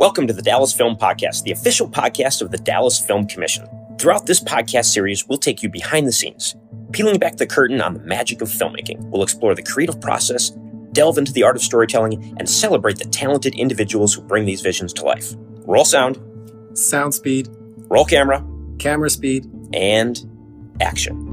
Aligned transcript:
Welcome 0.00 0.26
to 0.28 0.32
the 0.32 0.40
Dallas 0.40 0.72
Film 0.72 0.96
Podcast, 0.96 1.42
the 1.42 1.50
official 1.50 1.86
podcast 1.86 2.40
of 2.40 2.50
the 2.50 2.56
Dallas 2.56 2.98
Film 2.98 3.26
Commission. 3.26 3.68
Throughout 3.98 4.24
this 4.24 4.40
podcast 4.40 4.86
series, 4.86 5.28
we'll 5.28 5.36
take 5.36 5.62
you 5.62 5.68
behind 5.68 6.06
the 6.06 6.12
scenes, 6.12 6.56
peeling 6.90 7.18
back 7.18 7.36
the 7.36 7.46
curtain 7.46 7.82
on 7.82 7.92
the 7.92 8.00
magic 8.00 8.40
of 8.40 8.48
filmmaking. 8.48 8.98
We'll 9.10 9.22
explore 9.22 9.54
the 9.54 9.62
creative 9.62 10.00
process, 10.00 10.52
delve 10.92 11.18
into 11.18 11.34
the 11.34 11.42
art 11.42 11.54
of 11.54 11.60
storytelling, 11.60 12.34
and 12.38 12.48
celebrate 12.48 12.96
the 12.96 13.04
talented 13.04 13.54
individuals 13.56 14.14
who 14.14 14.22
bring 14.22 14.46
these 14.46 14.62
visions 14.62 14.94
to 14.94 15.04
life. 15.04 15.34
Roll 15.66 15.84
sound, 15.84 16.18
Sound 16.72 17.12
speed, 17.12 17.50
roll 17.90 18.06
camera, 18.06 18.42
camera 18.78 19.10
speed. 19.10 19.44
and 19.74 20.18
action. 20.80 21.29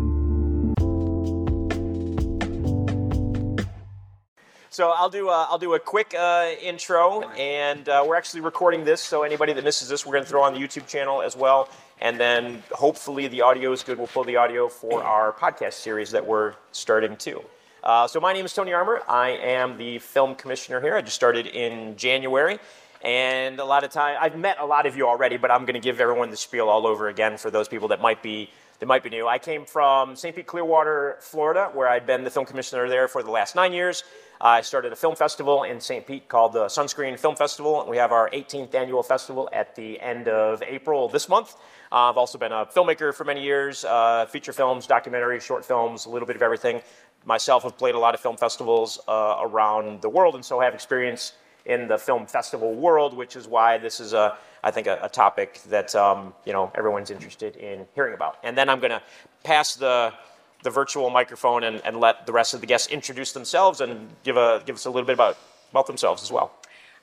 So 4.78 4.92
I'll 4.92 5.10
do 5.10 5.30
a, 5.30 5.48
I'll 5.50 5.58
do 5.58 5.74
a 5.74 5.80
quick 5.80 6.14
uh, 6.14 6.52
intro, 6.62 7.24
and 7.32 7.90
uh, 7.90 8.06
we're 8.08 8.16
actually 8.16 8.42
recording 8.42 8.86
this. 8.86 9.02
So 9.02 9.24
anybody 9.24 9.52
that 9.54 9.64
misses 9.64 9.90
this, 9.90 10.06
we're 10.06 10.12
going 10.12 10.24
to 10.24 10.30
throw 10.30 10.44
on 10.44 10.54
the 10.54 10.60
YouTube 10.60 10.86
channel 10.86 11.24
as 11.24 11.36
well, 11.36 11.68
and 12.00 12.20
then 12.20 12.62
hopefully 12.70 13.28
the 13.28 13.42
audio 13.42 13.72
is 13.72 13.82
good. 13.82 13.98
We'll 13.98 14.06
pull 14.06 14.24
the 14.24 14.36
audio 14.36 14.68
for 14.68 15.04
our 15.04 15.34
podcast 15.34 15.74
series 15.74 16.12
that 16.12 16.28
we're 16.28 16.54
starting 16.74 17.18
too. 17.18 17.42
Uh, 17.84 18.06
so 18.08 18.20
my 18.20 18.34
name 18.34 18.46
is 18.46 18.54
Tony 18.54 18.72
Armer. 18.72 19.02
I 19.10 19.30
am 19.30 19.80
the 19.80 19.98
film 19.98 20.36
commissioner 20.36 20.80
here. 20.80 20.96
I 20.96 21.02
just 21.02 21.16
started 21.16 21.48
in 21.48 21.98
January, 21.98 22.60
and 23.02 23.60
a 23.60 23.66
lot 23.66 23.84
of 23.84 23.90
time 23.90 24.18
I've 24.22 24.38
met 24.38 24.58
a 24.60 24.66
lot 24.68 24.86
of 24.86 24.96
you 24.96 25.08
already, 25.08 25.38
but 25.38 25.50
I'm 25.50 25.62
going 25.62 25.74
to 25.74 25.80
give 25.80 26.00
everyone 26.00 26.30
the 26.30 26.38
spiel 26.38 26.70
all 26.70 26.86
over 26.86 27.08
again 27.08 27.38
for 27.38 27.50
those 27.50 27.68
people 27.68 27.88
that 27.88 28.00
might 28.00 28.22
be 28.22 28.52
that 28.80 28.86
might 28.86 29.04
be 29.04 29.10
new. 29.10 29.28
I 29.28 29.40
came 29.40 29.66
from 29.66 30.16
St. 30.16 30.36
Pete, 30.36 30.46
Clearwater, 30.46 31.18
Florida, 31.20 31.72
where 31.74 31.88
I'd 31.88 32.06
been 32.06 32.24
the 32.24 32.30
film 32.30 32.46
commissioner 32.46 32.88
there 32.88 33.08
for 33.08 33.24
the 33.24 33.32
last 33.32 33.56
nine 33.56 33.74
years. 33.74 34.04
I 34.40 34.62
started 34.62 34.94
a 34.94 34.96
film 34.96 35.16
festival 35.16 35.64
in 35.64 35.82
St. 35.82 36.06
Pete 36.06 36.28
called 36.28 36.54
the 36.54 36.66
Sunscreen 36.66 37.18
Film 37.18 37.36
Festival. 37.36 37.82
And 37.82 37.90
we 37.90 37.98
have 37.98 38.12
our 38.12 38.30
18th 38.30 38.76
annual 38.76 39.02
festival 39.02 39.50
at 39.52 39.76
the 39.76 40.00
end 40.00 40.28
of 40.28 40.62
April 40.62 41.10
this 41.10 41.28
month. 41.28 41.56
Uh, 41.92 42.10
I've 42.10 42.18
also 42.18 42.38
been 42.38 42.52
a 42.52 42.66
filmmaker 42.66 43.14
for 43.14 43.24
many 43.24 43.42
years, 43.42 43.84
uh, 43.86 44.28
feature 44.28 44.54
films, 44.54 44.86
documentaries, 44.86 45.42
short 45.42 45.66
films, 45.66 46.06
a 46.06 46.10
little 46.10 46.28
bit 46.28 46.36
of 46.36 46.44
everything. 46.44 46.82
Myself 47.26 47.64
have 47.64 47.78
played 47.78 47.96
a 47.96 48.00
lot 48.00 48.14
of 48.14 48.20
film 48.20 48.38
festivals 48.38 49.00
uh, 49.08 49.38
around 49.42 50.02
the 50.02 50.10
world, 50.10 50.36
and 50.36 50.46
so 50.46 50.60
have 50.60 50.74
experience 50.76 51.34
in 51.66 51.88
the 51.88 51.98
film 51.98 52.28
festival 52.28 52.74
world, 52.74 53.16
which 53.16 53.36
is 53.36 53.48
why 53.48 53.78
this 53.78 54.00
is 54.00 54.14
a, 54.14 54.38
I 54.64 54.72
think, 54.72 54.88
a, 54.88 55.00
a 55.02 55.10
topic 55.10 55.60
that 55.70 55.96
um, 55.96 56.34
you 56.46 56.54
know 56.54 56.72
everyone's 56.76 57.10
interested 57.10 57.56
in 57.58 57.86
hearing 57.96 58.14
about. 58.14 58.38
And 58.44 58.58
then 58.58 58.70
I'm 58.70 58.80
going 58.80 58.92
to 58.92 59.02
pass 59.44 59.76
the 59.76 60.14
the 60.64 60.70
virtual 60.70 61.10
microphone 61.10 61.64
and, 61.64 61.82
and 61.86 62.00
let 62.00 62.26
the 62.26 62.34
rest 62.34 62.54
of 62.54 62.62
the 62.62 62.68
guests 62.68 62.88
introduce 62.88 63.32
themselves 63.32 63.82
and 63.82 64.10
give 64.24 64.38
a 64.38 64.62
give 64.66 64.76
us 64.76 64.86
a 64.86 64.90
little 64.90 65.06
bit 65.06 65.14
about 65.14 65.38
about 65.72 65.88
themselves 65.88 66.24
as 66.24 66.32
well. 66.32 66.52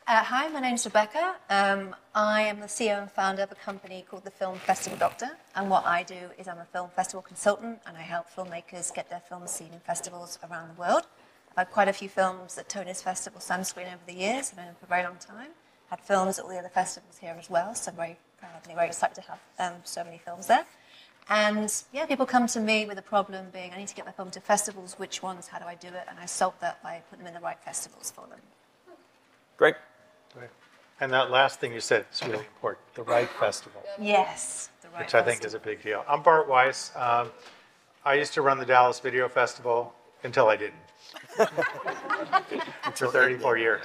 Uh, 0.07 0.23
hi, 0.23 0.49
my 0.49 0.61
name's 0.61 0.85
Rebecca. 0.85 1.35
Um, 1.49 1.97
I 2.15 2.43
am 2.43 2.61
the 2.61 2.67
CEO 2.67 3.01
and 3.01 3.11
founder 3.11 3.43
of 3.43 3.51
a 3.51 3.55
company 3.55 4.05
called 4.07 4.25
the 4.25 4.31
Film 4.31 4.59
Festival 4.59 4.99
Doctor. 4.99 5.31
And 5.55 5.71
what 5.71 5.87
I 5.87 6.03
do 6.03 6.29
is 6.37 6.47
I'm 6.47 6.59
a 6.59 6.67
film 6.67 6.91
festival 6.91 7.23
consultant 7.23 7.79
and 7.87 7.97
I 7.97 8.03
help 8.03 8.27
filmmakers 8.29 8.95
get 8.95 9.09
their 9.09 9.23
films 9.27 9.51
seen 9.53 9.73
in 9.73 9.81
festivals 9.81 10.39
around 10.51 10.77
the 10.77 10.79
world. 10.79 11.07
I've 11.53 11.57
had 11.57 11.71
quite 11.71 11.89
a 11.89 11.93
few 11.95 12.11
films 12.11 12.59
at 12.59 12.69
Tony's 12.69 13.01
Festival 13.01 13.41
Sunscreen 13.41 13.87
over 13.87 14.03
the 14.07 14.13
years, 14.13 14.51
I've 14.51 14.57
been 14.57 14.75
for 14.79 14.85
a 14.85 14.89
very 14.89 15.05
long 15.05 15.17
time. 15.17 15.53
Had 15.89 16.01
films 16.01 16.39
at 16.39 16.45
all 16.45 16.51
the 16.51 16.59
other 16.59 16.69
festivals 16.69 17.17
here 17.17 17.35
as 17.39 17.49
well, 17.49 17.75
so 17.75 17.91
I'm 17.91 17.97
very 17.97 18.19
proud 18.39 18.61
and 18.67 18.75
very 18.75 18.89
excited 18.89 19.15
to 19.15 19.23
have 19.23 19.41
um, 19.59 19.81
so 19.85 20.05
many 20.05 20.19
films 20.19 20.49
there. 20.49 20.67
And 21.29 21.73
yeah, 21.93 22.05
people 22.07 22.27
come 22.27 22.47
to 22.49 22.61
me 22.61 22.85
with 22.87 22.99
a 22.99 23.03
problem 23.03 23.47
being, 23.53 23.73
I 23.73 23.79
need 23.79 23.89
to 23.89 23.95
get 23.95 24.05
my 24.05 24.13
film 24.13 24.31
to 24.33 24.41
festivals, 24.41 24.95
which 24.99 25.23
ones, 25.23 25.49
how 25.49 25.59
do 25.59 25.65
I 25.65 25.75
do 25.75 25.89
it? 25.89 26.05
And 26.09 26.19
I 26.19 26.27
solve 26.27 26.55
that 26.61 26.83
by 26.83 27.01
putting 27.09 27.25
them 27.25 27.35
in 27.35 27.41
the 27.41 27.45
right 27.45 27.59
festivals 27.65 28.11
for 28.15 28.27
them. 28.29 28.41
Great. 29.57 29.75
Right. 30.37 30.51
And 31.01 31.13
that 31.13 31.31
last 31.31 31.61
thing 31.61 31.73
you 31.73 31.81
said 31.81 32.05
is 32.13 32.23
really 32.23 32.45
important, 32.45 32.83
the 32.95 33.03
right 33.03 33.29
festival, 33.29 33.83
Yes, 34.01 34.69
the 34.83 34.89
right 34.91 35.01
which 35.01 35.15
I 35.15 35.23
think 35.23 35.45
is 35.45 35.55
a 35.55 35.59
big 35.59 35.83
deal. 35.83 36.05
I'm 36.09 36.23
Bart 36.23 36.49
Weiss. 36.49 36.93
Um, 36.95 37.31
I 38.05 38.15
used 38.15 38.35
to 38.35 38.43
run 38.43 38.59
the 38.59 38.67
Dallas 38.67 39.01
Video 39.01 39.29
Festival 39.29 39.95
until 40.23 40.49
I 40.49 40.57
didn't. 40.57 40.75
For 42.95 43.09
34 43.09 43.59
years. 43.59 43.85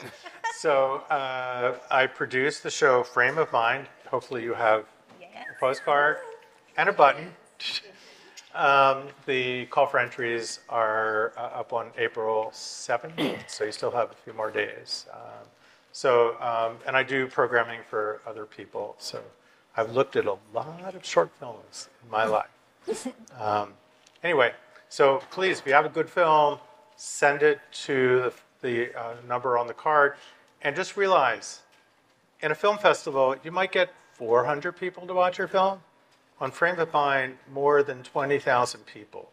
So 0.58 0.96
uh, 1.10 1.78
I 1.90 2.06
produced 2.06 2.64
the 2.64 2.70
show 2.70 3.02
Frame 3.04 3.38
of 3.38 3.52
Mind. 3.52 3.88
Hopefully 4.10 4.44
you 4.44 4.54
have 4.54 4.86
Yes. 5.20 5.46
a 5.56 5.60
postcard 5.60 6.18
and 6.80 6.90
a 6.90 6.94
button. 6.94 7.32
Um, 8.56 9.04
the 9.28 9.68
call 9.68 9.86
for 9.86 10.00
entries 10.00 10.60
are 10.70 11.34
uh, 11.38 11.60
up 11.60 11.72
on 11.72 11.92
April 12.00 12.50
7th, 12.52 13.48
so 13.48 13.64
you 13.64 13.72
still 13.72 13.92
have 13.92 14.10
a 14.10 14.16
few 14.16 14.34
more 14.34 14.50
days. 14.50 15.06
Um, 15.14 15.48
so, 15.92 16.36
um, 16.42 16.78
and 16.88 16.98
I 16.98 17.04
do 17.04 17.28
programming 17.28 17.82
for 17.88 18.22
other 18.26 18.46
people. 18.46 18.96
So 18.98 19.22
I've 19.78 19.94
looked 19.94 20.16
at 20.16 20.26
a 20.26 20.36
lot 20.52 20.96
of 20.96 21.06
short 21.06 21.30
films 21.40 21.90
in 22.04 22.10
my 22.10 22.26
life. 22.88 23.08
Um, 23.40 23.74
anyway, 24.24 24.54
so 24.90 25.22
please, 25.30 25.60
if 25.60 25.68
you 25.68 25.74
have 25.74 25.86
a 25.86 25.90
good 25.90 26.10
film, 26.10 26.58
send 26.96 27.44
it 27.44 27.60
to 27.84 28.32
the, 28.62 28.68
the 28.68 29.00
uh, 29.00 29.14
number 29.28 29.60
on 29.60 29.68
the 29.68 29.76
card. 29.76 30.16
And 30.64 30.76
just 30.76 30.98
realize 30.98 31.62
in 32.42 32.52
a 32.52 32.56
film 32.56 32.80
festival, 32.80 33.36
you 33.44 33.52
might 33.52 33.72
get 33.72 33.94
400 34.14 34.72
people 34.76 35.06
to 35.06 35.14
watch 35.14 35.38
your 35.38 35.48
film. 35.48 35.82
On 36.42 36.52
Frame 36.52 36.80
of 36.80 36.92
Mind, 36.94 37.38
more 37.52 37.84
than 37.84 38.02
20,000 38.04 38.86
people 38.86 39.30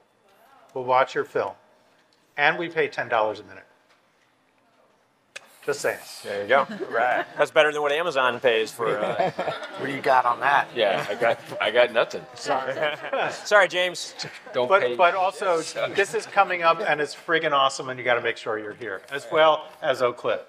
will 0.75 0.85
watch 0.85 1.15
your 1.15 1.25
film. 1.25 1.53
And 2.37 2.59
we 2.59 2.69
pay 2.69 2.89
$10 2.89 3.09
a 3.11 3.43
minute. 3.45 3.65
Just 5.65 5.81
saying. 5.81 5.99
There 6.23 6.43
you 6.43 6.49
go. 6.49 6.67
right. 6.91 7.25
That's 7.37 7.51
better 7.51 7.73
than 7.73 7.83
what 7.83 7.91
Amazon 7.91 8.39
pays 8.39 8.71
for. 8.71 8.99
Uh, 8.99 9.31
What 9.79 9.87
do 9.87 9.93
you 9.93 10.01
got 10.01 10.25
on 10.25 10.39
that? 10.41 10.69
Yeah, 10.75 11.05
I 11.09 11.15
got 11.17 11.39
I 11.61 11.71
got 11.71 11.93
nothing. 11.93 12.25
sorry, 12.35 12.73
Sorry, 13.33 13.69
James. 13.69 14.15
Don't 14.55 14.69
But, 14.69 14.83
pay. 14.83 14.97
but 14.97 15.15
also, 15.15 15.61
this 15.95 16.15
is 16.15 16.25
coming 16.25 16.63
up 16.63 16.81
and 16.81 17.01
it's 17.01 17.15
friggin' 17.15 17.53
awesome, 17.53 17.89
and 17.91 17.99
you 17.99 18.05
got 18.05 18.15
to 18.15 18.21
make 18.23 18.37
sure 18.37 18.59
you're 18.59 18.73
here, 18.75 19.03
as 19.13 19.27
well 19.31 19.67
as 19.83 20.03
Oak 20.03 20.17
Cliff. 20.19 20.41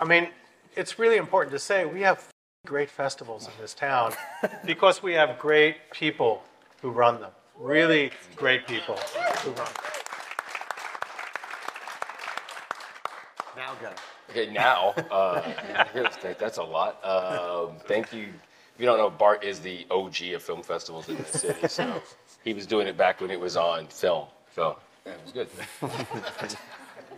I 0.00 0.04
mean, 0.04 0.28
it's 0.76 0.98
really 0.98 1.16
important 1.16 1.52
to 1.52 1.58
say 1.58 1.84
we 1.84 2.00
have 2.02 2.24
great 2.64 2.90
festivals 2.90 3.46
in 3.46 3.52
this 3.60 3.74
town 3.74 4.12
because 4.64 5.02
we 5.02 5.12
have 5.12 5.38
great 5.38 5.90
people 5.90 6.42
who 6.80 6.90
run 6.90 7.20
them. 7.20 7.30
Really 7.58 8.10
great 8.36 8.66
people 8.66 8.96
who 9.42 9.50
run 9.50 9.66
them. 9.66 9.74
Now 13.56 13.74
go. 13.80 13.90
okay, 14.30 14.52
now 14.52 14.90
uh. 15.10 15.52
That's 16.38 16.58
a 16.58 16.62
lot. 16.62 17.04
Um, 17.04 17.76
thank 17.86 18.12
you. 18.12 18.24
If 18.74 18.80
you 18.80 18.86
don't 18.86 18.98
know, 18.98 19.10
Bart 19.10 19.44
is 19.44 19.60
the 19.60 19.86
OG 19.90 20.22
of 20.34 20.42
film 20.42 20.62
festivals 20.62 21.08
in 21.08 21.16
the 21.16 21.24
city. 21.24 21.68
So 21.68 22.02
he 22.42 22.52
was 22.54 22.66
doing 22.66 22.88
it 22.88 22.96
back 22.96 23.20
when 23.20 23.30
it 23.30 23.38
was 23.38 23.56
on 23.56 23.86
film. 23.86 24.26
So 24.52 24.76
that 25.04 25.22
was 25.22 25.32
good. 25.32 25.48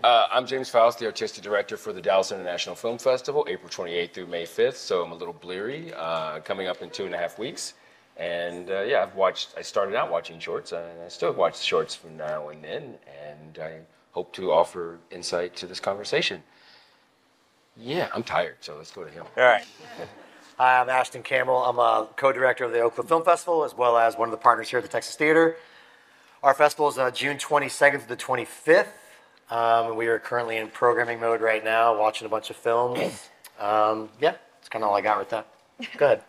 Uh, 0.05 0.27
I'm 0.31 0.47
James 0.47 0.69
Faust, 0.69 0.99
the 0.99 1.07
artistic 1.07 1.43
director 1.43 1.77
for 1.77 1.93
the 1.93 2.01
Dallas 2.01 2.31
International 2.31 2.75
Film 2.75 2.99
Festival, 2.99 3.47
April 3.49 3.69
28th 3.71 4.13
through 4.13 4.27
May 4.27 4.45
5th. 4.45 4.75
So 4.75 5.03
I'm 5.03 5.11
a 5.11 5.15
little 5.15 5.35
bleary, 5.35 5.93
uh, 5.95 6.41
coming 6.41 6.69
up 6.69 6.83
in 6.83 6.91
two 6.91 7.07
and 7.07 7.15
a 7.15 7.19
half 7.19 7.39
weeks. 7.39 7.75
And 8.17 8.71
uh, 8.71 8.83
yeah, 8.83 9.03
I've 9.03 9.15
watched. 9.15 9.55
I 9.57 9.63
started 9.63 9.97
out 9.97 10.11
watching 10.11 10.39
shorts, 10.39 10.73
and 10.73 11.03
I 11.05 11.09
still 11.09 11.33
watch 11.33 11.59
shorts 11.61 11.95
from 11.95 12.17
now 12.17 12.49
and 12.49 12.63
then. 12.63 12.95
And 13.29 13.59
I 13.59 13.81
hope 14.13 14.33
to 14.35 14.53
offer 14.53 14.99
insight 15.11 15.57
to 15.57 15.67
this 15.67 15.81
conversation. 15.81 16.43
Yeah, 17.77 18.09
I'm 18.15 18.23
tired, 18.23 18.57
so 18.61 18.77
let's 18.77 18.91
go 18.91 19.05
to 19.05 19.11
him. 19.11 19.25
All 19.37 19.45
right. 19.45 19.65
Hi, 20.57 20.81
I'm 20.81 20.89
Ashton 20.89 21.23
Campbell. 21.23 21.63
I'm 21.63 21.79
a 21.79 22.09
co-director 22.17 22.65
of 22.65 22.73
the 22.73 22.81
Oak 22.81 22.95
Cliff 22.95 23.09
Film 23.09 23.23
Festival, 23.23 23.65
as 23.65 23.75
well 23.75 23.99
as 23.99 24.17
one 24.17 24.29
of 24.29 24.33
the 24.33 24.39
partners 24.39 24.71
here 24.71 24.79
at 24.79 24.85
the 24.85 24.91
Texas 24.91 25.15
Theater. 25.15 25.57
Our 26.43 26.55
festival 26.55 26.89
is 26.89 26.97
uh, 26.97 27.11
June 27.11 27.37
22nd 27.37 28.01
to 28.03 28.09
the 28.09 28.17
25th. 28.17 28.87
Um, 29.51 29.97
we 29.97 30.09
are 30.09 30.19
currently 30.19 30.57
in 30.57 30.69
programming 30.69 31.21
mode 31.21 31.41
right 31.41 31.65
now, 31.65 31.99
watching 31.99 32.27
a 32.27 32.29
bunch 32.29 32.51
of 32.51 32.57
films. 32.57 33.29
Um, 33.59 34.11
yeah, 34.21 34.35
that's 34.53 34.69
kind 34.69 34.85
of 34.85 34.91
all 34.91 34.97
I 34.99 35.01
got 35.01 35.19
with 35.19 35.31
that. 35.31 35.47
Go 35.97 36.05
ahead. 36.05 36.23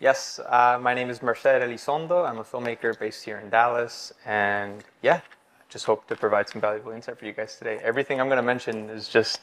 Yes, 0.00 0.40
uh, 0.48 0.78
my 0.80 0.94
name 0.94 1.10
is 1.10 1.20
Merced 1.20 1.44
Elizondo. 1.44 2.26
I'm 2.26 2.38
a 2.38 2.44
filmmaker 2.44 2.98
based 2.98 3.22
here 3.22 3.40
in 3.40 3.50
Dallas. 3.50 4.10
And 4.24 4.82
yeah, 5.02 5.20
just 5.68 5.84
hope 5.84 6.06
to 6.08 6.16
provide 6.16 6.48
some 6.48 6.62
valuable 6.62 6.92
insight 6.92 7.18
for 7.18 7.26
you 7.26 7.32
guys 7.32 7.56
today. 7.56 7.78
Everything 7.82 8.22
I'm 8.22 8.28
going 8.28 8.38
to 8.38 8.42
mention 8.42 8.88
is 8.88 9.06
just 9.06 9.40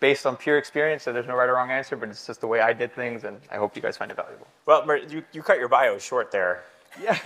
based 0.00 0.26
on 0.26 0.36
pure 0.36 0.58
experience, 0.58 1.04
so 1.04 1.12
there's 1.12 1.28
no 1.28 1.36
right 1.36 1.48
or 1.48 1.54
wrong 1.54 1.70
answer, 1.70 1.94
but 1.94 2.08
it's 2.08 2.26
just 2.26 2.40
the 2.40 2.48
way 2.48 2.60
I 2.60 2.72
did 2.72 2.92
things, 2.92 3.22
and 3.22 3.38
I 3.52 3.56
hope 3.58 3.76
you 3.76 3.82
guys 3.82 3.96
find 3.96 4.10
it 4.10 4.16
valuable. 4.16 4.48
Well, 4.66 4.84
Mer- 4.84 4.96
you, 4.96 5.22
you 5.30 5.44
cut 5.44 5.60
your 5.60 5.68
bio 5.68 5.96
short 5.98 6.32
there. 6.32 6.64
Yeah. 7.00 7.18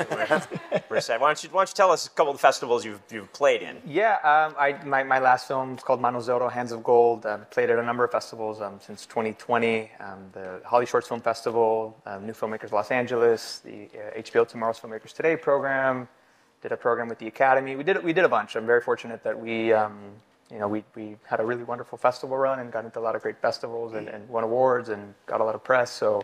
Merced. 0.90 1.10
Why 1.10 1.18
don't 1.18 1.42
you 1.42 1.50
why 1.50 1.60
don't 1.60 1.70
you 1.70 1.74
tell 1.74 1.90
us 1.90 2.06
a 2.06 2.10
couple 2.10 2.30
of 2.30 2.36
the 2.36 2.42
festivals 2.42 2.84
you've 2.84 3.00
you've 3.10 3.32
played 3.32 3.62
in? 3.62 3.78
Yeah, 3.84 4.14
um, 4.22 4.54
I, 4.58 4.78
my, 4.84 5.02
my 5.02 5.18
last 5.18 5.48
film 5.48 5.74
is 5.74 5.82
called 5.82 6.00
Manos 6.00 6.26
de 6.26 6.32
Oro, 6.32 6.48
Hands 6.48 6.70
of 6.72 6.82
Gold. 6.82 7.26
Um, 7.26 7.46
played 7.50 7.70
at 7.70 7.78
a 7.78 7.82
number 7.82 8.04
of 8.04 8.10
festivals 8.10 8.60
um, 8.60 8.78
since 8.80 9.06
2020. 9.06 9.90
Um, 10.00 10.18
the 10.32 10.60
Holly 10.64 10.86
Shorts 10.86 11.08
Film 11.08 11.20
Festival, 11.20 11.96
um, 12.06 12.26
New 12.26 12.32
Filmmakers 12.32 12.72
Los 12.72 12.90
Angeles, 12.90 13.60
the 13.60 13.88
uh, 13.94 14.20
HBO 14.20 14.46
Tomorrow's 14.46 14.78
Filmmakers 14.78 15.12
Today 15.12 15.36
program. 15.36 16.08
Did 16.62 16.72
a 16.72 16.76
program 16.76 17.08
with 17.08 17.18
the 17.18 17.26
Academy. 17.26 17.76
We 17.76 17.84
did 17.84 18.02
we 18.02 18.12
did 18.12 18.24
a 18.24 18.28
bunch. 18.28 18.56
I'm 18.56 18.66
very 18.66 18.80
fortunate 18.80 19.22
that 19.24 19.38
we 19.38 19.72
um, 19.72 19.98
you 20.50 20.58
know, 20.58 20.68
we, 20.68 20.84
we 20.94 21.16
had 21.24 21.40
a 21.40 21.44
really 21.44 21.64
wonderful 21.64 21.98
festival 21.98 22.36
run 22.36 22.60
and 22.60 22.70
got 22.70 22.84
into 22.84 23.00
a 23.00 23.02
lot 23.02 23.16
of 23.16 23.22
great 23.22 23.40
festivals 23.40 23.94
and, 23.94 24.08
and 24.08 24.28
won 24.28 24.44
awards 24.44 24.90
and 24.90 25.12
got 25.26 25.40
a 25.40 25.44
lot 25.44 25.54
of 25.54 25.64
press. 25.64 25.90
So 25.90 26.22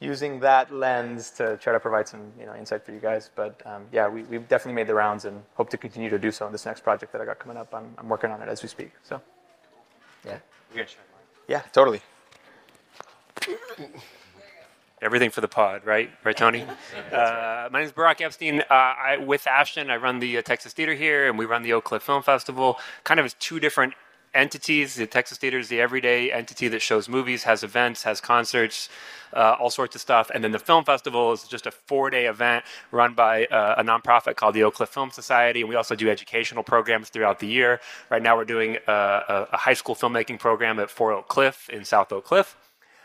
using 0.00 0.40
that 0.40 0.72
lens 0.72 1.30
to 1.30 1.56
try 1.56 1.72
to 1.72 1.80
provide 1.80 2.06
some 2.08 2.32
you 2.38 2.46
know 2.46 2.54
insight 2.54 2.84
for 2.84 2.92
you 2.92 3.00
guys. 3.00 3.30
But 3.34 3.60
um, 3.64 3.84
yeah, 3.92 4.08
we, 4.08 4.22
we've 4.24 4.46
definitely 4.48 4.74
made 4.74 4.86
the 4.86 4.94
rounds 4.94 5.24
and 5.24 5.42
hope 5.54 5.70
to 5.70 5.76
continue 5.78 6.10
to 6.10 6.18
do 6.18 6.30
so 6.30 6.46
in 6.46 6.52
this 6.52 6.66
next 6.66 6.82
project 6.82 7.12
that 7.12 7.20
I 7.20 7.24
got 7.24 7.38
coming 7.38 7.56
up. 7.56 7.74
I'm, 7.74 7.94
I'm 7.98 8.08
working 8.08 8.30
on 8.30 8.42
it 8.42 8.48
as 8.48 8.62
we 8.62 8.68
speak. 8.68 8.92
So 9.02 9.20
Yeah. 10.24 10.38
yeah, 11.48 11.60
totally. 11.72 12.00
everything 15.02 15.30
for 15.30 15.40
the 15.40 15.48
pod, 15.48 15.84
right? 15.84 16.10
Right, 16.24 16.36
Tony? 16.36 16.64
Uh, 17.12 17.68
my 17.72 17.78
name 17.78 17.86
is 17.86 17.92
Barak 17.92 18.20
Epstein. 18.20 18.60
Uh, 18.62 18.64
I, 18.70 19.16
with 19.18 19.46
Ashton, 19.46 19.90
I 19.90 19.96
run 19.96 20.18
the 20.18 20.38
uh, 20.38 20.42
Texas 20.42 20.72
Theater 20.72 20.94
here, 20.94 21.28
and 21.28 21.38
we 21.38 21.44
run 21.44 21.62
the 21.62 21.72
Oak 21.72 21.84
Cliff 21.84 22.02
Film 22.02 22.22
Festival, 22.22 22.78
kind 23.04 23.20
of 23.20 23.26
as 23.26 23.34
two 23.34 23.60
different 23.60 23.94
entities. 24.36 24.94
The 24.94 25.06
Texas 25.06 25.38
Theater 25.38 25.58
is 25.58 25.68
the 25.68 25.80
everyday 25.80 26.30
entity 26.30 26.68
that 26.68 26.82
shows 26.82 27.08
movies, 27.08 27.44
has 27.44 27.62
events, 27.62 28.02
has 28.02 28.20
concerts, 28.20 28.88
uh, 29.32 29.56
all 29.58 29.70
sorts 29.70 29.94
of 29.94 30.00
stuff. 30.00 30.30
And 30.32 30.44
then 30.44 30.52
the 30.52 30.58
Film 30.58 30.84
Festival 30.84 31.32
is 31.32 31.44
just 31.44 31.66
a 31.66 31.70
four 31.70 32.10
day 32.10 32.26
event 32.26 32.64
run 32.90 33.14
by 33.14 33.46
uh, 33.46 33.74
a 33.78 33.84
nonprofit 33.84 34.36
called 34.36 34.54
the 34.54 34.62
Oak 34.62 34.74
Cliff 34.74 34.88
Film 34.88 35.10
Society. 35.10 35.60
And 35.60 35.68
we 35.68 35.74
also 35.74 35.94
do 35.94 36.08
educational 36.10 36.62
programs 36.62 37.08
throughout 37.08 37.40
the 37.40 37.46
year. 37.46 37.80
Right 38.10 38.22
now, 38.22 38.36
we're 38.36 38.44
doing 38.44 38.78
uh, 38.86 38.92
a, 38.92 39.48
a 39.52 39.56
high 39.56 39.74
school 39.74 39.94
filmmaking 39.94 40.38
program 40.38 40.78
at 40.78 40.90
Fort 40.90 41.14
Oak 41.14 41.28
Cliff 41.28 41.68
in 41.70 41.84
South 41.84 42.12
Oak 42.12 42.24
Cliff. 42.24 42.56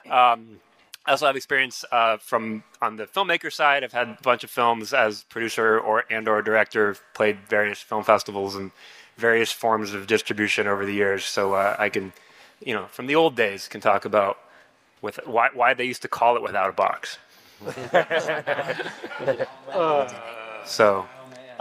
Um, 0.10 0.60
I 1.06 1.12
also 1.12 1.26
have 1.26 1.36
experience 1.36 1.84
uh, 1.92 2.18
from 2.18 2.64
on 2.82 2.96
the 2.96 3.08
filmmaker 3.08 3.52
side. 3.52 3.84
I've 3.84 3.92
had 3.92 4.10
a 4.10 4.18
bunch 4.22 4.44
of 4.44 4.52
films 4.52 4.94
as 4.94 5.24
producer 5.24 5.80
or 5.80 6.06
and 6.12 6.28
or 6.28 6.42
director. 6.44 6.96
Played 7.16 7.40
various 7.50 7.80
film 7.80 8.04
festivals 8.04 8.56
and 8.56 8.72
various 9.18 9.52
forms 9.52 9.94
of 9.94 10.08
distribution 10.08 10.68
over 10.68 10.86
the 10.86 10.94
years. 10.94 11.26
So 11.26 11.54
uh, 11.54 11.76
I 11.78 11.90
can, 11.90 12.14
you 12.64 12.74
know, 12.74 12.86
from 12.88 13.08
the 13.08 13.16
old 13.16 13.36
days, 13.36 13.68
can 13.68 13.82
talk 13.82 14.06
about 14.06 14.38
with 15.02 15.20
why 15.26 15.50
why 15.54 15.74
they 15.74 15.86
used 15.86 16.02
to 16.04 16.08
call 16.08 16.36
it 16.36 16.42
without 16.42 16.70
a 16.70 16.74
box. 16.74 17.18
so 20.66 21.08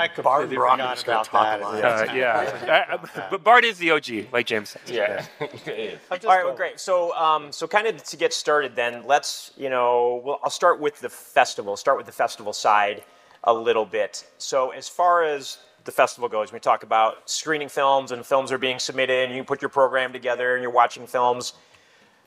I 0.00 0.08
Bart 0.08 0.14
completely 0.42 0.56
Brock 0.56 0.78
forgot 0.78 0.96
is 0.96 1.02
about 1.28 1.30
that. 1.32 1.62
uh, 2.10 2.12
yeah, 2.14 2.96
Uh, 3.12 3.26
but 3.30 3.44
Bart 3.44 3.64
is 3.64 3.76
the 3.78 3.90
OG, 3.90 4.32
like 4.32 4.46
James 4.46 4.70
said. 4.70 4.82
Yeah. 4.86 5.26
I'm 5.40 6.18
All 6.24 6.34
right, 6.34 6.44
well, 6.44 6.54
great. 6.56 6.80
So, 6.80 7.14
um, 7.14 7.52
so 7.52 7.68
kind 7.68 7.86
of 7.86 8.02
to 8.02 8.16
get 8.16 8.32
started, 8.32 8.74
then 8.74 9.04
let's, 9.06 9.52
you 9.58 9.68
know, 9.68 10.22
well, 10.24 10.40
I'll 10.42 10.50
start 10.50 10.80
with 10.80 11.00
the 11.00 11.10
festival. 11.10 11.76
Start 11.76 11.98
with 11.98 12.06
the 12.06 12.12
festival 12.12 12.54
side 12.54 13.04
a 13.44 13.52
little 13.52 13.84
bit. 13.84 14.24
So, 14.38 14.70
as 14.70 14.88
far 14.88 15.22
as 15.22 15.58
the 15.84 15.92
festival 15.92 16.28
goes, 16.28 16.52
we 16.52 16.60
talk 16.60 16.82
about 16.82 17.28
screening 17.30 17.68
films 17.68 18.12
and 18.12 18.24
films 18.24 18.52
are 18.52 18.58
being 18.58 18.78
submitted, 18.78 19.28
and 19.28 19.36
you 19.36 19.44
put 19.44 19.62
your 19.62 19.68
program 19.68 20.12
together 20.12 20.54
and 20.54 20.62
you're 20.62 20.72
watching 20.72 21.06
films. 21.06 21.54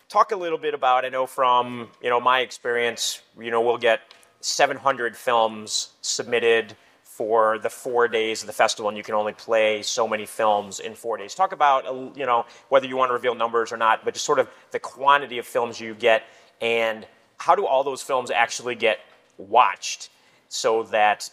Talk 0.09 0.31
a 0.31 0.35
little 0.35 0.57
bit 0.57 0.73
about. 0.73 1.05
I 1.05 1.09
know 1.09 1.25
from 1.25 1.89
you 2.01 2.09
know 2.09 2.19
my 2.19 2.39
experience, 2.39 3.21
you 3.39 3.51
know, 3.51 3.61
we'll 3.61 3.77
get 3.77 4.01
700 4.41 5.15
films 5.15 5.93
submitted 6.01 6.75
for 7.03 7.59
the 7.59 7.69
four 7.69 8.07
days 8.07 8.41
of 8.41 8.47
the 8.47 8.53
festival, 8.53 8.89
and 8.89 8.97
you 8.97 9.03
can 9.03 9.13
only 9.13 9.33
play 9.33 9.83
so 9.83 10.07
many 10.07 10.25
films 10.25 10.79
in 10.79 10.95
four 10.95 11.15
days. 11.15 11.35
Talk 11.35 11.51
about, 11.51 11.85
uh, 11.85 12.09
you 12.15 12.25
know, 12.25 12.45
whether 12.69 12.87
you 12.87 12.97
want 12.97 13.09
to 13.09 13.13
reveal 13.13 13.35
numbers 13.35 13.71
or 13.71 13.77
not, 13.77 14.03
but 14.03 14.15
just 14.15 14.25
sort 14.25 14.39
of 14.39 14.49
the 14.71 14.79
quantity 14.79 15.37
of 15.37 15.45
films 15.45 15.79
you 15.79 15.93
get, 15.93 16.23
and 16.59 17.05
how 17.37 17.53
do 17.53 17.67
all 17.67 17.83
those 17.83 18.01
films 18.01 18.31
actually 18.31 18.73
get 18.73 18.99
watched, 19.37 20.09
so 20.49 20.83
that 20.83 21.29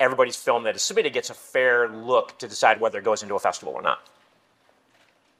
everybody's 0.00 0.36
film 0.36 0.64
that 0.64 0.76
is 0.76 0.82
submitted 0.82 1.12
gets 1.12 1.30
a 1.30 1.34
fair 1.34 1.88
look 1.88 2.38
to 2.38 2.48
decide 2.48 2.80
whether 2.80 2.98
it 2.98 3.04
goes 3.04 3.22
into 3.22 3.34
a 3.34 3.38
festival 3.38 3.74
or 3.74 3.82
not. 3.82 4.00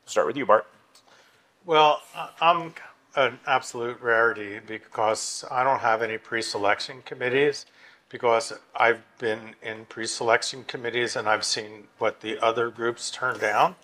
Start 0.07 0.27
with 0.27 0.37
you, 0.37 0.47
Bart. 0.47 0.67
Well, 1.67 2.01
I'm 2.41 2.73
an 3.15 3.39
absolute 3.47 4.01
rarity 4.01 4.61
because 4.67 5.45
I 5.51 5.65
don't 5.65 5.81
have 5.81 6.03
any 6.03 6.19
pre-selection 6.19 7.03
committees 7.05 7.67
because 8.09 8.53
I've 8.75 9.03
been 9.19 9.55
in 9.63 9.85
pre-selection 9.85 10.65
committees 10.65 11.15
and 11.15 11.29
I've 11.29 11.45
seen 11.45 11.89
what 11.99 12.21
the 12.23 12.39
other 12.43 12.71
groups 12.71 13.11
turn 13.11 13.39
down. 13.39 13.77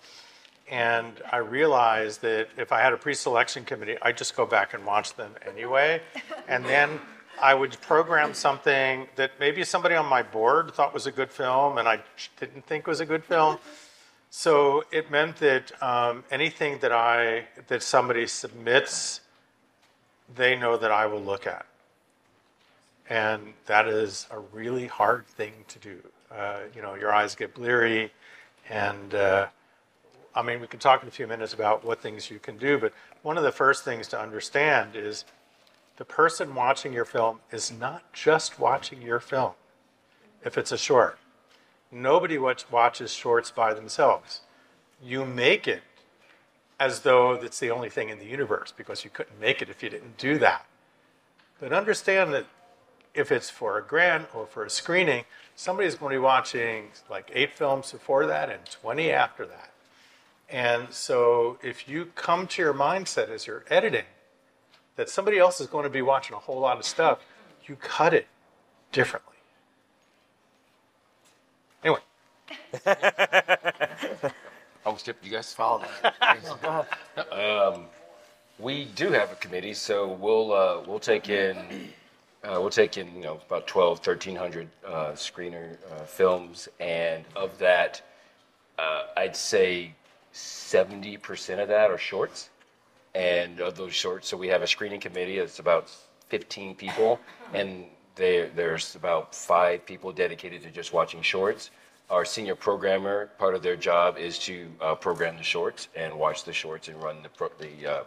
And 0.70 1.20
I 1.30 1.36
realized 1.38 2.22
that 2.22 2.48
if 2.56 2.72
I 2.72 2.80
had 2.80 2.94
a 2.94 2.96
pre-selection 2.96 3.64
committee, 3.64 3.98
I'd 4.00 4.16
just 4.16 4.34
go 4.34 4.46
back 4.46 4.72
and 4.72 4.86
watch 4.86 5.14
them 5.14 5.32
anyway. 5.46 6.00
And 6.48 6.64
then 6.64 7.00
I 7.40 7.54
would 7.54 7.80
program 7.80 8.34
something 8.34 9.08
that 9.16 9.32
maybe 9.40 9.64
somebody 9.64 9.94
on 9.94 10.06
my 10.06 10.22
board 10.22 10.72
thought 10.72 10.94
was 10.94 11.06
a 11.06 11.12
good 11.12 11.30
film 11.30 11.78
and 11.78 11.88
I 11.88 12.00
didn't 12.38 12.66
think 12.66 12.86
was 12.86 13.00
a 13.00 13.06
good 13.06 13.24
film. 13.24 13.58
So 14.36 14.82
it 14.90 15.12
meant 15.12 15.36
that 15.36 15.70
um, 15.80 16.24
anything 16.28 16.78
that 16.78 16.90
I 16.90 17.44
that 17.68 17.84
somebody 17.84 18.26
submits, 18.26 19.20
they 20.34 20.56
know 20.56 20.76
that 20.76 20.90
I 20.90 21.06
will 21.06 21.22
look 21.22 21.46
at, 21.46 21.64
and 23.08 23.54
that 23.66 23.86
is 23.86 24.26
a 24.32 24.40
really 24.40 24.88
hard 24.88 25.28
thing 25.28 25.52
to 25.68 25.78
do. 25.78 25.98
Uh, 26.32 26.62
you 26.74 26.82
know, 26.82 26.96
your 26.96 27.14
eyes 27.14 27.36
get 27.36 27.54
bleary, 27.54 28.12
and 28.68 29.14
uh, 29.14 29.46
I 30.34 30.42
mean, 30.42 30.60
we 30.60 30.66
can 30.66 30.80
talk 30.80 31.02
in 31.02 31.08
a 31.08 31.12
few 31.12 31.28
minutes 31.28 31.54
about 31.54 31.84
what 31.84 32.02
things 32.02 32.28
you 32.28 32.40
can 32.40 32.58
do. 32.58 32.76
But 32.76 32.92
one 33.22 33.38
of 33.38 33.44
the 33.44 33.52
first 33.52 33.84
things 33.84 34.08
to 34.08 34.20
understand 34.20 34.96
is 34.96 35.24
the 35.96 36.04
person 36.04 36.54
watching 36.54 36.92
your 36.92 37.04
film 37.04 37.40
is 37.50 37.72
not 37.72 38.12
just 38.12 38.58
watching 38.58 39.02
your 39.02 39.20
film. 39.20 39.52
If 40.44 40.58
it's 40.58 40.72
a 40.72 40.78
short, 40.78 41.18
nobody 41.90 42.36
watch, 42.36 42.70
watches 42.70 43.12
shorts 43.12 43.50
by 43.50 43.74
themselves. 43.74 44.40
You 45.02 45.24
make 45.24 45.68
it 45.68 45.82
as 46.80 47.00
though 47.00 47.32
it's 47.32 47.60
the 47.60 47.70
only 47.70 47.88
thing 47.88 48.08
in 48.08 48.18
the 48.18 48.26
universe 48.26 48.72
because 48.76 49.04
you 49.04 49.10
couldn't 49.10 49.40
make 49.40 49.62
it 49.62 49.70
if 49.70 49.82
you 49.82 49.88
didn't 49.88 50.18
do 50.18 50.38
that. 50.38 50.66
But 51.60 51.72
understand 51.72 52.34
that 52.34 52.46
if 53.14 53.30
it's 53.30 53.48
for 53.48 53.78
a 53.78 53.82
grant 53.82 54.26
or 54.34 54.46
for 54.46 54.64
a 54.64 54.70
screening, 54.70 55.24
somebody's 55.54 55.94
going 55.94 56.12
to 56.12 56.18
be 56.18 56.22
watching 56.22 56.88
like 57.08 57.30
eight 57.32 57.56
films 57.56 57.92
before 57.92 58.26
that 58.26 58.50
and 58.50 58.64
20 58.66 59.10
after 59.12 59.46
that. 59.46 59.70
And 60.50 60.92
so 60.92 61.58
if 61.62 61.88
you 61.88 62.06
come 62.16 62.48
to 62.48 62.62
your 62.62 62.74
mindset 62.74 63.30
as 63.30 63.46
you're 63.46 63.64
editing 63.70 64.04
that 64.96 65.08
somebody 65.08 65.38
else 65.38 65.60
is 65.60 65.66
going 65.66 65.84
to 65.84 65.90
be 65.90 66.02
watching 66.02 66.34
a 66.36 66.38
whole 66.38 66.60
lot 66.60 66.78
of 66.78 66.84
stuff, 66.84 67.18
you 67.66 67.76
cut 67.76 68.14
it 68.14 68.26
differently. 68.92 69.34
Anyway, 71.82 72.00
Oh, 74.86 74.96
Skip, 74.96 75.16
you 75.22 75.30
guys 75.30 75.52
Follow 75.54 75.82
that. 76.20 77.32
Um, 77.32 77.86
We 78.58 78.84
do 78.84 79.10
have 79.12 79.32
a 79.32 79.34
committee, 79.36 79.74
so 79.74 80.08
we'll, 80.08 80.52
uh, 80.52 80.80
we'll 80.86 81.00
take 81.00 81.28
in, 81.28 81.56
uh, 82.44 82.58
we'll 82.60 82.70
take 82.70 82.96
in, 82.98 83.14
you 83.16 83.22
know, 83.22 83.40
about 83.46 83.66
12, 83.66 83.98
1,300 84.06 84.68
uh, 84.86 84.90
screener 85.12 85.76
uh, 85.90 86.04
films, 86.04 86.68
and 86.78 87.24
of 87.34 87.58
that, 87.58 88.00
uh, 88.78 89.04
I'd 89.16 89.34
say 89.34 89.94
70% 90.32 91.58
of 91.60 91.68
that 91.68 91.90
are 91.90 91.98
shorts. 91.98 92.50
And 93.14 93.60
of 93.60 93.76
those 93.76 93.94
shorts, 93.94 94.28
so 94.28 94.36
we 94.36 94.48
have 94.48 94.62
a 94.62 94.66
screening 94.66 95.00
committee, 95.00 95.38
it's 95.38 95.60
about 95.60 95.88
15 96.28 96.74
people, 96.74 97.20
and 97.52 97.84
they, 98.16 98.50
there's 98.54 98.96
about 98.96 99.34
five 99.34 99.86
people 99.86 100.12
dedicated 100.12 100.62
to 100.62 100.70
just 100.70 100.92
watching 100.92 101.22
shorts. 101.22 101.70
Our 102.10 102.24
senior 102.24 102.54
programmer, 102.54 103.30
part 103.38 103.54
of 103.54 103.62
their 103.62 103.76
job 103.76 104.18
is 104.18 104.38
to 104.40 104.68
uh, 104.80 104.94
program 104.94 105.36
the 105.36 105.42
shorts 105.42 105.88
and 105.96 106.14
watch 106.18 106.44
the 106.44 106.52
shorts 106.52 106.88
and 106.88 107.02
run 107.02 107.22
the, 107.22 107.28
pro- 107.28 107.50
the, 107.58 107.86
uh, 107.86 108.04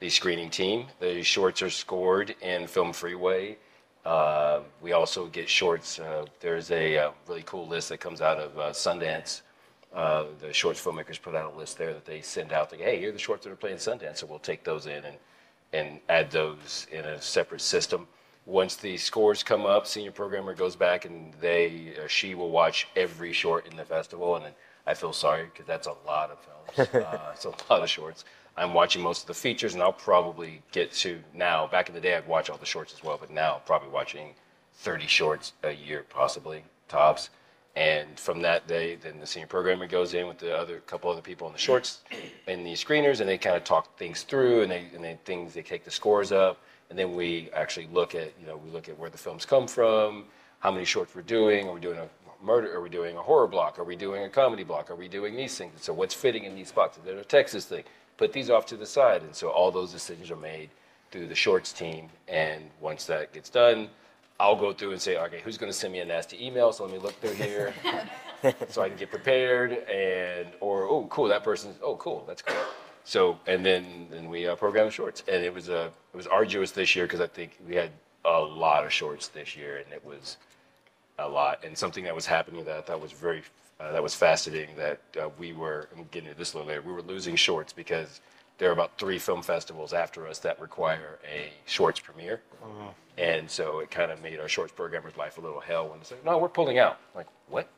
the 0.00 0.08
screening 0.08 0.50
team. 0.50 0.86
The 1.00 1.22
shorts 1.22 1.60
are 1.62 1.70
scored 1.70 2.34
in 2.40 2.66
Film 2.66 2.92
Freeway. 2.92 3.56
Uh, 4.04 4.60
we 4.80 4.92
also 4.92 5.26
get 5.26 5.48
shorts. 5.48 5.98
Uh, 5.98 6.26
there's 6.40 6.70
a 6.70 6.98
uh, 6.98 7.10
really 7.28 7.42
cool 7.44 7.66
list 7.66 7.88
that 7.88 7.98
comes 7.98 8.20
out 8.20 8.38
of 8.38 8.58
uh, 8.58 8.70
Sundance. 8.70 9.42
Uh, 9.94 10.24
the 10.40 10.52
shorts 10.52 10.82
filmmakers 10.82 11.20
put 11.20 11.34
out 11.34 11.52
a 11.52 11.56
list 11.56 11.76
there 11.76 11.92
that 11.92 12.06
they 12.06 12.22
send 12.22 12.52
out. 12.52 12.72
Like, 12.72 12.80
hey, 12.80 12.98
here 12.98 13.10
are 13.10 13.12
the 13.12 13.18
shorts 13.18 13.44
that 13.44 13.52
are 13.52 13.56
playing 13.56 13.76
Sundance, 13.76 14.18
so 14.18 14.26
we'll 14.26 14.38
take 14.38 14.64
those 14.64 14.86
in 14.86 15.04
and 15.04 15.16
and 15.74 16.00
add 16.08 16.30
those 16.30 16.86
in 16.92 17.04
a 17.04 17.20
separate 17.20 17.60
system. 17.60 18.06
Once 18.44 18.76
the 18.76 18.96
scores 18.96 19.42
come 19.42 19.64
up, 19.64 19.86
senior 19.86 20.10
programmer 20.10 20.54
goes 20.54 20.76
back 20.76 21.04
and 21.04 21.32
they 21.40 21.94
or 21.98 22.08
she 22.08 22.34
will 22.34 22.50
watch 22.50 22.88
every 22.96 23.32
short 23.32 23.66
in 23.66 23.76
the 23.76 23.84
festival. 23.84 24.36
And 24.36 24.54
I 24.86 24.94
feel 24.94 25.12
sorry 25.12 25.44
because 25.44 25.66
that's 25.66 25.86
a 25.86 25.94
lot 26.06 26.30
of 26.30 26.38
films. 26.40 26.94
uh, 26.94 27.32
it's 27.34 27.44
a 27.44 27.50
lot 27.70 27.82
of 27.82 27.88
shorts. 27.88 28.24
I'm 28.56 28.74
watching 28.74 29.02
most 29.02 29.22
of 29.22 29.26
the 29.28 29.34
features, 29.34 29.74
and 29.74 29.82
I'll 29.82 29.92
probably 29.92 30.62
get 30.72 30.92
to 30.92 31.20
now. 31.32 31.66
Back 31.66 31.88
in 31.88 31.94
the 31.94 32.00
day, 32.00 32.16
I'd 32.16 32.26
watch 32.26 32.50
all 32.50 32.58
the 32.58 32.66
shorts 32.66 32.92
as 32.92 33.02
well, 33.02 33.16
but 33.18 33.30
now 33.30 33.62
probably 33.64 33.88
watching 33.88 34.34
30 34.74 35.06
shorts 35.06 35.52
a 35.62 35.72
year, 35.72 36.04
possibly 36.10 36.62
tops. 36.88 37.30
And 37.74 38.20
from 38.20 38.42
that 38.42 38.66
day, 38.66 38.96
then 38.96 39.18
the 39.18 39.26
senior 39.26 39.46
programmer 39.46 39.86
goes 39.86 40.12
in 40.12 40.28
with 40.28 40.38
the 40.38 40.54
other 40.54 40.80
couple 40.80 41.10
other 41.10 41.22
people 41.22 41.46
in 41.46 41.54
the 41.54 41.58
shorts 41.58 42.00
and 42.46 42.66
the 42.66 42.72
screeners, 42.74 43.20
and 43.20 43.28
they 43.28 43.38
kind 43.38 43.56
of 43.56 43.64
talk 43.64 43.96
things 43.96 44.22
through, 44.22 44.62
and 44.62 44.70
they 44.70 44.88
and 44.94 45.02
they 45.02 45.18
things 45.24 45.54
they 45.54 45.62
take 45.62 45.84
the 45.84 45.90
scores 45.90 46.32
up, 46.32 46.58
and 46.90 46.98
then 46.98 47.14
we 47.14 47.48
actually 47.54 47.88
look 47.90 48.14
at 48.14 48.32
you 48.38 48.46
know 48.46 48.58
we 48.58 48.70
look 48.70 48.90
at 48.90 48.98
where 48.98 49.08
the 49.08 49.16
films 49.16 49.46
come 49.46 49.66
from, 49.66 50.24
how 50.58 50.70
many 50.70 50.84
shorts 50.84 51.14
we're 51.14 51.22
doing, 51.22 51.66
are 51.66 51.72
we 51.72 51.80
doing 51.80 51.98
a 51.98 52.08
murder? 52.42 52.74
Are 52.74 52.80
we 52.80 52.88
doing 52.88 53.16
a 53.16 53.22
horror 53.22 53.46
block? 53.46 53.78
Are 53.78 53.84
we 53.84 53.96
doing 53.96 54.24
a 54.24 54.28
comedy 54.28 54.64
block? 54.64 54.90
Are 54.90 54.96
we 54.96 55.08
doing 55.08 55.36
these 55.36 55.56
things? 55.56 55.82
So 55.82 55.92
what's 55.92 56.14
fitting 56.14 56.44
in 56.44 56.54
these 56.54 56.68
spots? 56.68 56.98
Is 56.98 57.04
there 57.04 57.16
a 57.16 57.24
Texas 57.24 57.64
thing? 57.64 57.84
Put 58.16 58.32
these 58.32 58.50
off 58.50 58.66
to 58.66 58.76
the 58.76 58.86
side. 58.86 59.22
And 59.22 59.34
so 59.34 59.48
all 59.48 59.70
those 59.70 59.92
decisions 59.92 60.30
are 60.30 60.36
made 60.36 60.70
through 61.10 61.28
the 61.28 61.34
shorts 61.34 61.72
team. 61.72 62.08
And 62.28 62.64
once 62.80 63.06
that 63.06 63.32
gets 63.32 63.50
done, 63.50 63.88
I'll 64.42 64.56
go 64.56 64.72
through 64.72 64.90
and 64.90 65.00
say, 65.00 65.16
okay, 65.18 65.40
who's 65.44 65.56
going 65.56 65.70
to 65.70 65.78
send 65.78 65.92
me 65.92 66.00
a 66.00 66.04
nasty 66.04 66.44
email? 66.44 66.72
So 66.72 66.82
let 66.82 66.92
me 66.92 66.98
look 66.98 67.14
through 67.20 67.34
here 67.34 67.72
so 68.68 68.82
I 68.82 68.88
can 68.88 68.98
get 68.98 69.08
prepared. 69.08 69.70
And 69.88 70.48
or 70.58 70.82
oh, 70.82 71.06
cool, 71.10 71.28
that 71.28 71.44
person's 71.44 71.76
oh, 71.80 71.94
cool, 71.94 72.24
that's 72.26 72.42
cool. 72.42 72.56
So 73.04 73.38
and 73.46 73.64
then 73.64 74.08
then 74.10 74.28
we 74.28 74.48
uh, 74.48 74.56
program 74.56 74.86
the 74.86 74.90
shorts, 74.90 75.22
and 75.28 75.44
it 75.44 75.54
was 75.54 75.68
a 75.68 75.82
uh, 75.82 75.90
it 76.12 76.16
was 76.16 76.26
arduous 76.26 76.72
this 76.72 76.96
year 76.96 77.04
because 77.04 77.20
I 77.20 77.28
think 77.28 77.56
we 77.68 77.76
had 77.76 77.90
a 78.24 78.40
lot 78.40 78.84
of 78.84 78.92
shorts 78.92 79.28
this 79.28 79.56
year, 79.56 79.76
and 79.76 79.92
it 79.92 80.04
was 80.04 80.38
a 81.20 81.28
lot. 81.28 81.64
And 81.64 81.78
something 81.78 82.02
that 82.02 82.14
was 82.14 82.26
happening 82.26 82.64
that 82.64 82.76
I 82.76 82.80
thought 82.80 83.00
was 83.00 83.12
very 83.12 83.44
uh, 83.78 83.92
that 83.92 84.02
was 84.02 84.12
fascinating 84.12 84.74
that 84.76 84.98
uh, 85.20 85.28
we 85.38 85.52
were. 85.52 85.88
I'm 85.96 86.08
getting 86.10 86.30
into 86.30 86.38
this 86.40 86.54
a 86.54 86.56
little 86.56 86.68
later. 86.68 86.82
We 86.82 86.92
were 86.92 87.02
losing 87.02 87.36
shorts 87.36 87.72
because 87.72 88.20
there 88.62 88.70
are 88.70 88.72
about 88.72 88.96
three 88.96 89.18
film 89.18 89.42
festivals 89.42 89.92
after 89.92 90.28
us 90.28 90.38
that 90.38 90.60
require 90.60 91.18
a 91.28 91.52
shorts 91.66 91.98
premiere. 91.98 92.42
Mm-hmm. 92.64 92.86
And 93.18 93.50
so 93.50 93.80
it 93.80 93.90
kind 93.90 94.12
of 94.12 94.22
made 94.22 94.38
our 94.38 94.46
shorts 94.48 94.72
programmer's 94.72 95.16
life 95.16 95.36
a 95.36 95.40
little 95.40 95.58
hell 95.58 95.88
when 95.88 95.98
they 95.98 96.04
say, 96.04 96.14
no, 96.24 96.38
we're 96.38 96.48
pulling 96.48 96.78
out. 96.78 97.00
I'm 97.12 97.18
like, 97.18 97.26
what? 97.48 97.68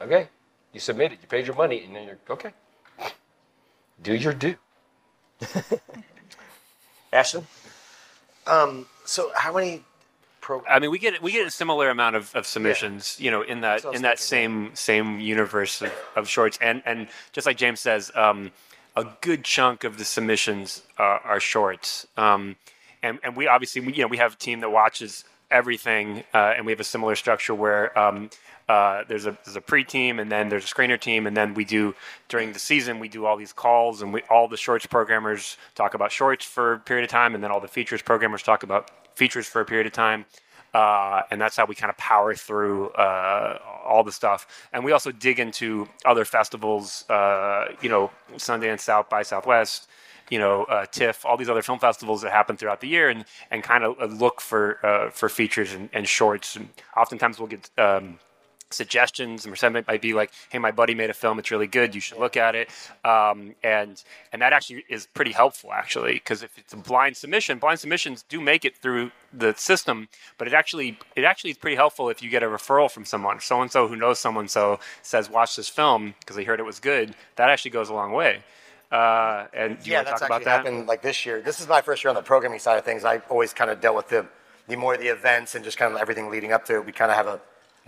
Okay. 0.00 0.28
You 0.72 0.78
submitted, 0.78 1.18
you 1.20 1.26
paid 1.26 1.48
your 1.48 1.56
money, 1.56 1.82
and 1.82 1.96
then 1.96 2.06
you're, 2.06 2.18
okay. 2.30 2.52
Do 4.00 4.14
your 4.14 4.32
due. 4.32 4.54
Ashton? 7.12 7.44
Um, 8.46 8.86
so 9.04 9.32
how 9.34 9.52
many 9.52 9.82
pro? 10.40 10.62
I 10.70 10.78
mean, 10.78 10.92
we 10.92 11.00
get 11.00 11.20
we 11.20 11.32
get 11.32 11.44
a 11.44 11.50
similar 11.50 11.90
amount 11.90 12.14
of, 12.14 12.32
of 12.36 12.46
submissions, 12.46 13.18
you 13.18 13.32
know, 13.32 13.42
in 13.42 13.62
that 13.62 13.82
what 13.82 13.86
I 13.86 13.88
was 13.88 13.96
in 13.96 14.02
that 14.02 14.20
thinking, 14.20 14.74
same 14.74 14.76
same 14.76 15.20
universe 15.20 15.82
of, 15.82 15.92
of 16.14 16.28
shorts, 16.28 16.56
and 16.62 16.82
and 16.86 17.08
just 17.32 17.48
like 17.48 17.56
James 17.56 17.80
says, 17.80 18.12
um, 18.14 18.52
a 18.96 19.06
good 19.20 19.44
chunk 19.44 19.84
of 19.84 19.98
the 19.98 20.04
submissions 20.04 20.82
are, 20.98 21.20
are 21.20 21.40
shorts, 21.40 22.06
um, 22.16 22.56
and 23.02 23.18
and 23.22 23.36
we 23.36 23.46
obviously 23.46 23.80
we, 23.80 23.94
you 23.94 24.02
know 24.02 24.08
we 24.08 24.18
have 24.18 24.34
a 24.34 24.36
team 24.36 24.60
that 24.60 24.70
watches 24.70 25.24
everything, 25.50 26.24
uh, 26.34 26.54
and 26.56 26.66
we 26.66 26.72
have 26.72 26.80
a 26.80 26.84
similar 26.84 27.16
structure 27.16 27.54
where. 27.54 27.96
Um, 27.98 28.30
uh, 28.68 29.02
there's 29.08 29.26
a 29.26 29.36
there's 29.44 29.56
a 29.56 29.60
pre-team 29.60 30.20
and 30.20 30.30
then 30.30 30.48
there's 30.48 30.64
a 30.64 30.68
screener 30.68 31.00
team 31.00 31.26
and 31.26 31.36
then 31.36 31.54
we 31.54 31.64
do 31.64 31.92
during 32.28 32.52
the 32.52 32.58
season 32.60 33.00
we 33.00 33.08
do 33.08 33.26
all 33.26 33.36
these 33.36 33.52
calls 33.52 34.00
and 34.00 34.12
we 34.12 34.22
all 34.30 34.46
the 34.46 34.56
shorts 34.56 34.86
programmers 34.86 35.56
talk 35.74 35.94
about 35.94 36.12
shorts 36.12 36.44
for 36.44 36.74
a 36.74 36.78
period 36.78 37.02
of 37.02 37.10
time 37.10 37.34
and 37.34 37.42
then 37.42 37.50
all 37.50 37.58
the 37.58 37.66
features 37.66 38.00
programmers 38.00 38.44
talk 38.44 38.62
about 38.62 38.88
features 39.16 39.48
for 39.48 39.60
a 39.60 39.64
period 39.64 39.88
of 39.88 39.92
time 39.92 40.24
uh, 40.74 41.22
and 41.30 41.40
that's 41.40 41.56
how 41.56 41.66
we 41.66 41.74
kind 41.74 41.90
of 41.90 41.96
power 41.96 42.34
through 42.34 42.90
uh, 42.90 43.58
all 43.84 44.04
the 44.04 44.12
stuff. 44.12 44.68
And 44.72 44.84
we 44.84 44.92
also 44.92 45.10
dig 45.10 45.40
into 45.40 45.88
other 46.04 46.24
festivals, 46.24 47.08
uh, 47.10 47.72
you 47.80 47.88
know, 47.88 48.10
Sundance, 48.34 48.80
South 48.80 49.08
by 49.08 49.22
Southwest, 49.22 49.88
you 50.30 50.38
know, 50.38 50.64
uh, 50.64 50.86
TIFF, 50.86 51.24
all 51.24 51.36
these 51.36 51.48
other 51.48 51.62
film 51.62 51.78
festivals 51.78 52.22
that 52.22 52.30
happen 52.30 52.56
throughout 52.56 52.80
the 52.80 52.88
year, 52.88 53.08
and 53.08 53.24
and 53.50 53.62
kind 53.62 53.84
of 53.84 54.12
look 54.20 54.40
for 54.40 54.84
uh, 54.86 55.10
for 55.10 55.28
features 55.28 55.72
and, 55.74 55.90
and 55.92 56.06
shorts. 56.06 56.56
And 56.56 56.68
oftentimes 56.96 57.38
we'll 57.38 57.48
get. 57.48 57.68
Um, 57.76 58.18
suggestions 58.70 59.44
and 59.44 59.52
Merced 59.52 59.86
might 59.86 60.00
be 60.00 60.14
like 60.14 60.30
hey 60.48 60.58
my 60.58 60.70
buddy 60.70 60.94
made 60.94 61.10
a 61.10 61.14
film 61.14 61.38
it's 61.38 61.50
really 61.50 61.66
good 61.66 61.94
you 61.94 62.00
should 62.00 62.18
look 62.18 62.36
at 62.36 62.54
it 62.54 62.68
um, 63.04 63.54
and 63.62 64.02
and 64.32 64.42
that 64.42 64.52
actually 64.52 64.84
is 64.88 65.06
pretty 65.06 65.32
helpful 65.32 65.72
actually 65.72 66.14
because 66.14 66.42
if 66.42 66.56
it's 66.56 66.72
a 66.72 66.76
blind 66.76 67.16
submission 67.16 67.58
blind 67.58 67.80
submissions 67.80 68.24
do 68.28 68.40
make 68.40 68.64
it 68.64 68.76
through 68.76 69.10
the 69.32 69.54
system 69.54 70.08
but 70.38 70.46
it 70.46 70.54
actually 70.54 70.98
it 71.16 71.24
actually 71.24 71.50
is 71.50 71.58
pretty 71.58 71.76
helpful 71.76 72.08
if 72.08 72.22
you 72.22 72.30
get 72.30 72.42
a 72.42 72.46
referral 72.46 72.90
from 72.90 73.04
someone 73.04 73.40
so 73.40 73.60
and 73.60 73.72
so 73.72 73.88
who 73.88 73.96
knows 73.96 74.18
someone 74.18 74.48
so 74.48 74.78
says 75.02 75.28
watch 75.28 75.56
this 75.56 75.68
film 75.68 76.14
because 76.20 76.36
they 76.36 76.44
heard 76.44 76.60
it 76.60 76.66
was 76.66 76.78
good 76.78 77.14
that 77.36 77.48
actually 77.48 77.70
goes 77.70 77.88
a 77.88 77.94
long 77.94 78.12
way 78.12 78.42
uh, 78.90 79.46
and 79.52 79.78
do 79.80 79.86
you 79.86 79.92
yeah, 79.92 80.02
that's 80.02 80.20
talk 80.20 80.28
about 80.28 80.36
actually 80.36 80.44
that 80.46 80.56
happened 80.56 80.88
like 80.88 81.00
this 81.00 81.24
year. 81.24 81.40
This 81.40 81.60
is 81.60 81.68
my 81.68 81.80
first 81.80 82.02
year 82.02 82.08
on 82.08 82.16
the 82.16 82.22
programming 82.22 82.58
side 82.58 82.76
of 82.76 82.84
things. 82.84 83.04
I 83.04 83.18
always 83.28 83.54
kind 83.54 83.70
of 83.70 83.80
dealt 83.80 83.94
with 83.94 84.08
the, 84.08 84.26
the 84.66 84.76
more 84.76 84.96
the 84.96 85.06
events 85.06 85.54
and 85.54 85.64
just 85.64 85.78
kind 85.78 85.94
of 85.94 86.00
everything 86.00 86.28
leading 86.28 86.50
up 86.50 86.64
to 86.64 86.74
it. 86.74 86.84
We 86.84 86.90
kind 86.90 87.08
of 87.08 87.16
have 87.16 87.28
a 87.28 87.40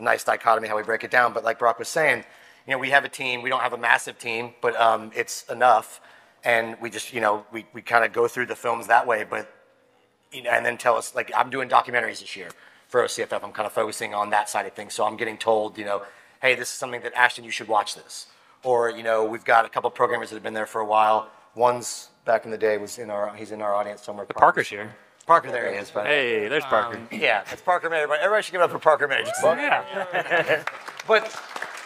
nice 0.03 0.25
dichotomy 0.25 0.69
how 0.69 0.77
we 0.77 0.83
break 0.83 1.05
it 1.05 1.11
down. 1.11 1.33
But 1.33 1.45
like 1.45 1.59
Brock 1.59 1.79
was 1.79 1.89
saying, 1.89 2.25
you 2.67 2.73
know, 2.73 2.79
we 2.79 2.91
have 2.91 3.05
a 3.05 3.09
team. 3.09 3.43
We 3.43 3.51
don't 3.51 3.61
have 3.61 3.73
a 3.73 3.79
massive 3.79 4.19
team, 4.19 4.53
but 4.61 4.79
um, 4.81 5.11
it's 5.15 5.45
enough. 5.51 6.01
And 6.45 6.77
we 6.81 6.91
just, 6.91 7.13
you 7.13 7.21
know, 7.21 7.47
we, 7.53 7.67
we 7.73 7.83
kind 7.83 8.05
of 8.05 8.13
go 8.13 8.29
through 8.29 8.47
the 8.47 8.57
films 8.57 8.89
that 8.89 9.07
way. 9.07 9.25
But 9.29 9.53
you 10.33 10.43
know, 10.43 10.51
and 10.51 10.65
then 10.65 10.77
tell 10.79 10.97
us 10.97 11.15
like 11.15 11.31
I'm 11.37 11.51
doing 11.51 11.69
documentaries 11.69 12.21
this 12.21 12.37
year 12.37 12.49
for 12.89 13.03
OCFF. 13.03 13.43
I'm 13.43 13.53
kind 13.53 13.67
of 13.67 13.73
focusing 13.73 14.15
on 14.15 14.31
that 14.31 14.49
side 14.49 14.67
of 14.67 14.73
things. 14.73 14.95
So 14.95 15.05
I'm 15.05 15.17
getting 15.17 15.39
told, 15.39 15.79
you 15.79 15.85
know, 15.85 16.03
hey, 16.41 16.55
this 16.55 16.69
is 16.69 16.75
something 16.75 17.01
that 17.03 17.15
Ashton, 17.15 17.45
you 17.45 17.51
should 17.51 17.69
watch 17.69 17.95
this. 17.95 18.27
Or 18.63 18.91
you 18.91 19.03
know, 19.03 19.25
we've 19.25 19.45
got 19.45 19.65
a 19.65 19.69
couple 19.69 19.91
programmers 19.91 20.31
that 20.31 20.37
have 20.37 20.43
been 20.43 20.55
there 20.55 20.67
for 20.67 20.81
a 20.81 20.87
while. 20.87 21.31
One's 21.55 22.09
back 22.25 22.45
in 22.45 22.51
the 22.51 22.59
day 22.59 22.79
was 22.79 22.99
in 22.99 23.11
our 23.11 23.35
he's 23.35 23.53
in 23.53 23.63
our 23.63 23.75
audience 23.75 24.03
somewhere. 24.03 24.27
The 24.27 24.35
Parker's 24.35 24.69
here 24.69 24.95
Parker, 25.27 25.51
there 25.51 25.73
he 25.73 25.79
is. 25.79 25.91
Hey 25.91 26.49
there's 26.49 26.65
Parker 26.65 27.01
yeah, 27.11 27.45
it's 27.51 27.63
Parker 27.63 27.89
May. 27.89 27.97
Everybody, 27.99 28.21
everybody 28.23 28.43
should 28.43 28.53
give 28.53 28.61
it 28.61 28.65
up 28.65 28.71
for 28.71 28.79
Parker 28.79 29.07
May. 29.07 29.25
Yeah 29.43 30.65
But 31.07 31.35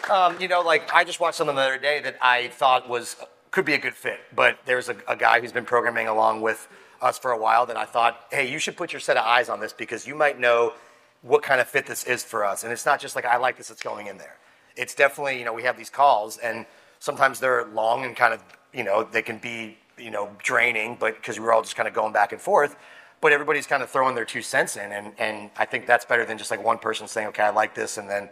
um, 0.09 0.39
you 0.39 0.47
know, 0.47 0.61
like 0.61 0.91
I 0.93 1.03
just 1.03 1.19
watched 1.19 1.37
something 1.37 1.55
the 1.55 1.61
other 1.61 1.77
day 1.77 2.01
that 2.01 2.17
I 2.21 2.47
thought 2.49 2.89
was 2.89 3.15
could 3.51 3.65
be 3.65 3.73
a 3.73 3.77
good 3.77 3.93
fit. 3.93 4.19
But 4.35 4.59
there's 4.65 4.89
a, 4.89 4.95
a 5.07 5.15
guy 5.15 5.39
who's 5.39 5.51
been 5.51 5.65
programming 5.65 6.07
along 6.07 6.41
with 6.41 6.67
us 7.01 7.17
for 7.19 7.31
a 7.31 7.37
while 7.37 7.65
that 7.67 7.77
I 7.77 7.85
thought, 7.85 8.25
hey, 8.31 8.51
you 8.51 8.59
should 8.59 8.75
put 8.75 8.91
your 8.91 8.99
set 8.99 9.17
of 9.17 9.23
eyes 9.25 9.49
on 9.49 9.59
this 9.59 9.73
because 9.73 10.07
you 10.07 10.15
might 10.15 10.39
know 10.39 10.73
what 11.21 11.43
kind 11.43 11.61
of 11.61 11.67
fit 11.67 11.85
this 11.85 12.03
is 12.05 12.23
for 12.23 12.45
us. 12.45 12.63
And 12.63 12.71
it's 12.71 12.85
not 12.85 12.99
just 12.99 13.15
like 13.15 13.25
I 13.25 13.37
like 13.37 13.57
this; 13.57 13.69
it's 13.69 13.83
going 13.83 14.07
in 14.07 14.17
there. 14.17 14.37
It's 14.75 14.95
definitely 14.95 15.39
you 15.39 15.45
know 15.45 15.53
we 15.53 15.63
have 15.63 15.77
these 15.77 15.89
calls 15.89 16.37
and 16.37 16.65
sometimes 16.99 17.39
they're 17.39 17.65
long 17.65 18.03
and 18.03 18.15
kind 18.15 18.33
of 18.33 18.43
you 18.73 18.83
know 18.83 19.03
they 19.03 19.21
can 19.21 19.37
be 19.37 19.77
you 19.97 20.11
know 20.11 20.29
draining, 20.43 20.97
but 20.99 21.15
because 21.15 21.39
we're 21.39 21.53
all 21.53 21.61
just 21.61 21.75
kind 21.75 21.87
of 21.87 21.93
going 21.93 22.13
back 22.13 22.31
and 22.31 22.41
forth. 22.41 22.75
But 23.19 23.31
everybody's 23.31 23.65
kind 23.65 23.81
of 23.81 23.89
throwing 23.89 24.15
their 24.15 24.25
two 24.25 24.41
cents 24.41 24.75
in, 24.77 24.91
and, 24.91 25.13
and 25.17 25.49
I 25.57 25.65
think 25.65 25.87
that's 25.87 26.05
better 26.05 26.23
than 26.23 26.37
just 26.37 26.51
like 26.51 26.63
one 26.63 26.77
person 26.77 27.07
saying, 27.07 27.27
okay, 27.29 27.43
I 27.43 27.49
like 27.49 27.73
this, 27.73 27.97
and 27.97 28.09
then 28.09 28.29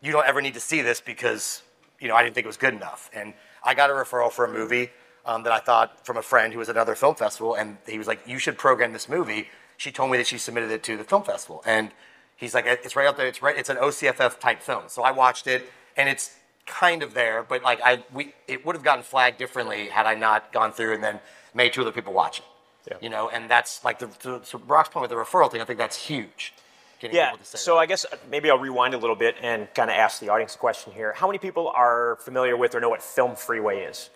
you 0.00 0.12
don't 0.12 0.26
ever 0.26 0.40
need 0.40 0.54
to 0.54 0.60
see 0.60 0.82
this 0.82 1.00
because 1.00 1.62
you 1.98 2.08
know 2.08 2.14
I 2.14 2.22
didn't 2.22 2.34
think 2.34 2.44
it 2.44 2.48
was 2.48 2.56
good 2.56 2.74
enough. 2.74 3.10
And 3.12 3.34
I 3.64 3.74
got 3.74 3.90
a 3.90 3.92
referral 3.92 4.30
for 4.30 4.44
a 4.44 4.52
movie 4.52 4.90
um, 5.26 5.42
that 5.42 5.52
I 5.52 5.58
thought 5.58 6.06
from 6.06 6.16
a 6.16 6.22
friend 6.22 6.52
who 6.52 6.58
was 6.58 6.68
at 6.68 6.76
another 6.76 6.94
film 6.94 7.14
festival, 7.14 7.54
and 7.54 7.76
he 7.86 7.98
was 7.98 8.06
like, 8.06 8.20
"You 8.26 8.38
should 8.38 8.56
program 8.56 8.92
this 8.92 9.08
movie." 9.08 9.48
She 9.76 9.90
told 9.90 10.10
me 10.10 10.18
that 10.18 10.26
she 10.26 10.38
submitted 10.38 10.70
it 10.70 10.82
to 10.84 10.96
the 10.96 11.04
film 11.04 11.24
festival, 11.24 11.62
and 11.66 11.90
he's 12.36 12.54
like, 12.54 12.66
"It's 12.66 12.96
right 12.96 13.06
up 13.06 13.16
there. 13.16 13.26
It's 13.26 13.42
right. 13.42 13.56
It's 13.56 13.68
an 13.68 13.76
OCFF 13.78 14.38
type 14.38 14.62
film." 14.62 14.84
So 14.88 15.02
I 15.02 15.10
watched 15.10 15.46
it, 15.46 15.70
and 15.96 16.08
it's 16.08 16.36
kind 16.66 17.02
of 17.02 17.14
there, 17.14 17.42
but 17.42 17.62
like 17.62 17.80
I 17.82 18.04
we 18.12 18.32
it 18.46 18.64
would 18.64 18.76
have 18.76 18.84
gotten 18.84 19.02
flagged 19.02 19.38
differently 19.38 19.88
had 19.88 20.06
I 20.06 20.14
not 20.14 20.52
gone 20.52 20.72
through 20.72 20.94
and 20.94 21.02
then 21.02 21.20
made 21.52 21.72
two 21.72 21.82
other 21.82 21.92
people 21.92 22.12
watch 22.12 22.38
it. 22.38 22.44
Yeah. 22.88 22.96
You 23.00 23.10
know, 23.10 23.28
and 23.28 23.50
that's 23.50 23.84
like 23.84 23.98
the 23.98 24.06
to, 24.08 24.40
to 24.40 24.58
Brock's 24.58 24.88
point 24.88 25.02
with 25.02 25.10
the 25.10 25.16
referral 25.16 25.50
thing. 25.50 25.60
I 25.60 25.64
think 25.64 25.78
that's 25.78 25.96
huge. 25.96 26.54
Getting 27.00 27.16
Yeah. 27.16 27.30
people 27.30 27.38
to 27.38 27.44
say 27.44 27.58
So 27.58 27.74
that. 27.74 27.80
I 27.80 27.86
guess 27.86 28.04
uh, 28.04 28.16
maybe 28.30 28.50
I'll 28.50 28.58
rewind 28.58 28.94
a 28.94 28.98
little 28.98 29.16
bit 29.16 29.36
and 29.42 29.72
kind 29.74 29.90
of 29.90 29.96
ask 29.96 30.20
the 30.20 30.28
audience 30.30 30.54
a 30.54 30.58
question 30.58 30.92
here. 30.92 31.12
How 31.14 31.26
many 31.26 31.38
people 31.38 31.68
are 31.68 32.16
familiar 32.20 32.56
with 32.56 32.74
or 32.74 32.80
know 32.80 32.88
what 32.90 33.02
Film 33.02 33.36
Freeway 33.36 33.80
is? 33.82 34.10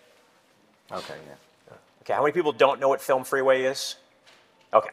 okay, 0.92 1.14
yeah. 1.26 1.76
Okay. 2.02 2.12
How 2.14 2.23
many 2.23 2.33
people 2.33 2.52
don't 2.52 2.80
know 2.80 2.88
what 2.88 3.00
Film 3.00 3.25
Freeway 3.25 3.62
is? 3.62 3.97
Okay. 4.73 4.90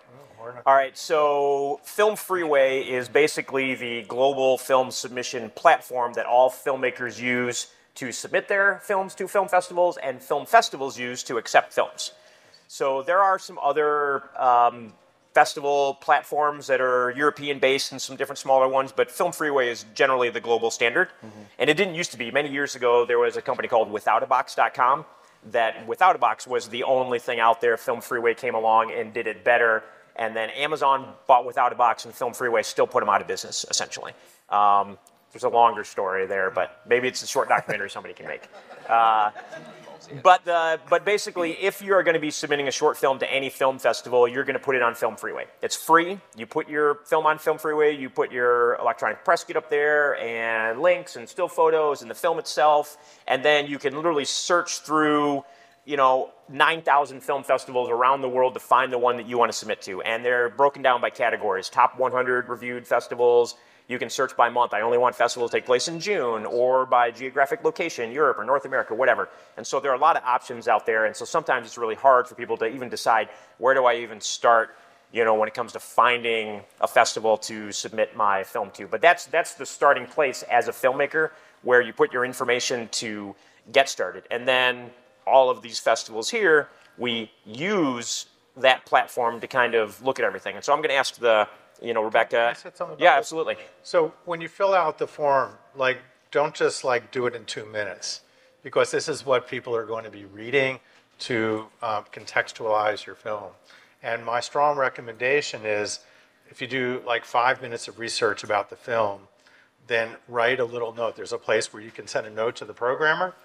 All 0.65 0.73
right. 0.73 0.97
So 0.97 1.79
Film 1.83 2.15
Freeway 2.15 2.81
is 2.81 3.09
basically 3.09 3.75
the 3.75 4.03
global 4.03 4.57
film 4.57 4.89
submission 4.91 5.51
platform 5.51 6.13
that 6.13 6.25
all 6.25 6.49
filmmakers 6.49 7.19
use 7.21 7.67
to 7.95 8.11
submit 8.11 8.47
their 8.47 8.79
films 8.83 9.13
to 9.15 9.27
film 9.27 9.47
festivals 9.49 9.97
and 9.97 10.21
film 10.23 10.45
festivals 10.45 10.97
use 10.97 11.21
to 11.23 11.37
accept 11.37 11.73
films. 11.73 12.13
So 12.71 13.03
there 13.03 13.19
are 13.19 13.37
some 13.37 13.59
other 13.61 14.23
um, 14.39 14.93
festival 15.33 15.95
platforms 15.95 16.67
that 16.67 16.79
are 16.79 17.11
European 17.11 17.59
based 17.59 17.91
and 17.91 18.01
some 18.01 18.15
different 18.15 18.39
smaller 18.39 18.69
ones, 18.69 18.93
but 18.93 19.11
Film 19.11 19.33
Freeway 19.33 19.67
is 19.67 19.83
generally 19.93 20.29
the 20.29 20.39
global 20.39 20.71
standard. 20.71 21.09
And 21.59 21.69
it 21.69 21.75
didn't 21.75 21.95
used 21.95 22.11
to 22.11 22.17
be. 22.17 22.31
Many 22.31 22.49
years 22.49 22.77
ago, 22.77 23.05
there 23.05 23.19
was 23.19 23.35
a 23.35 23.41
company 23.41 23.67
called 23.67 23.91
WithoutAbox.com 23.91 25.03
that 25.51 25.85
WithoutAbox 25.85 26.47
was 26.47 26.69
the 26.69 26.83
only 26.83 27.19
thing 27.19 27.41
out 27.41 27.59
there. 27.59 27.75
Film 27.75 27.99
Freeway 27.99 28.33
came 28.35 28.55
along 28.55 28.93
and 28.93 29.13
did 29.13 29.27
it 29.27 29.43
better. 29.43 29.83
And 30.15 30.33
then 30.33 30.49
Amazon 30.51 31.13
bought 31.27 31.45
WithoutAbox, 31.45 32.05
and 32.05 32.13
Film 32.13 32.33
Freeway 32.33 32.63
still 32.63 32.87
put 32.87 33.01
them 33.01 33.09
out 33.09 33.19
of 33.19 33.27
business, 33.27 33.65
essentially. 33.69 34.13
Um, 34.47 34.97
there's 35.33 35.43
a 35.43 35.49
longer 35.49 35.83
story 35.83 36.25
there, 36.25 36.49
but 36.49 36.79
maybe 36.87 37.09
it's 37.09 37.21
a 37.21 37.27
short 37.27 37.49
documentary 37.49 37.89
somebody 37.89 38.13
can 38.13 38.27
make. 38.27 38.43
But 40.23 40.45
the, 40.45 40.79
but 40.89 41.05
basically, 41.05 41.51
if 41.51 41.81
you're 41.81 42.03
going 42.03 42.15
to 42.15 42.19
be 42.19 42.31
submitting 42.31 42.67
a 42.67 42.71
short 42.71 42.97
film 42.97 43.19
to 43.19 43.31
any 43.31 43.49
film 43.49 43.79
festival, 43.79 44.27
you're 44.27 44.43
going 44.43 44.57
to 44.57 44.63
put 44.63 44.75
it 44.75 44.81
on 44.81 44.95
Film 44.95 45.15
Freeway. 45.15 45.45
It's 45.61 45.75
free. 45.75 46.19
You 46.35 46.45
put 46.45 46.69
your 46.69 46.95
film 47.05 47.25
on 47.25 47.37
Film 47.37 47.57
Freeway. 47.57 47.95
You 47.95 48.09
put 48.09 48.31
your 48.31 48.75
electronic 48.75 49.23
press 49.23 49.43
kit 49.43 49.55
up 49.55 49.69
there, 49.69 50.17
and 50.17 50.81
links 50.81 51.15
and 51.15 51.27
still 51.27 51.47
photos 51.47 52.01
and 52.01 52.09
the 52.09 52.15
film 52.15 52.39
itself, 52.39 52.97
and 53.27 53.43
then 53.43 53.67
you 53.67 53.79
can 53.79 53.95
literally 53.95 54.25
search 54.25 54.79
through, 54.79 55.43
you 55.85 55.97
know, 55.97 56.31
9,000 56.49 57.21
film 57.21 57.43
festivals 57.43 57.89
around 57.89 58.21
the 58.21 58.29
world 58.29 58.53
to 58.55 58.59
find 58.59 58.91
the 58.91 58.97
one 58.97 59.17
that 59.17 59.27
you 59.27 59.37
want 59.37 59.51
to 59.51 59.57
submit 59.57 59.81
to, 59.83 60.01
and 60.01 60.25
they're 60.25 60.49
broken 60.49 60.81
down 60.81 61.01
by 61.01 61.09
categories: 61.09 61.69
top 61.69 61.97
100 61.97 62.49
reviewed 62.49 62.87
festivals. 62.87 63.55
You 63.91 63.99
can 63.99 64.09
search 64.09 64.35
by 64.37 64.49
month. 64.49 64.73
I 64.73 64.81
only 64.81 64.97
want 64.97 65.15
festivals 65.15 65.51
to 65.51 65.57
take 65.57 65.65
place 65.65 65.87
in 65.87 65.99
June, 65.99 66.45
or 66.45 66.85
by 66.85 67.11
geographic 67.11 67.63
location, 67.63 68.11
Europe 68.11 68.39
or 68.39 68.45
North 68.45 68.65
America, 68.65 68.95
whatever. 68.95 69.29
And 69.57 69.67
so 69.67 69.79
there 69.79 69.91
are 69.91 69.95
a 69.95 69.99
lot 69.99 70.15
of 70.15 70.23
options 70.23 70.67
out 70.67 70.85
there. 70.85 71.05
And 71.05 71.15
so 71.15 71.25
sometimes 71.25 71.67
it's 71.67 71.77
really 71.77 71.95
hard 71.95 72.27
for 72.27 72.35
people 72.35 72.57
to 72.57 72.65
even 72.65 72.87
decide 72.89 73.29
where 73.57 73.73
do 73.73 73.85
I 73.85 73.95
even 73.95 74.21
start 74.21 74.75
you 75.13 75.25
know, 75.25 75.35
when 75.35 75.47
it 75.47 75.53
comes 75.53 75.73
to 75.73 75.79
finding 75.79 76.61
a 76.79 76.87
festival 76.87 77.37
to 77.37 77.71
submit 77.71 78.15
my 78.15 78.43
film 78.43 78.71
to. 78.71 78.87
But 78.87 79.01
that's 79.01 79.25
that's 79.25 79.55
the 79.55 79.65
starting 79.65 80.05
place 80.05 80.43
as 80.43 80.69
a 80.69 80.71
filmmaker, 80.71 81.31
where 81.63 81.81
you 81.81 81.91
put 81.91 82.13
your 82.13 82.23
information 82.23 82.87
to 83.03 83.35
get 83.73 83.89
started, 83.89 84.23
and 84.31 84.47
then 84.47 84.89
all 85.27 85.49
of 85.49 85.61
these 85.61 85.79
festivals 85.79 86.29
here, 86.29 86.69
we 86.97 87.29
use 87.45 88.25
that 88.57 88.85
platform 88.85 89.39
to 89.39 89.47
kind 89.47 89.75
of 89.75 90.01
look 90.03 90.19
at 90.19 90.25
everything. 90.25 90.55
And 90.55 90.63
so 90.63 90.73
I'm 90.73 90.79
going 90.79 90.89
to 90.89 90.95
ask 90.95 91.15
the, 91.15 91.47
you 91.81 91.93
know, 91.93 92.03
Rebecca. 92.03 92.49
I 92.49 92.53
say 92.53 92.69
something 92.73 92.95
about 92.95 92.99
yeah, 92.99 93.15
this? 93.15 93.25
absolutely. 93.25 93.55
So 93.83 94.13
when 94.25 94.41
you 94.41 94.47
fill 94.47 94.73
out 94.73 94.97
the 94.97 95.07
form, 95.07 95.57
like, 95.75 95.97
don't 96.31 96.53
just 96.53 96.83
like 96.83 97.11
do 97.11 97.25
it 97.25 97.35
in 97.35 97.45
two 97.45 97.65
minutes, 97.65 98.21
because 98.63 98.91
this 98.91 99.09
is 99.09 99.25
what 99.25 99.47
people 99.47 99.75
are 99.75 99.85
going 99.85 100.03
to 100.05 100.11
be 100.11 100.25
reading 100.25 100.79
to 101.19 101.67
um, 101.81 102.05
contextualize 102.11 103.05
your 103.05 103.15
film. 103.15 103.51
And 104.01 104.25
my 104.25 104.39
strong 104.39 104.77
recommendation 104.77 105.65
is, 105.65 105.99
if 106.49 106.61
you 106.61 106.67
do 106.67 107.01
like 107.05 107.25
five 107.25 107.61
minutes 107.61 107.87
of 107.87 107.99
research 107.99 108.43
about 108.43 108.69
the 108.69 108.75
film, 108.75 109.21
then 109.87 110.09
write 110.27 110.59
a 110.59 110.65
little 110.65 110.93
note. 110.93 111.15
There's 111.15 111.33
a 111.33 111.37
place 111.37 111.73
where 111.73 111.81
you 111.81 111.91
can 111.91 112.07
send 112.07 112.25
a 112.27 112.29
note 112.29 112.55
to 112.57 112.65
the 112.65 112.73
programmer 112.73 113.35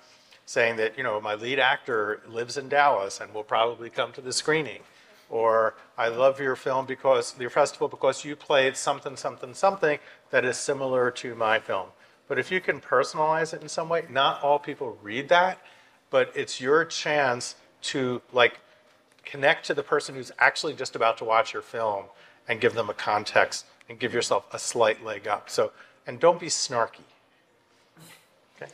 saying 0.44 0.76
that, 0.76 0.96
you 0.96 1.02
know, 1.02 1.20
my 1.20 1.34
lead 1.34 1.58
actor 1.58 2.22
lives 2.28 2.56
in 2.56 2.68
Dallas 2.68 3.20
and 3.20 3.34
will 3.34 3.42
probably 3.42 3.90
come 3.90 4.12
to 4.12 4.20
the 4.20 4.32
screening. 4.32 4.80
Or 5.28 5.74
I 5.98 6.08
love 6.08 6.40
your 6.40 6.56
film 6.56 6.86
because, 6.86 7.34
your 7.38 7.50
festival 7.50 7.88
because 7.88 8.24
you 8.24 8.36
played 8.36 8.76
something, 8.76 9.16
something, 9.16 9.54
something 9.54 9.98
that 10.30 10.44
is 10.44 10.56
similar 10.56 11.10
to 11.12 11.34
my 11.34 11.58
film. 11.58 11.88
But 12.28 12.38
if 12.38 12.50
you 12.50 12.60
can 12.60 12.80
personalize 12.80 13.54
it 13.54 13.62
in 13.62 13.68
some 13.68 13.88
way, 13.88 14.04
not 14.10 14.42
all 14.42 14.58
people 14.58 14.98
read 15.02 15.28
that, 15.28 15.58
but 16.10 16.32
it's 16.34 16.60
your 16.60 16.84
chance 16.84 17.56
to 17.82 18.22
like 18.32 18.60
connect 19.24 19.66
to 19.66 19.74
the 19.74 19.82
person 19.82 20.14
who's 20.14 20.32
actually 20.38 20.74
just 20.74 20.96
about 20.96 21.18
to 21.18 21.24
watch 21.24 21.52
your 21.52 21.62
film 21.62 22.04
and 22.48 22.60
give 22.60 22.74
them 22.74 22.88
a 22.88 22.94
context 22.94 23.66
and 23.88 23.98
give 23.98 24.14
yourself 24.14 24.46
a 24.52 24.58
slight 24.58 25.04
leg 25.04 25.26
up. 25.26 25.50
So, 25.50 25.72
and 26.06 26.18
don't 26.18 26.40
be 26.40 26.46
snarky. 26.46 27.04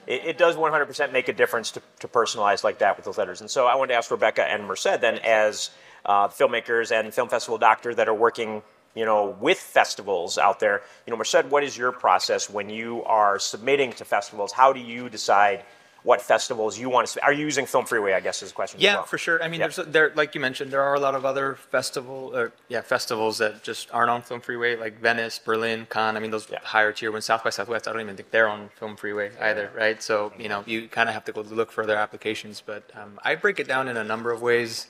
It, 0.07 0.25
it 0.25 0.39
does 0.39 0.57
100% 0.57 1.13
make 1.13 1.29
a 1.29 1.33
difference 1.33 1.73
to, 1.73 1.83
to 2.01 2.09
personalize 2.09 2.63
like 2.63 2.79
that 2.79 2.97
with 2.97 3.05
those 3.05 3.19
letters. 3.19 3.41
And 3.41 3.51
so 3.51 3.67
I 3.67 3.75
wanted 3.75 3.93
to 3.93 3.99
ask 3.99 4.11
Rebecca 4.11 4.45
and 4.45 4.67
Merced 4.67 5.01
then, 5.01 5.19
as 5.25 5.71
uh, 6.05 6.29
filmmakers 6.29 6.91
and 6.93 7.13
film 7.13 7.29
festival 7.29 7.59
doctor 7.59 7.95
that 7.95 8.09
are 8.09 8.15
working, 8.15 8.63
you 8.95 9.05
know, 9.05 9.37
with 9.41 9.59
festivals 9.59 10.39
out 10.39 10.61
there. 10.61 10.83
You 11.07 11.11
know, 11.13 11.17
Merced, 11.17 11.45
what 11.47 11.65
is 11.65 11.77
your 11.77 11.93
process 11.93 12.51
when 12.51 12.69
you 12.71 13.03
are 13.05 13.39
submitting 13.39 13.93
to 13.95 14.05
festivals? 14.05 14.53
How 14.53 14.73
do 14.73 14.81
you 14.81 15.09
decide 15.09 15.65
what 16.05 16.21
festivals 16.21 16.77
you 16.77 16.89
want 16.91 17.07
to? 17.07 17.23
Are 17.23 17.33
you 17.33 17.45
using 17.45 17.65
Film 17.65 17.87
Freeway? 17.87 18.13
I 18.13 18.19
guess 18.19 18.43
is 18.43 18.49
the 18.51 18.55
question. 18.57 18.81
Yeah, 18.81 18.97
well. 18.97 19.05
for 19.05 19.19
sure. 19.19 19.41
I 19.41 19.47
mean, 19.47 19.61
there's 19.61 19.77
there 19.77 20.11
like 20.17 20.35
you 20.35 20.41
mentioned, 20.41 20.73
there 20.73 20.83
are 20.83 20.95
a 20.95 20.99
lot 21.01 21.15
of 21.15 21.25
other 21.25 21.55
festival, 21.55 22.33
or 22.35 22.53
yeah, 22.69 22.81
festivals 22.81 23.39
that 23.39 23.63
just 23.63 23.89
aren't 23.93 24.11
on 24.11 24.21
Film 24.23 24.41
Freeway, 24.41 24.75
like 24.75 24.99
Venice, 25.01 25.39
Berlin, 25.39 25.87
Cannes. 25.89 26.17
I 26.17 26.19
mean, 26.19 26.33
those 26.33 26.51
Yeah. 26.51 26.59
higher 26.61 26.93
tier 26.93 27.13
ones. 27.13 27.25
South 27.25 27.45
by 27.45 27.51
Southwest, 27.51 27.87
I 27.87 27.93
don't 27.93 28.01
even 28.01 28.17
think 28.17 28.33
they're 28.33 28.49
on 28.49 28.71
Film 28.81 28.97
Freeway 28.97 29.31
either, 29.41 29.71
right? 29.77 30.03
So 30.03 30.33
you 30.37 30.49
know, 30.49 30.65
you 30.67 30.89
kind 30.89 31.09
of 31.09 31.15
have 31.15 31.25
to 31.27 31.33
go 31.33 31.43
look 31.43 31.71
for 31.71 31.87
their 31.87 31.99
applications. 31.99 32.61
But 32.67 32.83
um, 33.01 33.21
I 33.23 33.37
break 33.37 33.61
it 33.61 33.69
down 33.69 33.87
in 33.87 33.97
a 33.97 34.03
number 34.05 34.33
of 34.33 34.43
ways. 34.43 34.89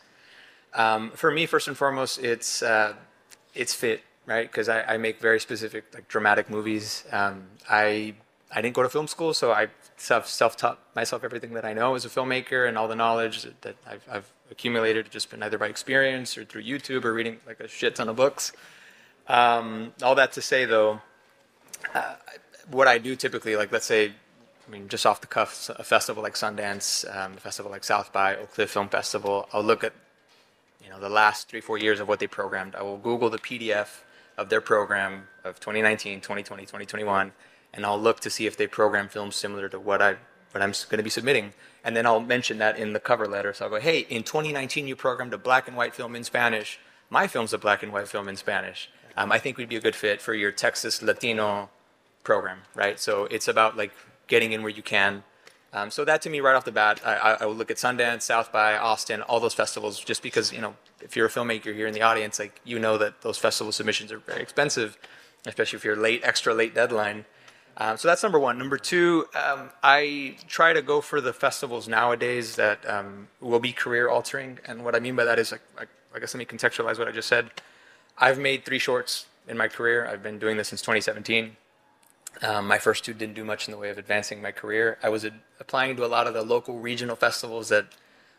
Um, 0.75 1.11
for 1.11 1.31
me, 1.31 1.47
first 1.47 1.69
and 1.69 1.77
foremost, 1.77 2.19
it's 2.19 2.63
uh, 2.63 2.95
it's 3.55 3.75
fit, 3.75 4.03
right? 4.27 4.51
Because 4.51 4.69
I, 4.69 4.83
I 4.95 4.97
make 4.97 5.21
very 5.21 5.41
specific, 5.41 5.85
like 5.95 6.09
dramatic 6.09 6.49
movies. 6.49 7.05
Um, 7.13 7.45
I 7.71 8.15
I 8.55 8.61
didn't 8.61 8.75
go 8.75 8.83
to 8.83 8.89
film 8.89 9.07
school, 9.07 9.35
so 9.35 9.53
I 9.53 9.69
self 9.97 10.29
self 10.29 10.57
taught 10.57 10.79
myself 10.95 11.25
everything 11.25 11.55
that 11.55 11.65
I 11.65 11.73
know 11.73 11.95
as 11.95 12.05
a 12.05 12.09
filmmaker 12.09 12.69
and 12.69 12.77
all 12.77 12.89
the 12.89 12.97
knowledge 12.97 13.47
that, 13.63 13.77
I've, 13.87 14.07
I've 14.11 14.33
accumulated 14.51 15.11
just 15.11 15.31
been 15.31 15.43
either 15.43 15.59
by 15.59 15.69
experience 15.69 16.37
or 16.37 16.45
through 16.45 16.65
YouTube 16.65 17.05
or 17.05 17.13
reading 17.13 17.39
like 17.47 17.61
a 17.61 17.69
shit 17.69 17.95
ton 17.95 18.09
of 18.09 18.17
books. 18.17 18.53
Um, 19.29 19.93
all 20.03 20.15
that 20.17 20.33
to 20.33 20.43
say, 20.43 20.65
though, 20.65 21.01
uh, 21.95 22.15
what 22.71 22.89
I 22.89 22.99
do 22.99 23.17
typically, 23.17 23.57
like 23.57 23.73
let's 23.73 23.87
say, 23.87 24.13
I 24.67 24.71
mean, 24.71 24.89
just 24.89 25.07
off 25.07 25.21
the 25.21 25.27
cuff, 25.27 25.71
a 25.71 25.85
festival 25.85 26.23
like 26.23 26.35
Sundance, 26.35 27.05
um, 27.15 27.35
a 27.35 27.41
festival 27.41 27.71
like 27.71 27.85
South 27.85 28.13
by, 28.13 28.37
Oak 28.37 28.53
Cliff 28.53 28.71
Film 28.71 28.89
Festival, 28.89 29.49
I'll 29.53 29.63
look 29.63 29.85
at 29.85 29.93
you 30.83 30.91
know 30.91 31.01
the 31.01 31.09
last 31.09 31.49
three 31.49 31.61
four 31.61 31.79
years 31.79 32.01
of 32.01 32.09
what 32.09 32.19
they 32.19 32.27
programmed. 32.27 32.75
I 32.75 32.83
will 32.83 32.99
google 32.99 33.31
the 33.31 33.39
pdf 33.39 34.03
of 34.37 34.49
their 34.49 34.61
program 34.61 35.29
of 35.45 35.61
2019 35.61 36.21
2020 36.21 36.63
2021 36.63 37.33
and 37.75 37.85
i'll 37.85 38.01
look 38.01 38.19
to 38.21 38.31
see 38.31 38.47
if 38.47 38.57
they 38.57 38.67
program 38.67 39.09
films 39.09 39.37
similar 39.37 39.69
to 39.69 39.79
what 39.79 40.01
i 40.01 40.17
what 40.53 40.63
i'm 40.63 40.73
going 40.89 40.99
to 40.99 41.03
be 41.03 41.11
submitting. 41.11 41.53
And 41.85 41.97
then 41.97 42.07
i'll 42.07 42.21
mention 42.21 42.59
that 42.59 42.79
in 42.79 42.93
the 42.93 43.01
cover 43.01 43.27
letter. 43.27 43.53
So 43.53 43.67
i'll 43.67 43.71
go 43.71 43.81
hey 43.81 44.01
in 44.01 44.23
2019 44.23 44.87
you 44.87 44.97
programmed 44.97 45.35
a 45.35 45.39
black 45.39 45.69
and 45.69 45.77
white 45.77 45.95
film 45.95 46.15
in 46.15 46.25
spanish. 46.25 46.79
My 47.11 47.27
film's 47.27 47.53
a 47.53 47.59
black 47.59 47.83
and 47.83 47.93
white 47.93 48.09
film 48.09 48.29
in 48.29 48.37
spanish. 48.37 48.89
Um, 49.17 49.31
i 49.33 49.39
think 49.39 49.57
we'd 49.57 49.69
be 49.69 49.77
a 49.77 49.81
good 49.81 49.97
fit 49.97 50.21
for 50.21 50.35
your 50.35 50.53
texas 50.53 51.03
latino 51.03 51.71
program 52.25 52.59
right? 52.75 52.99
So 52.99 53.25
it's 53.27 53.49
about 53.49 53.77
like 53.77 53.93
getting 54.27 54.53
in 54.53 54.63
where 54.63 54.71
you 54.71 54.83
can 54.83 55.25
um, 55.73 55.91
so 55.91 56.05
that 56.05 56.21
to 56.23 56.31
me, 56.31 56.41
right 56.41 56.55
off 56.55 56.65
the 56.65 56.73
bat, 56.73 57.01
I, 57.05 57.15
I, 57.15 57.33
I 57.41 57.47
would 57.47 57.57
look 57.57 57.71
at 57.71 57.79
Sundance, 57.79 58.23
South 58.23 58.53
by, 58.53 58.77
Austin, 58.77 59.23
all 59.23 59.41
those 59.41 59.55
festivals, 59.55 59.99
just 59.99 60.23
because 60.23 60.53
you 60.53 60.61
know, 60.61 60.77
if 61.01 61.17
you're 61.17 61.27
a 61.27 61.31
filmmaker 61.31 61.75
here 61.75 61.87
in 61.87 61.95
the 61.95 62.03
audience, 62.03 62.39
like 62.39 62.61
you 62.65 62.79
know 62.79 62.99
that 62.99 63.23
those 63.23 63.39
festival 63.39 63.73
submissions 63.73 64.13
are 64.13 64.19
very 64.19 64.43
expensive, 64.43 64.99
especially 65.47 65.79
if 65.79 65.85
you're 65.85 65.97
late, 65.97 66.21
extra 66.25 66.53
late 66.53 66.75
deadline. 66.75 67.25
Um, 67.79 67.97
so 67.97 68.07
that's 68.07 68.23
number 68.23 68.39
one. 68.39 68.59
Number 68.59 68.77
two, 68.77 69.27
um, 69.35 69.71
I 69.83 70.37
try 70.47 70.75
to 70.75 70.83
go 70.83 71.01
for 71.01 71.23
the 71.23 71.33
festivals 71.33 71.89
nowadays 71.89 72.57
that 72.57 72.87
um, 72.89 73.29
will 73.41 73.61
be 73.61 73.73
career 73.73 74.11
altering, 74.11 74.59
and 74.67 74.85
what 74.85 74.95
I 74.95 75.01
mean 75.01 75.17
by 75.17 75.25
that 75.25 75.39
is 75.39 75.53
like, 75.53 75.63
like, 75.79 75.89
I 76.15 76.19
guess 76.19 76.35
let 76.35 76.39
me 76.39 76.45
contextualize 76.45 76.99
what 76.99 77.09
I 77.09 77.13
just 77.13 77.29
said. 77.29 77.51
I've 78.19 78.39
made 78.39 78.67
three 78.67 78.79
shorts 78.79 79.25
in 79.49 79.57
my 79.57 79.69
career. 79.69 80.07
I've 80.07 80.23
been 80.23 80.39
doing 80.39 80.59
this 80.59 80.69
since 80.69 80.83
2017. 80.83 81.57
Um, 82.41 82.67
my 82.67 82.79
first 82.79 83.05
two 83.05 83.13
didn't 83.13 83.35
do 83.35 83.45
much 83.45 83.69
in 83.69 83.73
the 83.73 83.79
way 83.79 83.91
of 83.91 83.99
advancing 83.99 84.41
my 84.41 84.53
career. 84.53 84.99
I 85.03 85.11
was 85.11 85.27
applying 85.61 85.97
to 85.97 86.05
a 86.05 86.09
lot 86.09 86.27
of 86.27 86.35
the 86.35 86.43
local 86.43 86.79
regional 86.79 87.15
festivals 87.15 87.69
that 87.69 87.87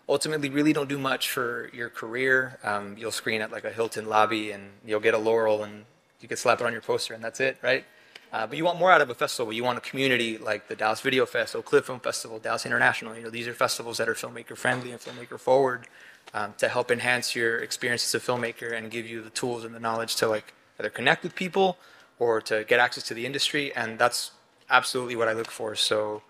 ultimately 0.10 0.50
really 0.50 0.74
don't 0.74 0.90
do 0.90 0.98
much 0.98 1.30
for 1.30 1.70
your 1.74 1.90
career. 1.90 2.60
Um, 2.64 2.98
you'll 2.98 3.12
screen 3.12 3.42
at 3.42 3.52
like 3.52 3.64
a 3.64 3.72
Hilton 3.72 4.08
lobby 4.08 4.52
and 4.52 4.72
you'll 4.86 5.00
get 5.00 5.14
a 5.14 5.18
laurel 5.18 5.64
and 5.64 5.86
you 6.20 6.28
can 6.28 6.38
slap 6.38 6.60
it 6.60 6.66
on 6.66 6.74
your 6.74 6.82
poster 6.82 7.14
and 7.14 7.24
that's 7.24 7.40
it, 7.40 7.58
right? 7.62 7.86
Uh, 8.32 8.48
but 8.48 8.58
you 8.58 8.66
want 8.66 8.80
more 8.80 8.92
out 8.92 9.00
of 9.00 9.10
a 9.12 9.14
festival. 9.14 9.54
You 9.54 9.64
want 9.64 9.78
a 9.78 9.82
community 9.82 10.40
like 10.40 10.68
the 10.68 10.76
Dallas 10.76 11.02
Video 11.02 11.26
Fest, 11.26 11.56
Oak 11.56 11.66
Cliff 11.66 11.86
Film 11.86 12.00
Festival, 12.00 12.40
Dallas 12.40 12.66
International. 12.66 13.16
You 13.16 13.24
know, 13.24 13.30
these 13.30 13.48
are 13.48 13.54
festivals 13.54 14.00
that 14.00 14.10
are 14.10 14.16
filmmaker 14.16 14.58
friendly 14.58 14.92
and 14.92 15.00
filmmaker 15.00 15.40
forward 15.40 15.88
um, 16.34 16.56
to 16.58 16.68
help 16.68 16.90
enhance 16.90 17.36
your 17.36 17.60
experience 17.60 18.04
as 18.04 18.16
a 18.16 18.26
filmmaker 18.26 18.76
and 18.76 18.90
give 18.90 19.06
you 19.06 19.22
the 19.22 19.30
tools 19.30 19.64
and 19.64 19.76
the 19.76 19.80
knowledge 19.80 20.16
to 20.16 20.28
like 20.28 20.54
either 20.80 20.90
connect 20.90 21.22
with 21.22 21.36
people 21.36 21.78
or 22.20 22.42
to 22.42 22.64
get 22.64 22.80
access 22.80 23.04
to 23.04 23.14
the 23.14 23.26
industry. 23.26 23.74
And 23.76 24.00
that's 24.00 24.32
absolutely 24.70 25.16
what 25.16 25.28
I 25.28 25.34
look 25.34 25.52
for. 25.52 25.76
So 25.76 26.24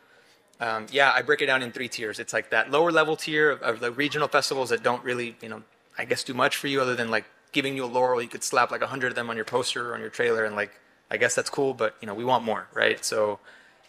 um, 0.60 0.88
yeah, 0.92 1.12
I 1.14 1.22
break 1.22 1.42
it 1.42 1.48
down 1.48 1.62
in 1.62 1.72
three 1.72 1.90
tiers. 1.90 2.20
It's 2.20 2.34
like 2.34 2.50
that 2.52 2.72
lower 2.72 2.92
level 2.92 3.16
tier 3.16 3.52
of, 3.52 3.62
of 3.62 3.80
the 3.80 3.92
regional 3.92 4.28
festivals 4.28 4.70
that 4.70 4.84
don't 4.84 5.04
really, 5.04 5.36
you 5.42 5.50
know, 5.50 5.64
I 5.98 6.06
guess 6.06 6.24
do 6.24 6.34
much 6.34 6.56
for 6.56 6.68
you 6.68 6.82
other 6.82 6.96
than 6.96 7.12
like 7.12 7.26
giving 7.52 7.76
you 7.76 7.86
a 7.86 7.88
laurel. 7.88 8.22
You 8.22 8.28
could 8.28 8.44
slap 8.44 8.72
like 8.72 8.82
a 8.82 8.88
hundred 8.88 9.10
of 9.10 9.16
them 9.16 9.30
on 9.30 9.36
your 9.36 9.46
poster 9.46 9.92
or 9.92 9.94
on 9.96 10.00
your 10.00 10.10
trailer, 10.10 10.46
and 10.46 10.56
like 10.56 10.72
I 11.12 11.18
guess 11.18 11.36
that's 11.36 11.50
cool, 11.50 11.74
but 11.74 11.96
you 12.02 12.08
know 12.08 12.14
we 12.14 12.24
want 12.24 12.44
more, 12.44 12.68
right? 12.74 13.04
So 13.04 13.40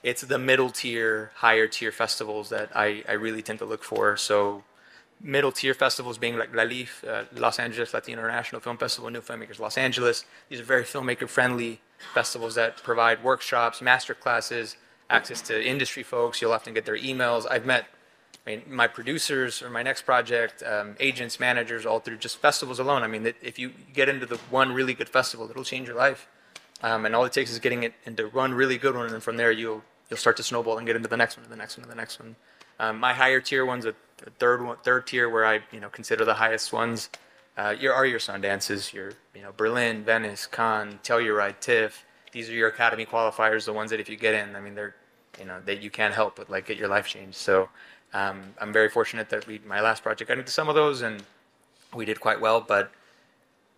it's 0.02 0.22
the 0.22 0.38
middle 0.38 0.70
tier, 0.70 1.30
higher 1.37 1.66
tier 1.66 1.92
festivals 1.92 2.50
that 2.50 2.70
I, 2.74 3.04
I 3.09 3.12
really 3.12 3.40
tend 3.40 3.59
to 3.61 3.64
look 3.64 3.83
for. 3.83 4.16
So 4.16 4.64
middle 5.25 5.51
tier 5.51 5.75
festivals 5.75 6.19
being 6.19 6.37
like 6.39 6.53
LALIF, 6.53 7.03
uh, 7.05 7.25
Los 7.35 7.59
Angeles 7.59 7.95
Latino 7.95 8.19
International 8.19 8.61
Film 8.61 8.77
Festival, 8.77 9.11
New 9.11 9.23
Filmmakers 9.23 9.59
Los 9.59 9.79
Angeles. 9.79 10.25
These 10.51 10.61
are 10.61 10.65
very 10.65 10.85
filmmaker 10.85 11.29
friendly 11.29 11.81
festivals 12.13 12.55
that 12.57 12.83
provide 12.83 13.25
workshops, 13.25 13.81
master 13.81 14.15
classes, 14.15 14.77
access 15.09 15.41
to 15.43 15.67
industry 15.67 16.03
folks. 16.03 16.43
You'll 16.43 16.53
often 16.53 16.75
get 16.75 16.85
their 16.85 16.99
emails. 16.99 17.47
I've 17.51 17.65
met 17.65 17.87
I 18.47 18.51
mean, 18.51 18.63
my 18.69 18.87
producers 18.87 19.63
or 19.63 19.71
my 19.71 19.83
next 19.83 20.03
project, 20.03 20.63
um, 20.63 20.97
agents, 21.01 21.41
managers, 21.41 21.87
all 21.87 22.01
through 22.01 22.19
just 22.19 22.37
festivals 22.37 22.79
alone. 22.79 23.03
I 23.03 23.07
mean, 23.07 23.33
if 23.43 23.59
you 23.59 23.73
get 23.95 24.11
into 24.11 24.27
the 24.27 24.37
one 24.51 24.73
really 24.73 24.93
good 24.93 25.09
festival, 25.09 25.49
it'll 25.49 25.65
change 25.65 25.89
your 25.89 25.97
life. 25.97 26.29
Um, 26.83 27.07
and 27.07 27.17
all 27.17 27.25
it 27.25 27.33
takes 27.33 27.51
is 27.51 27.59
getting 27.59 27.85
it 27.85 27.95
into 28.05 28.29
one 28.29 28.53
really 28.53 28.77
good 28.77 28.95
one, 28.95 29.07
and 29.07 29.15
then 29.15 29.21
from 29.21 29.39
there 29.39 29.51
you'll 29.51 29.83
you'll 30.11 30.19
start 30.19 30.37
to 30.37 30.43
snowball 30.43 30.77
and 30.77 30.87
get 30.87 30.97
into 30.97 31.09
the 31.09 31.17
next 31.17 31.39
one, 31.39 31.45
and 31.45 31.53
the 31.53 31.57
next 31.57 31.79
one, 31.79 31.85
and 31.85 31.91
the 31.91 31.97
next 31.97 32.21
one. 32.21 32.37
Um, 32.79 32.99
my 32.99 33.13
higher 33.13 33.41
tier 33.41 33.65
ones, 33.65 33.85
a 33.85 33.95
third 34.39 34.65
one, 34.65 34.77
third 34.83 35.07
tier 35.07 35.29
where 35.29 35.47
I 35.47 35.61
you 35.73 35.81
know 35.81 35.89
consider 35.89 36.25
the 36.25 36.35
highest 36.35 36.73
ones. 36.73 37.09
Uh, 37.57 37.75
your 37.79 37.95
are 37.95 38.07
your 38.07 38.19
Sundances, 38.19 38.93
your 38.93 39.13
you 39.35 39.43
know 39.43 39.53
Berlin, 39.57 40.05
Venice, 40.05 40.47
Cannes, 40.47 40.99
Telluride, 41.03 41.61
TIFF. 41.61 42.05
These 42.33 42.51
are 42.51 42.55
your 42.55 42.69
Academy 42.69 43.07
qualifiers, 43.07 43.65
the 43.65 43.73
ones 43.73 43.91
that 43.91 44.01
if 44.01 44.09
you 44.09 44.17
get 44.17 44.35
in, 44.35 44.57
I 44.57 44.61
mean 44.61 44.75
they're 44.75 44.95
you 45.39 45.45
know 45.45 45.61
that 45.65 45.83
you 45.83 45.91
can't 45.91 46.15
help 46.15 46.37
but 46.37 46.51
like 46.51 46.67
get 46.67 46.77
your 46.77 46.89
life 46.89 47.07
changed. 47.07 47.37
So 47.37 47.69
um, 48.13 48.43
I'm 48.61 48.73
very 48.73 48.89
fortunate 48.89 49.29
that 49.31 49.47
we 49.47 49.61
my 49.67 49.81
last 49.81 50.03
project 50.03 50.29
got 50.29 50.39
into 50.39 50.51
some 50.51 50.69
of 50.69 50.75
those 50.75 51.03
and 51.03 51.23
we 51.95 52.05
did 52.05 52.21
quite 52.21 52.41
well. 52.41 52.61
But 52.61 52.91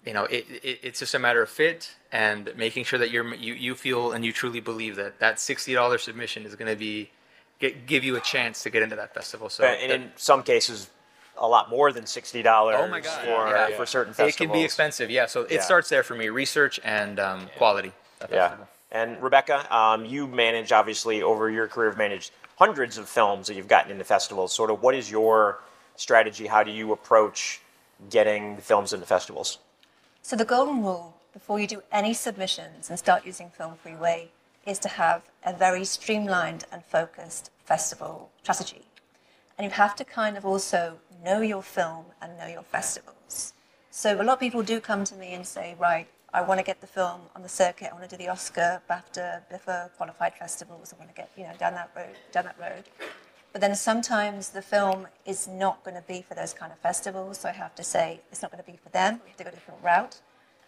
you 0.04 0.12
know, 0.12 0.24
it, 0.24 0.46
it, 0.62 0.80
it's 0.82 1.00
just 1.00 1.14
a 1.14 1.18
matter 1.18 1.42
of 1.42 1.48
fit 1.48 1.96
and 2.12 2.52
making 2.56 2.84
sure 2.84 2.98
that 2.98 3.10
you're 3.10 3.34
you, 3.34 3.54
you 3.54 3.74
feel 3.74 4.12
and 4.12 4.24
you 4.24 4.32
truly 4.32 4.60
believe 4.60 4.96
that 4.96 5.18
that 5.18 5.40
sixty 5.40 5.74
dollars 5.74 6.02
submission 6.04 6.44
is 6.44 6.54
going 6.54 6.70
to 6.70 6.78
be 6.78 7.10
get, 7.58 7.86
give 7.86 8.04
you 8.04 8.16
a 8.16 8.20
chance 8.20 8.62
to 8.62 8.70
get 8.70 8.82
into 8.82 8.96
that 8.96 9.14
festival. 9.14 9.48
So 9.48 9.64
and 9.64 9.92
in 9.92 10.12
some 10.16 10.42
cases, 10.42 10.90
a 11.38 11.46
lot 11.46 11.68
more 11.70 11.92
than 11.92 12.06
sixty 12.06 12.42
dollars. 12.42 12.76
Oh 12.78 12.88
my 12.88 13.00
God! 13.00 13.24
For 13.24 13.48
yeah. 13.48 13.76
for 13.76 13.86
certain 13.86 14.12
festivals, 14.12 14.34
it 14.34 14.38
can 14.38 14.52
be 14.52 14.64
expensive. 14.64 15.10
Yeah, 15.10 15.26
so 15.26 15.42
it 15.42 15.52
Yeah. 15.52 15.60
starts 15.60 15.88
there 15.88 16.02
for 16.02 16.14
me: 16.14 16.28
research 16.28 16.80
and 16.84 17.20
um, 17.20 17.48
quality. 17.56 17.92
Yeah. 18.30 18.56
And 18.92 19.20
Rebecca, 19.22 19.74
um, 19.74 20.04
you 20.04 20.26
manage 20.26 20.72
obviously 20.72 21.20
over 21.22 21.50
your 21.50 21.66
career, 21.66 21.90
have 21.90 21.98
managed 21.98 22.30
hundreds 22.56 22.96
of 22.98 23.08
films 23.08 23.46
that 23.48 23.54
you've 23.54 23.68
gotten 23.68 23.90
into 23.90 24.04
festivals. 24.04 24.52
Sort 24.54 24.70
of, 24.70 24.82
what 24.82 24.94
is 24.94 25.10
your 25.10 25.60
strategy? 25.96 26.46
How 26.46 26.62
do 26.62 26.70
you 26.70 26.92
approach 26.92 27.60
getting 28.08 28.56
the 28.56 28.62
films 28.62 28.92
into 28.92 29.04
festivals? 29.04 29.58
So 30.22 30.36
the 30.36 30.44
golden 30.44 30.82
rule 30.82 31.16
before 31.32 31.60
you 31.60 31.66
do 31.66 31.82
any 31.92 32.14
submissions 32.14 32.88
and 32.88 32.98
start 32.98 33.26
using 33.26 33.50
Film 33.50 33.74
Freeway 33.74 34.30
is 34.66 34.78
to 34.80 34.88
have 34.88 35.22
a 35.44 35.52
very 35.52 35.84
streamlined 35.84 36.64
and 36.72 36.84
focused 36.84 37.50
festival 37.64 38.30
strategy. 38.42 38.82
And 39.56 39.64
you 39.64 39.70
have 39.70 39.96
to 39.96 40.04
kind 40.04 40.36
of 40.36 40.44
also 40.44 40.98
know 41.24 41.40
your 41.40 41.62
film 41.62 42.06
and 42.20 42.36
know 42.36 42.46
your 42.46 42.62
festivals. 42.62 43.54
So 43.90 44.20
a 44.20 44.22
lot 44.22 44.34
of 44.34 44.40
people 44.40 44.62
do 44.62 44.80
come 44.80 45.04
to 45.04 45.14
me 45.14 45.32
and 45.32 45.46
say, 45.46 45.76
right, 45.78 46.08
I 46.34 46.42
want 46.42 46.60
to 46.60 46.64
get 46.64 46.80
the 46.82 46.86
film 46.86 47.22
on 47.34 47.42
the 47.42 47.48
circuit. 47.48 47.88
I 47.90 47.94
want 47.94 48.10
to 48.10 48.14
do 48.14 48.22
the 48.22 48.28
Oscar, 48.28 48.82
BAFTA, 48.90 49.42
BIFA 49.50 49.90
qualified 49.96 50.34
festivals. 50.34 50.92
I 50.92 50.98
want 50.98 51.08
to 51.08 51.16
get 51.16 51.30
you 51.36 51.44
know 51.44 51.54
down 51.58 51.72
that 51.74 51.90
road, 51.96 52.14
down 52.32 52.44
that 52.44 52.58
road. 52.60 52.84
But 53.52 53.62
then 53.62 53.74
sometimes 53.74 54.50
the 54.50 54.60
film 54.60 55.06
is 55.24 55.48
not 55.48 55.82
going 55.82 55.94
to 55.94 56.02
be 56.06 56.20
for 56.20 56.34
those 56.34 56.52
kind 56.52 56.72
of 56.72 56.78
festivals. 56.80 57.38
So 57.38 57.48
I 57.48 57.52
have 57.52 57.74
to 57.76 57.82
say 57.82 58.20
it's 58.30 58.42
not 58.42 58.50
going 58.50 58.62
to 58.62 58.70
be 58.70 58.76
for 58.76 58.90
them. 58.90 59.20
We 59.24 59.30
have 59.30 59.38
to 59.38 59.44
go 59.44 59.48
a 59.48 59.52
different 59.52 59.82
route. 59.82 60.20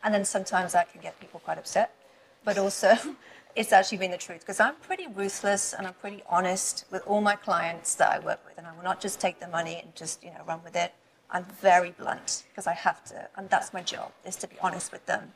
And 0.03 0.15
then 0.15 0.25
sometimes 0.25 0.73
that 0.73 0.91
can 0.91 1.03
get 1.03 1.21
people 1.21 1.41
quite 1.41 1.59
upset. 1.59 1.95
But 2.45 2.57
also, 2.57 2.97
it's 3.57 3.73
actually 3.73 3.99
been 3.99 4.11
the 4.11 4.19
truth 4.19 4.41
because 4.41 4.61
I'm 4.61 4.77
pretty 4.77 5.07
ruthless 5.07 5.73
and 5.73 5.87
I'm 5.87 5.95
pretty 5.95 6.23
honest 6.29 6.85
with 6.91 7.03
all 7.07 7.21
my 7.21 7.37
clients 7.37 7.95
that 7.97 8.11
I 8.11 8.19
work 8.19 8.41
with. 8.47 8.59
And 8.59 8.67
I 8.67 8.73
will 8.73 8.85
not 8.85 9.01
just 9.01 9.21
take 9.21 9.41
the 9.41 9.49
money 9.49 9.81
and 9.83 9.95
just 9.95 10.23
you 10.23 10.31
know 10.31 10.43
run 10.47 10.61
with 10.65 10.77
it. 10.77 10.93
I'm 11.31 11.45
very 11.61 11.91
blunt 11.91 12.45
because 12.51 12.67
I 12.67 12.73
have 12.73 13.05
to, 13.05 13.29
and 13.37 13.51
that's 13.51 13.73
my 13.73 13.83
job 13.83 14.13
is 14.25 14.37
to 14.37 14.49
be 14.49 14.57
honest 14.63 14.93
with 14.93 15.05
them. 15.07 15.33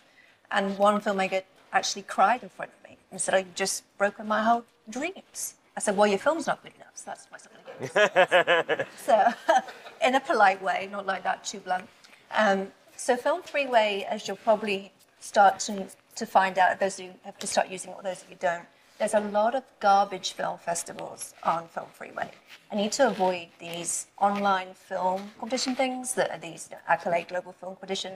And 0.50 0.78
one 0.78 1.00
filmmaker 1.00 1.42
actually 1.72 2.02
cried 2.02 2.42
in 2.42 2.48
front 2.48 2.70
of 2.76 2.90
me 2.90 2.96
and 3.10 3.20
said, 3.20 3.34
"Oh, 3.34 3.38
you've 3.38 3.54
just 3.54 3.84
broken 3.98 4.26
my 4.26 4.42
whole 4.42 4.64
dreams." 4.88 5.54
I 5.76 5.80
said, 5.80 5.96
"Well, 5.96 6.06
your 6.06 6.18
film's 6.18 6.46
not 6.46 6.62
good 6.62 6.74
enough, 6.76 6.92
so 6.94 7.04
that's 7.06 7.26
why 7.30 7.36
it's 7.36 7.46
not 7.46 8.66
going 8.66 8.78
to 8.78 8.86
so, 9.06 9.32
in 10.06 10.14
a 10.14 10.20
polite 10.20 10.62
way, 10.62 10.88
not 10.90 11.06
like 11.06 11.22
that, 11.24 11.44
too 11.44 11.58
blunt. 11.60 11.88
Um, 12.34 12.68
so, 12.96 13.16
Film 13.16 13.42
Freeway, 13.42 14.06
as 14.08 14.28
you'll 14.28 14.36
probably 14.36 14.92
start 15.20 15.58
to 15.60 15.88
to 16.16 16.26
find 16.26 16.58
out, 16.58 16.78
those 16.80 16.98
who 16.98 17.10
have 17.24 17.38
to 17.38 17.46
start 17.46 17.68
using 17.68 17.90
it, 17.90 17.96
or 17.96 18.02
those 18.02 18.22
of 18.22 18.30
you 18.30 18.36
who 18.36 18.40
don't, 18.40 18.64
there's 18.98 19.14
a 19.14 19.20
lot 19.20 19.54
of 19.54 19.64
garbage 19.80 20.32
film 20.32 20.58
festivals 20.58 21.34
on 21.42 21.66
Film 21.68 21.88
Freeway. 21.92 22.30
I 22.70 22.76
need 22.76 22.92
to 22.92 23.08
avoid 23.08 23.48
these 23.58 24.06
online 24.20 24.74
film 24.74 25.32
competition 25.38 25.74
things 25.74 26.14
that 26.14 26.30
are 26.30 26.38
these 26.38 26.68
you 26.70 26.76
know, 26.76 26.82
Accolade 26.86 27.28
Global 27.28 27.52
Film 27.52 27.74
Competition, 27.74 28.12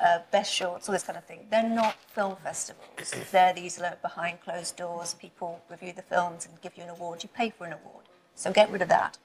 uh, 0.00 0.20
Best 0.30 0.52
Shorts, 0.52 0.88
all 0.88 0.92
this 0.92 1.02
kind 1.02 1.18
of 1.18 1.24
thing. 1.24 1.46
They're 1.50 1.68
not 1.68 1.96
film 2.14 2.36
festivals. 2.42 3.12
They're 3.32 3.52
these 3.52 3.78
like, 3.78 4.00
behind 4.00 4.40
closed 4.40 4.76
doors. 4.76 5.14
People 5.14 5.60
review 5.68 5.92
the 5.92 6.02
films 6.02 6.46
and 6.46 6.60
give 6.60 6.76
you 6.76 6.82
an 6.84 6.90
award. 6.90 7.22
You 7.22 7.28
pay 7.28 7.50
for 7.50 7.66
an 7.66 7.74
award. 7.74 8.06
So 8.34 8.52
get 8.52 8.70
rid 8.70 8.82
of 8.82 8.88
that. 8.88 9.18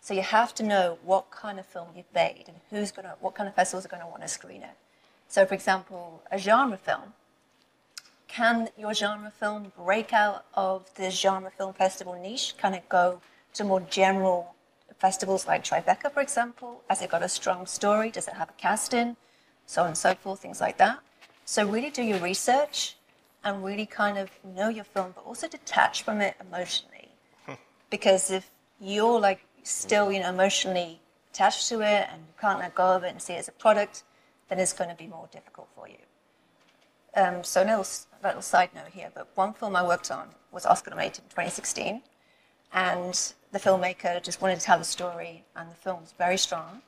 So 0.00 0.14
you 0.14 0.22
have 0.22 0.54
to 0.56 0.62
know 0.62 0.98
what 1.02 1.30
kind 1.30 1.58
of 1.58 1.66
film 1.66 1.88
you've 1.96 2.14
made 2.14 2.44
and 2.48 2.56
who's 2.70 2.90
gonna, 2.92 3.16
what 3.20 3.34
kind 3.34 3.48
of 3.48 3.54
festivals 3.54 3.84
are 3.84 3.88
going 3.88 4.02
to 4.02 4.08
want 4.08 4.22
to 4.22 4.28
screen 4.28 4.62
it. 4.62 4.76
So, 5.28 5.46
for 5.46 5.54
example, 5.54 6.22
a 6.30 6.38
genre 6.38 6.76
film 6.76 7.14
can 8.30 8.68
your 8.78 8.94
genre 8.94 9.30
film 9.30 9.72
break 9.76 10.12
out 10.12 10.44
of 10.54 10.92
the 10.94 11.10
genre 11.10 11.50
film 11.50 11.74
festival 11.74 12.14
niche? 12.14 12.54
Can 12.58 12.74
it 12.74 12.88
go 12.88 13.20
to 13.54 13.64
more 13.64 13.80
general 13.80 14.54
festivals 14.98 15.46
like 15.46 15.64
Tribeca, 15.64 16.12
for 16.12 16.20
example? 16.20 16.82
Has 16.88 17.02
it 17.02 17.10
got 17.10 17.22
a 17.22 17.28
strong 17.28 17.66
story? 17.66 18.10
Does 18.10 18.28
it 18.28 18.34
have 18.34 18.50
a 18.50 18.52
casting? 18.52 19.16
So 19.66 19.82
on 19.82 19.88
and 19.88 19.98
so 19.98 20.14
forth, 20.14 20.40
things 20.40 20.60
like 20.60 20.78
that. 20.78 21.00
So 21.44 21.66
really 21.66 21.90
do 21.90 22.02
your 22.02 22.18
research 22.18 22.96
and 23.42 23.64
really 23.64 23.86
kind 23.86 24.18
of 24.18 24.30
know 24.44 24.68
your 24.68 24.84
film, 24.84 25.12
but 25.14 25.24
also 25.24 25.48
detach 25.48 26.02
from 26.02 26.20
it 26.20 26.36
emotionally. 26.40 27.08
Hmm. 27.46 27.54
because 27.88 28.30
if 28.30 28.50
you're 28.80 29.18
like 29.18 29.40
still, 29.62 30.12
you 30.12 30.20
know, 30.20 30.28
emotionally 30.28 31.00
attached 31.32 31.68
to 31.68 31.80
it 31.80 32.08
and 32.12 32.20
you 32.20 32.34
can't 32.40 32.58
let 32.58 32.74
go 32.74 32.84
of 32.96 33.02
it 33.02 33.08
and 33.08 33.20
see 33.20 33.32
it 33.32 33.38
as 33.38 33.48
a 33.48 33.52
product, 33.52 34.04
then 34.48 34.58
it's 34.58 34.72
going 34.72 34.90
to 34.90 34.96
be 34.96 35.06
more 35.06 35.28
difficult 35.32 35.68
for 35.74 35.88
you. 35.88 35.96
Um, 37.14 37.42
so, 37.42 37.62
a 37.62 37.64
little, 37.64 37.86
little 38.22 38.42
side 38.42 38.70
note 38.74 38.88
here, 38.92 39.10
but 39.14 39.28
one 39.34 39.52
film 39.52 39.74
I 39.74 39.82
worked 39.82 40.10
on 40.10 40.28
was 40.52 40.64
Oscar 40.64 40.90
nominated 40.90 41.24
in 41.24 41.30
2016, 41.30 42.02
and 42.72 43.32
the 43.52 43.58
filmmaker 43.58 44.22
just 44.22 44.40
wanted 44.40 44.60
to 44.60 44.64
tell 44.64 44.78
the 44.78 44.84
story, 44.84 45.44
and 45.56 45.70
the 45.70 45.74
film 45.74 46.00
was 46.00 46.12
very 46.16 46.36
strong, 46.36 46.82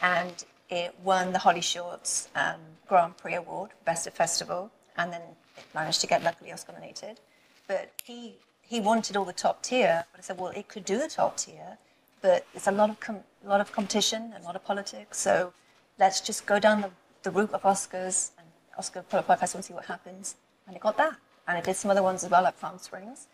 and 0.00 0.44
it 0.68 0.94
won 1.02 1.32
the 1.32 1.38
Holly 1.38 1.60
Shorts 1.60 2.28
um, 2.34 2.60
Grand 2.86 3.16
Prix 3.16 3.34
Award, 3.34 3.70
Best 3.84 4.06
of 4.06 4.14
Festival, 4.14 4.70
and 4.96 5.12
then 5.12 5.22
it 5.56 5.64
managed 5.74 6.00
to 6.02 6.06
get 6.06 6.22
luckily 6.22 6.52
Oscar 6.52 6.72
nominated. 6.72 7.20
But 7.66 7.92
he 8.04 8.36
he 8.60 8.80
wanted 8.80 9.16
all 9.16 9.24
the 9.24 9.34
top 9.34 9.62
tier, 9.62 10.04
but 10.12 10.20
I 10.20 10.22
said, 10.22 10.38
well, 10.38 10.52
it 10.56 10.68
could 10.68 10.84
do 10.84 10.96
the 10.98 11.08
top 11.08 11.36
tier, 11.36 11.76
but 12.22 12.46
it's 12.54 12.66
a 12.66 12.72
lot 12.72 12.88
of 12.88 13.00
com- 13.00 13.24
lot 13.44 13.60
of 13.60 13.72
competition 13.72 14.32
and 14.34 14.42
a 14.42 14.46
lot 14.46 14.56
of 14.56 14.64
politics, 14.64 15.18
so 15.18 15.52
let's 15.98 16.20
just 16.20 16.46
go 16.46 16.58
down 16.58 16.80
the, 16.80 16.90
the 17.22 17.30
route 17.30 17.52
of 17.52 17.62
Oscars 17.62 18.30
Oscar 18.78 19.02
qualified 19.02 19.40
festival 19.40 19.58
and 19.58 19.64
see 19.64 19.74
what 19.74 19.86
happens. 19.86 20.36
And 20.66 20.76
it 20.76 20.80
got 20.82 20.96
that. 20.96 21.16
And 21.48 21.58
it 21.58 21.64
did 21.64 21.76
some 21.76 21.90
other 21.90 22.02
ones 22.02 22.24
as 22.24 22.30
well, 22.30 22.42
like 22.42 22.60
Palm 22.60 22.78
Springs. 22.78 23.26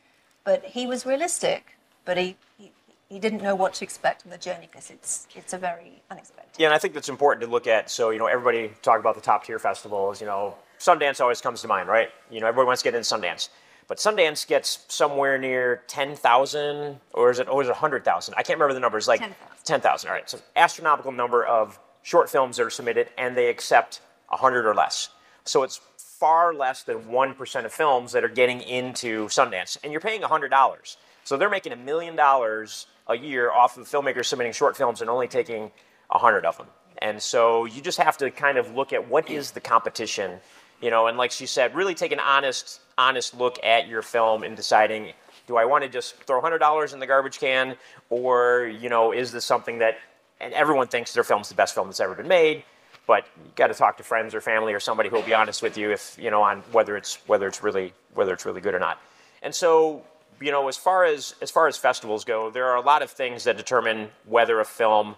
But 0.45 0.65
he 0.65 0.87
was 0.87 1.05
realistic, 1.05 1.77
but 2.05 2.17
he, 2.17 2.37
he, 2.59 2.73
he 3.09 3.19
didn't 3.19 3.43
know 3.43 3.55
what 3.55 3.75
to 3.75 3.85
expect 3.85 4.25
on 4.25 4.31
the 4.31 4.39
journey 4.39 4.69
because 4.71 4.91
it's, 4.91 5.27
it's 5.35 5.53
a 5.53 5.59
very 5.59 6.03
unexpected. 6.11 6.59
Yeah, 6.59 6.69
and 6.69 6.75
I 6.75 6.79
think 6.79 6.95
that's 6.95 7.09
important 7.09 7.45
to 7.45 7.51
look 7.51 7.67
at. 7.67 7.91
So, 7.91 8.11
you 8.11 8.19
know, 8.19 8.27
everybody 8.27 8.73
talk 8.83 8.99
about 8.99 9.15
the 9.15 9.21
top 9.21 9.45
tier 9.45 9.59
festivals. 9.59 10.21
You 10.21 10.27
know, 10.27 10.55
Sundance 10.79 11.21
always 11.21 11.41
comes 11.41 11.61
to 11.63 11.69
mind, 11.69 11.89
right? 11.89 12.09
You 12.31 12.41
know, 12.41 12.47
everybody 12.47 12.67
wants 12.67 12.83
to 12.83 12.91
get 12.91 12.95
in 12.95 13.03
Sundance. 13.03 13.51
But 13.89 13.99
Sundance 13.99 14.47
gets 14.47 14.85
somewhere 14.89 15.39
near 15.39 15.83
10,000, 15.87 17.01
or 17.15 17.31
is 17.31 17.39
it, 17.39 17.49
or 17.49 17.63
is 17.63 17.69
it 17.69 17.73
100,000? 17.73 18.35
I 18.37 18.43
can't 18.43 18.59
remember 18.59 18.75
the 18.75 18.81
numbers. 18.81 19.09
Like 19.09 19.21
10,000. 19.21 19.65
10,000, 19.65 20.09
all 20.09 20.15
right. 20.15 20.29
So, 20.29 20.39
astronomical 20.57 21.11
number 21.11 21.45
of 21.45 21.79
short 22.03 22.29
films 22.29 22.59
that 22.59 22.65
are 22.65 22.71
submitted, 22.71 23.09
and 23.17 23.37
they 23.37 23.49
accept 23.49 24.03
100 24.29 24.67
or 24.67 24.75
less. 24.75 25.09
So, 25.49 25.63
it's 25.63 25.81
far 25.97 26.53
less 26.53 26.83
than 26.83 27.05
1% 27.05 27.65
of 27.65 27.73
films 27.73 28.13
that 28.13 28.25
are 28.25 28.29
getting 28.29 28.61
into 28.61 29.27
Sundance. 29.27 29.79
And 29.83 29.93
you're 29.93 30.01
paying 30.01 30.21
$100. 30.21 30.97
So, 31.25 31.37
they're 31.37 31.51
making 31.51 31.73
a 31.73 31.77
million 31.77 32.17
dollars 32.17 32.87
a 33.09 33.17
year 33.17 33.51
off 33.51 33.77
of 33.77 33.87
filmmakers 33.89 34.27
submitting 34.27 34.53
short 34.53 34.77
films 34.77 35.01
and 35.01 35.09
only 35.09 35.29
taking 35.29 35.71
100 36.09 36.45
of 36.45 36.57
them. 36.59 36.67
And 36.99 37.23
so 37.23 37.65
you 37.65 37.81
just 37.81 37.99
have 37.99 38.17
to 38.19 38.31
kind 38.31 38.59
of 38.59 38.75
look 38.75 38.93
at 38.93 39.09
what 39.09 39.31
is 39.31 39.53
the 39.53 39.61
competition, 39.61 40.41
you 40.81 40.91
know, 40.91 41.07
and 41.07 41.17
like 41.17 41.31
she 41.31 41.47
said, 41.47 41.75
really 41.75 41.95
take 41.95 42.13
an 42.13 42.21
honest, 42.21 42.81
honest 42.97 43.39
look 43.39 43.59
at 43.63 43.89
your 43.89 44.03
film 44.03 44.43
and 44.43 44.57
deciding, 44.57 45.13
do 45.47 45.57
I 45.57 45.65
want 45.65 45.85
to 45.85 45.91
just 45.91 46.17
throw 46.25 46.41
$100 46.41 46.93
in 46.93 46.99
the 46.99 47.07
garbage 47.07 47.39
can, 47.39 47.77
or 48.11 48.67
you 48.81 48.89
know, 48.89 49.13
is 49.13 49.33
this 49.33 49.45
something 49.45 49.79
that, 49.79 49.99
and 50.41 50.53
everyone 50.55 50.89
thinks 50.89 51.15
their 51.15 51.25
film's 51.25 51.49
the 51.49 51.55
best 51.55 51.75
film 51.75 51.89
that's 51.89 52.01
ever 52.01 52.15
been 52.15 52.29
made, 52.29 52.65
but 53.09 53.27
you 53.45 53.51
got 53.57 53.67
to 53.69 53.75
talk 53.75 53.97
to 53.97 54.05
friends 54.05 54.35
or 54.37 54.41
family 54.41 54.73
or 54.73 54.79
somebody 54.79 55.09
who 55.09 55.17
will 55.17 55.23
be 55.25 55.35
honest 55.35 55.63
with 55.63 55.77
you 55.77 55.91
if 55.91 56.17
you 56.21 56.31
know 56.31 56.43
on 56.43 56.61
whether 56.71 56.97
it's 56.97 57.17
whether 57.27 57.49
it's 57.49 57.65
really 57.65 57.93
whether 58.15 58.33
it's 58.33 58.47
really 58.47 58.61
good 58.61 58.75
or 58.75 58.79
not. 58.79 59.01
And 59.43 59.53
so 59.53 60.05
you 60.41 60.53
know, 60.53 60.69
as 60.69 60.77
far 60.77 61.05
as 61.05 61.35
as 61.43 61.51
far 61.51 61.67
as 61.67 61.77
festivals 61.77 62.25
go, 62.25 62.51
there 62.51 62.67
are 62.67 62.77
a 62.77 62.81
lot 62.81 63.03
of 63.03 63.11
things 63.11 63.45
that 63.45 63.57
determine 63.57 64.11
whether 64.27 64.61
a 64.61 64.65
film 64.65 65.17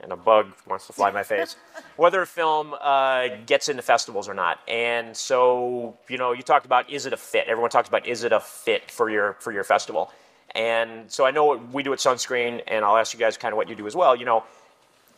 and 0.00 0.12
a 0.12 0.16
bug 0.16 0.52
wants 0.66 0.86
to 0.88 0.92
fly 0.92 1.10
my 1.10 1.22
face, 1.22 1.56
whether 1.96 2.22
a 2.22 2.26
film 2.26 2.74
uh, 2.80 3.28
gets 3.46 3.68
into 3.68 3.82
festivals 3.82 4.28
or 4.28 4.34
not. 4.34 4.58
And 4.66 5.16
so, 5.16 5.96
you 6.08 6.18
know, 6.18 6.32
you 6.32 6.42
talked 6.42 6.66
about 6.66 6.90
is 6.90 7.06
it 7.06 7.12
a 7.12 7.16
fit? 7.16 7.46
Everyone 7.48 7.70
talks 7.70 7.88
about 7.88 8.06
is 8.06 8.24
it 8.24 8.32
a 8.32 8.40
fit 8.40 8.90
for 8.90 9.10
your 9.10 9.34
for 9.34 9.52
your 9.52 9.64
festival? 9.64 10.12
And 10.54 11.10
so 11.10 11.24
I 11.24 11.30
know 11.30 11.46
what 11.46 11.72
we 11.72 11.82
do 11.82 11.94
at 11.94 11.98
Sunscreen, 11.98 12.62
and 12.66 12.84
I'll 12.84 12.98
ask 12.98 13.14
you 13.14 13.18
guys 13.18 13.38
kind 13.38 13.52
of 13.52 13.56
what 13.56 13.70
you 13.70 13.74
do 13.74 13.86
as 13.86 13.96
well. 13.96 14.14
You 14.14 14.26
know, 14.26 14.44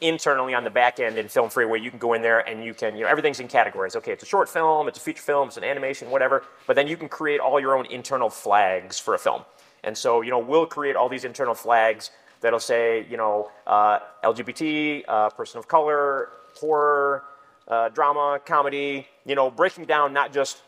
internally 0.01 0.55
on 0.55 0.65
the 0.65 0.71
back 0.71 1.01
end 1.01 1.19
in 1.19 1.29
Film 1.29 1.51
Freeway, 1.51 1.81
you 1.81 1.91
can 1.91 1.99
go 1.99 2.13
in 2.15 2.23
there 2.23 2.41
and 2.49 2.65
you 2.65 2.75
can, 2.75 2.97
you 2.97 3.05
know, 3.05 3.09
everything's 3.09 3.41
in 3.41 3.49
categories. 3.49 3.97
Okay, 3.97 4.13
it's 4.13 4.23
a 4.23 4.27
short 4.27 4.49
film, 4.49 4.89
it's 4.89 4.99
a 4.99 5.01
feature 5.01 5.23
film, 5.23 5.49
it's 5.49 5.57
an 5.57 5.65
animation, 5.65 6.11
whatever. 6.11 6.45
But 6.67 6.77
then 6.77 6.87
you 6.87 6.97
can 6.97 7.09
create 7.09 7.41
all 7.41 7.61
your 7.61 7.77
own 7.77 7.87
internal 7.87 8.31
flags 8.31 8.99
for 8.99 9.15
a 9.15 9.19
film. 9.19 9.43
And 9.83 9.97
so, 9.97 10.23
you 10.23 10.31
know, 10.31 10.39
we'll 10.39 10.67
create 10.67 10.97
all 10.97 11.09
these 11.09 11.25
internal 11.25 11.55
flags 11.55 12.11
that'll 12.41 12.61
say, 12.61 13.07
you 13.09 13.17
know, 13.17 13.51
uh, 13.67 14.01
LGBT, 14.23 15.05
uh, 15.09 15.31
person 15.31 15.59
of 15.59 15.69
color, 15.69 16.31
horror, 16.55 17.25
uh, 17.69 17.89
drama, 17.91 18.41
comedy, 18.45 19.07
you 19.25 19.35
know, 19.35 19.51
breaking 19.51 19.85
down 19.85 20.13
not 20.13 20.33
just 20.33 20.63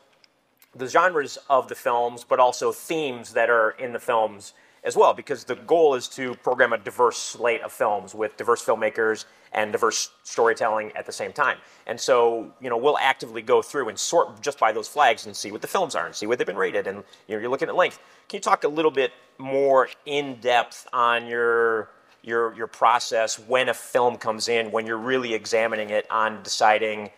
the 0.74 0.86
genres 0.86 1.38
of 1.48 1.68
the 1.68 1.74
films, 1.74 2.24
but 2.24 2.38
also 2.38 2.72
themes 2.72 3.32
that 3.32 3.50
are 3.50 3.70
in 3.70 3.92
the 3.92 3.98
films 3.98 4.52
as 4.86 4.96
well, 4.96 5.12
because 5.12 5.44
the 5.44 5.56
goal 5.56 5.94
is 5.94 6.06
to 6.08 6.34
program 6.36 6.72
a 6.72 6.78
diverse 6.78 7.18
slate 7.18 7.60
of 7.62 7.72
films 7.72 8.14
with 8.14 8.36
diverse 8.36 8.64
filmmakers 8.64 9.24
and 9.52 9.72
diverse 9.72 10.10
storytelling 10.22 10.92
at 10.94 11.06
the 11.06 11.12
same 11.12 11.32
time. 11.32 11.58
And 11.86 12.00
so, 12.00 12.52
you 12.60 12.70
know, 12.70 12.76
we'll 12.76 12.98
actively 12.98 13.42
go 13.42 13.62
through 13.62 13.88
and 13.88 13.98
sort 13.98 14.40
just 14.40 14.60
by 14.60 14.70
those 14.70 14.86
flags 14.86 15.26
and 15.26 15.34
see 15.34 15.50
what 15.50 15.60
the 15.60 15.66
films 15.66 15.96
are 15.96 16.06
and 16.06 16.14
see 16.14 16.26
what 16.26 16.38
they've 16.38 16.46
been 16.46 16.56
rated. 16.56 16.86
And 16.86 17.02
you 17.26 17.34
know, 17.34 17.40
you're 17.40 17.50
looking 17.50 17.68
at 17.68 17.74
length. 17.74 17.98
Can 18.28 18.38
you 18.38 18.42
talk 18.42 18.62
a 18.62 18.68
little 18.68 18.92
bit 18.92 19.12
more 19.38 19.88
in 20.06 20.36
depth 20.40 20.86
on 20.92 21.26
your 21.26 21.90
your 22.22 22.54
your 22.54 22.66
process 22.66 23.38
when 23.38 23.68
a 23.68 23.74
film 23.74 24.16
comes 24.16 24.48
in, 24.48 24.70
when 24.70 24.86
you're 24.86 24.96
really 24.98 25.34
examining 25.34 25.90
it 25.90 26.10
on 26.10 26.42
deciding, 26.42 27.10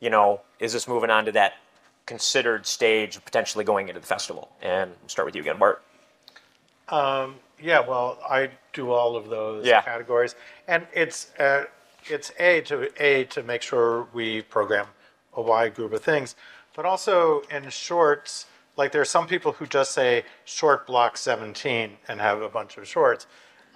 you 0.00 0.10
know, 0.10 0.40
is 0.58 0.72
this 0.72 0.88
moving 0.88 1.10
on 1.10 1.24
to 1.24 1.32
that 1.32 1.54
considered 2.06 2.66
stage 2.66 3.22
potentially 3.24 3.64
going 3.64 3.88
into 3.88 4.00
the 4.00 4.06
festival? 4.06 4.50
And 4.60 4.92
start 5.06 5.26
with 5.26 5.36
you 5.36 5.42
again, 5.42 5.58
Bart. 5.58 5.82
Yeah, 6.90 7.80
well, 7.80 8.18
I 8.28 8.50
do 8.72 8.90
all 8.90 9.16
of 9.16 9.28
those 9.28 9.66
Yeah. 9.66 9.82
categories, 9.82 10.34
and 10.66 10.86
it's 10.92 11.32
uh, 11.38 11.64
it's 12.06 12.32
a 12.38 12.62
to 12.62 12.90
a 13.02 13.24
to 13.24 13.42
make 13.42 13.62
sure 13.62 14.04
we 14.12 14.42
program 14.42 14.86
a 15.34 15.42
wide 15.42 15.74
group 15.74 15.92
of 15.92 16.02
things, 16.02 16.36
but 16.74 16.86
also 16.86 17.40
in 17.50 17.68
shorts. 17.70 18.46
Like 18.76 18.92
there 18.92 19.02
are 19.02 19.04
some 19.06 19.26
people 19.26 19.52
who 19.52 19.66
just 19.66 19.92
say 19.92 20.24
short 20.46 20.86
block 20.86 21.18
17 21.18 21.98
and 22.08 22.20
have 22.20 22.40
a 22.40 22.48
bunch 22.48 22.78
of 22.78 22.86
shorts. 22.88 23.26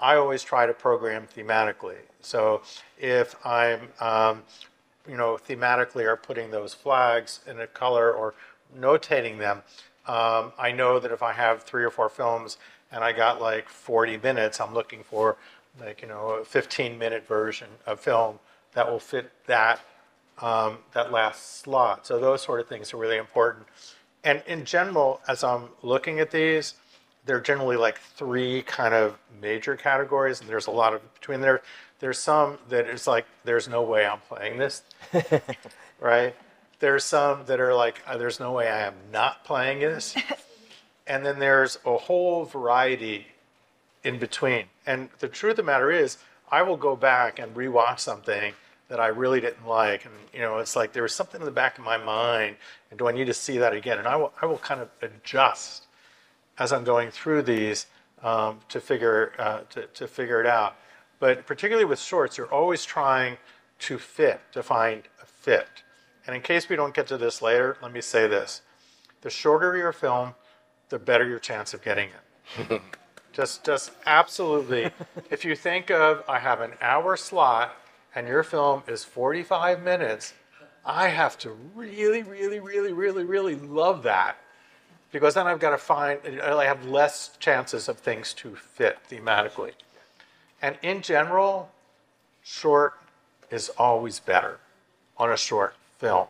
I 0.00 0.16
always 0.16 0.42
try 0.42 0.64
to 0.66 0.72
program 0.72 1.26
thematically. 1.26 1.98
So 2.20 2.62
if 2.98 3.34
I'm, 3.46 3.88
um, 4.00 4.44
you 5.06 5.16
know, 5.16 5.36
thematically 5.36 6.04
are 6.06 6.16
putting 6.16 6.50
those 6.50 6.72
flags 6.72 7.40
in 7.46 7.60
a 7.60 7.66
color 7.66 8.12
or 8.12 8.34
notating 8.76 9.38
them, 9.38 9.62
um, 10.06 10.52
I 10.58 10.72
know 10.72 10.98
that 10.98 11.12
if 11.12 11.22
I 11.22 11.32
have 11.32 11.64
three 11.64 11.84
or 11.84 11.90
four 11.90 12.08
films 12.08 12.56
and 12.94 13.02
I 13.02 13.12
got 13.12 13.42
like 13.42 13.68
40 13.68 14.18
minutes, 14.18 14.60
I'm 14.60 14.72
looking 14.72 15.02
for 15.02 15.36
like, 15.80 16.00
you 16.00 16.08
know, 16.08 16.38
a 16.40 16.44
15 16.44 16.96
minute 16.96 17.26
version 17.26 17.68
of 17.86 17.98
film 17.98 18.38
that 18.74 18.88
will 18.90 19.00
fit 19.00 19.32
that, 19.46 19.80
um, 20.40 20.78
that 20.92 21.10
last 21.10 21.60
slot. 21.60 22.06
So 22.06 22.20
those 22.20 22.42
sort 22.42 22.60
of 22.60 22.68
things 22.68 22.94
are 22.94 22.96
really 22.96 23.16
important. 23.16 23.66
And 24.22 24.42
in 24.46 24.64
general, 24.64 25.20
as 25.26 25.42
I'm 25.42 25.68
looking 25.82 26.20
at 26.20 26.30
these, 26.30 26.74
there 27.26 27.36
are 27.36 27.40
generally 27.40 27.76
like 27.76 27.98
three 27.98 28.62
kind 28.62 28.94
of 28.94 29.18
major 29.40 29.76
categories, 29.76 30.40
and 30.40 30.48
there's 30.48 30.66
a 30.66 30.70
lot 30.70 30.94
of 30.94 31.14
between 31.14 31.40
there. 31.40 31.62
There's 32.00 32.18
some 32.18 32.58
that 32.68 32.86
it's 32.86 33.06
like 33.06 33.26
there's 33.44 33.68
no 33.68 33.82
way 33.82 34.06
I'm 34.06 34.20
playing 34.20 34.58
this, 34.58 34.82
right? 36.00 36.34
There's 36.80 37.04
some 37.04 37.44
that 37.46 37.60
are 37.60 37.74
like 37.74 38.02
uh, 38.06 38.18
there's 38.18 38.40
no 38.40 38.52
way 38.52 38.68
I 38.68 38.86
am 38.86 38.94
not 39.10 39.44
playing 39.44 39.80
this, 39.80 40.14
and 41.06 41.24
then 41.24 41.38
there's 41.38 41.78
a 41.84 41.96
whole 41.96 42.44
variety 42.44 43.26
in 44.02 44.18
between. 44.18 44.66
And 44.86 45.08
the 45.18 45.28
truth 45.28 45.52
of 45.52 45.56
the 45.58 45.62
matter 45.62 45.90
is, 45.90 46.18
I 46.50 46.62
will 46.62 46.76
go 46.76 46.94
back 46.94 47.38
and 47.38 47.54
rewatch 47.54 48.00
something 48.00 48.52
that 48.88 49.00
I 49.00 49.06
really 49.08 49.40
didn't 49.40 49.66
like, 49.66 50.04
and 50.04 50.14
you 50.32 50.40
know, 50.40 50.58
it's 50.58 50.76
like 50.76 50.92
there 50.92 51.02
was 51.02 51.14
something 51.14 51.40
in 51.40 51.44
the 51.46 51.50
back 51.50 51.78
of 51.78 51.84
my 51.84 51.96
mind, 51.96 52.56
and 52.90 52.98
do 52.98 53.08
I 53.08 53.12
need 53.12 53.26
to 53.26 53.34
see 53.34 53.58
that 53.58 53.72
again? 53.72 53.98
And 53.98 54.06
I 54.06 54.16
will, 54.16 54.32
I 54.40 54.46
will 54.46 54.58
kind 54.58 54.80
of 54.80 54.90
adjust 55.00 55.86
as 56.58 56.72
I'm 56.72 56.84
going 56.84 57.10
through 57.10 57.42
these 57.42 57.86
um, 58.22 58.60
to 58.68 58.80
figure 58.80 59.32
uh, 59.38 59.60
to, 59.70 59.86
to 59.86 60.06
figure 60.06 60.40
it 60.40 60.46
out. 60.46 60.76
But 61.18 61.46
particularly 61.46 61.86
with 61.86 61.98
shorts, 61.98 62.36
you're 62.36 62.52
always 62.52 62.84
trying 62.84 63.38
to 63.80 63.98
fit, 63.98 64.40
to 64.52 64.62
find 64.62 65.02
a 65.22 65.26
fit. 65.26 65.66
And 66.26 66.36
in 66.36 66.42
case 66.42 66.68
we 66.68 66.76
don't 66.76 66.94
get 66.94 67.06
to 67.08 67.16
this 67.16 67.40
later, 67.40 67.78
let 67.82 67.92
me 67.92 68.02
say 68.02 68.28
this: 68.28 68.60
the 69.22 69.30
shorter 69.30 69.76
your 69.76 69.92
film, 69.92 70.34
the 70.88 70.98
better 70.98 71.26
your 71.26 71.38
chance 71.38 71.74
of 71.74 71.82
getting 71.82 72.08
it. 72.68 72.82
just, 73.32 73.64
just 73.64 73.90
absolutely. 74.06 74.90
if 75.30 75.44
you 75.44 75.56
think 75.56 75.90
of, 75.90 76.24
I 76.28 76.38
have 76.38 76.60
an 76.60 76.72
hour 76.80 77.16
slot, 77.16 77.76
and 78.14 78.28
your 78.28 78.42
film 78.42 78.82
is 78.86 79.04
45 79.04 79.82
minutes, 79.82 80.34
I 80.84 81.08
have 81.08 81.38
to 81.38 81.50
really, 81.74 82.22
really, 82.22 82.60
really, 82.60 82.92
really, 82.92 83.24
really 83.24 83.54
love 83.56 84.02
that 84.04 84.36
because 85.10 85.34
then 85.34 85.46
I've 85.46 85.60
got 85.60 85.70
to 85.70 85.78
find, 85.78 86.20
uh, 86.40 86.56
I 86.56 86.64
have 86.64 86.86
less 86.86 87.36
chances 87.38 87.88
of 87.88 87.98
things 87.98 88.34
to 88.34 88.56
fit 88.56 88.98
thematically. 89.08 89.72
And 90.60 90.76
in 90.82 91.02
general, 91.02 91.70
short 92.42 92.94
is 93.50 93.68
always 93.70 94.18
better 94.18 94.58
on 95.16 95.30
a 95.30 95.36
short 95.36 95.76
film. 95.98 96.26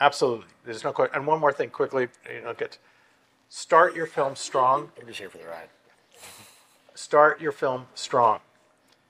Absolutely. 0.00 0.46
There's 0.64 0.82
no 0.82 0.92
question. 0.92 1.14
And 1.14 1.26
one 1.26 1.40
more 1.40 1.52
thing 1.52 1.70
quickly, 1.70 2.08
you 2.32 2.42
know, 2.42 2.52
get 2.52 2.78
start 3.50 3.94
your 3.94 4.06
film 4.06 4.34
strong. 4.34 4.90
I'm 4.98 5.06
just 5.06 5.18
here 5.18 5.28
for 5.28 5.38
the 5.38 5.44
ride. 5.44 5.68
Start 6.94 7.40
your 7.40 7.52
film 7.52 7.86
strong. 7.94 8.40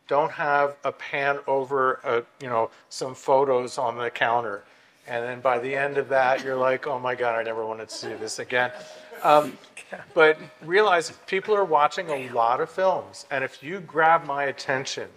Don't 0.09 0.33
have 0.33 0.77
a 0.83 0.91
pan 0.91 1.39
over, 1.47 2.01
a, 2.03 2.25
you 2.43 2.49
know, 2.49 2.71
some 2.89 3.15
photos 3.15 3.79
on 3.79 3.97
the 3.97 4.11
counter, 4.11 4.65
and 5.07 5.25
then 5.25 5.41
by 5.41 5.59
the 5.59 5.77
end 5.77 5.99
of 5.99 6.09
that, 6.09 6.43
you're 6.43 6.57
like, 6.57 6.87
oh 6.87 6.99
my 6.99 7.15
god, 7.15 7.39
I 7.39 7.43
never 7.43 7.65
wanted 7.65 7.89
to 7.89 7.95
see 7.95 8.13
this 8.15 8.39
again. 8.39 8.73
Um, 9.23 9.57
but 10.15 10.39
realize 10.63 11.13
people 11.27 11.55
are 11.55 11.65
watching 11.65 12.09
a 12.11 12.29
lot 12.31 12.61
of 12.61 12.71
films, 12.71 13.27
and 13.31 13.45
if 13.45 13.63
you 13.63 13.81
grab 13.81 14.25
my 14.25 14.45
attention 14.45 15.09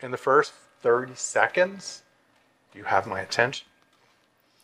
in 0.00 0.10
the 0.10 0.16
first 0.16 0.52
30 0.80 1.14
seconds, 1.14 2.02
you 2.74 2.84
have 2.84 3.06
my 3.06 3.20
attention. 3.20 3.66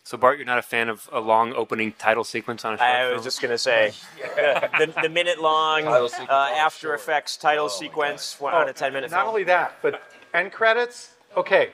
So 0.04 0.18
Bart, 0.18 0.36
you're 0.38 0.46
not 0.46 0.58
a 0.58 0.62
fan 0.62 0.88
of 0.88 1.08
a 1.12 1.20
long 1.20 1.52
opening 1.54 1.92
title 1.92 2.24
sequence 2.24 2.64
on 2.64 2.74
a 2.74 2.76
short 2.76 2.88
I 2.90 3.02
film? 3.04 3.14
was 3.14 3.22
just 3.24 3.40
gonna 3.40 3.56
say 3.56 3.92
the, 4.36 4.92
the 5.02 5.08
minute 5.08 5.40
long 5.40 5.84
Title 5.84 6.08
sequence 6.08 6.30
uh, 6.30 6.34
on 6.34 6.52
a 6.52 6.56
After 6.56 6.88
short. 6.88 7.00
Effects 7.00 7.36
title 7.36 7.68
sequence 7.68 8.32
for- 8.32 8.52
on 8.52 8.68
a 8.68 8.72
10 8.72 8.92
minute 8.92 9.10
Not 9.12 9.18
film. 9.20 9.28
only 9.28 9.44
that, 9.44 9.76
but 9.80 10.02
end 10.34 10.52
credits. 10.52 11.14
Okay, 11.36 11.70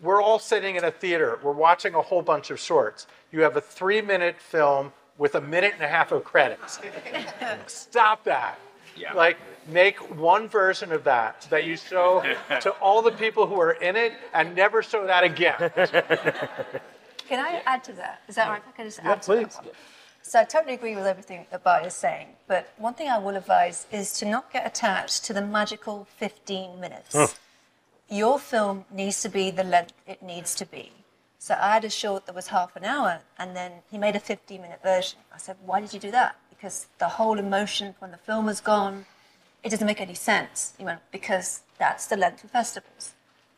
we're 0.00 0.22
all 0.22 0.38
sitting 0.38 0.76
in 0.76 0.84
a 0.84 0.90
theater. 0.90 1.38
We're 1.42 1.52
watching 1.52 1.94
a 1.94 2.00
whole 2.02 2.22
bunch 2.22 2.50
of 2.50 2.58
shorts. 2.58 3.06
You 3.30 3.42
have 3.42 3.56
a 3.56 3.60
three-minute 3.60 4.36
film 4.40 4.92
with 5.18 5.34
a 5.34 5.40
minute 5.40 5.74
and 5.74 5.82
a 5.82 5.88
half 5.88 6.12
of 6.12 6.24
credits. 6.24 6.80
Stop 7.66 8.24
that. 8.24 8.58
Yeah. 8.96 9.12
Like, 9.12 9.36
make 9.68 9.98
one 10.18 10.48
version 10.48 10.90
of 10.92 11.04
that 11.04 11.46
that 11.50 11.64
you 11.64 11.76
show 11.76 12.22
to 12.62 12.70
all 12.80 13.02
the 13.02 13.12
people 13.12 13.46
who 13.46 13.60
are 13.60 13.72
in 13.72 13.96
it, 13.96 14.14
and 14.32 14.54
never 14.56 14.82
show 14.82 15.06
that 15.06 15.22
again. 15.24 15.70
Can 17.28 17.40
I 17.44 17.62
add 17.66 17.82
to 17.84 17.92
that? 17.94 18.22
Is 18.28 18.36
that 18.36 18.48
right? 18.48 18.62
If 18.62 18.68
I 18.68 18.76
can 18.76 18.86
just 18.86 19.00
Yeah, 19.02 19.12
add 19.12 19.22
to 19.22 19.34
that? 19.34 19.50
please. 19.50 19.72
So 20.22 20.40
I 20.40 20.44
totally 20.44 20.74
agree 20.74 20.96
with 20.96 21.06
everything 21.06 21.46
that 21.50 21.62
Bart 21.62 21.84
is 21.86 21.94
saying, 21.94 22.28
but 22.48 22.72
one 22.78 22.94
thing 22.94 23.08
I 23.08 23.18
will 23.18 23.36
advise 23.36 23.86
is 23.92 24.12
to 24.18 24.24
not 24.26 24.52
get 24.52 24.66
attached 24.66 25.24
to 25.26 25.32
the 25.32 25.40
magical 25.40 26.06
15 26.16 26.80
minutes. 26.80 27.36
Your 28.08 28.38
film 28.38 28.84
needs 28.90 29.22
to 29.22 29.28
be 29.28 29.50
the 29.50 29.62
length 29.62 29.92
it 30.06 30.22
needs 30.22 30.54
to 30.56 30.66
be. 30.66 30.90
So 31.38 31.54
I 31.60 31.74
had 31.74 31.84
a 31.84 31.90
short 31.90 32.26
that 32.26 32.34
was 32.34 32.48
half 32.48 32.74
an 32.74 32.84
hour, 32.84 33.20
and 33.38 33.54
then 33.54 33.70
he 33.88 33.98
made 33.98 34.16
a 34.16 34.20
15 34.20 34.60
minute 34.60 34.82
version. 34.82 35.20
I 35.32 35.38
said, 35.38 35.56
Why 35.64 35.80
did 35.80 35.94
you 35.94 36.00
do 36.00 36.10
that? 36.10 36.36
Because 36.50 36.86
the 36.98 37.08
whole 37.08 37.38
emotion 37.38 37.94
when 38.00 38.10
the 38.10 38.16
film 38.16 38.46
was 38.46 38.60
gone, 38.60 39.06
it 39.62 39.70
doesn't 39.70 39.86
make 39.86 40.00
any 40.00 40.14
sense. 40.14 40.74
He 40.76 40.84
went, 40.84 41.00
Because 41.12 41.60
that's 41.78 42.06
the 42.06 42.16
length 42.16 42.42
of 42.42 42.50
festivals, 42.50 43.12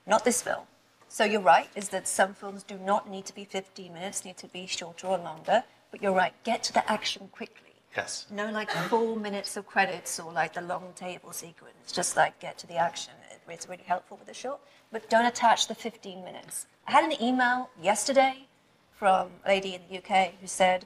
not 0.06 0.24
this 0.26 0.42
film. 0.42 0.64
So 1.08 1.24
you're 1.24 1.40
right, 1.40 1.68
is 1.74 1.88
that 1.90 2.06
some 2.06 2.34
films 2.34 2.62
do 2.62 2.78
not 2.78 3.08
need 3.08 3.24
to 3.26 3.34
be 3.34 3.44
15 3.44 3.92
minutes, 3.92 4.24
need 4.24 4.36
to 4.38 4.48
be 4.48 4.66
shorter 4.66 5.06
or 5.06 5.18
longer. 5.18 5.64
But 5.90 6.02
you're 6.02 6.12
right, 6.12 6.34
get 6.44 6.62
to 6.64 6.72
the 6.72 6.88
action 6.90 7.28
quickly. 7.32 7.72
Yes. 7.96 8.26
No 8.30 8.50
like 8.50 8.70
four 8.70 9.16
minutes 9.16 9.56
of 9.56 9.66
credits 9.66 10.20
or 10.20 10.30
like 10.30 10.52
the 10.54 10.60
long 10.60 10.92
table 10.94 11.32
sequence. 11.32 11.90
Just 11.90 12.16
like 12.16 12.38
get 12.38 12.58
to 12.58 12.66
the 12.66 12.76
action. 12.76 13.14
It- 13.30 13.40
It's 13.50 13.66
really 13.66 13.84
helpful 13.84 14.18
with 14.18 14.26
the 14.26 14.34
short. 14.34 14.60
But 14.92 15.08
don't 15.08 15.24
attach 15.24 15.68
the 15.68 15.74
15 15.74 16.22
minutes. 16.22 16.66
I 16.86 16.92
had 16.92 17.04
an 17.04 17.20
email 17.22 17.70
yesterday 17.80 18.46
from 18.92 19.30
a 19.44 19.48
lady 19.48 19.74
in 19.74 19.80
the 19.88 19.96
UK 19.98 20.34
who 20.40 20.46
said, 20.46 20.84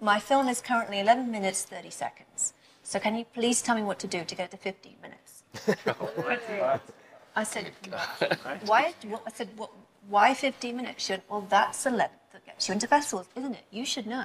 My 0.00 0.20
film 0.20 0.46
is 0.48 0.60
currently 0.60 1.00
11 1.00 1.28
minutes 1.32 1.64
30 1.64 1.90
seconds. 1.90 2.52
So 2.84 3.00
can 3.00 3.16
you 3.16 3.24
please 3.24 3.60
tell 3.62 3.74
me 3.74 3.82
what 3.82 3.98
to 3.98 4.06
do 4.06 4.24
to 4.24 4.34
get 4.36 4.52
to 4.52 4.56
15 4.56 4.96
minutes? 5.02 5.42
I 7.36 7.44
said, 7.44 7.72
why? 8.66 8.94
what- 9.06 9.22
I 9.26 9.30
said, 9.32 9.48
what, 9.56 9.70
why 10.08 10.34
15 10.34 10.76
minutes? 10.76 11.04
She 11.04 11.12
went, 11.12 11.24
well, 11.30 11.46
that's 11.48 11.84
the 11.84 11.90
length 11.90 12.14
that 12.32 12.44
gets 12.44 12.68
you 12.68 12.74
into 12.74 12.86
festivals, 12.86 13.26
isn't 13.36 13.54
it? 13.54 13.64
You 13.70 13.84
should 13.84 14.06
know. 14.06 14.24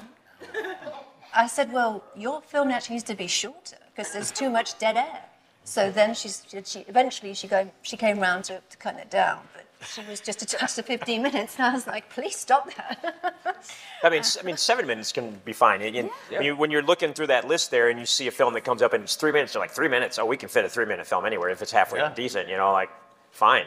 I 1.34 1.48
said, 1.48 1.72
well, 1.72 2.04
your 2.16 2.42
film 2.42 2.70
actually 2.70 2.96
needs 2.96 3.06
to 3.06 3.16
be 3.16 3.28
shorter 3.28 3.78
because 3.96 4.12
there's 4.14 4.32
too 4.32 4.50
much 4.50 4.78
dead 4.80 4.98
air. 4.98 5.24
So 5.64 5.92
then 5.92 6.16
she, 6.16 6.30
she 6.66 6.80
eventually 6.88 7.34
she, 7.34 7.48
go, 7.48 7.70
she 7.84 7.96
came 7.98 8.20
round 8.20 8.46
to, 8.46 8.62
to 8.68 8.78
cut 8.78 8.98
it 8.98 9.10
down, 9.12 9.42
but 9.54 9.66
she 9.86 10.02
was 10.10 10.20
just 10.20 10.42
a 10.42 10.46
attached 10.46 10.76
to 10.76 10.84
15 10.84 11.22
minutes, 11.22 11.56
and 11.58 11.66
I 11.68 11.74
was 11.74 11.88
like, 11.88 12.10
please 12.10 12.36
stop 12.36 12.74
that. 12.76 13.64
I 14.04 14.10
mean, 14.10 14.20
s- 14.20 14.38
I 14.40 14.44
mean, 14.44 14.58
seven 14.58 14.86
minutes 14.88 15.12
can 15.12 15.40
be 15.46 15.54
fine. 15.54 15.82
And, 15.82 15.96
and 15.96 16.10
when, 16.30 16.44
you, 16.44 16.56
when 16.56 16.72
you're 16.72 16.82
looking 16.84 17.14
through 17.14 17.28
that 17.28 17.48
list 17.48 17.72
there 17.72 17.90
and 17.90 18.00
you 18.00 18.06
see 18.06 18.28
a 18.28 18.32
film 18.32 18.54
that 18.56 18.62
comes 18.62 18.82
up 18.82 18.94
and 18.94 19.04
it's 19.04 19.16
three 19.16 19.32
minutes, 19.32 19.54
you're 19.54 19.64
like, 19.64 19.72
three 19.72 19.88
minutes? 19.88 20.20
Oh, 20.20 20.26
we 20.26 20.38
can 20.38 20.50
fit 20.50 20.66
a 20.66 20.70
three 20.70 20.86
minute 20.86 21.08
film 21.08 21.26
anywhere 21.26 21.50
if 21.50 21.62
it's 21.62 21.72
halfway 21.72 22.00
Yeah. 22.00 22.14
decent, 22.14 22.50
you 22.50 22.58
know, 22.58 22.72
like, 22.72 22.90
fine. 23.32 23.66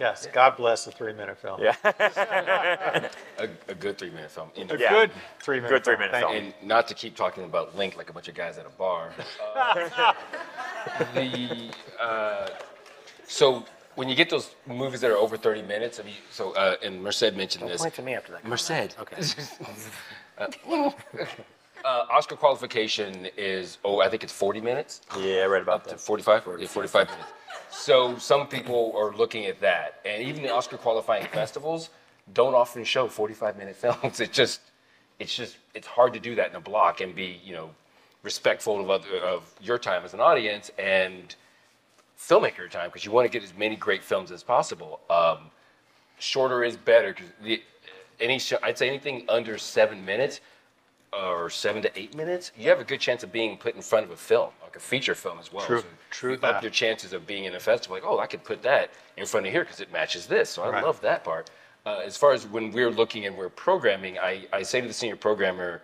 Yes, 0.00 0.26
God 0.32 0.56
bless 0.56 0.88
a 0.88 0.90
three-minute 0.90 1.38
film. 1.38 1.60
Yeah. 1.62 1.76
A, 3.38 3.48
a 3.68 3.74
good 3.76 3.96
three 3.96 4.10
minute 4.10 4.28
film. 4.32 4.50
And, 4.56 4.72
A 4.72 4.76
Yeah. 4.76 4.90
good 4.90 5.10
three-minute 5.40 5.68
Good 5.70 5.84
film. 5.84 5.96
three-minute 5.98 6.10
Thank 6.20 6.26
film. 6.26 6.52
and 6.60 6.68
not 6.68 6.88
to 6.88 6.94
keep 6.94 7.14
talking 7.14 7.44
about 7.44 7.76
Link 7.76 7.96
like 7.96 8.10
a 8.10 8.12
bunch 8.12 8.26
of 8.26 8.34
guys 8.34 8.58
at 8.58 8.66
a 8.66 8.70
bar. 8.70 9.12
uh, 9.56 10.12
the 11.14 11.70
uh, 12.00 12.48
so 13.28 13.64
when 13.96 14.08
you 14.08 14.14
get 14.14 14.30
those 14.30 14.54
movies 14.66 15.00
that 15.00 15.10
are 15.10 15.16
over 15.16 15.36
30 15.36 15.62
minutes, 15.62 16.00
I 16.00 16.04
mean, 16.04 16.14
so 16.30 16.52
uh, 16.54 16.76
and 16.82 17.02
Merced 17.02 17.34
mentioned 17.34 17.68
this. 17.68 17.80
Point 17.82 17.94
to 17.94 18.02
me 18.02 18.14
after 18.14 18.32
that. 18.32 18.44
Merced. 18.46 18.96
Okay. 18.98 19.22
Uh, 21.84 22.06
Oscar 22.10 22.34
qualification 22.34 23.28
is 23.36 23.76
oh 23.84 24.00
I 24.00 24.08
think 24.08 24.24
it's 24.24 24.32
40 24.32 24.62
minutes. 24.62 25.02
Yeah, 25.18 25.42
I 25.42 25.46
read 25.46 25.60
about 25.60 25.80
Up 25.80 25.84
to 25.84 25.90
that. 25.90 26.00
45? 26.00 26.48
Yeah, 26.58 26.66
45 26.66 27.08
minutes. 27.10 27.28
So 27.70 28.16
some 28.16 28.46
people 28.46 28.94
are 28.96 29.14
looking 29.14 29.44
at 29.44 29.60
that. 29.60 30.00
And 30.06 30.22
even 30.22 30.42
the 30.42 30.50
Oscar 30.50 30.78
qualifying 30.78 31.26
festivals 31.26 31.90
don't 32.32 32.54
often 32.54 32.84
show 32.84 33.06
45 33.06 33.58
minute 33.58 33.76
films. 33.84 34.20
It 34.20 34.32
just, 34.32 34.62
it's 35.18 35.36
just, 35.36 35.58
it's 35.74 35.86
hard 35.86 36.14
to 36.14 36.20
do 36.20 36.34
that 36.36 36.48
in 36.48 36.56
a 36.56 36.60
block 36.60 37.02
and 37.02 37.14
be, 37.14 37.38
you 37.44 37.52
know, 37.52 37.68
respectful 38.22 38.80
of, 38.80 38.88
other, 38.88 39.18
of 39.18 39.52
your 39.60 39.76
time 39.78 40.04
as 40.04 40.14
an 40.14 40.20
audience 40.20 40.70
and 40.78 41.34
filmmaker 42.18 42.70
time 42.70 42.88
because 42.88 43.04
you 43.04 43.10
want 43.10 43.30
to 43.30 43.30
get 43.30 43.42
as 43.44 43.56
many 43.56 43.76
great 43.76 44.02
films 44.02 44.30
as 44.30 44.42
possible. 44.42 45.00
Um, 45.10 45.50
shorter 46.18 46.64
is 46.64 46.76
better 46.76 47.14
because 47.14 47.58
any 48.20 48.38
show, 48.38 48.58
I'd 48.62 48.78
say 48.78 48.88
anything 48.88 49.24
under 49.28 49.58
seven 49.58 50.04
minutes 50.04 50.40
or 51.12 51.48
seven 51.50 51.82
to 51.82 51.98
eight 51.98 52.16
minutes, 52.16 52.52
you 52.56 52.68
have 52.68 52.80
a 52.80 52.84
good 52.84 53.00
chance 53.00 53.22
of 53.22 53.30
being 53.32 53.56
put 53.56 53.74
in 53.76 53.82
front 53.82 54.04
of 54.04 54.10
a 54.10 54.16
film, 54.16 54.50
like 54.62 54.74
a 54.76 54.80
feature 54.80 55.14
film 55.14 55.38
as 55.38 55.52
well. 55.52 55.64
True, 55.66 55.80
So 55.80 55.86
true 56.10 56.32
you 56.32 56.38
Up 56.42 56.62
your 56.62 56.70
chances 56.72 57.12
of 57.12 57.26
being 57.26 57.44
in 57.44 57.54
a 57.54 57.60
festival, 57.60 57.96
like, 57.96 58.04
oh, 58.04 58.18
I 58.18 58.26
could 58.26 58.42
put 58.42 58.62
that 58.62 58.90
in 59.16 59.26
front 59.26 59.46
of 59.46 59.52
here 59.52 59.62
because 59.62 59.80
it 59.80 59.92
matches 59.92 60.26
this. 60.26 60.50
So 60.50 60.62
I 60.62 60.70
Right. 60.70 60.82
love 60.82 61.00
that 61.02 61.22
part. 61.22 61.50
Uh, 61.86 61.98
as 62.04 62.16
far 62.16 62.32
as 62.32 62.46
when 62.46 62.72
we're 62.72 62.90
looking 62.90 63.26
and 63.26 63.36
we're 63.36 63.50
programming, 63.50 64.18
I, 64.18 64.46
I 64.52 64.62
say 64.62 64.80
to 64.80 64.88
the 64.88 64.92
senior 64.94 65.16
programmer, 65.16 65.82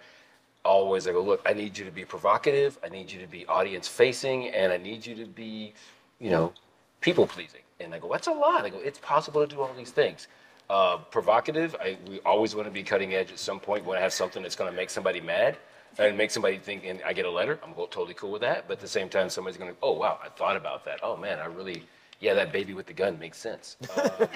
always 0.64 1.06
I 1.06 1.12
go, 1.12 1.20
look, 1.20 1.42
I 1.46 1.52
need 1.52 1.76
you 1.76 1.84
to 1.84 1.90
be 1.90 2.04
provocative, 2.04 2.78
I 2.84 2.88
need 2.88 3.10
you 3.12 3.20
to 3.20 3.26
be 3.26 3.46
audience 3.46 3.86
facing, 3.86 4.48
and 4.48 4.72
I 4.72 4.78
need 4.78 5.04
you 5.04 5.14
to 5.14 5.26
be, 5.26 5.74
you 6.20 6.30
know, 6.30 6.52
people 7.00 7.26
pleasing. 7.26 7.60
And 7.80 7.94
I 7.94 7.98
go, 7.98 8.10
that's 8.12 8.26
a 8.26 8.32
lot. 8.32 8.64
I 8.64 8.68
go, 8.68 8.78
it's 8.78 8.98
possible 8.98 9.40
to 9.46 9.52
do 9.54 9.60
all 9.60 9.70
these 9.76 9.90
things. 9.90 10.28
Uh, 10.68 10.98
provocative, 10.98 11.74
I, 11.80 11.96
we 12.08 12.20
always 12.20 12.54
want 12.54 12.66
to 12.68 12.70
be 12.70 12.82
cutting 12.82 13.14
edge 13.14 13.32
at 13.32 13.38
some 13.38 13.58
point 13.58 13.84
when 13.84 13.98
I 13.98 14.00
have 14.02 14.12
something 14.12 14.42
that's 14.42 14.54
going 14.54 14.70
to 14.70 14.76
make 14.76 14.90
somebody 14.90 15.20
mad 15.20 15.56
and 15.98 16.16
make 16.16 16.30
somebody 16.30 16.58
think, 16.58 16.84
and 16.86 17.00
I 17.04 17.12
get 17.12 17.24
a 17.24 17.30
letter, 17.30 17.58
I'm 17.64 17.74
totally 17.74 18.14
cool 18.14 18.30
with 18.30 18.42
that. 18.42 18.68
But 18.68 18.74
at 18.74 18.80
the 18.80 18.86
same 18.88 19.08
time, 19.08 19.28
somebody's 19.30 19.56
going 19.58 19.72
to, 19.72 19.76
oh, 19.82 19.92
wow, 19.92 20.20
I 20.22 20.28
thought 20.28 20.56
about 20.56 20.84
that. 20.84 21.00
Oh, 21.02 21.16
man, 21.16 21.38
I 21.40 21.46
really, 21.46 21.82
yeah, 22.20 22.34
that 22.34 22.52
baby 22.52 22.74
with 22.74 22.86
the 22.86 22.92
gun 22.92 23.18
makes 23.18 23.38
sense. 23.38 23.76
Uh, 23.96 24.26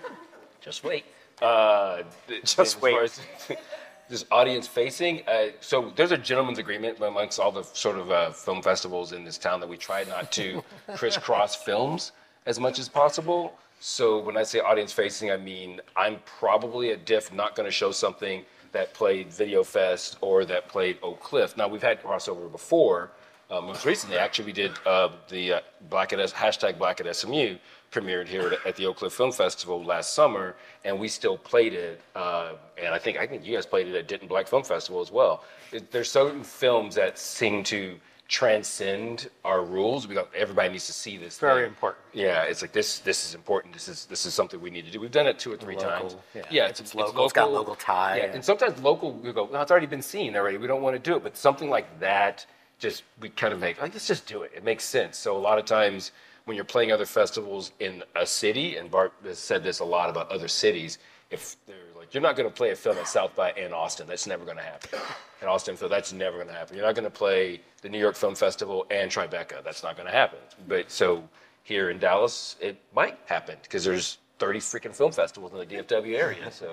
just 0.60 0.84
wait. 0.84 1.04
Uh, 1.40 2.02
Just 2.44 2.82
wait. 2.82 2.96
as- 3.00 3.20
this 4.08 4.24
audience 4.30 4.66
facing. 4.66 5.22
Uh, 5.26 5.48
so 5.60 5.92
there's 5.96 6.12
a 6.12 6.18
gentleman's 6.18 6.58
agreement 6.58 6.98
amongst 7.00 7.38
all 7.38 7.52
the 7.52 7.62
sort 7.62 7.98
of 7.98 8.10
uh, 8.10 8.30
film 8.30 8.62
festivals 8.62 9.12
in 9.12 9.24
this 9.24 9.38
town 9.38 9.60
that 9.60 9.68
we 9.68 9.76
try 9.76 10.04
not 10.04 10.32
to 10.32 10.62
crisscross 10.96 11.54
films 11.54 12.12
as 12.46 12.58
much 12.58 12.78
as 12.78 12.88
possible. 12.88 13.54
So 13.80 14.18
when 14.18 14.36
I 14.36 14.42
say 14.42 14.60
audience 14.60 14.92
facing, 14.92 15.30
I 15.30 15.36
mean 15.36 15.80
I'm 15.96 16.18
probably 16.24 16.90
at 16.90 17.04
Diff 17.04 17.32
not 17.32 17.54
going 17.54 17.66
to 17.66 17.72
show 17.72 17.92
something 17.92 18.44
that 18.72 18.92
played 18.94 19.32
Video 19.32 19.62
Fest 19.62 20.16
or 20.20 20.44
that 20.44 20.68
played 20.68 20.98
Oak 21.02 21.20
Cliff. 21.20 21.56
Now 21.56 21.68
we've 21.68 21.82
had 21.82 22.02
crossover 22.02 22.50
before. 22.50 23.10
Uh, 23.50 23.62
most 23.62 23.86
recently, 23.86 24.18
actually, 24.18 24.44
we 24.44 24.52
did 24.52 24.72
uh, 24.84 25.08
the 25.28 25.54
uh, 25.54 25.60
Black 25.88 26.12
at 26.12 26.20
S, 26.20 26.34
hashtag 26.34 26.76
Black 26.76 27.00
at 27.00 27.16
SMU 27.16 27.56
premiered 27.90 28.26
here 28.28 28.48
at, 28.48 28.66
at 28.66 28.76
the 28.76 28.86
Oak 28.86 28.98
Cliff 28.98 29.12
Film 29.12 29.32
Festival 29.32 29.82
last 29.82 30.14
summer, 30.14 30.54
and 30.84 30.98
we 30.98 31.08
still 31.08 31.36
played 31.38 31.72
it. 31.74 32.00
Uh, 32.14 32.52
and 32.82 32.94
I 32.94 32.98
think 32.98 33.18
I 33.18 33.26
think 33.26 33.44
you 33.44 33.54
guys 33.54 33.66
played 33.66 33.88
it 33.88 33.94
at 33.94 34.08
Denton 34.08 34.28
Black 34.28 34.46
Film 34.46 34.62
Festival 34.62 35.00
as 35.00 35.10
well. 35.10 35.44
It, 35.72 35.90
there's 35.90 36.10
certain 36.10 36.42
films 36.44 36.94
that 36.94 37.18
seem 37.18 37.62
to 37.64 37.98
transcend 38.28 39.30
our 39.44 39.62
rules. 39.64 40.06
We 40.06 40.14
got 40.14 40.28
everybody 40.34 40.68
needs 40.68 40.86
to 40.86 40.92
see 40.92 41.16
this. 41.16 41.38
Very 41.38 41.62
thing. 41.62 41.68
important. 41.70 42.04
Yeah, 42.12 42.42
it's 42.44 42.62
like 42.62 42.72
this. 42.72 42.98
This 43.00 43.26
is 43.26 43.34
important. 43.34 43.72
This 43.74 43.88
is 43.88 44.04
this 44.06 44.26
is 44.26 44.34
something 44.34 44.60
we 44.60 44.70
need 44.70 44.84
to 44.84 44.90
do. 44.90 45.00
We've 45.00 45.10
done 45.10 45.26
it 45.26 45.38
two 45.38 45.52
or 45.52 45.56
three 45.56 45.76
times. 45.76 46.16
yeah. 46.34 46.42
Yeah, 46.50 46.68
If 46.68 46.80
it's 46.80 46.94
local, 46.94 47.24
it's 47.24 47.32
got 47.32 47.50
local 47.50 47.74
tie, 47.74 48.18
Yeah, 48.18 48.24
and- 48.26 48.34
and 48.36 48.44
sometimes 48.44 48.80
local 48.82 49.12
we 49.12 49.32
go, 49.32 49.44
well, 49.44 49.62
it's 49.62 49.70
already 49.70 49.86
been 49.86 50.02
seen 50.02 50.36
already. 50.36 50.56
We 50.58 50.66
don't 50.66 50.82
want 50.82 50.94
to 50.94 51.00
do 51.10 51.16
it, 51.16 51.22
but 51.22 51.36
something 51.36 51.68
like 51.70 52.00
that, 52.00 52.46
just 52.78 53.02
we 53.20 53.28
kind 53.30 53.52
of 53.52 53.60
make 53.60 53.80
like 53.80 53.92
let's 53.94 54.06
just 54.06 54.26
do 54.26 54.42
it. 54.42 54.52
It 54.54 54.62
makes 54.62 54.84
sense. 54.84 55.16
So 55.18 55.36
a 55.36 55.38
lot 55.48 55.58
of 55.58 55.64
times 55.64 56.12
when 56.48 56.56
you're 56.56 56.64
playing 56.64 56.90
other 56.90 57.04
festivals 57.04 57.72
in 57.78 58.02
a 58.16 58.24
city, 58.24 58.76
and 58.76 58.90
Bart 58.90 59.12
has 59.22 59.38
said 59.38 59.62
this 59.62 59.80
a 59.80 59.84
lot 59.84 60.08
about 60.08 60.30
other 60.30 60.48
cities, 60.48 60.96
if 61.30 61.56
they're 61.66 61.76
like 61.96 62.14
you're 62.14 62.22
not 62.22 62.36
going 62.36 62.48
to 62.48 62.54
play 62.54 62.70
a 62.70 62.76
film 62.76 62.96
at 62.96 63.06
South 63.06 63.36
by 63.36 63.52
in 63.52 63.74
Austin, 63.74 64.06
that's 64.06 64.26
never 64.26 64.46
going 64.46 64.56
to 64.56 64.62
happen. 64.62 64.98
In 65.42 65.46
Austin, 65.46 65.76
Phil, 65.76 65.90
that's 65.90 66.12
never 66.12 66.36
going 66.36 66.48
to 66.48 66.54
happen. 66.54 66.74
You're 66.74 66.86
not 66.86 66.94
going 66.94 67.04
to 67.04 67.10
play 67.10 67.60
the 67.82 67.88
New 67.90 67.98
York 67.98 68.16
Film 68.16 68.34
Festival 68.34 68.86
and 68.90 69.10
Tribeca. 69.10 69.62
That's 69.62 69.82
not 69.82 69.94
going 69.94 70.06
to 70.06 70.12
happen. 70.12 70.38
But 70.66 70.90
so 70.90 71.22
here 71.64 71.90
in 71.90 71.98
Dallas, 71.98 72.56
it 72.60 72.80
might 72.94 73.18
happen 73.26 73.56
because 73.62 73.84
there's 73.84 74.16
30 74.38 74.58
freaking 74.60 74.94
film 74.94 75.12
festivals 75.12 75.52
in 75.52 75.58
the 75.58 75.66
DFW 75.66 76.16
area. 76.16 76.50
So 76.50 76.72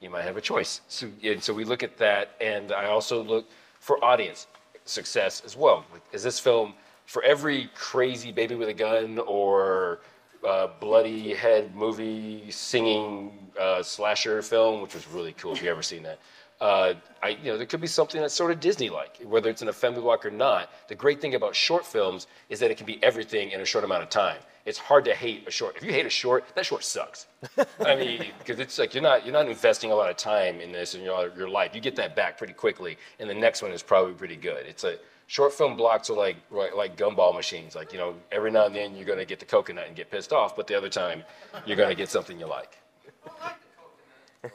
you 0.00 0.08
might 0.08 0.22
have 0.22 0.38
a 0.38 0.40
choice. 0.40 0.80
So, 0.88 1.10
and 1.22 1.42
so 1.42 1.52
we 1.52 1.64
look 1.64 1.82
at 1.82 1.98
that, 1.98 2.36
and 2.40 2.72
I 2.72 2.86
also 2.86 3.22
look 3.22 3.46
for 3.80 4.02
audience 4.02 4.46
success 4.86 5.42
as 5.44 5.58
well. 5.58 5.84
Is 6.12 6.22
this 6.22 6.40
film 6.40 6.72
for 7.10 7.24
every 7.24 7.68
crazy 7.74 8.30
baby 8.30 8.54
with 8.54 8.68
a 8.68 8.72
gun 8.72 9.18
or 9.26 9.98
uh, 10.46 10.68
bloody 10.78 11.34
head 11.34 11.74
movie 11.74 12.48
singing 12.52 13.50
uh, 13.60 13.82
slasher 13.82 14.40
film, 14.42 14.80
which 14.80 14.94
was 14.94 15.08
really 15.08 15.32
cool 15.32 15.52
if 15.52 15.60
you 15.60 15.68
ever 15.68 15.82
seen 15.82 16.04
that? 16.04 16.20
Uh, 16.60 16.94
I, 17.20 17.30
you 17.30 17.50
know, 17.50 17.56
there 17.56 17.66
could 17.66 17.80
be 17.80 17.88
something 17.88 18.20
that's 18.20 18.32
sort 18.32 18.52
of 18.52 18.60
Disney-like, 18.60 19.22
whether 19.24 19.50
it's 19.50 19.60
an 19.60 19.68
assembly 19.68 20.02
block 20.02 20.24
or 20.24 20.30
not. 20.30 20.70
The 20.86 20.94
great 20.94 21.20
thing 21.20 21.34
about 21.34 21.56
short 21.56 21.84
films 21.84 22.28
is 22.48 22.60
that 22.60 22.70
it 22.70 22.76
can 22.76 22.86
be 22.86 23.02
everything 23.02 23.50
in 23.50 23.60
a 23.60 23.64
short 23.64 23.82
amount 23.82 24.04
of 24.04 24.08
time. 24.08 24.38
It's 24.64 24.78
hard 24.78 25.04
to 25.06 25.14
hate 25.14 25.48
a 25.48 25.50
short. 25.50 25.76
If 25.76 25.82
you 25.82 25.90
hate 25.90 26.06
a 26.06 26.10
short, 26.10 26.44
that 26.54 26.64
short 26.64 26.84
sucks. 26.84 27.26
I 27.84 27.96
mean, 27.96 28.26
because 28.38 28.60
it's 28.60 28.78
like 28.78 28.94
you're 28.94 29.02
not 29.02 29.24
you're 29.24 29.32
not 29.32 29.48
investing 29.48 29.90
a 29.90 29.94
lot 29.94 30.10
of 30.10 30.16
time 30.16 30.60
in 30.60 30.70
this 30.70 30.94
in 30.94 31.02
your 31.02 31.32
your 31.36 31.48
life. 31.48 31.74
You 31.74 31.80
get 31.80 31.96
that 31.96 32.14
back 32.14 32.38
pretty 32.38 32.52
quickly, 32.52 32.98
and 33.18 33.28
the 33.28 33.34
next 33.34 33.62
one 33.62 33.72
is 33.72 33.82
probably 33.82 34.12
pretty 34.12 34.36
good. 34.36 34.66
It's 34.66 34.84
a 34.84 34.98
short 35.30 35.52
film 35.52 35.76
blocks 35.76 36.10
are 36.10 36.16
like 36.16 36.36
like, 36.50 36.74
like 36.74 36.96
gumball 36.96 37.32
machines. 37.34 37.76
Like 37.76 37.92
you 37.92 37.98
know, 37.98 38.14
every 38.32 38.50
now 38.50 38.66
and 38.66 38.74
then 38.74 38.96
you're 38.96 39.06
gonna 39.06 39.24
get 39.24 39.38
the 39.38 39.46
coconut 39.46 39.86
and 39.86 39.94
get 39.94 40.10
pissed 40.10 40.32
off, 40.32 40.56
but 40.56 40.66
the 40.66 40.74
other 40.74 40.88
time 40.88 41.22
you're 41.64 41.76
gonna 41.76 41.94
get 41.94 42.08
something 42.08 42.38
you 42.38 42.46
like. 42.46 42.76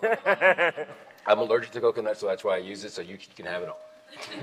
I'm 1.27 1.39
allergic 1.39 1.71
to 1.71 1.81
coconut, 1.81 2.17
so 2.17 2.27
that's 2.27 2.43
why 2.43 2.55
I 2.55 2.57
use 2.57 2.83
it. 2.83 2.91
So 2.91 3.01
you 3.01 3.17
can 3.35 3.45
have 3.45 3.63
it 3.63 3.69
all. 3.69 3.79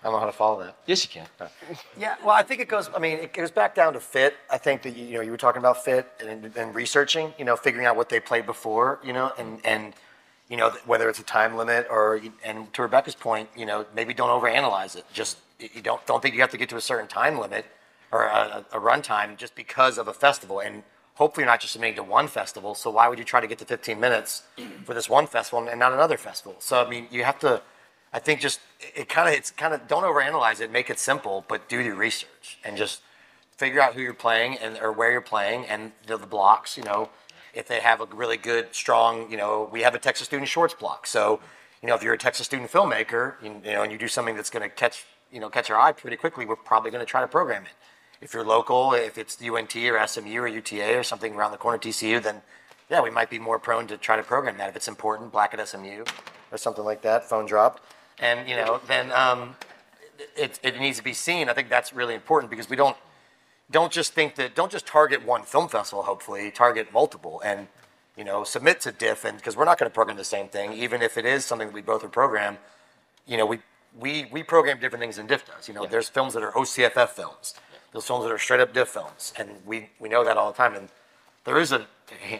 I 0.00 0.08
don't 0.08 0.14
know 0.14 0.20
how 0.20 0.26
to 0.26 0.32
follow 0.32 0.62
that. 0.62 0.76
Yes, 0.86 1.04
you 1.04 1.10
can. 1.10 1.26
Yeah, 1.98 2.16
well, 2.22 2.34
I 2.34 2.42
think 2.42 2.60
it 2.60 2.68
goes. 2.68 2.90
I 2.94 2.98
mean, 2.98 3.18
it 3.18 3.32
goes 3.32 3.50
back 3.50 3.74
down 3.74 3.92
to 3.92 4.00
fit. 4.00 4.34
I 4.50 4.58
think 4.58 4.82
that 4.82 4.96
you 4.96 5.14
know 5.14 5.20
you 5.20 5.30
were 5.30 5.36
talking 5.36 5.60
about 5.60 5.84
fit 5.84 6.10
and, 6.26 6.50
and 6.56 6.74
researching. 6.74 7.34
You 7.38 7.44
know, 7.44 7.56
figuring 7.56 7.86
out 7.86 7.96
what 7.96 8.08
they 8.08 8.20
played 8.20 8.46
before. 8.46 9.00
You 9.04 9.12
know, 9.12 9.32
and 9.38 9.60
and 9.64 9.94
you 10.48 10.56
know 10.56 10.70
whether 10.84 11.08
it's 11.08 11.18
a 11.18 11.24
time 11.24 11.56
limit 11.56 11.86
or 11.90 12.20
and 12.44 12.72
to 12.74 12.82
Rebecca's 12.82 13.14
point, 13.14 13.48
you 13.56 13.66
know, 13.66 13.86
maybe 13.94 14.12
don't 14.14 14.28
overanalyze 14.28 14.96
it. 14.96 15.04
Just 15.12 15.38
you 15.58 15.80
don't 15.82 16.04
don't 16.06 16.22
think 16.22 16.34
you 16.34 16.40
have 16.40 16.50
to 16.50 16.58
get 16.58 16.68
to 16.70 16.76
a 16.76 16.80
certain 16.80 17.08
time 17.08 17.38
limit 17.38 17.66
or 18.12 18.24
a, 18.24 18.64
a 18.72 18.78
run 18.78 19.02
time 19.02 19.36
just 19.36 19.54
because 19.54 19.98
of 19.98 20.06
a 20.06 20.12
festival. 20.12 20.60
And 20.60 20.82
hopefully, 21.14 21.42
you're 21.42 21.50
not 21.50 21.60
just 21.60 21.72
submitting 21.72 21.96
to 21.96 22.02
one 22.02 22.28
festival. 22.28 22.74
So 22.74 22.90
why 22.90 23.08
would 23.08 23.18
you 23.18 23.24
try 23.24 23.40
to 23.40 23.46
get 23.46 23.58
to 23.58 23.64
15 23.64 23.98
minutes 23.98 24.42
for 24.84 24.94
this 24.94 25.08
one 25.08 25.26
festival 25.26 25.66
and 25.66 25.80
not 25.80 25.92
another 25.92 26.16
festival? 26.16 26.56
So 26.58 26.84
I 26.84 26.88
mean, 26.88 27.08
you 27.10 27.24
have 27.24 27.38
to. 27.40 27.62
I 28.12 28.20
think 28.20 28.40
just 28.40 28.60
it 28.94 29.08
kind 29.08 29.28
of 29.28 29.34
it's 29.34 29.50
kind 29.50 29.74
of 29.74 29.88
don't 29.88 30.04
overanalyze 30.04 30.60
it, 30.60 30.70
make 30.70 30.90
it 30.90 30.98
simple, 30.98 31.44
but 31.48 31.68
do 31.68 31.82
the 31.82 31.90
research 31.90 32.58
and 32.64 32.76
just 32.76 33.00
figure 33.56 33.80
out 33.80 33.94
who 33.94 34.02
you're 34.02 34.14
playing 34.14 34.58
and 34.58 34.78
or 34.78 34.92
where 34.92 35.10
you're 35.10 35.20
playing 35.20 35.64
and 35.66 35.92
the, 36.06 36.16
the 36.16 36.26
blocks. 36.26 36.76
You 36.76 36.84
know, 36.84 37.08
if 37.54 37.68
they 37.68 37.80
have 37.80 38.00
a 38.00 38.06
really 38.06 38.36
good, 38.36 38.74
strong, 38.74 39.30
you 39.30 39.36
know, 39.36 39.68
we 39.72 39.82
have 39.82 39.94
a 39.94 39.98
Texas 39.98 40.26
Student 40.26 40.48
Shorts 40.48 40.74
block. 40.74 41.06
So, 41.06 41.40
you 41.82 41.88
know, 41.88 41.94
if 41.94 42.02
you're 42.02 42.14
a 42.14 42.18
Texas 42.18 42.46
student 42.46 42.70
filmmaker, 42.70 43.34
you, 43.42 43.60
you 43.64 43.72
know, 43.72 43.82
and 43.82 43.92
you 43.92 43.98
do 43.98 44.08
something 44.08 44.36
that's 44.36 44.50
going 44.50 44.62
to 44.62 44.74
catch 44.74 45.04
you 45.30 45.40
know 45.40 45.50
catch 45.50 45.68
our 45.68 45.78
eye 45.78 45.92
pretty 45.92 46.16
quickly, 46.16 46.46
we're 46.46 46.56
probably 46.56 46.90
going 46.90 47.04
to 47.04 47.10
try 47.10 47.20
to 47.20 47.26
program 47.26 47.64
it. 47.64 47.72
If 48.20 48.32
you're 48.32 48.44
local, 48.44 48.94
if 48.94 49.18
it's 49.18 49.36
UNT 49.42 49.76
or 49.76 50.06
SMU 50.06 50.40
or 50.40 50.48
UTA 50.48 50.96
or 50.96 51.02
something 51.02 51.34
around 51.34 51.50
the 51.50 51.58
corner, 51.58 51.76
TCU, 51.76 52.22
then 52.22 52.42
yeah, 52.90 53.02
we 53.02 53.10
might 53.10 53.30
be 53.30 53.38
more 53.38 53.58
prone 53.58 53.86
to 53.88 53.96
try 53.96 54.16
to 54.16 54.22
program 54.22 54.56
that 54.58 54.68
if 54.68 54.76
it's 54.76 54.88
important, 54.88 55.32
Black 55.32 55.54
at 55.54 55.68
SMU 55.68 56.04
or 56.52 56.58
something 56.58 56.84
like 56.84 57.02
that, 57.02 57.28
phone 57.28 57.46
dropped. 57.46 57.82
And, 58.18 58.48
you 58.48 58.56
know, 58.56 58.80
then 58.86 59.10
um, 59.12 59.56
it, 60.36 60.60
it 60.62 60.78
needs 60.78 60.98
to 60.98 61.04
be 61.04 61.12
seen. 61.12 61.48
I 61.48 61.54
think 61.54 61.68
that's 61.68 61.92
really 61.92 62.14
important 62.14 62.50
because 62.50 62.68
we 62.68 62.76
don't, 62.76 62.96
don't 63.70 63.92
just 63.92 64.12
think 64.12 64.34
that, 64.36 64.54
don't 64.54 64.70
just 64.70 64.86
target 64.86 65.24
one 65.24 65.42
film 65.42 65.68
festival, 65.68 66.02
hopefully, 66.04 66.50
target 66.50 66.92
multiple 66.92 67.40
and, 67.44 67.68
you 68.16 68.24
know, 68.24 68.44
submit 68.44 68.80
to 68.82 68.92
diff 68.92 69.24
and, 69.24 69.36
because 69.38 69.56
we're 69.56 69.64
not 69.64 69.78
going 69.78 69.90
to 69.90 69.94
program 69.94 70.16
the 70.16 70.24
same 70.24 70.48
thing, 70.48 70.72
even 70.72 71.02
if 71.02 71.16
it 71.18 71.24
is 71.26 71.44
something 71.44 71.68
that 71.68 71.74
we 71.74 71.82
both 71.82 72.04
are 72.04 72.08
program, 72.08 72.58
you 73.26 73.36
know, 73.36 73.46
we, 73.46 73.60
we, 73.98 74.26
we 74.30 74.42
program 74.42 74.78
different 74.80 75.00
things 75.00 75.16
than 75.16 75.26
diff 75.26 75.46
does. 75.46 75.66
You 75.68 75.74
know, 75.74 75.86
there's 75.86 76.08
films 76.08 76.34
that 76.34 76.42
are 76.42 76.52
OCFF 76.52 77.08
films. 77.10 77.54
There's 77.92 78.04
films 78.04 78.24
that 78.24 78.32
are 78.32 78.38
straight 78.38 78.60
up 78.60 78.72
diff 78.74 78.88
films. 78.88 79.32
And 79.38 79.48
we, 79.64 79.88
we 79.98 80.08
know 80.08 80.24
that 80.24 80.36
all 80.36 80.50
the 80.52 80.56
time. 80.56 80.74
And 80.74 80.88
there 81.44 81.58
is 81.58 81.72
a 81.72 81.86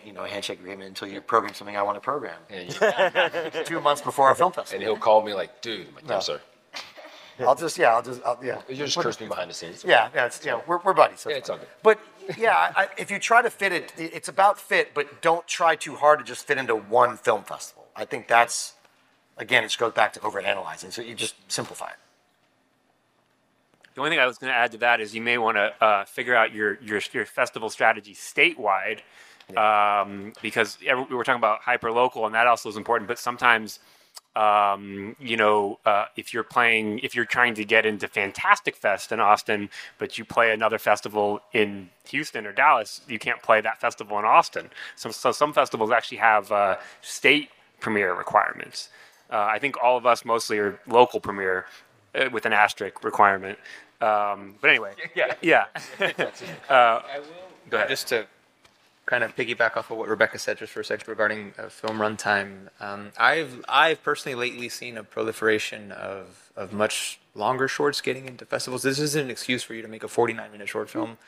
you 0.04 0.12
know 0.12 0.24
a 0.24 0.28
handshake 0.28 0.60
agreement 0.60 0.88
until 0.88 1.08
you 1.08 1.20
program 1.22 1.54
something 1.54 1.76
I 1.76 1.82
want 1.82 1.96
to 1.96 2.00
program. 2.00 2.36
You- 2.50 3.62
Two 3.64 3.80
months 3.80 4.02
before 4.02 4.28
our 4.28 4.34
film 4.34 4.52
festival. 4.52 4.74
and 4.76 4.82
he'll 4.82 5.00
call 5.00 5.22
me 5.22 5.32
like, 5.32 5.62
dude, 5.62 5.88
I'm 5.88 5.94
like, 5.94 6.06
No. 6.06 6.14
no, 6.14 6.20
sir. 6.20 6.40
I'll 7.41 7.55
just 7.55 7.76
yeah, 7.78 7.95
I'll 7.95 8.03
just 8.03 8.20
I'll, 8.24 8.39
yeah. 8.43 8.61
You're 8.68 8.87
just 8.87 8.99
curse 8.99 9.20
me 9.20 9.26
behind 9.26 9.51
the 9.51 9.55
scenes. 9.55 9.85
Yeah, 9.85 10.09
yeah, 10.14 10.26
it's, 10.26 10.45
yeah, 10.45 10.61
we're, 10.66 10.78
we're 10.78 10.95
buddies. 10.95 11.20
so 11.20 11.30
Yeah, 11.30 11.37
it's 11.37 11.51
all 11.51 11.59
good. 11.59 11.68
But 11.82 11.99
yeah, 12.39 12.72
I, 12.76 12.82
I- 12.85 12.89
if 12.97 13.11
you 13.11 13.18
try 13.18 13.43
to 13.43 13.51
fit 13.51 13.72
it, 13.72 13.93
it's 13.99 14.28
about 14.28 14.59
fit, 14.59 14.95
but 14.95 15.20
don't 15.22 15.47
try 15.47 15.74
too 15.76 15.97
hard 15.97 16.18
to 16.20 16.24
just 16.24 16.47
fit 16.47 16.59
into 16.59 16.74
one 16.76 17.16
film 17.16 17.43
festival. 17.45 17.87
I 17.97 18.05
think 18.05 18.28
that's, 18.28 18.74
again, 19.37 19.62
it 19.64 19.66
just 19.68 19.78
goes 19.78 19.93
back 19.93 20.12
to 20.14 20.20
overanalyzing. 20.20 20.93
So 20.93 21.03
you 21.03 21.14
just 21.14 21.35
simplify 21.51 21.89
it. 21.89 21.97
The 23.95 24.01
only 24.01 24.11
thing 24.11 24.18
I 24.20 24.26
was 24.26 24.39
going 24.39 24.51
to 24.53 24.57
add 24.57 24.72
to 24.72 24.78
that 24.78 25.01
is 25.01 25.14
you 25.14 25.20
may 25.22 25.39
want 25.39 25.57
to 25.57 25.72
uh, 25.85 26.05
figure 26.05 26.35
out 26.35 26.53
your, 26.53 26.78
your 26.82 27.01
your 27.12 27.24
festival 27.26 27.70
strategy 27.70 28.12
statewide, 28.14 29.01
um, 29.57 30.32
because 30.43 30.78
every, 30.85 31.05
we 31.05 31.14
were 31.14 31.22
talking 31.22 31.39
about 31.39 31.61
hyper 31.61 31.93
local, 31.93 32.26
and 32.26 32.35
that 32.35 32.49
also 32.49 32.68
is 32.68 32.76
important. 32.76 33.07
But 33.07 33.20
sometimes, 33.20 33.78
um, 34.37 35.14
you 35.20 35.37
know, 35.37 35.78
uh, 35.85 36.07
if 36.16 36.35
you're 36.35 36.43
playing, 36.43 36.99
if 37.01 37.14
you're 37.14 37.24
trying 37.24 37.55
to 37.55 37.64
get 37.64 37.87
into 37.87 38.09
Fantastic 38.09 38.74
Fest 38.76 39.12
in 39.12 39.20
Austin, 39.20 39.70
but 39.99 40.18
you 40.18 40.24
play 40.24 40.53
another 40.53 40.78
festival 40.78 41.41
in 41.53 41.91
Houston 42.09 42.47
or 42.47 42.53
Dallas, 42.53 43.01
you 43.09 43.18
can't 43.18 43.43
play 43.43 43.61
that 43.61 43.80
festival 43.80 44.18
in 44.18 44.24
Austin. 44.24 44.70
So, 44.97 45.11
so 45.11 45.30
some 45.32 45.53
festivals 45.53 45.91
actually 45.91 46.18
have 46.18 46.51
uh, 46.51 46.76
state 47.01 47.51
premiere 47.80 48.14
requirements. 48.14 48.89
Uh, 49.30 49.47
I 49.51 49.59
think 49.59 49.76
all 49.82 49.97
of 49.97 50.07
us 50.07 50.24
mostly 50.24 50.59
are 50.59 50.80
local 50.87 51.20
premiere 51.20 51.66
uh, 52.14 52.28
with 52.32 52.45
an 52.47 52.53
asterisk 52.53 53.05
requirement. 53.05 53.59
Um, 54.01 54.57
but 54.61 54.70
anyway, 54.70 54.93
yeah, 55.14 55.35
yeah. 55.41 55.66
uh, 56.68 57.01
go 57.70 57.76
ahead. 57.76 57.89
Just 57.89 58.09
to 58.09 58.26
kind 59.07 59.22
of 59.22 59.36
piggyback 59.36 59.76
off 59.76 59.90
of 59.90 59.98
what 59.98 60.09
Rebecca 60.09 60.38
said 60.38 60.59
just 60.59 60.72
for 60.72 60.80
a 60.80 60.84
second 60.84 61.09
regarding 61.09 61.52
uh, 61.59 61.68
film 61.68 61.98
runtime, 61.98 62.68
um, 62.80 63.12
I've 63.18 63.64
I've 63.68 64.02
personally 64.02 64.34
lately 64.34 64.68
seen 64.68 64.96
a 64.96 65.05
proliferation 65.05 65.92
of 65.92 66.50
of 66.57 66.72
much 66.72 67.20
longer 67.34 67.68
shorts 67.68 68.00
getting 68.00 68.26
into 68.26 68.44
festivals. 68.46 68.82
This 68.82 68.98
isn't 68.98 69.24
an 69.24 69.30
excuse 69.30 69.62
for 69.62 69.74
you 69.74 69.82
to 69.82 69.88
make 69.88 70.05
a 70.05 70.09
49 70.09 70.52
minute 70.52 70.68
short 70.68 70.88
film. 70.88 71.18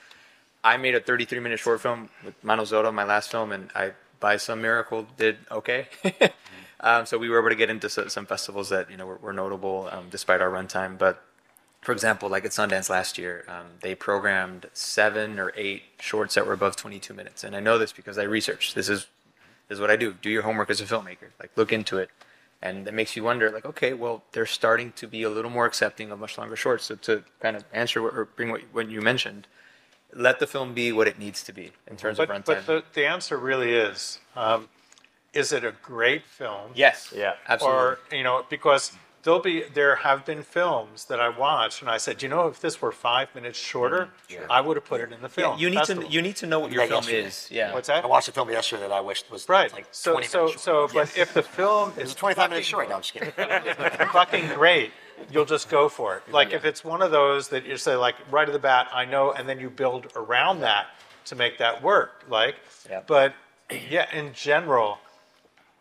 I 0.65 0.77
made 0.77 0.95
a 0.95 1.01
33 1.01 1.41
minute 1.41 1.59
short 1.59 1.81
film 1.81 2.09
with 2.25 2.35
Manos 2.43 2.71
de 2.71 2.79
Oro, 2.79 2.91
my 2.93 3.05
last 3.05 3.31
film, 3.31 3.53
and 3.53 3.71
I 3.75 3.93
by 4.21 4.37
some 4.37 4.63
miracle 4.63 5.07
did 5.17 5.39
okay. 5.51 5.89
um, 6.81 7.07
so 7.07 7.19
we 7.19 7.29
were 7.29 7.39
able 7.39 7.51
to 7.51 7.57
get 7.57 7.71
into 7.71 7.89
some 7.89 8.27
festivals 8.27 8.71
that 8.71 8.91
you 8.91 8.97
know 8.97 9.07
were, 9.07 9.17
were 9.17 9.33
notable 9.33 9.89
um, 9.93 10.07
despite 10.11 10.41
our 10.41 10.51
runtime, 10.51 10.97
but 10.97 11.23
for 11.87 11.93
example, 11.93 12.29
like 12.29 12.45
at 12.45 12.51
Sundance 12.51 12.91
last 12.91 13.17
year, 13.17 13.45
um, 13.47 13.67
they 13.81 13.95
programmed 13.95 14.67
seven 14.73 15.39
or 15.39 15.53
eight 15.55 15.85
shorts 16.01 16.35
that 16.35 16.45
were 16.45 16.53
above 16.53 16.75
22 16.75 17.15
minutes. 17.15 17.45
And 17.45 17.55
I 17.55 17.61
know 17.61 17.79
this 17.79 17.93
because 17.93 18.19
I 18.19 18.25
researched. 18.25 18.75
This 18.75 18.89
is 18.89 19.07
this 19.69 19.77
is 19.77 19.81
what 19.81 19.89
I 19.89 19.95
do. 19.95 20.13
Do 20.13 20.29
your 20.29 20.43
homework 20.43 20.69
as 20.69 20.81
a 20.81 20.85
filmmaker. 20.85 21.29
Like 21.39 21.53
look 21.55 21.73
into 21.73 21.99
it, 21.99 22.11
and 22.61 22.89
it 22.89 22.93
makes 22.93 23.15
you 23.15 23.23
wonder. 23.23 23.53
Like 23.53 23.65
okay, 23.65 23.93
well 23.93 24.25
they're 24.33 24.47
starting 24.47 24.91
to 24.97 25.07
be 25.07 25.23
a 25.23 25.31
little 25.31 25.49
more 25.49 25.65
accepting 25.65 26.11
of 26.11 26.19
much 26.19 26.37
longer 26.37 26.57
shorts. 26.57 26.87
So 26.87 26.97
to 26.97 27.23
kind 27.39 27.55
of 27.57 27.63
answer 27.73 28.03
what, 28.03 28.15
or 28.15 28.25
bring 28.25 28.51
what, 28.51 28.63
what 28.73 28.91
you 28.91 29.01
mentioned, 29.01 29.47
let 30.13 30.41
the 30.41 30.47
film 30.49 30.75
be 30.75 30.91
what 30.91 31.07
it 31.07 31.21
needs 31.21 31.45
to 31.45 31.53
be 31.53 31.71
in 31.87 31.97
terms 31.97 32.19
of 32.19 32.27
But, 32.27 32.35
runtime. 32.43 32.47
but 32.47 32.67
the, 32.67 32.83
the 32.95 33.07
answer 33.07 33.37
really 33.39 33.73
is, 33.75 34.19
um, 34.35 34.69
is 35.33 35.53
it 35.53 35.63
a 35.63 35.73
great 35.83 36.25
film? 36.25 36.73
yes, 36.75 37.13
Yeah. 37.17 37.35
absolutely. 37.47 37.81
Or, 37.81 37.99
you 38.11 38.25
know, 38.25 38.45
because 38.51 38.91
there'll 39.27 39.41
be, 39.41 39.65
there 39.75 39.97
have 39.97 40.25
been 40.25 40.41
films 40.45 41.07
that 41.07 41.19
I 41.19 41.29
watched 41.29 41.83
and 41.83 41.91
I 41.91 41.97
said, 41.99 42.23
you 42.23 42.29
know, 42.29 42.47
if 42.47 42.61
this 42.61 42.81
were 42.81 42.93
five 42.93 43.35
minutes 43.35 43.59
shorter, 43.59 44.09
mm, 44.31 44.47
I 44.49 44.61
would 44.61 44.77
have 44.77 44.85
put 44.87 45.01
it 45.01 45.11
in 45.13 45.21
the 45.21 45.29
film. 45.29 45.55
Yeah, 45.59 45.63
you 45.65 45.69
need 45.69 45.79
festival." 45.79 46.05
to 46.05 46.09
you 46.11 46.23
need 46.23 46.37
to 46.37 46.47
know 46.47 46.61
what 46.61 46.71
your 46.71 46.83
Yeah, 46.85 46.89
film 46.89 47.03
yesterday. 47.03 47.27
is. 47.27 47.49
Yeah. 47.51 47.75
What's 47.75 47.89
that? 47.89 48.05
I 48.05 48.07
watched 48.07 48.29
a 48.29 48.33
film 48.33 48.49
yesterday 48.51 48.83
that 48.83 48.93
I 48.93 49.01
wished 49.01 49.29
was 49.31 49.49
Right. 49.49 49.73
like 49.73 49.87
So, 49.91 50.13
20 50.13 50.27
so, 50.29 50.45
minutes 50.47 50.63
so, 50.63 50.87
short. 50.89 50.95
but 50.95 51.19
if 51.19 51.35
the 51.35 51.43
film 51.43 51.93
is 51.99 52.15
25 52.15 52.51
minutes 52.51 52.69
short. 52.69 52.89
No, 52.89 52.95
I'm 52.95 53.03
just 53.03 53.15
kidding. 53.15 53.33
fucking 54.13 54.47
great, 54.55 54.93
you'll 55.33 55.45
just 55.45 55.69
go 55.69 55.89
for 55.89 56.17
it. 56.19 56.23
Like 56.33 56.53
if 56.53 56.65
it's 56.65 56.85
one 56.85 57.03
of 57.03 57.11
those 57.11 57.49
that 57.49 57.67
you 57.67 57.77
say 57.77 57.97
like 57.97 58.15
right 58.31 58.49
at 58.49 58.53
the 58.53 58.61
bat, 58.61 58.87
I 58.93 59.05
know, 59.07 59.33
and 59.33 59.49
then 59.49 59.59
you 59.59 59.71
build 59.71 60.07
around 60.15 60.61
that 60.61 60.87
to 61.25 61.35
make 61.35 61.59
that 61.59 61.83
work. 61.83 62.23
Like, 62.29 62.55
Yeah. 62.89 63.01
but 63.09 63.35
yeah, 63.91 64.07
in 64.17 64.33
general, 64.35 64.99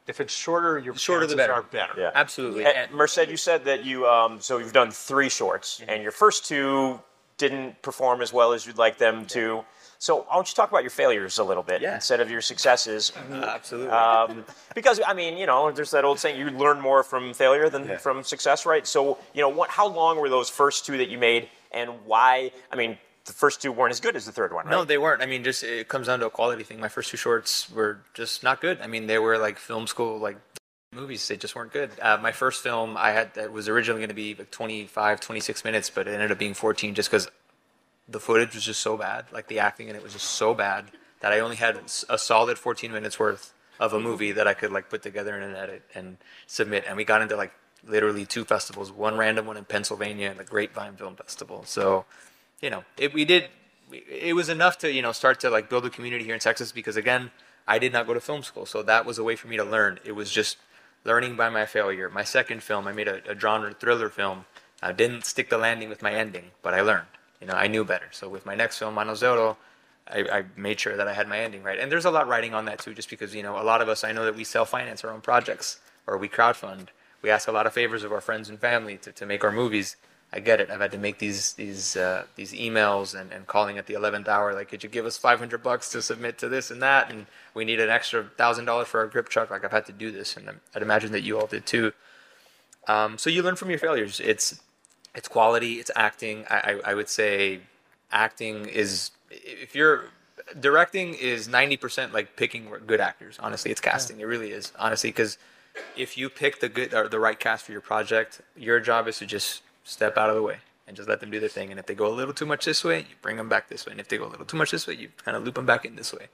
if 0.08 0.20
it's 0.22 0.34
shorter, 0.34 0.78
your 0.80 0.95
shorter 0.95 1.26
the 1.28 1.36
better. 1.36 1.53
are 1.53 1.64
better. 1.64 1.93
Yeah. 1.97 2.12
Absolutely. 2.14 2.66
And 2.66 2.91
Merced, 2.91 3.28
you 3.28 3.38
said 3.38 3.66
that 3.66 3.84
you 3.86 4.08
um, 4.08 4.39
so 4.39 4.58
you've 4.60 4.74
done 4.74 4.91
three 4.91 5.30
shorts, 5.30 5.80
Mm-hmm. 5.82 5.89
and 5.89 6.03
your 6.03 6.12
first 6.12 6.45
two 6.45 6.99
didn't 7.38 7.82
perform 7.82 8.22
as 8.22 8.32
well 8.32 8.53
as 8.53 8.66
you'd 8.66 8.78
like 8.78 8.97
them 8.97 9.26
to. 9.28 9.64
So 9.97 10.18
why 10.28 10.36
don't 10.36 10.47
you 10.47 10.53
talk 10.56 10.70
about 10.70 10.84
your 10.84 10.89
failures 10.91 11.39
a 11.39 11.43
little 11.43 11.64
bit 11.64 11.82
Yeah. 11.82 11.95
instead 11.95 12.20
of 12.22 12.30
your 12.30 12.41
successes? 12.41 13.12
absolutely. 13.32 13.89
Um, 13.91 14.45
because 14.76 15.01
I 15.08 15.14
mean, 15.14 15.38
you 15.38 15.45
know, 15.45 15.72
there's 15.72 15.91
that 15.91 16.06
old 16.06 16.20
saying: 16.20 16.39
you 16.39 16.49
learn 16.51 16.80
more 16.80 17.01
from 17.03 17.34
failure 17.34 17.70
than 17.70 17.97
from 17.97 18.24
success, 18.24 18.66
right? 18.66 18.86
So, 18.86 19.18
you 19.34 19.41
know, 19.41 19.49
what? 19.49 19.70
How 19.70 19.88
long 19.88 20.18
were 20.20 20.30
those 20.30 20.49
first 20.49 20.86
two 20.86 20.97
that 20.97 21.10
you 21.10 21.18
made, 21.18 21.49
and 21.72 21.89
why? 22.06 22.51
I 22.72 22.76
mean, 22.76 22.97
the 23.26 23.34
first 23.34 23.62
two 23.62 23.72
weren't 23.72 23.92
as 23.92 24.00
good 24.00 24.16
as 24.16 24.26
the 24.26 24.32
third 24.32 24.54
one, 24.54 24.66
right? 24.66 24.72
No, 24.72 24.86
they 24.86 24.98
weren't. 24.98 25.22
I 25.22 25.26
mean, 25.26 25.44
just 25.44 25.64
it 25.64 25.88
comes 25.88 26.08
down 26.08 26.20
to 26.20 26.28
a 26.28 26.30
quality 26.30 26.64
thing. 26.64 26.80
My 26.80 26.88
first 26.88 27.10
two 27.10 27.18
shorts 27.18 27.70
were 27.72 28.00
just 28.14 28.44
not 28.44 28.62
good. 28.62 28.80
I 28.82 28.88
mean, 28.88 29.08
they 29.08 29.20
were 29.20 29.38
like 29.38 29.58
film 29.58 29.88
school 29.88 30.18
like 30.20 30.38
movies. 30.92 31.28
They 31.28 31.38
just 31.38 31.56
weren't 31.56 31.74
good. 31.74 31.92
Uh, 32.02 32.18
my 32.22 32.32
first 32.32 32.64
film, 32.64 32.96
I 32.98 33.12
had 33.12 33.34
that 33.34 33.52
was 33.52 33.68
originally 33.68 34.00
going 34.00 34.10
to 34.10 34.16
be 34.16 34.36
like 34.36 34.52
25, 34.52 35.20
26 35.20 35.64
minutes, 35.64 35.90
but 35.90 36.08
it 36.08 36.14
ended 36.14 36.32
up 36.32 36.40
being 36.40 36.54
14 36.54 36.96
just 36.96 37.10
because 37.10 37.28
the 38.08 38.20
footage 38.20 38.54
was 38.54 38.64
just 38.64 38.82
so 38.82 38.96
bad. 38.96 39.26
Like 39.32 39.48
the 39.48 39.60
acting 39.60 39.90
in 39.90 39.96
it 39.96 40.04
was 40.04 40.14
just 40.14 40.28
so 40.28 40.54
bad 40.54 40.86
that 41.22 41.32
I 41.32 41.40
only 41.40 41.56
had 41.56 41.80
a 42.10 42.18
solid 42.18 42.60
14 42.60 42.92
minutes 42.92 43.20
worth 43.20 43.54
of 43.80 43.94
a 43.94 44.00
movie 44.00 44.32
that 44.32 44.48
I 44.48 44.54
could 44.54 44.72
like 44.72 44.90
put 44.90 45.02
together 45.02 45.36
in 45.36 45.44
an 45.44 45.56
edit 45.56 45.84
and 45.94 46.18
submit. 46.48 46.86
And 46.88 46.96
we 46.96 47.04
got 47.04 47.22
into 47.22 47.36
like 47.36 47.54
literally 47.88 48.26
two 48.26 48.46
festivals, 48.46 48.92
one 48.92 49.18
random 49.18 49.46
one 49.46 49.58
in 49.58 49.66
Pennsylvania 49.66 50.30
and 50.30 50.40
the 50.40 50.44
Grapevine 50.44 50.96
Film 50.96 51.16
Festival. 51.16 51.64
So, 51.66 52.06
you 52.62 52.70
know, 52.70 52.84
it, 52.97 53.14
we 53.14 53.26
did. 53.26 53.49
It 53.91 54.36
was 54.36 54.49
enough 54.49 54.78
to 54.80 54.91
you 54.91 55.01
know 55.01 55.12
start 55.12 55.39
to 55.41 55.49
like 55.49 55.70
build 55.70 55.86
a 55.86 55.89
community 55.89 56.24
here 56.24 56.34
in 56.34 56.39
Texas 56.39 56.72
because 56.72 56.95
again, 56.95 57.32
I 57.68 57.80
did 57.80 57.93
not 57.93 58.08
go 58.08 58.14
to 58.14 58.20
film 58.20 58.43
school, 58.43 58.66
so 58.66 58.84
that 58.84 59.06
was 59.06 59.18
a 59.18 59.24
way 59.24 59.36
for 59.36 59.47
me 59.47 59.58
to 59.58 59.64
learn. 59.64 59.99
It 60.03 60.14
was 60.14 60.32
just 60.32 60.58
learning 61.03 61.36
by 61.36 61.49
my 61.49 61.66
failure. 61.66 62.10
My 62.10 62.24
second 62.24 62.64
film, 62.64 62.88
I 62.88 62.91
made 62.91 63.08
a, 63.08 63.22
a 63.30 63.39
genre 63.39 63.74
thriller 63.74 64.10
film. 64.10 64.45
I 64.82 64.91
didn't 64.91 65.26
stick 65.26 65.49
the 65.49 65.58
landing 65.58 65.89
with 65.89 66.01
my 66.01 66.14
ending, 66.14 66.51
but 66.62 66.74
I 66.74 66.82
learned. 66.82 67.08
You 67.39 67.47
know, 67.47 67.53
I 67.53 67.68
knew 67.68 67.84
better. 67.84 68.08
So 68.12 68.28
with 68.28 68.45
my 68.45 68.56
next 68.56 68.80
film, 68.80 68.95
Manos 68.95 69.20
de 69.20 69.30
Oro, 69.30 69.58
I, 70.08 70.20
I 70.32 70.45
made 70.56 70.80
sure 70.80 70.95
that 70.97 71.08
I 71.08 71.14
had 71.14 71.28
my 71.28 71.39
ending 71.39 71.64
right. 71.64 71.80
And 71.80 71.91
there's 71.91 72.06
a 72.06 72.12
lot 72.12 72.28
writing 72.28 72.53
on 72.53 72.66
that 72.66 72.80
too, 72.80 72.93
just 72.93 73.10
because 73.10 73.34
you 73.34 73.43
know 73.43 73.60
a 73.60 73.64
lot 73.64 73.82
of 73.82 73.89
us. 73.89 74.03
I 74.03 74.12
know 74.12 74.26
that 74.26 74.36
we 74.36 74.43
self-finance 74.43 75.03
our 75.03 75.12
own 75.12 75.22
projects 75.22 75.80
or 76.08 76.18
we 76.18 76.30
crowdfund. 76.30 76.88
We 77.22 77.30
ask 77.30 77.47
a 77.47 77.51
lot 77.51 77.66
of 77.66 77.74
favors 77.74 78.03
of 78.03 78.12
our 78.12 78.22
friends 78.22 78.49
and 78.49 78.60
family 78.60 78.97
to, 78.97 79.12
to 79.12 79.26
make 79.26 79.43
our 79.43 79.51
movies. 79.51 79.95
I 80.34 80.40
get 80.40 80.60
it. 80.60 80.70
I've 80.70 80.82
had 80.82 80.92
to 80.92 80.98
make 80.98 81.20
these 81.20 81.54
these 81.54 81.96
uh, 81.96 82.26
these 82.36 82.52
emails 82.54 83.20
and, 83.20 83.32
and 83.32 83.48
calling 83.48 83.78
at 83.78 83.88
the 83.88 83.94
eleventh 83.94 84.28
hour, 84.28 84.54
like, 84.54 84.68
could 84.70 84.84
you 84.84 84.90
give 84.90 85.06
us 85.06 85.18
five 85.18 85.40
hundred 85.40 85.64
bucks 85.64 85.90
to 85.92 86.02
submit 86.02 86.38
to 86.40 86.50
this 86.50 86.72
and 86.72 86.82
that, 86.82 87.10
and 87.10 87.28
we 87.54 87.64
need 87.64 87.80
an 87.80 87.90
extra 87.90 88.24
thousand 88.38 88.66
dollars 88.66 88.88
for 88.88 89.00
our 89.00 89.08
grip 89.08 89.30
truck. 89.30 89.50
Like 89.50 89.64
I've 89.64 89.72
had 89.72 89.86
to 89.86 89.94
do 89.94 90.12
this, 90.12 90.36
and 90.36 90.50
I'd 90.76 90.82
imagine 90.82 91.12
that 91.14 91.22
you 91.22 91.40
all 91.40 91.48
did 91.48 91.66
too. 91.66 91.94
Um, 92.88 93.18
so 93.18 93.30
you 93.30 93.44
learn 93.44 93.56
from 93.56 93.70
your 93.70 93.80
failures. 93.80 94.20
It's 94.20 94.62
it's 95.14 95.28
quality. 95.28 95.74
It's 95.76 95.92
acting. 95.96 96.46
I, 96.50 96.80
I, 96.86 96.92
I 96.92 96.94
would 96.94 97.10
say 97.10 97.62
acting 98.12 98.66
is 98.66 99.12
if 99.30 99.76
you're 99.76 100.06
directing 100.60 101.14
is 101.14 101.48
90% 101.48 102.14
like 102.14 102.36
picking 102.36 102.70
good 102.86 103.02
actors 103.02 103.38
honestly 103.42 103.72
it's 103.72 103.82
casting 103.82 104.20
it 104.20 104.26
really 104.26 104.52
is 104.52 104.72
honestly 104.78 105.10
because 105.10 105.38
if 105.98 106.18
you 106.18 106.30
pick 106.30 106.60
the 106.60 106.70
good 106.70 106.94
or 106.94 107.08
the 107.08 107.20
right 107.20 107.40
cast 107.40 107.66
for 107.66 107.72
your 107.72 107.82
project 107.82 108.42
your 108.56 108.80
job 108.80 109.08
is 109.08 109.18
to 109.18 109.26
just 109.26 109.62
step 109.86 110.18
out 110.18 110.30
of 110.30 110.36
the 110.36 110.42
way 110.42 110.58
and 110.88 110.98
just 110.98 111.08
let 111.08 111.20
them 111.20 111.32
do 111.32 111.40
their 111.40 111.50
thing. 111.50 111.72
And 111.72 111.80
if 111.80 111.86
they 111.86 111.96
go 111.96 112.08
a 112.08 112.14
little 112.14 112.34
too 112.34 112.46
much 112.46 112.66
this 112.66 112.84
way 112.84 113.00
you 113.00 113.16
bring 113.22 113.38
them 113.38 113.48
back 113.48 113.70
this 113.70 113.86
way. 113.86 113.92
And 113.92 114.02
if 114.02 114.10
they 114.10 114.18
go 114.18 114.26
a 114.26 114.28
little 114.28 114.46
too 114.46 114.58
much 114.58 114.72
this 114.72 114.86
way 114.86 114.96
you 114.96 115.10
kind 115.24 115.38
of 115.38 115.44
loop 115.44 115.56
them 115.56 115.66
back 115.66 115.86
in 115.86 115.96
this 115.96 116.12
way. 116.12 116.28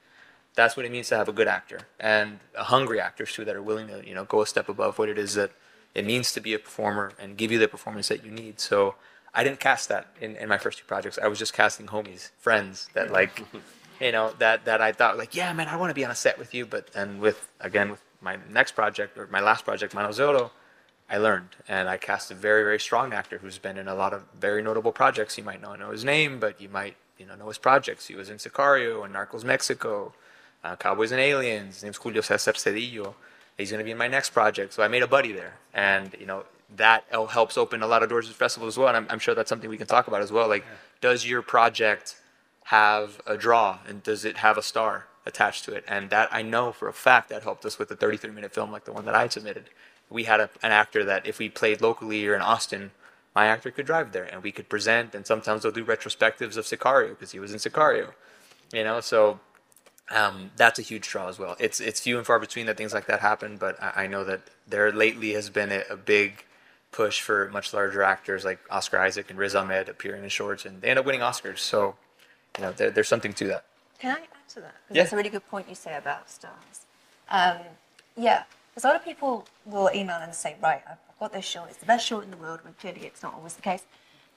That's 0.55 0.75
what 0.75 0.85
it 0.85 0.91
means 0.91 1.07
to 1.09 1.17
have 1.17 1.29
a 1.29 1.33
good 1.33 1.47
actor 1.47 1.81
and 1.99 2.39
a 2.57 2.63
hungry 2.63 2.99
actors 2.99 3.31
too 3.33 3.45
that 3.45 3.55
are 3.55 3.61
willing 3.61 3.87
to 3.87 4.05
you 4.07 4.15
know 4.15 4.25
go 4.25 4.41
a 4.41 4.47
step 4.47 4.67
above 4.67 4.97
what 4.97 5.09
it 5.09 5.17
is 5.17 5.35
that 5.35 5.51
it 5.93 6.05
means 6.05 6.31
to 6.33 6.41
be 6.41 6.53
a 6.53 6.59
performer 6.59 7.11
and 7.19 7.37
give 7.37 7.51
you 7.51 7.59
the 7.59 7.67
performance 7.67 8.07
that 8.07 8.25
you 8.25 8.31
need. 8.31 8.59
So 8.59 8.95
i 9.33 9.45
didn't 9.45 9.61
cast 9.61 9.87
that 9.87 10.07
in, 10.19 10.35
in 10.35 10.49
my 10.49 10.57
first 10.57 10.79
two 10.79 10.85
projects. 10.85 11.19
I 11.21 11.27
was 11.27 11.39
just 11.39 11.53
casting 11.53 11.87
homies 11.87 12.31
friends 12.37 12.89
that 12.93 13.11
like 13.11 13.43
you 14.01 14.11
know 14.11 14.33
that 14.39 14.65
that 14.65 14.81
i 14.81 14.91
thought 14.91 15.17
like 15.17 15.35
yeah 15.35 15.53
man 15.53 15.67
i 15.67 15.75
want 15.75 15.89
to 15.89 15.93
be 15.93 16.05
on 16.05 16.11
a 16.11 16.15
set 16.15 16.37
with 16.39 16.53
you. 16.53 16.65
But 16.65 16.93
then 16.93 17.19
with 17.19 17.49
again 17.59 17.91
with 17.91 18.01
my 18.21 18.37
next 18.49 18.73
project 18.73 19.17
or 19.17 19.27
my 19.27 19.41
last 19.41 19.65
project 19.65 19.93
Manos 19.93 20.17
de 20.17 20.27
Oro, 20.27 20.51
I 21.11 21.17
learned 21.17 21.49
and 21.67 21.89
I 21.89 21.97
cast 21.97 22.31
a 22.31 22.35
very 22.35 22.63
very 22.63 22.79
strong 22.79 23.11
actor 23.11 23.37
who's 23.39 23.57
been 23.57 23.77
in 23.77 23.89
a 23.89 23.93
lot 23.93 24.13
of 24.13 24.23
very 24.39 24.63
notable 24.63 24.93
projects. 24.93 25.37
You 25.37 25.43
might 25.43 25.61
not 25.61 25.77
know 25.77 25.91
his 25.91 26.05
name, 26.05 26.39
but 26.39 26.61
you 26.61 26.69
might 26.69 26.95
you 27.17 27.25
know 27.25 27.35
know 27.35 27.49
his 27.49 27.57
projects. 27.57 28.07
He 28.07 28.15
was 28.15 28.29
in 28.29 28.37
Sicario 28.37 29.03
and 29.03 29.13
Narcos 29.13 29.43
Mexico, 29.43 30.13
uh, 30.63 30.77
Cowboys 30.77 31.11
and 31.11 31.19
Aliens. 31.19 31.75
His 31.75 31.83
name's 31.83 31.97
Julio 31.97 32.21
Cesar 32.21 32.53
Cedillo. 32.53 33.15
He's 33.57 33.71
going 33.71 33.79
to 33.79 33.83
be 33.83 33.91
in 33.91 33.97
my 33.97 34.07
next 34.07 34.29
project, 34.29 34.73
so 34.73 34.81
I 34.81 34.87
made 34.87 35.03
a 35.03 35.07
buddy 35.07 35.33
there, 35.33 35.55
and 35.73 36.15
you 36.17 36.25
know 36.25 36.45
that 36.77 37.03
helps 37.11 37.57
open 37.57 37.83
a 37.83 37.87
lot 37.87 38.03
of 38.03 38.09
doors 38.09 38.29
at 38.29 38.35
festivals 38.35 38.75
as 38.75 38.77
well. 38.77 38.87
And 38.87 38.95
I'm, 38.95 39.07
I'm 39.09 39.19
sure 39.19 39.35
that's 39.35 39.49
something 39.49 39.69
we 39.69 39.77
can 39.77 39.87
talk 39.87 40.07
about 40.07 40.21
as 40.21 40.31
well. 40.31 40.47
Like, 40.47 40.63
does 41.01 41.27
your 41.27 41.41
project 41.41 42.15
have 42.65 43.19
a 43.27 43.35
draw 43.35 43.79
and 43.85 44.01
does 44.01 44.23
it 44.23 44.37
have 44.37 44.57
a 44.57 44.63
star? 44.63 45.07
attached 45.23 45.65
to 45.65 45.71
it, 45.71 45.83
and 45.87 46.09
that 46.09 46.27
I 46.31 46.41
know 46.41 46.71
for 46.71 46.87
a 46.87 46.93
fact 46.93 47.29
that 47.29 47.43
helped 47.43 47.63
us 47.63 47.77
with 47.77 47.89
the 47.89 47.95
33 47.95 48.31
minute 48.31 48.53
film 48.53 48.71
like 48.71 48.85
the 48.85 48.91
one 48.91 49.05
that 49.05 49.13
I 49.13 49.27
submitted. 49.27 49.69
We 50.11 50.25
had 50.25 50.39
a, 50.39 50.49
an 50.61 50.71
actor 50.71 51.03
that 51.05 51.25
if 51.25 51.39
we 51.39 51.49
played 51.49 51.81
locally 51.81 52.27
or 52.27 52.35
in 52.35 52.41
Austin, 52.41 52.91
my 53.33 53.47
actor 53.47 53.71
could 53.71 53.85
drive 53.85 54.11
there 54.11 54.25
and 54.25 54.43
we 54.43 54.51
could 54.51 54.69
present, 54.69 55.15
and 55.15 55.25
sometimes 55.25 55.63
they'll 55.63 55.71
do 55.71 55.85
retrospectives 55.85 56.57
of 56.57 56.65
Sicario 56.65 57.09
because 57.09 57.31
he 57.31 57.39
was 57.39 57.53
in 57.53 57.59
Sicario, 57.59 58.11
you 58.73 58.83
know. 58.83 58.99
So 58.99 59.39
um, 60.13 60.51
that's 60.57 60.79
a 60.79 60.81
huge 60.81 61.07
draw 61.07 61.29
as 61.29 61.39
well. 61.39 61.55
It's 61.59 61.79
it's 61.79 62.01
few 62.01 62.17
and 62.17 62.27
far 62.27 62.39
between 62.39 62.65
that 62.65 62.77
things 62.77 62.93
like 62.93 63.07
that 63.07 63.21
happen, 63.21 63.57
but 63.57 63.81
I, 63.81 64.03
I 64.03 64.07
know 64.07 64.23
that 64.25 64.41
there 64.67 64.91
lately 64.91 65.31
has 65.33 65.49
been 65.49 65.71
a, 65.71 65.83
a 65.89 65.95
big 65.95 66.43
push 66.91 67.21
for 67.21 67.49
much 67.51 67.73
larger 67.73 68.03
actors 68.03 68.43
like 68.43 68.59
Oscar 68.69 68.99
Isaac 68.99 69.29
and 69.29 69.39
Riz 69.39 69.55
Ahmed 69.55 69.87
appearing 69.87 70.23
in 70.23 70.29
shorts, 70.29 70.65
and 70.65 70.81
they 70.81 70.89
end 70.89 70.99
up 70.99 71.05
winning 71.05 71.21
Oscars. 71.21 71.59
So, 71.59 71.95
you 72.57 72.63
know, 72.63 72.73
there, 72.73 72.91
there's 72.91 73.07
something 73.07 73.33
to 73.33 73.47
that. 73.47 73.65
Can 73.99 74.17
I 74.17 74.19
add 74.19 74.49
to 74.49 74.61
that? 74.61 74.75
Yeah. 74.89 75.03
That's 75.03 75.13
a 75.13 75.15
really 75.15 75.29
good 75.29 75.47
point 75.47 75.69
you 75.69 75.75
say 75.75 75.95
about 75.95 76.29
stars. 76.29 76.85
Um, 77.29 77.59
yeah, 78.17 78.43
because 78.71 78.85
a 78.85 78.87
lot 78.87 78.95
of 78.95 79.03
people 79.03 79.45
will 79.65 79.89
email 79.93 80.17
and 80.17 80.33
say, 80.33 80.55
right, 80.61 80.81
I've 80.89 80.97
got 81.19 81.33
this 81.33 81.45
short, 81.45 81.69
it's 81.69 81.77
the 81.77 81.85
best 81.85 82.05
short 82.05 82.23
in 82.23 82.31
the 82.31 82.37
world, 82.37 82.61
when 82.63 82.73
clearly 82.73 83.01
it's 83.01 83.21
not 83.21 83.33
always 83.33 83.55
the 83.55 83.61
case. 83.61 83.83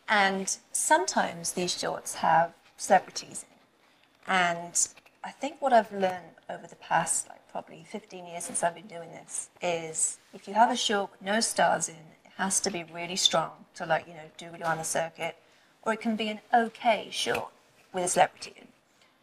And 0.09 0.57
sometimes 0.73 1.53
these 1.53 1.79
shorts 1.79 2.17
have 2.17 2.53
celebrities 2.77 3.45
in. 3.49 4.33
And 4.33 4.89
I 5.23 5.31
think 5.31 5.63
what 5.63 5.73
I've 5.73 5.93
learned 5.93 6.35
over 6.51 6.67
the 6.67 6.77
past, 6.77 7.29
like 7.29 7.41
probably 7.51 7.85
15 7.89 8.27
years 8.27 8.45
since 8.45 8.63
I've 8.63 8.75
been 8.75 8.87
doing 8.87 9.11
this, 9.11 9.49
is 9.63 10.19
if 10.33 10.49
you 10.49 10.55
have 10.55 10.71
a 10.71 10.77
short 10.77 11.13
with 11.13 11.23
no 11.23 11.41
stars 11.41 11.89
in, 11.89 11.95
it 11.95 12.33
has 12.37 12.61
to 12.61 12.71
be 12.71 12.85
really 12.93 13.17
strong 13.17 13.53
to 13.77 13.87
like, 13.87 14.07
you 14.07 14.15
know, 14.15 14.31
do 14.37 14.47
really 14.51 14.65
on 14.65 14.79
the 14.79 14.85
circuit. 14.85 15.37
Or 15.83 15.93
it 15.93 16.01
can 16.01 16.17
be 16.17 16.29
an 16.29 16.41
okay 16.53 17.09
short 17.11 17.51
with 17.93 18.05
a 18.05 18.09
celebrity 18.09 18.55
in. 18.57 18.67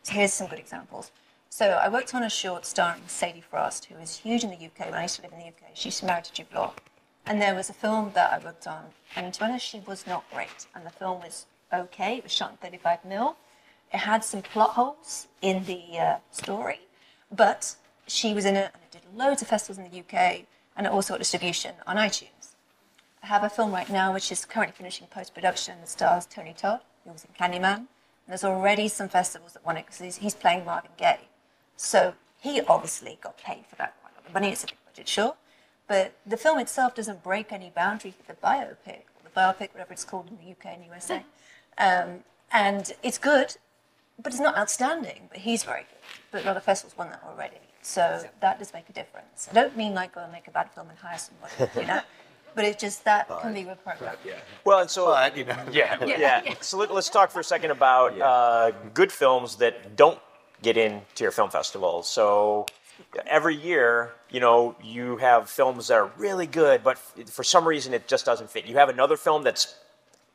So 0.04 0.14
here's 0.14 0.34
some 0.34 0.48
good 0.48 0.60
examples. 0.60 1.12
So 1.54 1.72
I 1.72 1.90
worked 1.90 2.16
on 2.16 2.24
a 2.24 2.30
short 2.30 2.66
starring 2.66 3.02
Sadie 3.08 3.42
Frost, 3.42 3.84
who 3.84 3.96
is 3.96 4.20
huge 4.20 4.46
in 4.46 4.52
the 4.52 4.56
UK. 4.56 4.86
When 4.86 4.94
I 4.94 5.02
used 5.02 5.18
to 5.18 5.24
live 5.24 5.34
in 5.34 5.40
the 5.40 5.48
UK, 5.48 5.72
she's 5.74 6.02
married 6.02 6.24
to 6.24 6.34
Jude 6.34 6.54
Law. 6.56 6.74
And 7.26 7.42
there 7.42 7.54
was 7.54 7.70
a 7.70 7.74
film 7.74 8.12
that 8.16 8.32
I 8.32 8.40
worked 8.40 8.68
on, 8.68 8.86
and 9.18 9.34
to 9.34 9.40
be 9.42 9.46
honest, 9.46 9.66
she 9.66 9.82
was 9.82 10.08
not 10.08 10.24
great. 10.32 10.66
And 10.74 10.86
the 10.86 10.92
film 10.92 11.20
was 11.20 11.48
okay. 11.74 12.16
It 12.16 12.24
was 12.24 12.32
shot 12.32 12.52
in 12.52 12.58
35 12.58 13.04
mil. 13.04 13.36
It 13.94 13.98
had 13.98 14.24
some 14.24 14.42
plot 14.44 14.72
holes 14.72 15.28
in 15.42 15.66
the 15.66 16.00
uh, 16.00 16.18
story, 16.32 16.80
but 17.30 17.76
she 18.08 18.34
was 18.34 18.46
in 18.46 18.56
it, 18.56 18.72
and 18.74 18.84
it 18.84 18.92
did 18.92 19.02
loads 19.14 19.42
of 19.42 19.50
festivals 19.50 19.78
in 19.78 19.92
the 19.92 20.00
UK, 20.00 20.46
and 20.78 20.88
it 20.88 20.94
also 20.94 21.16
got 21.16 21.20
distribution 21.20 21.76
on 21.86 21.98
iTunes. 21.98 22.56
I 23.22 23.28
have 23.28 23.44
a 23.44 23.50
film 23.50 23.74
right 23.74 23.90
now 23.90 24.14
which 24.14 24.32
is 24.32 24.46
currently 24.46 24.74
finishing 24.78 25.08
post 25.08 25.34
production 25.34 25.82
that 25.82 25.90
stars 25.90 26.26
Tony 26.26 26.56
Todd, 26.58 26.80
who 27.04 27.12
was 27.12 27.26
in 27.26 27.34
Candyman. 27.34 27.76
And 27.76 28.30
there's 28.30 28.46
already 28.46 28.88
some 28.88 29.10
festivals 29.10 29.52
that 29.52 29.66
want 29.66 29.80
it 29.80 29.86
because 29.88 30.00
he's, 30.00 30.16
he's 30.16 30.34
playing 30.34 30.64
Marvin 30.64 30.92
Gaye. 30.96 31.28
So 31.82 32.14
he 32.40 32.62
obviously 32.62 33.18
got 33.22 33.38
paid 33.40 33.66
for 33.68 33.76
that 33.78 33.96
quite 34.02 34.14
a 34.14 34.18
lot 34.20 34.28
of 34.28 34.34
money. 34.36 34.50
It's 34.52 34.64
a 34.64 34.68
big 34.68 34.78
budget, 34.86 35.08
sure. 35.08 35.34
But 35.88 36.14
the 36.28 36.38
film 36.38 36.60
itself 36.60 36.94
doesn't 36.94 37.24
break 37.24 37.52
any 37.52 37.72
boundaries 37.76 38.14
with 38.18 38.28
the 38.28 38.46
biopic, 38.46 39.02
or 39.16 39.24
the 39.24 39.32
biopic, 39.36 39.74
whatever 39.74 39.92
it's 39.92 40.04
called 40.04 40.30
in 40.30 40.38
the 40.38 40.52
UK 40.52 40.78
and 40.78 40.86
USA. 40.86 41.26
Um, 41.80 42.20
and 42.52 42.94
it's 43.02 43.18
good, 43.18 43.58
but 44.22 44.32
it's 44.32 44.40
not 44.40 44.56
outstanding. 44.56 45.28
But 45.30 45.40
he's 45.40 45.64
very 45.64 45.82
good. 45.82 45.98
But 46.30 46.44
a 46.44 46.48
lot 46.48 46.56
of 46.56 46.64
festivals 46.64 46.96
want 46.98 47.10
that 47.12 47.24
already. 47.28 47.58
So 47.82 48.24
that 48.42 48.60
does 48.60 48.74
make 48.74 48.88
a 48.88 48.94
difference. 48.94 49.48
I 49.50 49.56
don't 49.56 49.76
mean 49.76 49.96
like 49.96 50.14
go 50.14 50.22
and 50.22 50.32
make 50.32 50.48
a 50.48 50.52
bad 50.52 50.70
film 50.72 50.88
and 50.90 51.00
hire 51.00 51.18
somebody, 51.18 51.80
you 51.80 51.88
know? 51.88 52.02
But 52.54 52.66
it's 52.66 52.82
just 52.82 53.06
that 53.06 53.30
can 53.42 53.54
be 53.54 53.64
reprogrammed. 53.64 54.18
Well, 54.66 54.80
and 54.80 54.90
so 54.90 55.06
But, 55.06 55.38
you 55.38 55.46
know, 55.46 55.56
Yeah. 55.72 56.04
yeah. 56.06 56.54
So 56.60 56.78
let, 56.78 56.92
us 56.92 57.10
talk 57.10 57.32
for 57.32 57.40
a 57.40 57.44
second 57.46 57.72
about 57.72 58.20
uh, 58.20 58.72
good 58.94 59.10
films 59.10 59.56
that 59.56 59.96
don't 59.96 60.20
get 60.62 60.78
into 60.78 61.24
your 61.24 61.32
film 61.32 61.50
festival. 61.50 62.04
So 62.04 62.66
every 63.26 63.56
year, 63.56 64.12
you 64.30 64.40
know, 64.40 64.76
you 64.84 65.18
have 65.18 65.50
films 65.50 65.88
that 65.88 65.96
are 65.96 66.12
really 66.18 66.48
good, 66.48 66.84
but 66.84 66.98
for 66.98 67.44
some 67.44 67.68
reason 67.68 67.94
it 67.94 68.08
just 68.08 68.26
doesn't 68.26 68.50
fit. 68.50 68.66
You 68.66 68.78
have 68.78 68.90
another 68.90 69.18
film 69.18 69.44
that's, 69.44 69.76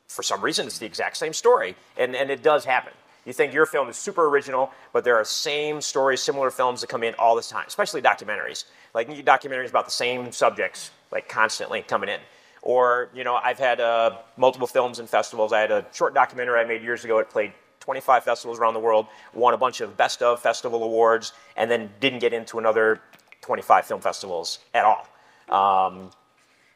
for 0.07 0.23
some 0.23 0.41
reason, 0.41 0.67
it's 0.67 0.79
the 0.79 0.85
exact 0.85 1.17
same 1.17 1.33
story, 1.33 1.75
and, 1.97 2.15
and 2.15 2.29
it 2.29 2.41
does 2.41 2.63
happen. 2.65 2.93
You 3.25 3.33
think 3.33 3.53
your 3.53 3.65
film 3.65 3.89
is 3.89 3.97
super 3.97 4.27
original, 4.27 4.71
but 4.93 5.03
there 5.03 5.17
are 5.17 5.25
same 5.25 5.81
stories, 5.81 6.21
similar 6.21 6.49
films 6.49 6.79
that 6.79 6.87
come 6.87 7.03
in 7.03 7.13
all 7.15 7.35
the 7.35 7.41
time, 7.41 7.65
especially 7.67 8.01
documentaries. 8.01 8.63
Like 8.93 9.09
documentaries 9.25 9.69
about 9.69 9.83
the 9.83 9.91
same 9.91 10.31
subjects, 10.31 10.91
like 11.11 11.27
constantly 11.27 11.81
coming 11.81 12.07
in. 12.09 12.21
Or, 12.61 13.09
you 13.13 13.25
know, 13.25 13.35
I've 13.35 13.59
had 13.59 13.81
uh, 13.81 14.17
multiple 14.37 14.67
films 14.67 14.99
in 14.99 15.07
festivals. 15.07 15.51
I 15.51 15.59
had 15.59 15.71
a 15.71 15.85
short 15.91 16.13
documentary 16.13 16.57
I 16.59 16.63
made 16.63 16.81
years 16.81 17.03
ago. 17.03 17.19
It 17.19 17.29
played 17.29 17.51
25 17.87 18.25
festivals 18.25 18.59
around 18.59 18.73
the 18.73 18.81
world, 18.81 19.07
won 19.33 19.53
a 19.53 19.57
bunch 19.57 19.79
of 19.79 19.95
best 19.95 20.21
of 20.21 20.41
festival 20.41 20.83
awards, 20.83 21.31
and 21.55 21.71
then 21.71 21.89
didn't 22.01 22.19
get 22.19 22.33
into 22.33 22.59
another 22.59 22.99
25 23.39 23.85
film 23.85 24.01
festivals 24.01 24.59
at 24.73 24.83
all. 24.83 25.07
Um, 25.47 26.11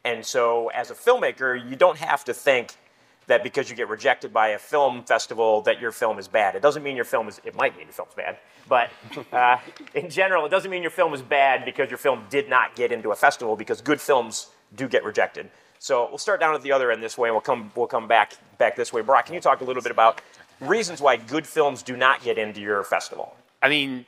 and 0.06 0.24
so, 0.24 0.68
as 0.68 0.90
a 0.90 0.94
filmmaker, 0.94 1.68
you 1.68 1.76
don't 1.76 1.98
have 1.98 2.24
to 2.24 2.32
think 2.32 2.76
that 3.26 3.42
because 3.42 3.68
you 3.68 3.76
get 3.76 3.90
rejected 3.90 4.32
by 4.32 4.48
a 4.48 4.58
film 4.58 5.04
festival 5.04 5.60
that 5.60 5.82
your 5.82 5.92
film 5.92 6.18
is 6.18 6.28
bad. 6.28 6.54
It 6.54 6.62
doesn't 6.62 6.82
mean 6.82 6.96
your 6.96 7.04
film 7.04 7.28
is. 7.28 7.42
It 7.44 7.54
might 7.54 7.76
mean 7.76 7.88
your 7.88 7.92
film's 7.92 8.14
bad, 8.14 8.38
but 8.66 8.88
uh, 9.34 9.58
in 9.94 10.08
general, 10.08 10.46
it 10.46 10.48
doesn't 10.48 10.70
mean 10.70 10.80
your 10.80 10.90
film 10.90 11.12
is 11.12 11.20
bad 11.20 11.66
because 11.66 11.90
your 11.90 11.98
film 11.98 12.24
did 12.30 12.48
not 12.48 12.74
get 12.74 12.90
into 12.90 13.10
a 13.10 13.16
festival. 13.16 13.54
Because 13.54 13.82
good 13.82 14.00
films 14.00 14.48
do 14.74 14.88
get 14.88 15.04
rejected. 15.04 15.50
So 15.78 16.08
we'll 16.08 16.16
start 16.16 16.38
down 16.40 16.54
at 16.54 16.62
the 16.62 16.70
other 16.70 16.90
end 16.90 17.02
this 17.02 17.18
way, 17.18 17.28
and 17.28 17.34
we'll 17.34 17.42
come 17.42 17.70
we'll 17.74 17.86
come 17.86 18.08
back 18.08 18.32
back 18.56 18.76
this 18.76 18.94
way. 18.94 19.02
Brock, 19.02 19.26
can 19.26 19.34
you 19.34 19.40
talk 19.40 19.60
a 19.60 19.64
little 19.64 19.82
bit 19.82 19.92
about 19.92 20.22
reasons 20.62 21.00
why 21.00 21.16
good 21.16 21.46
films 21.46 21.82
do 21.82 21.96
not 21.96 22.22
get 22.22 22.38
into 22.38 22.60
your 22.60 22.82
festival? 22.84 23.34
I 23.62 23.68
mean, 23.68 24.06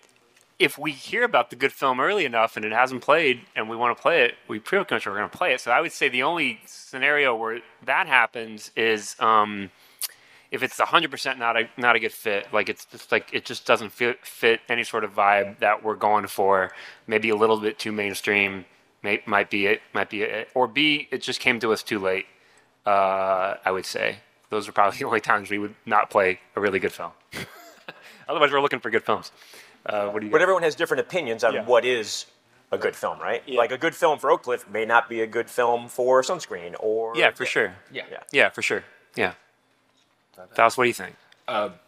if 0.59 0.79
we 0.79 0.93
hear 0.93 1.25
about 1.25 1.51
the 1.51 1.57
good 1.57 1.73
film 1.73 2.01
early 2.01 2.25
enough 2.25 2.57
and 2.57 2.65
it 2.65 2.73
hasn't 2.73 3.03
played 3.03 3.41
and 3.57 3.69
we 3.69 3.77
want 3.77 3.97
to 3.97 4.01
play 4.01 4.25
it, 4.25 4.35
we 4.49 4.59
pretty 4.59 4.95
much 4.95 5.07
are 5.07 5.15
going 5.15 5.29
to 5.29 5.37
play 5.37 5.53
it. 5.53 5.61
So 5.61 5.71
I 5.71 5.81
would 5.81 5.93
say 5.93 6.09
the 6.09 6.23
only 6.23 6.61
scenario 6.67 7.35
where 7.35 7.61
that 7.85 8.07
happens 8.07 8.71
is 8.77 9.17
um, 9.19 9.71
if 10.51 10.63
it's 10.63 10.79
100% 10.79 11.39
not 11.39 11.57
a 11.57 11.69
not 11.77 11.97
a 11.97 12.01
good 12.01 12.13
fit. 12.13 12.47
Like 12.53 12.69
it's 12.69 12.85
just 12.85 13.11
like 13.11 13.29
it 13.33 13.45
just 13.45 13.67
doesn't 13.67 13.91
fit 13.91 14.25
fit 14.25 14.61
any 14.69 14.85
sort 14.85 15.03
of 15.03 15.13
vibe 15.13 15.59
that 15.59 15.83
we're 15.83 15.97
going 15.97 16.29
for. 16.29 16.71
Maybe 17.07 17.31
a 17.31 17.37
little 17.37 17.59
bit 17.59 17.79
too 17.79 17.93
mainstream. 17.93 18.65
May, 19.03 19.23
might 19.27 19.51
be 19.51 19.67
it. 19.67 19.83
Might 19.93 20.09
be 20.09 20.23
it. 20.23 20.49
Or 20.55 20.67
B, 20.67 21.09
it 21.11 21.21
just 21.21 21.41
came 21.41 21.59
to 21.61 21.73
us 21.73 21.83
too 21.83 21.99
late. 21.99 22.27
Uh, 22.87 23.57
I 23.65 23.71
would 23.71 23.85
say 23.85 24.19
those 24.55 24.69
are 24.69 24.73
probably 24.73 24.99
the 25.01 25.05
only 25.05 25.21
times 25.21 25.51
we 25.51 25.59
would 25.59 25.75
not 25.85 26.11
play 26.11 26.41
a 26.57 26.61
really 26.61 26.79
good 26.79 26.93
film. 26.93 27.13
Otherwise, 28.29 28.51
we're 28.53 28.61
looking 28.61 28.81
for 28.81 28.91
good 28.91 29.03
films. 29.05 29.33
Uh, 29.85 30.09
what 30.09 30.21
do 30.21 30.27
you? 30.27 30.33
But 30.33 30.39
guys- 30.39 30.43
everyone 30.43 30.63
has 30.63 30.75
different 30.75 31.01
opinions 31.01 31.45
on 31.45 31.55
Yeah. 31.55 31.65
what 31.65 31.85
is 31.85 32.27
a 32.73 32.79
good 32.79 32.97
film, 32.97 33.19
right? 33.21 33.47
Like 33.49 33.71
a 33.73 33.79
good 33.79 33.95
film 33.95 34.19
for 34.19 34.31
Oak 34.31 34.45
Cliff 34.45 34.69
may 34.71 34.85
not 34.85 35.09
be 35.09 35.21
a 35.21 35.27
good 35.27 35.49
film 35.51 35.89
for 35.89 36.23
Sunscreen, 36.23 36.75
or 36.81 37.13
yeah, 37.17 37.31
for 37.33 37.45
sure. 37.45 37.75
Yeah. 37.93 38.05
Yeah. 38.11 38.21
Yeah, 38.33 38.49
for 38.49 38.63
sure. 38.63 38.83
Yeah. 39.15 39.35
Dallas, 40.55 40.77
what 40.77 40.85
do 40.85 40.89
you 40.89 40.95
think? 40.95 41.15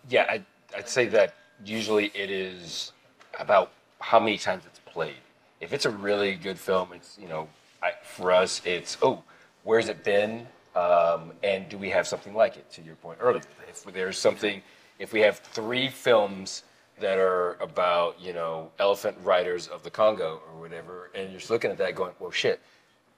Yeah, 0.09 0.27
I'd, 0.29 0.45
I'd 0.77 0.89
say 0.89 1.07
that 1.09 1.35
usually 1.65 2.13
it 2.15 2.31
is 2.31 2.93
about 3.41 3.73
how 4.01 4.21
many 4.21 4.39
times 4.39 4.65
it's 4.67 4.79
played. 4.81 5.17
If 5.61 5.73
it's 5.73 5.87
a 5.87 5.91
really 5.91 6.35
good 6.35 6.59
film, 6.59 6.91
it's, 6.93 7.17
you 7.21 7.27
know, 7.29 7.49
I, 7.83 7.93
for 8.05 8.31
us, 8.31 8.61
it's, 8.65 8.99
oh, 9.03 9.23
where's 9.65 9.89
it 9.89 10.05
been? 10.05 10.47
Um, 10.77 11.33
and 11.43 11.69
do 11.71 11.79
we 11.79 11.89
have 11.91 12.07
something 12.07 12.35
like 12.35 12.57
it, 12.57 12.71
to 12.73 12.83
your 12.83 12.97
point 12.97 13.19
earlier? 13.21 13.43
If 13.69 13.83
there's 13.95 14.19
something, 14.19 14.63
if 14.99 15.13
we 15.13 15.21
have 15.21 15.39
three 15.39 15.89
films 15.89 16.65
that 17.01 17.19
are 17.19 17.55
about, 17.61 18.21
you 18.21 18.35
know, 18.35 18.71
elephant 18.79 19.17
riders 19.23 19.69
of 19.69 19.83
the 19.83 19.91
Congo 19.91 20.43
or 20.47 20.61
whatever, 20.61 21.11
and 21.15 21.31
you're 21.31 21.41
just 21.41 21.51
looking 21.51 21.71
at 21.71 21.79
that 21.79 21.95
going, 21.95 22.13
well, 22.21 22.31
shit, 22.31 22.61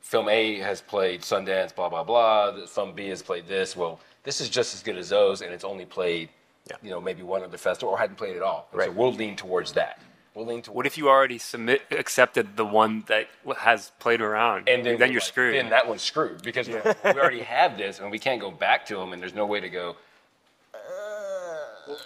film 0.01 0.29
A 0.29 0.59
has 0.61 0.81
played 0.81 1.23
Sundance, 1.23 1.75
blah 1.75 1.89
blah 1.89 2.05
blah. 2.05 2.65
Film 2.67 2.93
B 2.93 3.09
has 3.09 3.23
played 3.23 3.47
this. 3.49 3.77
Well, 3.77 3.99
this 4.23 4.41
is 4.41 4.49
just 4.49 4.73
as 4.75 4.83
good 4.83 4.97
as 4.97 5.09
those, 5.09 5.43
and 5.43 5.53
it's 5.53 5.65
only 5.65 5.85
played, 5.85 6.29
you 6.83 6.91
know, 6.91 7.01
maybe 7.01 7.23
one 7.23 7.43
other 7.43 7.59
festival 7.59 7.93
or 7.93 7.99
hadn't 7.99 8.17
played 8.17 8.37
at 8.37 8.43
all. 8.43 8.69
So 8.73 8.91
we'll 8.93 9.13
lean 9.13 9.35
towards 9.35 9.73
that. 9.73 10.01
We'll 10.39 10.47
lean 10.47 10.62
towards. 10.62 10.76
What 10.76 10.86
if 10.86 10.97
you 10.97 11.09
already 11.09 11.39
submit 11.39 11.82
accepted 11.91 12.57
the 12.57 12.64
one 12.64 13.03
that 13.09 13.26
has 13.57 13.91
played 13.99 14.20
around? 14.20 14.68
and 14.68 14.86
then, 14.86 14.97
then 14.97 15.11
you're 15.11 15.18
like, 15.18 15.26
screwed. 15.26 15.57
Then 15.57 15.70
that 15.70 15.89
one's 15.89 16.03
screwed 16.03 16.43
because 16.43 16.68
we 16.68 16.76
already 17.05 17.41
have 17.41 17.76
this, 17.76 17.99
and 17.99 18.09
we 18.09 18.20
can't 18.20 18.41
go 18.41 18.53
back 18.53 18.86
to 18.86 18.95
them, 18.95 19.12
and 19.12 19.20
there's 19.20 19.34
no 19.34 19.47
way 19.47 19.59
to 19.59 19.68
go. 19.68 19.97
Uh, 20.72 21.91
uh, 21.91 21.97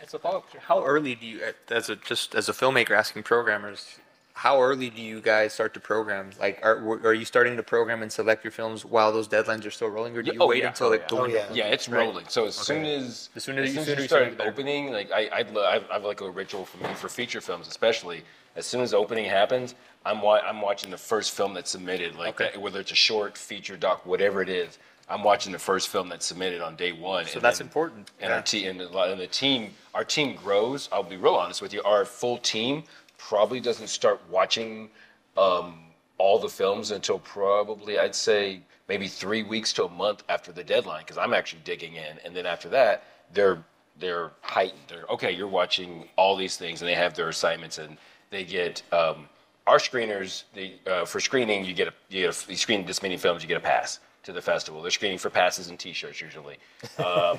it's 0.00 0.14
a 0.14 0.20
follow-up. 0.20 0.46
How 0.60 0.84
early 0.84 1.16
do 1.16 1.26
you, 1.26 1.40
as 1.70 1.90
a 1.90 1.96
just 1.96 2.36
as 2.36 2.48
a 2.48 2.52
filmmaker, 2.52 2.92
asking 2.92 3.24
programmers, 3.24 3.98
how 4.34 4.60
early 4.62 4.88
do 4.90 5.02
you 5.02 5.20
guys 5.20 5.52
start 5.52 5.74
to 5.74 5.80
program? 5.80 6.30
Like, 6.40 6.58
are 6.62 6.78
are 7.06 7.12
you 7.14 7.24
starting 7.24 7.56
to 7.56 7.62
program 7.62 8.02
and 8.02 8.10
select 8.10 8.42
your 8.44 8.50
films 8.50 8.84
while 8.84 9.12
those 9.12 9.28
deadlines 9.28 9.66
are 9.66 9.70
still 9.70 9.88
rolling, 9.88 10.16
or 10.16 10.22
do 10.22 10.32
you 10.32 10.38
Oh, 10.40 10.46
wait 10.48 10.62
yeah. 10.62 10.68
until 10.68 10.86
Oh, 10.86 10.90
like 10.90 11.02
yeah. 11.02 11.06
the 11.08 11.16
Oh, 11.22 11.24
yeah. 11.26 11.46
Yeah, 11.52 11.64
it's 11.66 11.88
Right. 11.88 12.06
rolling. 12.06 12.26
So 12.28 12.46
as 12.46 12.54
soon 12.56 12.84
as 12.84 13.28
The 13.34 13.40
sooner- 13.40 13.62
the 13.62 13.68
as 13.68 13.74
soon 13.74 13.82
as 13.82 13.88
you 13.88 13.94
you 13.94 14.08
start 14.08 14.08
start, 14.08 14.30
the 14.30 14.36
better. 14.36 14.50
opening, 14.50 14.90
like 14.92 15.12
I, 15.12 15.28
I'd, 15.32 15.50
lo- 15.52 15.66
I've, 15.66 15.84
I've 15.90 16.04
like 16.04 16.20
a 16.22 16.30
ritual 16.30 16.64
for 16.64 16.78
me 16.86 16.94
for 16.94 17.08
feature 17.08 17.40
films, 17.40 17.68
especially. 17.68 18.22
As 18.56 18.66
soon 18.66 18.80
as 18.82 18.92
opening 18.94 19.24
happens, 19.26 19.74
I'm 20.04 20.20
wa- 20.22 20.40
I'm 20.44 20.60
watching 20.60 20.90
the 20.90 20.98
first 20.98 21.32
film 21.32 21.54
that's 21.54 21.70
submitted, 21.70 22.16
like 22.16 22.40
Okay. 22.40 22.50
that, 22.52 22.60
whether 22.60 22.80
it's 22.80 22.92
a 22.92 22.94
short, 22.96 23.36
feature, 23.38 23.76
doc, 23.76 24.04
whatever 24.06 24.40
it 24.42 24.48
is. 24.48 24.78
I'm 25.08 25.22
watching 25.24 25.52
the 25.52 25.58
first 25.58 25.88
film 25.88 26.08
that's 26.08 26.24
submitted 26.24 26.62
on 26.62 26.74
day 26.76 26.92
one. 26.92 27.26
So 27.26 27.38
that's 27.38 27.58
then- 27.58 27.66
important. 27.66 28.10
And 28.20 28.30
Yeah. 28.30 28.36
our 28.36 28.42
team, 28.42 28.68
and, 28.80 28.80
and 28.94 29.20
the 29.20 29.26
team, 29.26 29.74
our 29.94 30.04
team 30.04 30.36
grows. 30.36 30.88
I'll 30.90 31.02
be 31.02 31.16
real 31.16 31.34
honest 31.34 31.60
with 31.60 31.72
you. 31.74 31.82
Our 31.82 32.04
full 32.06 32.38
team 32.38 32.84
probably 33.28 33.60
doesn't 33.60 33.88
start 33.88 34.20
watching 34.30 34.90
um, 35.36 35.80
all 36.18 36.38
the 36.38 36.48
films 36.48 36.90
until 36.90 37.18
probably 37.18 37.98
I'd 37.98 38.14
say 38.14 38.60
maybe 38.88 39.08
three 39.08 39.42
weeks 39.42 39.72
to 39.74 39.84
a 39.84 39.88
month 39.88 40.22
after 40.28 40.52
the 40.52 40.64
deadline 40.64 41.02
because 41.02 41.18
I'm 41.18 41.34
actually 41.34 41.62
digging 41.64 41.94
in, 41.94 42.18
and 42.24 42.34
then 42.34 42.46
after 42.46 42.68
that 42.70 43.04
they're 43.32 43.64
they're 43.98 44.30
heightened. 44.40 44.82
They're 44.88 45.04
okay. 45.10 45.32
You're 45.32 45.48
watching 45.48 46.08
all 46.16 46.36
these 46.36 46.56
things, 46.56 46.82
and 46.82 46.88
they 46.88 46.94
have 46.94 47.14
their 47.14 47.28
assignments, 47.28 47.78
and 47.78 47.96
they 48.30 48.44
get. 48.44 48.82
Um, 48.92 49.28
our 49.64 49.78
screeners, 49.78 50.42
the, 50.54 50.74
uh, 50.88 51.04
for 51.04 51.20
screening, 51.20 51.64
you 51.64 51.72
get 51.72 51.86
a 51.86 51.92
you, 52.08 52.22
get 52.26 52.36
a, 52.36 52.50
you 52.50 52.56
screen 52.56 52.84
this 52.84 53.00
many 53.00 53.16
films, 53.16 53.42
you 53.42 53.48
get 53.48 53.58
a 53.58 53.60
pass 53.60 54.00
to 54.24 54.32
the 54.32 54.42
festival. 54.42 54.82
They're 54.82 54.90
screening 54.90 55.18
for 55.18 55.30
passes 55.30 55.68
and 55.68 55.78
T-shirts 55.78 56.20
usually. 56.20 56.56
Um, 56.98 57.38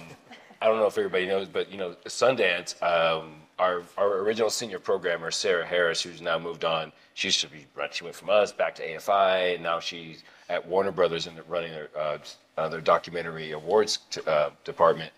I 0.62 0.68
don't 0.68 0.80
know 0.80 0.88
if 0.88 0.98
everybody 0.98 1.26
knows, 1.26 1.50
but 1.50 1.70
you 1.70 1.78
know, 1.78 1.94
Sundance, 2.06 2.82
um, 2.82 3.34
our 3.64 3.84
our 3.98 4.20
original 4.20 4.50
senior 4.50 4.80
programmer 4.80 5.32
Sarah 5.32 5.66
Harris, 5.66 6.02
who's 6.02 6.22
now 6.22 6.38
moved 6.38 6.66
on, 6.66 6.92
she 7.14 7.30
used 7.30 7.42
to 7.42 7.48
be 7.48 7.66
she 7.92 8.04
went 8.04 8.16
from 8.16 8.30
us 8.30 8.52
back 8.52 8.76
to 8.76 8.88
AFI, 8.88 9.56
and 9.56 9.64
now 9.64 9.80
she's 9.80 10.24
at 10.50 10.66
Warner 10.68 10.92
Brothers 10.92 11.28
and 11.28 11.40
running 11.48 11.72
their 11.72 11.90
uh, 11.98 12.18
uh, 12.58 12.68
their 12.68 12.82
documentary 12.82 13.52
awards 13.52 14.00
t- 14.10 14.22
uh, 14.28 14.50
department. 14.64 15.12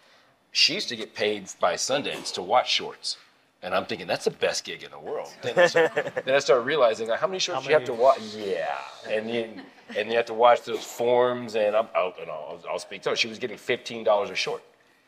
She 0.52 0.74
used 0.76 0.88
to 0.90 0.96
get 0.96 1.14
paid 1.14 1.50
by 1.60 1.74
Sundance 1.74 2.34
to 2.36 2.42
watch 2.42 2.72
shorts. 2.72 3.18
And 3.62 3.74
I'm 3.74 3.86
thinking 3.86 4.06
that's 4.06 4.26
the 4.26 4.32
best 4.32 4.64
gig 4.64 4.84
in 4.84 4.92
the 4.92 5.00
world. 5.00 5.30
Then 5.42 5.58
I 5.58 5.66
started, 5.66 6.14
then 6.24 6.40
I 6.50 6.54
realizing 6.54 7.08
like, 7.08 7.20
how 7.20 7.26
many 7.26 7.40
shorts 7.40 7.64
How 7.64 7.68
you 7.68 7.74
have 7.74 7.84
to 7.86 7.94
watch. 7.94 8.20
Yeah, 8.38 8.78
and 9.10 9.30
you 9.30 9.50
and 9.98 10.10
you 10.10 10.16
have 10.18 10.28
to 10.28 10.36
watch 10.36 10.62
those 10.64 10.84
forms. 10.84 11.56
And 11.56 11.76
I'm 11.76 11.88
out, 11.96 12.20
and 12.22 12.30
I'll, 12.30 12.62
I'll 12.70 12.80
speak 12.80 13.02
to 13.04 13.10
her. 13.10 13.16
She 13.16 13.28
was 13.28 13.40
getting 13.40 13.58
fifteen 13.58 14.04
dollars 14.04 14.30
a 14.30 14.36
short, 14.36 14.62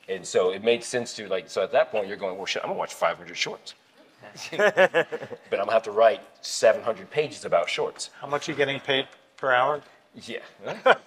and 0.10 0.26
so 0.26 0.51
it 0.51 0.64
made 0.64 0.84
sense 0.84 1.14
to 1.16 1.28
like. 1.28 1.49
So 1.49 1.62
at 1.64 1.72
that 1.72 1.91
point, 1.91 2.08
you're 2.08 2.18
going, 2.18 2.38
well, 2.38 2.45
shit, 2.45 2.62
I'm 2.64 2.70
gonna 2.70 2.80
watch 2.80 2.93
500 2.93 3.36
shorts, 3.36 3.76
but 4.51 4.70
I'm 4.72 5.05
gonna 5.51 5.72
have 5.72 5.84
to 5.84 5.91
write 5.91 6.22
700 6.41 7.10
pages 7.10 7.45
about 7.45 7.70
shorts. 7.70 8.10
How 8.22 8.28
much 8.28 8.47
are 8.47 8.51
you 8.51 8.58
getting 8.58 8.80
paid 8.80 9.08
per 9.38 9.51
hour? 9.53 9.82
Yeah, 10.26 10.39
Not 10.66 11.05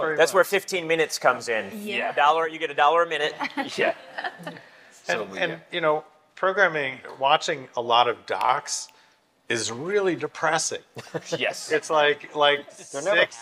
very 0.00 0.16
That's 0.16 0.34
where 0.34 0.42
15 0.42 0.86
minutes 0.86 1.18
comes 1.20 1.48
in. 1.48 1.70
Yeah. 1.72 2.10
A 2.10 2.16
dollar, 2.16 2.48
you 2.48 2.58
get 2.58 2.70
a 2.70 2.74
dollar 2.74 3.04
a 3.04 3.08
minute. 3.08 3.32
yeah. 3.78 3.94
So 5.04 5.22
and, 5.22 5.30
we- 5.30 5.38
and 5.38 5.60
you 5.70 5.80
know, 5.80 6.04
programming, 6.34 6.98
watching 7.20 7.68
a 7.76 7.80
lot 7.80 8.08
of 8.08 8.26
docs 8.26 8.88
is 9.50 9.70
really 9.70 10.16
depressing. 10.16 10.80
yes, 11.36 11.70
It's 11.76 11.90
like 11.90 12.34
like 12.34 12.60
never 12.94 13.16
six 13.20 13.38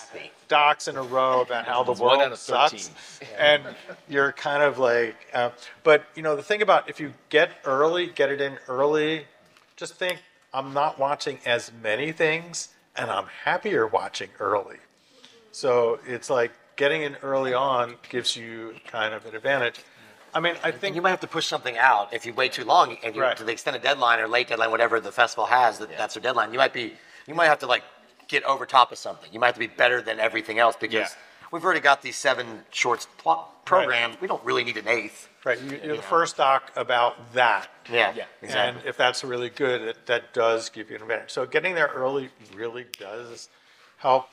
docs 0.48 0.88
in 0.88 0.96
a 0.96 1.02
row 1.02 1.42
about 1.42 1.66
how 1.66 1.84
the 1.84 1.92
It's 1.92 2.00
one 2.00 2.14
out 2.14 2.18
world 2.20 2.32
of 2.32 2.38
sucks, 2.38 2.88
13. 3.18 3.28
and 3.38 3.62
you're 4.08 4.32
kind 4.32 4.62
of 4.62 4.78
like. 4.78 5.14
Uh, 5.32 5.50
but 5.84 6.04
you 6.16 6.22
know, 6.22 6.34
the 6.34 6.42
thing 6.42 6.62
about 6.62 6.88
if 6.88 6.98
you 6.98 7.12
get 7.28 7.50
early, 7.64 8.06
get 8.08 8.30
it 8.32 8.40
in 8.40 8.58
early. 8.66 9.26
Just 9.76 9.94
think, 9.94 10.18
I'm 10.52 10.72
not 10.74 10.98
watching 10.98 11.38
as 11.46 11.70
many 11.82 12.10
things, 12.10 12.70
and 12.96 13.10
I'm 13.12 13.26
happier 13.44 13.86
watching 13.86 14.30
early. 14.40 14.78
So 15.52 16.00
it's 16.06 16.28
like 16.30 16.50
getting 16.76 17.02
in 17.02 17.14
early 17.16 17.52
on 17.54 17.94
gives 18.08 18.34
you 18.36 18.74
kind 18.86 19.14
of 19.14 19.24
an 19.26 19.36
advantage. 19.36 19.76
I 20.34 20.40
mean, 20.40 20.56
I 20.62 20.70
And 20.70 20.80
think 20.80 20.94
you 20.96 21.02
might 21.02 21.10
have 21.10 21.20
to 21.20 21.26
push 21.26 21.46
something 21.46 21.76
out 21.78 22.12
if 22.12 22.26
you 22.26 22.32
wait 22.34 22.52
too 22.52 22.64
long 22.64 22.96
and 23.02 23.14
you, 23.14 23.22
Right. 23.22 23.36
to 23.36 23.44
the 23.44 23.52
extended 23.52 23.82
deadline 23.82 24.20
or 24.20 24.28
late 24.28 24.48
deadline, 24.48 24.70
whatever 24.70 25.00
the 25.00 25.12
festival 25.12 25.46
has, 25.46 25.78
that, 25.78 25.96
that's 25.96 26.14
their 26.14 26.22
deadline. 26.22 26.52
You 26.52 26.58
might 26.58 26.72
be, 26.72 26.94
you 27.26 27.34
might 27.34 27.46
have 27.46 27.58
to 27.60 27.66
like 27.66 27.82
get 28.28 28.44
over 28.44 28.66
top 28.66 28.92
of 28.92 28.98
something. 28.98 29.30
You 29.32 29.40
might 29.40 29.46
have 29.46 29.54
to 29.54 29.60
be 29.60 29.66
better 29.68 30.02
than 30.02 30.20
everything 30.20 30.58
else 30.58 30.76
because 30.78 31.16
we've 31.50 31.64
already 31.64 31.80
got 31.80 32.02
these 32.02 32.16
seven 32.16 32.64
shorts 32.70 33.06
plot 33.16 33.64
programmed. 33.64 34.18
We 34.20 34.28
don't 34.28 34.44
really 34.44 34.64
need 34.64 34.76
an 34.76 34.88
eighth. 34.88 35.28
right, 35.44 35.60
you, 35.60 35.80
you're 35.82 35.96
the 35.96 36.02
first 36.02 36.36
doc 36.36 36.70
about 36.76 37.32
that. 37.34 37.68
Yeah, 37.90 38.12
Yeah. 38.14 38.24
exactly. 38.42 38.80
And 38.80 38.88
if 38.88 38.96
that's 38.98 39.24
really 39.24 39.48
good, 39.50 39.80
it, 39.82 40.06
that 40.06 40.34
does 40.34 40.68
give 40.68 40.90
you 40.90 40.96
an 40.96 41.02
advantage. 41.02 41.30
So 41.30 41.46
getting 41.46 41.74
there 41.74 41.88
early 41.94 42.28
really 42.54 42.86
does 42.98 43.48
help. 43.96 44.28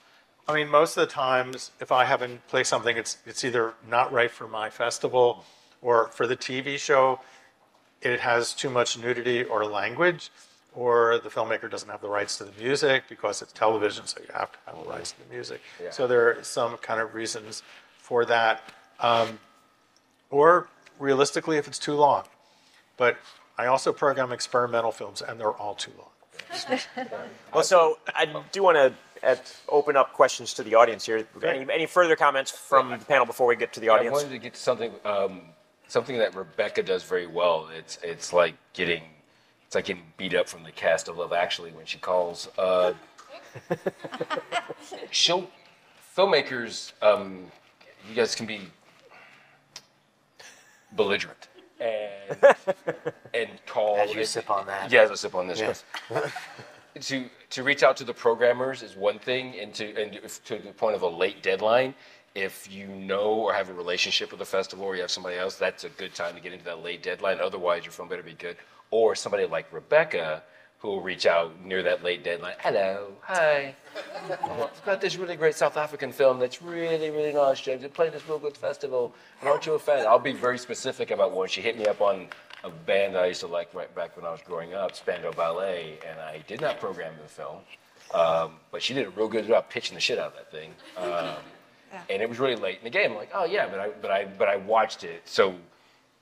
I 0.47 0.53
mean, 0.53 0.67
most 0.69 0.95
of 0.97 1.07
the 1.07 1.11
times, 1.13 1.71
if 1.79 1.91
I 1.91 2.05
haven't 2.05 2.45
played 2.47 2.67
something, 2.67 2.95
it's 2.97 3.17
it's 3.25 3.43
either 3.43 3.73
not 3.89 4.11
right 4.11 4.29
for 4.29 4.47
my 4.47 4.69
festival, 4.69 5.43
or 5.85 6.07
for 6.07 6.25
the 6.25 6.35
TV 6.35 6.77
show, 6.79 7.19
it 8.01 8.19
has 8.19 8.53
too 8.53 8.71
much 8.71 8.97
nudity 8.97 9.43
or 9.43 9.63
language, 9.65 10.31
or 10.73 11.19
the 11.19 11.29
filmmaker 11.29 11.69
doesn't 11.69 11.89
have 11.89 12.01
the 12.01 12.09
rights 12.09 12.39
to 12.39 12.43
the 12.43 12.51
music 12.61 13.03
because 13.07 13.41
it's 13.43 13.53
television, 13.53 14.05
so 14.07 14.19
you 14.19 14.27
have 14.33 14.51
to 14.51 14.57
have 14.65 14.83
the 14.83 14.89
rights 14.89 15.11
to 15.11 15.19
the 15.27 15.33
music. 15.33 15.61
So 15.91 16.07
there 16.07 16.27
are 16.29 16.43
some 16.43 16.77
kind 16.77 16.99
of 16.99 17.13
reasons 17.13 17.61
for 17.99 18.25
that, 18.25 18.63
um, 18.99 19.37
or 20.31 20.67
realistically, 20.99 21.57
if 21.57 21.67
it's 21.67 21.79
too 21.79 21.93
long. 21.93 22.23
But 22.97 23.17
I 23.57 23.67
also 23.67 23.93
program 23.93 24.31
experimental 24.31 24.91
films, 24.91 25.21
and 25.21 25.39
they're 25.39 25.51
all 25.51 25.75
too 25.75 25.91
long. 25.97 26.09
Well, 27.53 27.63
so 27.63 27.99
I 28.07 28.25
do 28.51 28.63
want 28.63 28.75
to 28.77 29.39
open 29.69 29.95
up 29.95 30.13
questions 30.13 30.53
to 30.55 30.63
the 30.63 30.75
audience 30.75 31.05
here. 31.05 31.25
Any, 31.43 31.65
any 31.71 31.85
further 31.85 32.15
comments 32.15 32.51
from 32.51 32.89
the 32.89 32.97
panel 32.97 33.25
before 33.25 33.47
we 33.47 33.55
get 33.55 33.71
to 33.73 33.79
the 33.79 33.89
audience? 33.89 34.13
I 34.13 34.23
wanted 34.23 34.31
to 34.31 34.39
get 34.39 34.55
to 34.55 34.59
something, 34.59 34.91
um, 35.05 35.41
something 35.87 36.17
that 36.17 36.35
Rebecca 36.35 36.83
does 36.83 37.03
very 37.03 37.27
well. 37.27 37.69
It's 37.77 37.99
it's 38.03 38.33
like 38.33 38.55
getting, 38.73 39.03
it's 39.65 39.75
like 39.75 39.85
getting 39.85 40.03
beat 40.17 40.33
up 40.33 40.47
from 40.47 40.63
the 40.63 40.71
cast 40.71 41.07
of 41.07 41.17
Love 41.17 41.33
Actually 41.33 41.71
when 41.71 41.85
she 41.85 41.97
calls. 41.97 42.49
Uh, 42.57 42.93
she'll 45.11 45.49
filmmakers. 46.15 46.93
Um, 47.01 47.45
you 48.09 48.15
guys 48.15 48.35
can 48.35 48.45
be 48.45 48.61
belligerent 50.95 51.47
and 51.79 52.55
and 53.33 53.49
call. 53.65 53.97
As 53.97 54.13
you 54.13 54.25
sip 54.25 54.49
on 54.49 54.65
that. 54.67 54.91
Yeah, 54.91 55.01
as 55.03 55.11
I 55.11 55.15
sip 55.15 55.35
on 55.35 55.47
this. 55.47 55.61
Chris. 55.61 55.83
to 57.01 57.25
to 57.49 57.63
reach 57.63 57.83
out 57.83 57.97
to 57.97 58.03
the 58.03 58.13
programmers 58.13 58.81
is 58.81 58.95
one 58.95 59.19
thing, 59.19 59.59
and 59.59 59.73
to 59.73 60.01
and 60.01 60.15
if, 60.15 60.43
to 60.45 60.57
the 60.57 60.71
point 60.71 60.95
of 60.95 61.01
a 61.01 61.07
late 61.07 61.43
deadline, 61.43 61.93
if 62.35 62.69
you 62.71 62.87
know 62.87 63.33
or 63.33 63.53
have 63.53 63.69
a 63.69 63.73
relationship 63.73 64.31
with 64.31 64.41
a 64.41 64.45
festival 64.45 64.85
or 64.85 64.95
you 64.95 65.01
have 65.01 65.11
somebody 65.11 65.37
else, 65.37 65.55
that's 65.55 65.85
a 65.85 65.89
good 65.89 66.13
time 66.13 66.35
to 66.35 66.41
get 66.41 66.51
into 66.51 66.65
that 66.65 66.83
late 66.83 67.01
deadline. 67.01 67.39
Otherwise, 67.39 67.85
your 67.85 67.93
film 67.93 68.09
better 68.09 68.21
be 68.23 68.33
good. 68.33 68.57
Or 68.91 69.15
somebody 69.15 69.45
like 69.45 69.71
Rebecca 69.71 70.43
who 70.79 70.89
will 70.89 71.01
reach 71.01 71.25
out 71.25 71.63
near 71.63 71.81
that 71.81 72.03
late 72.03 72.23
deadline. 72.23 72.55
Hello, 72.59 73.13
hi. 73.21 73.73
I've 74.29 74.85
got 74.85 75.01
this 75.01 75.15
really 75.15 75.35
great 75.35 75.55
South 75.55 75.77
African 75.77 76.11
film 76.11 76.37
that's 76.37 76.61
really, 76.61 77.09
really 77.09 77.33
nice, 77.33 77.61
James. 77.61 77.83
It 77.83 77.93
played 77.93 78.11
this 78.11 78.27
real 78.27 78.37
good 78.37 78.57
festival. 78.57 79.15
And 79.39 79.49
aren't 79.49 79.65
you 79.65 79.73
a 79.73 79.79
fan? 79.79 80.05
I'll 80.05 80.19
be 80.19 80.33
very 80.33 80.57
specific 80.57 81.11
about 81.11 81.31
one. 81.31 81.47
She 81.47 81.61
hit 81.61 81.77
me 81.77 81.85
up 81.85 82.01
on 82.01 82.27
a 82.63 82.69
band 82.69 83.17
I 83.17 83.27
used 83.27 83.39
to 83.39 83.47
like 83.47 83.73
right 83.73 83.93
back 83.95 84.17
when 84.17 84.25
I 84.25 84.31
was 84.31 84.41
growing 84.45 84.73
up, 84.73 84.95
Spandau 84.95 85.31
Ballet, 85.31 85.97
and 86.07 86.19
I 86.19 86.43
did 86.47 86.61
not 86.61 86.79
program 86.79 87.13
the 87.21 87.29
film. 87.29 87.59
Um, 88.13 88.57
but 88.71 88.83
she 88.83 88.93
did 88.93 89.07
a 89.07 89.09
real 89.11 89.27
good 89.27 89.47
job 89.47 89.69
pitching 89.69 89.95
the 89.95 90.01
shit 90.01 90.19
out 90.19 90.27
of 90.27 90.33
that 90.35 90.51
thing. 90.51 90.71
Um, 90.97 91.35
and 92.09 92.21
it 92.21 92.29
was 92.29 92.39
really 92.39 92.55
late 92.55 92.77
in 92.79 92.83
the 92.83 92.89
game. 92.89 93.11
I'm 93.11 93.17
like, 93.17 93.31
oh 93.33 93.45
yeah, 93.45 93.67
but 93.67 93.79
I, 93.79 93.89
but 94.01 94.11
I, 94.11 94.25
but 94.25 94.47
I 94.47 94.57
watched 94.57 95.03
it. 95.03 95.21
So 95.25 95.55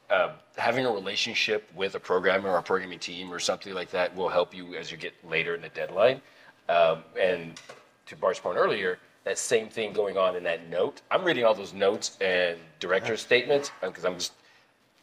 uh, 0.09 0.33
having 0.57 0.85
a 0.85 0.91
relationship 0.91 1.69
with 1.75 1.95
a 1.95 1.99
programmer 1.99 2.49
or 2.49 2.57
a 2.57 2.63
programming 2.63 2.99
team 2.99 3.31
or 3.31 3.39
something 3.39 3.73
like 3.73 3.89
that 3.91 4.15
will 4.15 4.29
help 4.29 4.53
you 4.53 4.75
as 4.75 4.91
you 4.91 4.97
get 4.97 5.13
later 5.27 5.55
in 5.55 5.61
the 5.61 5.69
deadline. 5.69 6.21
Um, 6.69 7.03
and 7.19 7.59
to 8.05 8.15
Bart's 8.15 8.39
point 8.39 8.57
earlier, 8.57 8.99
that 9.23 9.37
same 9.37 9.69
thing 9.69 9.93
going 9.93 10.17
on 10.17 10.35
in 10.35 10.43
that 10.43 10.69
note. 10.69 11.01
I'm 11.09 11.23
reading 11.23 11.45
all 11.45 11.53
those 11.53 11.73
notes 11.73 12.17
and 12.19 12.57
director's 12.79 13.21
statements 13.21 13.71
because 13.81 14.05
I'm 14.05 14.15
just 14.15 14.33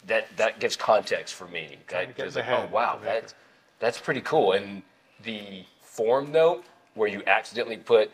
that 0.07 0.29
that 0.37 0.61
gives 0.61 0.77
context 0.77 1.35
for 1.35 1.47
me. 1.49 1.77
That 1.89 2.16
get 2.16 2.35
like, 2.35 2.49
oh 2.49 2.68
wow, 2.71 2.95
of 2.95 3.01
the 3.01 3.07
maker. 3.07 3.21
that's 3.21 3.35
that's 3.79 3.99
pretty 4.01 4.21
cool. 4.21 4.53
And 4.53 4.83
the 5.23 5.64
form 5.81 6.33
note 6.33 6.64
where 6.95 7.09
you 7.09 7.23
accidentally 7.27 7.77
put, 7.77 8.11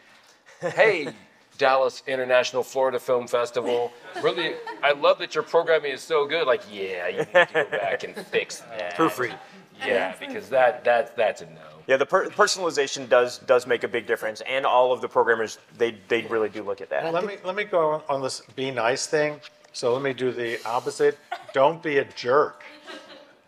"Hey, 0.60 1.08
Dallas 1.56 2.02
International 2.06 2.62
Florida 2.62 2.98
Film 2.98 3.26
Festival, 3.26 3.92
really, 4.22 4.54
I 4.82 4.92
love 4.92 5.18
that 5.18 5.34
your 5.34 5.44
programming 5.44 5.92
is 5.92 6.00
so 6.00 6.26
good." 6.26 6.46
Like, 6.46 6.62
yeah, 6.70 7.08
you 7.08 7.18
need 7.18 7.32
to 7.32 7.48
go 7.52 7.64
back 7.70 8.04
and 8.04 8.14
fix 8.14 8.60
that. 8.60 8.94
Proofread. 8.94 9.38
Yeah, 9.84 10.14
because 10.18 10.48
that 10.48 10.84
that 10.84 11.16
that's 11.16 11.42
a 11.42 11.46
no. 11.46 11.60
Yeah, 11.86 11.96
the 11.96 12.06
per- 12.06 12.28
personalization 12.30 13.08
does 13.08 13.38
does 13.38 13.66
make 13.66 13.84
a 13.84 13.88
big 13.88 14.06
difference, 14.06 14.40
and 14.42 14.64
all 14.64 14.92
of 14.92 15.00
the 15.00 15.08
programmers 15.08 15.58
they 15.76 15.96
they 16.08 16.22
really 16.22 16.48
do 16.48 16.62
look 16.62 16.80
at 16.80 16.90
that. 16.90 17.12
Let 17.12 17.24
me 17.24 17.36
let 17.44 17.54
me 17.54 17.64
go 17.64 18.02
on 18.08 18.22
this 18.22 18.42
be 18.54 18.70
nice 18.70 19.06
thing. 19.06 19.40
So 19.72 19.92
let 19.92 20.02
me 20.02 20.14
do 20.14 20.32
the 20.32 20.58
opposite. 20.64 21.18
Don't 21.52 21.82
be 21.82 21.98
a 21.98 22.04
jerk. 22.04 22.62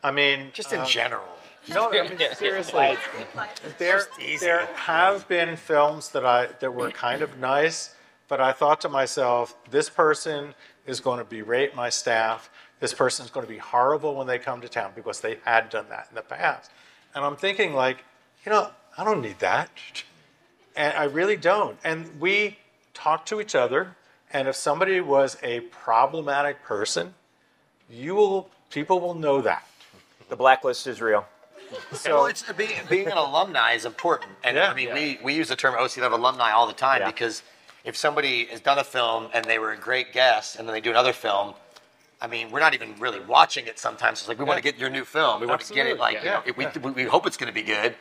I 0.04 0.10
mean, 0.10 0.50
Just 0.52 0.72
in 0.74 0.80
um, 0.80 0.86
general. 0.86 1.24
No, 1.70 1.90
I 1.90 2.08
mean, 2.08 2.18
seriously. 2.34 2.96
There, 3.78 4.02
there 4.40 4.66
have 4.74 5.26
been 5.28 5.56
films 5.56 6.10
that 6.10 6.24
I 6.24 6.46
that 6.60 6.72
were 6.72 6.90
kind 6.90 7.22
of 7.22 7.38
nice, 7.38 7.94
but 8.28 8.40
I 8.40 8.52
thought 8.52 8.80
to 8.82 8.88
myself, 8.88 9.56
this 9.70 9.88
person 9.88 10.54
is 10.86 11.00
going 11.00 11.18
to 11.18 11.24
berate 11.24 11.74
my 11.74 11.88
staff. 11.88 12.50
This 12.80 12.94
person 12.94 13.24
is 13.24 13.30
going 13.30 13.44
to 13.46 13.52
be 13.52 13.58
horrible 13.58 14.14
when 14.14 14.26
they 14.26 14.38
come 14.38 14.60
to 14.60 14.68
town 14.68 14.92
because 14.94 15.20
they 15.20 15.38
had 15.44 15.70
done 15.70 15.86
that 15.88 16.06
in 16.10 16.14
the 16.14 16.22
past. 16.22 16.70
And 17.14 17.24
I'm 17.24 17.36
thinking, 17.36 17.74
like, 17.74 18.04
you 18.44 18.52
know, 18.52 18.70
I 18.96 19.04
don't 19.04 19.22
need 19.22 19.38
that, 19.40 19.70
and 20.76 20.96
I 20.96 21.04
really 21.04 21.36
don't. 21.36 21.78
And 21.84 22.20
we 22.20 22.58
talk 22.94 23.24
to 23.26 23.40
each 23.40 23.54
other, 23.54 23.94
And 24.30 24.46
if 24.46 24.56
somebody 24.56 25.00
was 25.00 25.38
a 25.42 25.60
problematic 25.60 26.62
person, 26.62 27.14
you 27.88 28.14
will 28.14 28.50
people 28.70 29.00
will 29.00 29.14
know 29.14 29.40
that. 29.40 29.66
The 30.28 30.36
blacklist 30.36 30.86
is 30.86 31.00
real. 31.00 31.24
well, 32.06 32.26
it's 32.26 32.44
being, 32.52 32.80
being 32.90 33.06
an 33.06 33.16
alumni 33.16 33.72
is 33.72 33.84
important, 33.86 34.32
and 34.44 34.56
Yeah. 34.56 34.70
I 34.70 34.74
mean, 34.74 34.92
we, 34.92 35.18
we 35.22 35.34
use 35.34 35.48
the 35.48 35.56
term 35.56 35.74
OCLF 35.74 36.12
alumni 36.12 36.50
all 36.52 36.66
the 36.66 36.72
time 36.74 37.00
Yeah. 37.00 37.06
because 37.10 37.42
if 37.88 37.96
somebody 37.96 38.44
has 38.44 38.60
done 38.60 38.78
a 38.78 38.84
film 38.84 39.28
and 39.32 39.42
they 39.46 39.58
were 39.58 39.72
a 39.72 39.76
great 39.76 40.12
guest, 40.12 40.56
and 40.56 40.68
then 40.68 40.74
they 40.74 40.80
do 40.80 40.90
another 40.90 41.14
film, 41.14 41.54
I 42.20 42.26
mean, 42.26 42.50
we're 42.50 42.60
not 42.60 42.74
even 42.74 42.94
really 42.98 43.20
watching 43.20 43.66
it. 43.66 43.78
Sometimes 43.78 44.20
it's 44.20 44.28
like 44.28 44.38
we 44.38 44.44
want 44.44 44.58
to 44.58 44.62
get 44.62 44.78
your 44.78 44.90
new 44.90 45.04
film, 45.04 45.40
we 45.40 45.46
want 45.46 45.62
to 45.62 45.72
get 45.72 45.86
it 45.86 45.98
like 45.98 46.22
Yeah. 46.22 46.42
you 46.46 46.52
know, 46.52 46.70
we, 46.74 46.80
we, 46.82 46.90
we 46.90 47.04
hope 47.04 47.26
it's 47.26 47.38
going 47.38 47.48
to 47.48 47.54
be 47.54 47.62
good. 47.62 47.94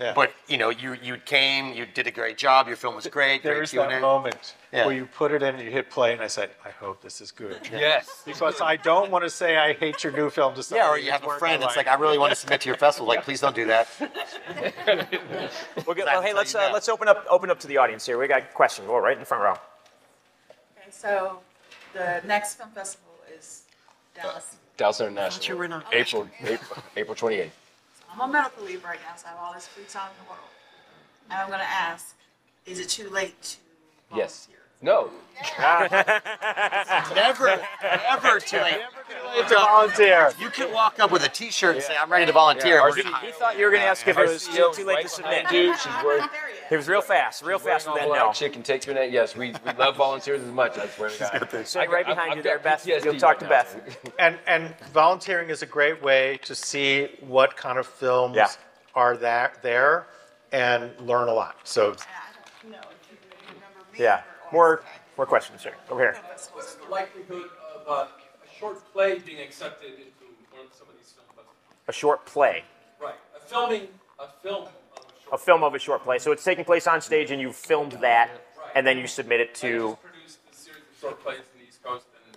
Yeah. 0.00 0.12
But 0.12 0.34
you 0.48 0.58
know, 0.58 0.70
you 0.70 0.96
you 1.02 1.16
came, 1.18 1.72
you 1.72 1.86
did 1.86 2.06
a 2.08 2.10
great 2.10 2.36
job. 2.36 2.66
Your 2.66 2.76
film 2.76 2.96
was 2.96 3.06
great. 3.06 3.42
There 3.44 3.54
great 3.54 3.64
is 3.64 3.70
that 3.72 3.88
Q&A. 3.90 4.00
moment 4.00 4.54
Yeah. 4.72 4.86
where 4.86 4.94
you 4.94 5.06
put 5.06 5.30
it 5.30 5.40
in, 5.42 5.54
and 5.54 5.62
you 5.62 5.70
hit 5.70 5.88
play, 5.88 6.12
and 6.12 6.20
I 6.20 6.26
said, 6.26 6.50
I 6.64 6.70
hope 6.70 7.00
this 7.00 7.20
is 7.20 7.30
good. 7.30 7.60
Yes. 7.70 8.22
Because 8.26 8.60
I 8.60 8.74
don't 8.76 9.10
want 9.12 9.22
to 9.24 9.30
say 9.30 9.56
I 9.56 9.72
hate 9.72 10.02
your 10.02 10.12
new 10.12 10.30
film 10.30 10.54
to 10.56 10.62
somebody. 10.64 10.84
Yeah, 10.84 10.92
or 10.92 10.98
you 10.98 11.12
have 11.12 11.24
a 11.24 11.38
friend 11.38 11.62
I 11.62 11.66
that's 11.66 11.76
like, 11.76 11.86
I 11.86 11.94
really 11.94 12.18
want 12.18 12.32
to 12.32 12.36
submit 12.36 12.60
to 12.62 12.68
your 12.68 12.76
festival. 12.76 13.06
Like, 13.06 13.22
please 13.22 13.40
don't 13.40 13.54
do 13.54 13.66
that. 13.66 13.88
We'll 15.86 15.94
get, 15.94 16.06
well, 16.06 16.22
hey, 16.22 16.34
let's 16.34 16.54
uh, 16.54 16.70
let's 16.72 16.88
open 16.88 17.08
up 17.08 17.24
open 17.30 17.50
up 17.50 17.60
to 17.60 17.68
the 17.68 17.76
audience 17.76 18.04
here. 18.04 18.18
We 18.18 18.26
got 18.26 18.42
a 18.42 18.46
question. 18.46 18.86
Go 18.86 18.98
right 18.98 19.14
in 19.14 19.20
the 19.20 19.26
front 19.26 19.44
row. 19.44 19.52
Okay, 19.52 20.90
so 20.90 21.38
the 21.92 22.20
next 22.26 22.56
film 22.56 22.70
festival 22.70 23.12
is 23.36 23.62
Dallas. 24.14 24.56
Dallas 24.76 25.00
International. 25.00 25.56
you 25.68 25.82
April, 25.92 26.28
April, 26.42 26.82
April 26.96 27.14
28th. 27.14 27.50
I'm 28.14 28.20
on 28.20 28.32
medical 28.32 28.62
leave 28.64 28.84
right 28.84 29.00
now, 29.08 29.16
so 29.16 29.26
I 29.26 29.30
have 29.30 29.38
all 29.40 29.52
this 29.54 29.66
free 29.66 29.84
time 29.90 30.10
in 30.12 30.24
the 30.24 30.30
world. 30.30 30.48
And 31.30 31.40
I'm 31.40 31.50
gonna 31.50 31.64
ask, 31.64 32.14
is 32.64 32.78
it 32.78 32.88
too 32.88 33.10
late 33.10 33.58
to 34.10 34.16
Yes. 34.16 34.48
Volunteer? 34.84 35.10
No. 35.10 35.10
Never, 37.14 37.60
never 37.82 38.38
too 38.40 38.56
late. 38.58 38.80
to 39.48 39.54
volunteer. 39.54 40.32
You 40.40 40.48
can 40.48 40.72
walk 40.72 41.00
up 41.00 41.10
with 41.10 41.24
a 41.24 41.28
T-shirt 41.28 41.74
and 41.74 41.84
say, 41.84 41.96
"I'm 42.00 42.10
ready 42.10 42.26
to 42.26 42.32
volunteer." 42.32 42.80
Our 42.80 42.90
We're 42.90 42.96
He 42.96 43.02
thought 43.32 43.58
you 43.58 43.64
were 43.64 43.70
going 43.70 43.82
to 43.82 43.88
ask 43.88 44.06
if 44.06 44.16
it 44.16 44.28
was 44.28 44.46
too, 44.46 44.70
too 44.74 44.84
late 44.84 44.94
right 44.94 45.02
to 45.02 45.08
submit. 45.08 45.50
you. 45.52 45.76
She's 45.76 45.92
working. 46.04 46.28
He 46.70 46.76
was 46.76 46.88
real 46.88 47.00
fast, 47.02 47.42
real 47.42 47.58
fast 47.58 47.86
with 47.86 47.96
that 47.96 48.08
no. 48.08 48.32
Chicken 48.32 48.62
takes 48.62 48.86
take 48.86 48.94
your 48.94 48.94
name. 48.94 49.12
Yes, 49.12 49.36
we, 49.36 49.48
we 49.66 49.72
love 49.76 49.96
volunteers 49.96 50.40
as 50.40 50.50
much. 50.52 50.78
I 50.78 50.86
swear 50.88 51.10
to 51.10 51.18
God. 51.50 51.66
Sitting 51.66 51.90
right 51.90 52.06
behind 52.06 52.30
I've 52.30 52.36
you 52.38 52.42
there, 52.42 52.58
Beth. 52.58 52.84
PTSD 52.86 53.04
You'll 53.04 53.14
talk 53.16 53.38
to 53.40 53.46
right 53.46 53.66
now. 53.74 53.80
Beth. 53.92 54.12
And 54.18 54.38
and 54.46 54.74
volunteering 54.92 55.50
is 55.50 55.62
a 55.62 55.66
great 55.66 56.00
way 56.02 56.38
to 56.44 56.54
see 56.54 57.08
what 57.20 57.56
kind 57.56 57.78
of 57.78 57.86
films 57.86 58.36
Yeah. 58.36 58.48
are 58.94 59.16
that 59.18 59.62
there 59.62 60.06
and 60.52 60.92
learn 61.00 61.28
a 61.28 61.34
lot. 61.34 61.56
So 61.64 61.90
And 61.90 61.98
I 61.98 62.62
don't 62.62 62.72
know 62.72 62.78
if 62.78 63.10
you 63.10 63.16
remember 63.48 63.92
me. 63.92 63.98
Yeah. 64.04 64.22
More 64.54 64.84
more 65.16 65.26
questions, 65.26 65.64
here. 65.64 65.74
Over 65.90 66.00
here. 66.00 66.16
What's 66.52 66.74
the 66.74 66.88
likelihood 66.88 67.50
of 67.74 67.88
uh, 67.88 67.92
a 67.92 68.58
short 68.58 68.80
play 68.92 69.18
being 69.18 69.40
accepted 69.40 69.90
into 69.94 70.32
one 70.52 70.66
of 70.66 70.72
some 70.72 70.88
of 70.88 70.94
these 70.96 71.10
film 71.10 71.26
festivals? 71.26 71.88
A 71.88 71.92
short 71.92 72.24
play. 72.24 72.62
Right, 73.02 73.14
a 73.36 73.40
filming, 73.40 73.88
a 74.20 74.28
film 74.44 74.66
of 74.66 74.68
a 74.96 75.00
A 75.00 75.24
short. 75.28 75.40
film 75.40 75.64
of 75.64 75.74
a 75.74 75.78
short 75.80 76.04
play. 76.04 76.18
So 76.20 76.30
it's 76.30 76.44
taking 76.44 76.64
place 76.64 76.86
on 76.86 77.00
stage 77.00 77.32
and 77.32 77.40
you 77.40 77.52
filmed 77.52 77.92
that 78.00 78.30
and 78.76 78.86
then 78.86 78.96
you 78.98 79.08
submit 79.08 79.40
it 79.40 79.50
I 79.50 79.58
to 79.66 79.88
just 79.88 80.02
produced 80.02 80.38
a 80.52 80.54
series 80.56 80.78
of 80.92 81.00
short 81.00 81.20
plays 81.24 81.38
in 81.52 81.60
the 81.60 81.66
East 81.66 81.82
Coast, 81.82 82.06
and 82.28 82.36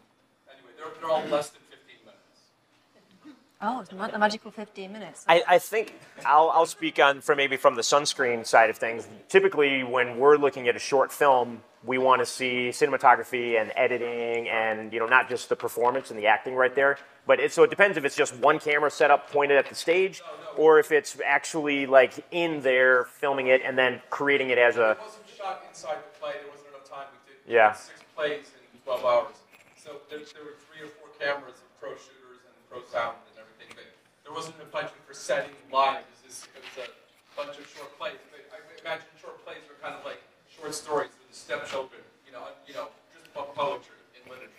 anyway, 0.50 0.72
they're, 0.76 0.88
they're 1.00 1.10
all 1.12 1.24
less 1.30 1.50
than 1.52 1.62
15 1.70 1.98
minutes. 2.04 3.38
Oh, 3.62 3.82
it's 3.82 3.92
ma- 3.92 4.10
a 4.14 4.20
magical 4.20 4.50
15 4.52 4.92
minutes. 4.92 5.24
I, 5.28 5.44
I 5.48 5.60
think 5.60 5.96
I'll, 6.26 6.50
I'll 6.50 6.66
speak 6.66 7.00
on 7.00 7.22
from 7.22 7.38
maybe 7.38 7.58
from 7.58 7.76
the 7.76 7.82
sunscreen 7.84 8.46
side 8.46 8.70
of 8.72 8.78
things. 8.78 9.08
Typically, 9.30 9.84
when 9.84 10.18
we're 10.20 10.38
looking 10.38 10.68
at 10.68 10.76
a 10.76 10.80
short 10.80 11.12
film, 11.12 11.64
we 11.88 11.98
want 11.98 12.20
to 12.20 12.26
see 12.26 12.70
cinematography 12.70 13.60
and 13.60 13.72
editing, 13.76 14.50
and 14.50 14.92
you 14.92 15.00
know, 15.00 15.08
not 15.08 15.30
just 15.30 15.48
the 15.50 15.56
performance 15.56 16.12
and 16.12 16.20
the 16.20 16.28
acting 16.28 16.54
right 16.54 16.76
there. 16.76 16.98
But 17.26 17.40
it, 17.40 17.52
so 17.54 17.64
it 17.64 17.70
depends 17.70 17.98
if 17.98 18.04
it's 18.06 18.16
just 18.16 18.36
one 18.38 18.60
camera 18.60 18.92
set 18.92 19.10
up 19.10 19.32
pointed 19.32 19.58
at 19.58 19.68
the 19.70 19.76
stage, 19.76 20.22
or 20.58 20.80
if 20.80 20.92
it's 20.92 21.18
actually 21.26 21.86
like 21.86 22.14
in 22.32 22.62
there 22.62 23.06
filming 23.06 23.48
it 23.48 23.62
and 23.66 23.78
then 23.78 24.02
creating 24.10 24.50
it 24.50 24.58
as 24.58 24.76
a. 24.78 24.92
It 24.92 24.98
wasn't 25.00 25.24
shot 25.38 25.64
inside 25.68 25.98
the 26.04 26.20
play, 26.20 26.34
there 26.44 26.52
wasn't 26.52 26.70
enough 26.76 26.90
time. 26.90 27.08
We 27.26 27.34
did 27.34 27.54
Yeah. 27.56 27.72
six 27.74 28.00
plays 28.16 28.52
in 28.74 28.80
12 28.84 29.06
hours. 29.06 29.36
So 29.76 30.04
there, 30.10 30.20
there 30.20 30.44
were 30.44 30.60
three 30.68 30.84
or 30.86 30.92
four 31.00 31.08
cameras 31.20 31.56
of 31.64 31.68
pro 31.80 31.92
shooters 31.96 32.44
and 32.44 32.56
pro 32.70 32.84
sound 32.92 33.16
and 33.32 33.40
everything. 33.40 33.72
But 33.76 33.88
there 34.28 34.34
wasn't 34.36 34.56
enough 34.60 34.72
budget 34.72 35.00
for 35.08 35.14
setting 35.16 35.56
live. 35.72 36.04
It 36.04 36.12
was, 36.12 36.36
just, 36.36 36.52
it 36.52 36.64
was 36.76 36.88
a 36.88 37.36
bunch 37.40 37.56
of 37.60 37.64
short 37.72 37.96
plays. 37.96 38.20
But 38.32 38.44
I 38.52 38.60
imagine 38.84 39.08
short 39.24 39.40
plays 39.48 39.64
are 39.72 39.80
kind 39.80 39.96
of 39.96 40.04
like 40.04 40.20
short 40.52 40.76
stories 40.76 41.12
with 41.46 41.58
a 41.58 41.60
steps 41.60 41.74
open, 41.74 42.00
you 42.26 42.32
know, 42.32 42.44
you 42.68 42.74
know, 42.74 42.88
just 43.14 43.34
poetry 43.56 43.96
in 44.24 44.30
literature, 44.30 44.52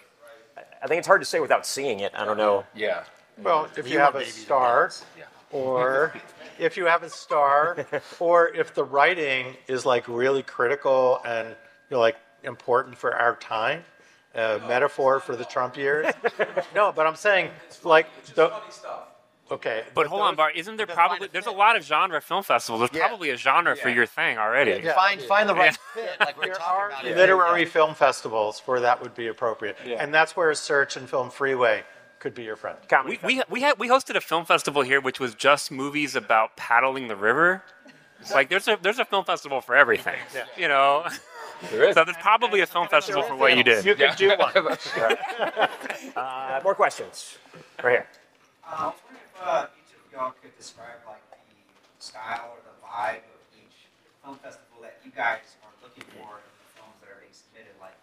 right? 0.56 0.66
I 0.82 0.86
think 0.86 0.98
it's 0.98 1.06
hard 1.06 1.20
to 1.20 1.24
say 1.24 1.40
without 1.40 1.66
seeing 1.66 2.00
it. 2.00 2.12
I 2.14 2.24
don't 2.24 2.36
know. 2.36 2.64
Yeah. 2.74 3.04
well, 3.42 3.68
if 3.76 3.86
you 3.86 3.94
You 3.94 3.98
have 4.00 4.14
a 4.14 4.24
star. 4.26 4.90
Yeah. 5.18 5.24
or 5.50 6.14
if 6.58 6.76
you 6.76 6.86
have 6.86 7.02
a 7.02 7.10
star, 7.10 7.86
or 8.20 8.48
if 8.54 8.74
the 8.74 8.84
writing 8.84 9.56
is 9.66 9.86
like 9.86 10.06
really 10.08 10.42
critical 10.42 11.20
and 11.24 11.48
you 11.48 11.54
know, 11.96 12.00
like 12.00 12.16
important 12.44 12.96
for 12.96 13.14
our 13.14 13.36
time, 13.36 13.82
a 14.34 14.60
metaphor 14.68 15.20
for 15.20 15.34
the 15.36 15.44
Trump 15.44 15.76
years. 15.76 16.06
No, 16.74 16.92
but 16.92 17.06
I'm 17.06 17.16
saying 17.16 17.50
like 17.82 18.06
the 18.34 18.48
Funny 18.48 18.70
stuff. 18.70 19.00
Okay. 19.50 19.84
But 19.94 20.06
hold 20.06 20.22
on, 20.22 20.36
Bart. 20.36 20.56
Isn't 20.56 20.76
there 20.76 20.86
probably 20.86 21.28
there's 21.32 21.46
a 21.46 21.50
lot 21.50 21.76
of 21.76 21.84
genre 21.84 22.20
film 22.20 22.42
festivals? 22.42 22.80
There's 22.90 23.00
Yeah. 23.00 23.08
probably 23.08 23.30
a 23.30 23.36
genre 23.36 23.76
for 23.76 23.88
your 23.88 24.06
thing 24.06 24.38
already. 24.38 24.80
Yeah. 24.84 24.94
Find 24.94 25.20
find 25.22 25.48
the 25.48 25.54
right 25.54 25.76
fit, 25.94 26.16
like 26.20 26.36
we're 26.36 26.46
There 26.46 26.54
talking 26.54 26.80
are 26.80 26.88
about. 26.88 27.04
here. 27.04 27.16
literary 27.16 27.64
film 27.64 27.94
festivals 27.94 28.60
where 28.66 28.80
that 28.80 29.00
would 29.02 29.14
be 29.14 29.28
appropriate, 29.28 29.76
and 29.86 30.12
that's 30.12 30.36
where 30.36 30.52
Search 30.54 30.96
and 30.96 31.08
Film 31.08 31.30
Freeway 31.30 31.84
could 32.18 32.34
be 32.34 32.42
your 32.42 32.56
friend. 32.56 32.76
Comedy 32.88 33.18
We, 33.22 33.36
we, 33.36 33.42
we, 33.48 33.60
had, 33.62 33.78
we 33.78 33.88
hosted 33.88 34.16
a 34.16 34.20
film 34.20 34.44
festival 34.44 34.82
here, 34.82 35.00
which 35.00 35.20
was 35.20 35.34
just 35.34 35.70
movies 35.70 36.16
about 36.16 36.56
paddling 36.56 37.06
the 37.08 37.14
river. 37.16 37.62
Like 38.34 38.48
there's 38.48 38.66
a 38.66 38.76
there's 38.82 38.98
a 38.98 39.04
film 39.04 39.24
festival 39.24 39.60
for 39.60 39.76
everything, 39.76 40.18
you 40.56 40.66
know. 40.68 41.06
There 41.70 41.84
is. 41.88 41.94
So 41.94 42.04
there's 42.04 42.16
probably 42.18 42.60
a 42.60 42.66
film 42.66 42.86
festival 42.88 43.22
for 43.22 43.34
what 43.36 43.56
you 43.56 43.62
did. 43.64 43.84
You 43.84 43.94
could 43.94 44.14
do 44.16 44.28
one. 44.36 44.52
Uh, 46.16 46.60
more 46.64 46.74
questions. 46.74 47.38
Right 47.82 47.92
here. 47.92 48.06
Uh, 49.40 49.44
I 49.44 49.60
was 49.62 49.70
wondering 49.70 49.70
if 49.70 49.86
each 49.86 49.92
of 49.94 50.12
y'all 50.12 50.32
could 50.42 50.56
describe 50.58 50.98
like 51.06 51.22
the 51.30 52.04
style 52.04 52.52
or 52.54 52.60
the 52.64 52.74
vibe 52.84 53.22
of 53.26 53.40
each 53.56 53.86
film 54.24 54.36
festival 54.38 54.82
that 54.82 54.98
you 55.04 55.10
guys 55.14 55.56
are 55.64 55.72
looking 55.82 56.04
for 56.14 56.38
in 56.42 56.46
the 56.58 56.68
films 56.74 56.96
that 57.02 57.08
are 57.10 57.20
being 57.20 57.32
submitted. 57.32 57.72
Like, 57.80 57.96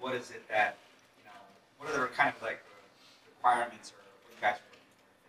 what 0.00 0.14
is 0.14 0.30
it 0.30 0.46
that 0.48 0.76
you 1.18 1.24
know? 1.24 1.38
What 1.78 1.90
are 1.94 2.00
the 2.00 2.12
kind 2.14 2.32
of 2.34 2.42
like 2.42 2.60
requirements 3.36 3.92
or 3.92 4.02
what 4.26 4.34
you 4.34 4.40
guys 4.42 4.58
are 4.58 4.66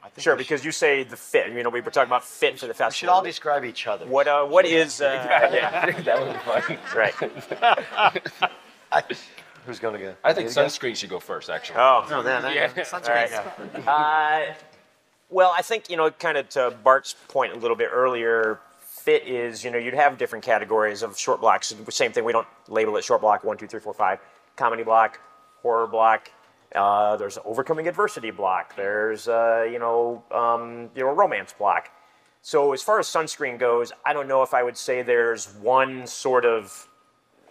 looking 0.01 0.15
for? 0.15 0.21
Sure, 0.21 0.35
because 0.35 0.65
you 0.65 0.71
say 0.71 1.03
the 1.03 1.15
fit. 1.17 1.51
You 1.53 1.61
know, 1.63 1.69
we 1.69 1.81
were 1.81 1.91
talking 1.91 2.09
about 2.09 2.23
fit 2.25 2.57
for 2.59 2.65
the 2.65 2.73
We 2.73 2.77
festival. 2.77 2.91
should 2.93 3.09
all 3.09 3.21
describe 3.23 3.63
each 3.65 3.85
other. 3.87 4.05
What 4.07 4.27
uh, 4.27 4.45
what 4.45 4.65
is 4.65 4.99
uh, 5.01 5.49
yeah, 5.53 5.91
that 6.01 6.19
would 6.19 6.33
be 6.33 6.39
fun. 6.39 6.77
right? 6.95 8.51
I, 8.91 9.03
who's 9.65 9.79
going 9.79 9.93
to 9.93 9.99
go? 9.99 10.15
I 10.23 10.33
think 10.33 10.49
sunscreen 10.49 10.95
should 10.97 11.09
go 11.11 11.19
first, 11.19 11.49
actually. 11.49 11.77
Oh, 11.79 12.05
No, 12.09 12.21
then, 12.23 12.41
then 12.41 12.55
Yeah. 12.55 12.67
sunscreen. 12.73 13.87
All 13.87 13.95
right. 13.95 14.49
uh, 14.49 14.53
well, 15.31 15.53
I 15.57 15.61
think 15.61 15.89
you 15.89 15.97
know, 15.97 16.11
kind 16.11 16.37
of 16.37 16.49
to 16.49 16.75
Bart's 16.83 17.15
point 17.29 17.53
a 17.53 17.55
little 17.55 17.77
bit 17.77 17.89
earlier. 17.91 18.59
Fit 18.79 19.27
is 19.27 19.63
you 19.63 19.71
know 19.71 19.79
you'd 19.79 19.95
have 19.95 20.17
different 20.17 20.45
categories 20.45 21.01
of 21.01 21.17
short 21.17 21.41
blocks. 21.41 21.73
Same 21.89 22.11
thing. 22.11 22.23
We 22.23 22.33
don't 22.33 22.47
label 22.67 22.97
it 22.97 23.03
short 23.03 23.21
block 23.21 23.43
one, 23.43 23.57
two, 23.57 23.67
three, 23.67 23.79
four, 23.79 23.93
five. 23.93 24.19
Comedy 24.55 24.83
block, 24.83 25.19
horror 25.61 25.87
block. 25.87 26.29
Uh, 26.75 27.17
there's 27.17 27.37
overcoming 27.43 27.87
adversity 27.87 28.31
block. 28.31 28.75
There's 28.75 29.27
uh, 29.27 29.67
you 29.71 29.79
know 29.79 30.23
um, 30.31 30.89
you 30.95 31.03
know 31.03 31.11
romance 31.11 31.53
block. 31.57 31.89
So 32.43 32.73
as 32.73 32.81
far 32.81 32.99
as 32.99 33.07
sunscreen 33.07 33.57
goes, 33.57 33.91
I 34.05 34.13
don't 34.13 34.27
know 34.27 34.43
if 34.43 34.53
I 34.53 34.63
would 34.63 34.77
say 34.77 35.03
there's 35.03 35.47
one 35.55 36.05
sort 36.07 36.43
of 36.43 36.87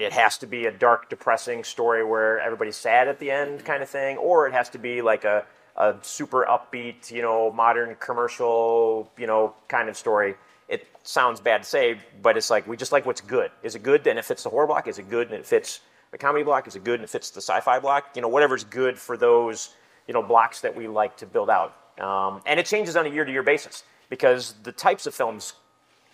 it 0.01 0.13
has 0.13 0.39
to 0.39 0.47
be 0.47 0.67
a 0.67 0.73
dark, 0.73 1.11
depressing 1.11 1.63
story 1.63 2.03
where 2.05 2.41
everybody's 2.41 2.77
sad 2.77 3.07
at 3.07 3.19
the 3.19 3.31
end, 3.31 3.65
kind 3.65 3.83
of 3.83 3.89
thing, 3.89 4.17
or 4.17 4.47
it 4.47 4.53
has 4.53 4.71
to 4.71 4.79
be 4.79 5.03
like 5.03 5.25
a, 5.25 5.45
a 5.81 5.97
super 6.03 6.45
upbeat, 6.45 7.11
you 7.11 7.23
know, 7.23 7.51
modern 7.51 7.97
commercial, 7.99 9.11
you 9.17 9.27
know, 9.27 9.55
kind 9.67 9.89
of 9.89 9.97
story. 9.97 10.35
It 10.69 10.87
sounds 11.03 11.41
bad 11.41 11.63
to 11.63 11.69
say, 11.69 11.99
but 12.23 12.37
it's 12.37 12.51
like 12.51 12.69
we 12.69 12.77
just 12.77 12.93
like 12.93 13.07
what's 13.07 13.23
good. 13.23 13.51
Is 13.63 13.75
it 13.75 13.83
good 13.83 14.07
and 14.07 14.19
it 14.19 14.25
fits 14.27 14.43
the 14.43 14.51
horror 14.51 14.67
block? 14.67 14.87
Is 14.87 14.99
it 14.99 15.09
good 15.09 15.29
and 15.29 15.37
it 15.37 15.47
fits 15.47 15.81
the 16.11 16.19
comedy 16.19 16.45
block? 16.45 16.69
Is 16.69 16.77
it 16.77 16.85
good 16.85 16.97
and 17.01 17.05
it 17.05 17.11
fits 17.11 17.31
the 17.31 17.41
sci-fi 17.41 17.81
block? 17.81 18.11
You 18.15 18.21
know, 18.21 18.29
whatever's 18.29 18.63
good 18.63 18.99
for 18.99 19.17
those, 19.17 19.71
you 20.07 20.13
know, 20.13 20.23
blocks 20.23 20.61
that 20.61 20.77
we 20.77 20.87
like 20.87 21.17
to 21.17 21.27
build 21.27 21.49
out. 21.49 21.75
Um, 21.99 22.43
and 22.45 22.61
it 22.61 22.67
changes 22.67 22.95
on 22.95 23.07
a 23.07 23.09
year-to-year 23.09 23.43
basis 23.43 23.85
because 24.11 24.55
the 24.63 24.73
types 24.73 25.07
of 25.07 25.15
films 25.15 25.55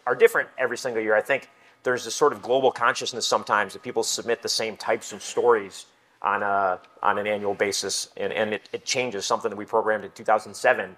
are 0.07 0.15
different 0.15 0.49
every 0.59 0.79
single 0.79 1.03
year. 1.03 1.17
I 1.17 1.23
think 1.23 1.51
there's 1.83 2.05
this 2.05 2.15
sort 2.15 2.33
of 2.33 2.41
global 2.41 2.71
consciousness 2.71 3.27
sometimes 3.27 3.73
that 3.73 3.83
people 3.83 4.05
submit 4.05 4.43
the 4.43 4.49
same 4.49 4.77
types 4.77 5.13
of 5.13 5.23
stories 5.23 5.87
on 6.27 6.43
a 6.43 6.81
on 7.03 7.19
an 7.19 7.27
annual 7.27 7.55
basis, 7.55 8.11
and, 8.17 8.33
and 8.33 8.53
it, 8.53 8.69
it 8.73 8.85
changes 8.85 9.25
something 9.25 9.49
that 9.49 9.57
we 9.57 9.65
programmed 9.65 10.05
in 10.05 10.11
2007. 10.11 10.97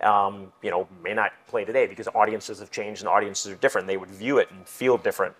Um, 0.00 0.52
you 0.62 0.70
know, 0.70 0.88
may 1.02 1.12
not 1.12 1.32
play 1.46 1.64
today 1.64 1.86
because 1.86 2.08
audiences 2.14 2.60
have 2.60 2.70
changed 2.70 3.02
and 3.02 3.08
audiences 3.08 3.52
are 3.52 3.56
different. 3.56 3.86
They 3.86 3.98
would 3.98 4.08
view 4.08 4.38
it 4.38 4.50
and 4.50 4.66
feel 4.66 4.96
different 4.96 5.34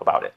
about 0.00 0.24
it. 0.24 0.34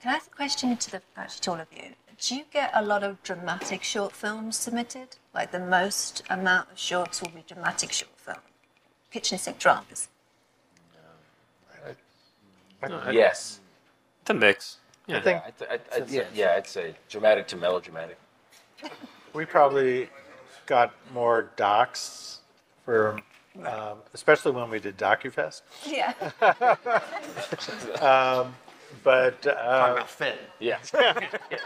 Can 0.00 0.12
I 0.12 0.16
ask 0.16 0.28
a 0.32 0.34
question 0.34 0.74
to 0.76 0.90
the 0.92 1.02
actually 1.16 1.40
to 1.42 1.50
all 1.50 1.60
of 1.60 1.66
you? 1.76 1.90
Do 2.18 2.36
you 2.36 2.44
get 2.50 2.70
a 2.72 2.82
lot 2.82 3.02
of 3.02 3.22
dramatic 3.22 3.82
short 3.82 4.12
films 4.12 4.56
submitted? 4.56 5.16
Like 5.34 5.50
the 5.50 5.60
most 5.60 6.22
amount 6.30 6.70
of 6.70 6.78
shorts 6.78 7.20
will 7.20 7.30
be 7.30 7.44
dramatic 7.46 7.92
short 7.92 8.16
film, 8.16 8.38
kitchen 9.10 9.36
sink 9.36 9.58
dramas. 9.58 10.08
Yes. 13.12 13.60
It's 14.22 14.30
a 14.30 14.34
mix. 14.34 14.78
Yeah. 15.06 15.18
I 15.18 15.20
think 15.20 15.42
I'd, 15.44 15.54
I'd, 15.70 15.80
I'd 15.94 16.10
say, 16.10 16.26
yeah, 16.34 16.54
I'd 16.56 16.66
say 16.66 16.94
dramatic 17.08 17.46
to 17.48 17.56
melodramatic. 17.56 18.18
we 19.32 19.44
probably 19.44 20.08
got 20.66 20.92
more 21.12 21.50
docs 21.56 22.40
for, 22.84 23.20
um, 23.64 23.98
especially 24.14 24.52
when 24.52 24.68
we 24.68 24.80
did 24.80 24.96
DocuFest. 24.98 25.62
Yeah. 25.86 26.12
Um, 28.00 28.54
but 29.02 29.46
uh, 29.46 30.04
fit. 30.04 30.40
Yeah. 30.58 30.78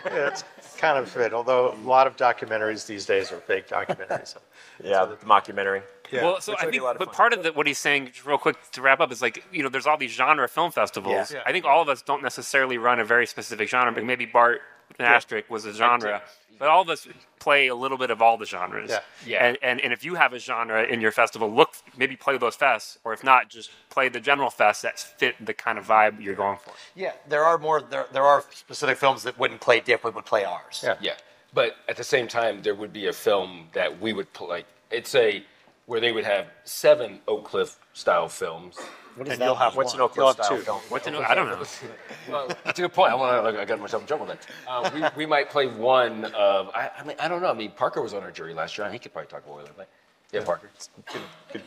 it's 0.04 0.44
kind 0.76 0.98
of 0.98 1.08
fit. 1.08 1.32
Although 1.32 1.72
a 1.72 1.80
lot 1.86 2.06
of 2.06 2.16
documentaries 2.16 2.86
these 2.86 3.06
days 3.06 3.32
are 3.32 3.40
fake 3.40 3.68
documentaries. 3.68 4.36
Yeah, 4.82 5.04
the 5.04 5.16
mockumentary. 5.16 5.82
Yeah. 6.12 6.24
Well, 6.24 6.40
so 6.40 6.54
I 6.58 6.62
think, 6.62 6.80
a 6.80 6.84
lot 6.84 6.96
of 6.96 6.98
but 6.98 7.08
fun. 7.08 7.14
part 7.14 7.32
of 7.32 7.42
the, 7.42 7.52
what 7.52 7.66
he's 7.66 7.78
saying, 7.78 8.12
real 8.24 8.38
quick 8.38 8.56
to 8.72 8.82
wrap 8.82 9.00
up, 9.00 9.12
is 9.12 9.22
like 9.22 9.44
you 9.52 9.62
know, 9.62 9.68
there's 9.68 9.86
all 9.86 9.96
these 9.96 10.12
genre 10.12 10.48
film 10.48 10.70
festivals. 10.72 11.30
Yeah. 11.30 11.38
Yeah. 11.38 11.42
I 11.46 11.52
think 11.52 11.64
all 11.64 11.82
of 11.82 11.88
us 11.88 12.02
don't 12.02 12.22
necessarily 12.22 12.78
run 12.78 13.00
a 13.00 13.04
very 13.04 13.26
specific 13.26 13.68
genre. 13.68 13.92
But 13.92 14.04
maybe 14.04 14.26
Bart 14.26 14.62
and 14.98 15.06
Asterisk 15.06 15.48
was 15.50 15.64
a 15.64 15.72
genre, 15.72 16.22
but 16.58 16.68
all 16.68 16.82
of 16.82 16.88
us 16.90 17.08
play 17.38 17.68
a 17.68 17.74
little 17.74 17.96
bit 17.96 18.10
of 18.10 18.20
all 18.20 18.36
the 18.36 18.44
genres. 18.44 18.90
Yeah. 18.90 19.00
Yeah. 19.26 19.46
And, 19.46 19.58
and 19.62 19.80
and 19.80 19.92
if 19.92 20.04
you 20.04 20.14
have 20.16 20.32
a 20.32 20.38
genre 20.38 20.82
in 20.84 21.00
your 21.00 21.12
festival, 21.12 21.50
look 21.50 21.70
maybe 21.96 22.16
play 22.16 22.36
those 22.38 22.56
fests, 22.56 22.98
or 23.04 23.12
if 23.12 23.22
not, 23.24 23.48
just 23.48 23.70
play 23.88 24.08
the 24.08 24.20
general 24.20 24.50
fest 24.50 24.82
that 24.82 24.98
fit 24.98 25.34
the 25.44 25.54
kind 25.54 25.78
of 25.78 25.86
vibe 25.86 26.20
you're 26.20 26.34
going 26.34 26.58
for. 26.58 26.72
Yeah, 26.94 27.12
there 27.28 27.44
are 27.44 27.56
more. 27.58 27.80
There, 27.80 28.06
there 28.12 28.24
are 28.24 28.44
specific 28.50 28.98
films 28.98 29.22
that 29.22 29.38
wouldn't 29.38 29.60
play 29.60 29.80
Diff, 29.80 30.02
but 30.02 30.14
would 30.14 30.26
play 30.26 30.44
ours. 30.44 30.82
Yeah. 30.84 30.96
Yeah, 31.00 31.14
but 31.54 31.76
at 31.88 31.96
the 31.96 32.04
same 32.04 32.28
time, 32.28 32.62
there 32.62 32.74
would 32.74 32.92
be 32.92 33.06
a 33.06 33.12
film 33.12 33.68
that 33.72 34.00
we 34.00 34.12
would 34.12 34.32
play. 34.32 34.48
like. 34.48 34.66
It's 34.90 35.14
a 35.14 35.42
where 35.90 35.98
they 35.98 36.12
would 36.12 36.24
have 36.24 36.46
seven 36.62 37.18
Oak 37.26 37.42
Cliff 37.46 37.76
style 37.94 38.28
films. 38.28 38.78
What 39.16 39.26
is 39.26 39.34
and 39.34 39.42
you'll 39.42 39.56
have 39.56 39.74
What's 39.74 39.92
one. 39.92 40.02
an 40.02 40.04
Oak 40.04 40.12
Cliff 40.12 40.34
style 40.34 40.56
two. 40.56 40.62
film? 40.62 40.78
What 40.88 41.02
to 41.02 41.10
know? 41.10 41.20
I 41.20 41.34
don't 41.34 41.48
know. 41.48 41.64
Well, 42.30 42.46
that's 42.64 42.78
a 42.78 42.82
good 42.82 42.92
point. 42.92 43.10
I 43.10 43.16
want 43.16 43.56
to. 43.56 43.60
I 43.60 43.64
got 43.64 43.80
myself 43.80 44.04
in 44.04 44.06
trouble 44.06 44.26
then. 44.26 44.38
Uh, 44.68 44.88
we, 44.94 45.24
we 45.24 45.26
might 45.26 45.50
play 45.50 45.66
one 45.66 46.26
of. 46.26 46.68
I, 46.68 46.92
I 46.96 47.02
mean, 47.02 47.16
I 47.18 47.26
don't 47.26 47.42
know. 47.42 47.50
I 47.50 47.54
mean, 47.54 47.72
Parker 47.72 48.00
was 48.00 48.14
on 48.14 48.22
our 48.22 48.30
jury 48.30 48.54
last 48.54 48.78
year, 48.78 48.84
and 48.84 48.92
he 48.92 49.00
could 49.00 49.12
probably 49.12 49.28
talk 49.28 49.42
about 49.44 49.66
Boilerplate. 49.66 49.86
Yeah, 50.32 50.44
Parker. 50.44 50.70
Uh, 51.08 51.18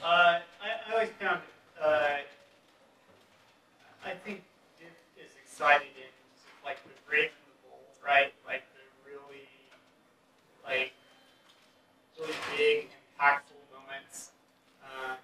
I, 0.06 0.40
I 0.88 0.94
always 0.94 1.10
found, 1.20 1.42
uh, 1.84 2.08
I 4.06 4.12
think 4.24 4.42
Dick 4.80 4.94
is 5.18 5.32
excited 5.44 5.88
in 5.98 6.08
like 6.64 6.82
the 6.84 6.92
breaking 7.10 7.32
the 7.44 7.68
mold, 7.68 7.82
right? 8.06 8.34
Like 8.48 8.64
the 8.72 9.12
really, 9.12 9.44
like, 10.64 10.94
really 12.18 12.34
big, 12.56 12.88
impactful 13.20 13.52
moments. 13.52 13.53
Um, 14.94 15.18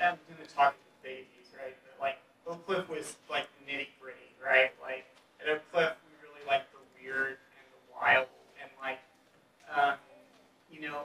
I'm 0.00 0.18
gonna 0.28 0.48
talk 0.48 0.76
to 0.76 0.84
the 1.02 1.08
babies, 1.08 1.48
right? 1.56 1.76
But 1.84 1.96
like 2.00 2.18
Oak 2.46 2.64
Cliff 2.66 2.88
was 2.88 3.16
like 3.28 3.48
nitty 3.68 3.88
gritty, 4.00 4.32
right? 4.40 4.72
Like 4.80 5.04
at 5.40 5.48
Oak 5.48 5.62
Cliff, 5.72 5.92
we 6.04 6.12
really 6.20 6.44
like 6.46 6.68
the 6.72 6.80
weird 6.96 7.36
and 7.56 7.66
the 7.72 7.82
wild, 7.92 8.28
and 8.60 8.70
like, 8.80 9.00
um, 9.72 9.96
you 10.72 10.80
know, 10.80 11.04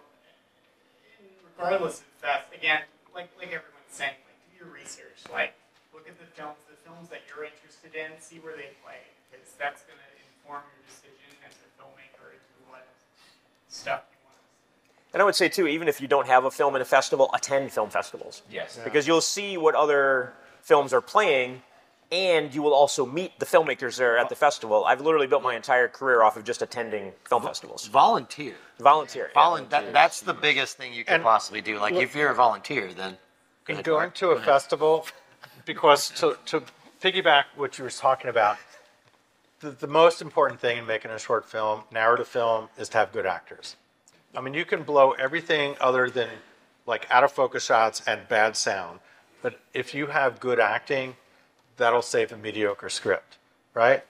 regardless 1.43 1.99
of 2.03 2.11
that, 2.21 2.47
again, 2.55 2.81
like 3.13 3.29
like 3.37 3.51
everyone's 3.51 3.91
saying, 3.91 4.15
like 4.27 4.39
do 4.47 4.63
your 4.63 4.71
research, 4.73 5.23
like 5.31 5.53
look 5.93 6.07
at 6.07 6.19
the 6.19 6.27
films, 6.35 6.59
the 6.67 6.79
films 6.87 7.07
that 7.11 7.23
you're 7.27 7.43
interested 7.47 7.95
in, 7.95 8.11
see 8.19 8.39
where 8.39 8.55
they 8.55 8.71
play, 8.83 8.99
because 9.31 9.47
that's 9.55 9.83
going 9.87 9.99
to 9.99 10.11
inform 10.35 10.63
your 10.71 10.83
decision 10.87 11.31
as 11.47 11.55
a 11.63 11.67
filmmaker 11.79 12.35
as 12.35 12.43
to 12.43 12.55
what 12.67 12.83
stuff. 13.67 14.03
And 15.15 15.21
I 15.21 15.25
would 15.25 15.33
say 15.33 15.47
too, 15.47 15.65
even 15.65 15.87
if 15.87 16.01
you 16.01 16.09
don't 16.09 16.27
have 16.27 16.43
a 16.43 16.51
film 16.51 16.75
in 16.75 16.81
a 16.81 16.85
festival, 16.85 17.29
attend 17.33 17.71
film 17.71 17.89
festivals. 17.89 18.41
Yes. 18.51 18.77
because 18.83 19.07
you'll 19.07 19.21
see 19.21 19.55
what 19.57 19.73
other 19.73 20.33
films 20.61 20.91
are 20.91 20.99
playing 20.99 21.61
and 22.11 22.53
you 22.53 22.61
will 22.61 22.73
also 22.73 23.05
meet 23.05 23.39
the 23.39 23.45
filmmakers 23.45 23.97
there 23.97 24.17
at 24.17 24.27
the 24.27 24.35
festival. 24.35 24.83
I've 24.83 24.99
literally 24.99 25.25
built 25.25 25.41
my 25.41 25.55
entire 25.55 25.87
career 25.87 26.21
off 26.21 26.35
of 26.35 26.43
just 26.43 26.61
attending 26.61 27.13
film 27.23 27.43
festivals. 27.43 27.87
Volunteer. 27.87 28.55
Volunteer. 28.79 29.31
yeah. 29.33 29.41
Volun- 29.41 29.69
that, 29.69 29.93
that's 29.93 30.19
the 30.19 30.33
biggest 30.33 30.75
thing 30.75 30.93
you 30.93 31.05
can 31.05 31.15
And- 31.15 31.23
possibly 31.23 31.61
do. 31.61 31.79
Like, 31.79 31.93
if 31.95 32.13
you're 32.13 32.29
a 32.31 32.35
volunteer, 32.35 32.93
then. 32.93 33.17
Go 33.63 33.71
in 33.71 33.75
ahead, 33.75 33.85
going 33.85 33.99
Mark. 33.99 34.15
to 34.15 34.29
a 34.31 34.41
festival, 34.41 35.07
because 35.65 36.09
to, 36.19 36.37
to 36.47 36.61
piggyback 37.01 37.45
what 37.55 37.77
you 37.77 37.85
were 37.85 37.89
talking 37.89 38.29
about, 38.29 38.57
the, 39.61 39.71
the 39.71 39.87
most 39.87 40.21
important 40.21 40.59
thing 40.59 40.77
in 40.77 40.85
making 40.85 41.09
a 41.11 41.17
short 41.17 41.45
film, 41.45 41.83
narrative 41.91 42.27
film, 42.27 42.67
is 42.77 42.89
to 42.89 42.97
have 42.97 43.13
good 43.13 43.25
actors. 43.25 43.77
I 44.35 44.41
mean, 44.41 44.53
you 44.53 44.65
can 44.65 44.83
blow 44.83 45.11
everything 45.11 45.75
other 45.79 46.09
than 46.09 46.29
like 46.85 47.07
out 47.09 47.23
of 47.23 47.31
focus 47.31 47.65
shots 47.65 48.01
and 48.05 48.27
bad 48.27 48.55
sound, 48.55 48.99
but 49.41 49.59
if 49.73 49.93
you 49.93 50.07
have 50.07 50.39
good 50.39 50.59
acting, 50.59 51.15
that'll 51.77 52.01
save 52.01 52.31
a 52.31 52.37
mediocre 52.37 52.89
script, 52.89 53.37
right? 53.73 54.03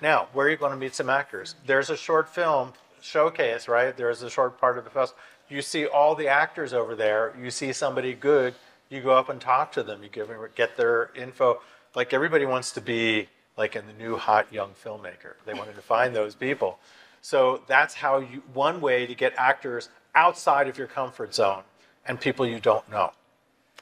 Now, 0.00 0.28
where 0.32 0.46
are 0.46 0.50
you 0.50 0.56
going 0.56 0.72
to 0.72 0.78
meet 0.78 0.94
some 0.94 1.10
actors? 1.10 1.54
There's 1.66 1.90
a 1.90 1.96
short 1.96 2.28
film 2.28 2.72
showcase, 3.00 3.68
right? 3.68 3.96
There's 3.96 4.22
a 4.22 4.30
short 4.30 4.60
part 4.60 4.78
of 4.78 4.84
the 4.84 4.90
festival. 4.90 5.20
You 5.48 5.62
see 5.62 5.86
all 5.86 6.14
the 6.14 6.28
actors 6.28 6.72
over 6.72 6.94
there. 6.94 7.34
You 7.40 7.50
see 7.50 7.72
somebody 7.72 8.14
good. 8.14 8.54
You 8.90 9.00
go 9.00 9.10
up 9.10 9.28
and 9.28 9.40
talk 9.40 9.72
to 9.72 9.82
them. 9.82 10.02
You 10.02 10.08
give 10.08 10.28
them, 10.28 10.38
get 10.54 10.76
their 10.76 11.10
info. 11.14 11.60
Like 11.94 12.12
everybody 12.12 12.46
wants 12.46 12.72
to 12.72 12.80
be 12.80 13.28
like 13.56 13.74
in 13.74 13.86
the 13.86 13.92
new 13.92 14.16
hot 14.16 14.52
young 14.52 14.70
filmmaker. 14.84 15.34
They 15.46 15.54
wanted 15.54 15.74
to 15.74 15.82
find 15.82 16.14
those 16.14 16.34
people. 16.34 16.78
So 17.20 17.62
that's 17.66 17.94
how 17.94 18.18
you 18.18 18.42
one 18.52 18.80
way 18.80 19.06
to 19.06 19.14
get 19.14 19.34
actors 19.36 19.88
outside 20.14 20.68
of 20.68 20.78
your 20.78 20.86
comfort 20.86 21.34
zone 21.34 21.62
and 22.06 22.20
people 22.20 22.46
you 22.46 22.60
don't 22.60 22.88
know. 22.90 23.12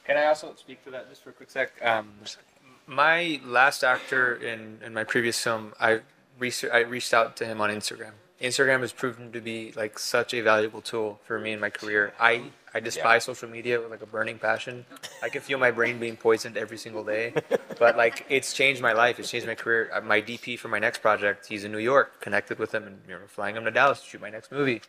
Can 0.04 0.16
I 0.16 0.26
also 0.26 0.54
speak 0.56 0.84
to 0.84 0.90
that 0.90 1.08
just 1.08 1.22
for 1.22 1.30
a 1.30 1.32
quick 1.32 1.50
sec? 1.50 1.72
Um, 1.82 2.12
my 2.86 3.40
last 3.44 3.82
actor 3.82 4.36
in, 4.36 4.78
in 4.84 4.94
my 4.94 5.04
previous 5.04 5.42
film, 5.42 5.72
I, 5.80 6.00
research, 6.38 6.70
I 6.72 6.80
reached 6.80 7.12
out 7.12 7.36
to 7.38 7.46
him 7.46 7.60
on 7.60 7.70
Instagram. 7.70 8.12
Instagram 8.40 8.80
has 8.80 8.92
proven 8.92 9.32
to 9.32 9.40
be 9.40 9.72
like 9.72 9.98
such 9.98 10.34
a 10.34 10.40
valuable 10.42 10.80
tool 10.80 11.18
for 11.24 11.38
me 11.38 11.52
in 11.52 11.60
my 11.60 11.70
career. 11.70 12.12
I, 12.20 12.42
I 12.76 12.80
despise 12.80 13.24
social 13.24 13.48
media 13.48 13.80
with 13.80 13.90
like 13.90 14.02
a 14.02 14.06
burning 14.06 14.38
passion. 14.38 14.84
I 15.22 15.28
can 15.28 15.40
feel 15.40 15.58
my 15.58 15.70
brain 15.70 15.98
being 15.98 16.16
poisoned 16.16 16.56
every 16.56 16.78
single 16.78 17.04
day, 17.04 17.32
but 17.78 17.96
like 17.96 18.26
it's 18.28 18.52
changed 18.52 18.82
my 18.82 18.92
life. 18.92 19.18
It's 19.18 19.30
changed 19.30 19.46
my 19.46 19.54
career. 19.54 19.90
Uh, 19.92 20.02
My 20.02 20.20
DP 20.20 20.58
for 20.58 20.68
my 20.68 20.78
next 20.78 20.98
project, 21.00 21.46
he's 21.46 21.64
in 21.64 21.72
New 21.72 21.78
York. 21.92 22.20
Connected 22.20 22.58
with 22.58 22.74
him 22.74 22.84
and 22.86 22.98
you 23.08 23.14
know, 23.14 23.20
flying 23.26 23.56
him 23.56 23.64
to 23.64 23.70
Dallas 23.70 24.00
to 24.00 24.06
shoot 24.06 24.20
my 24.20 24.30
next 24.30 24.52
movie 24.52 24.82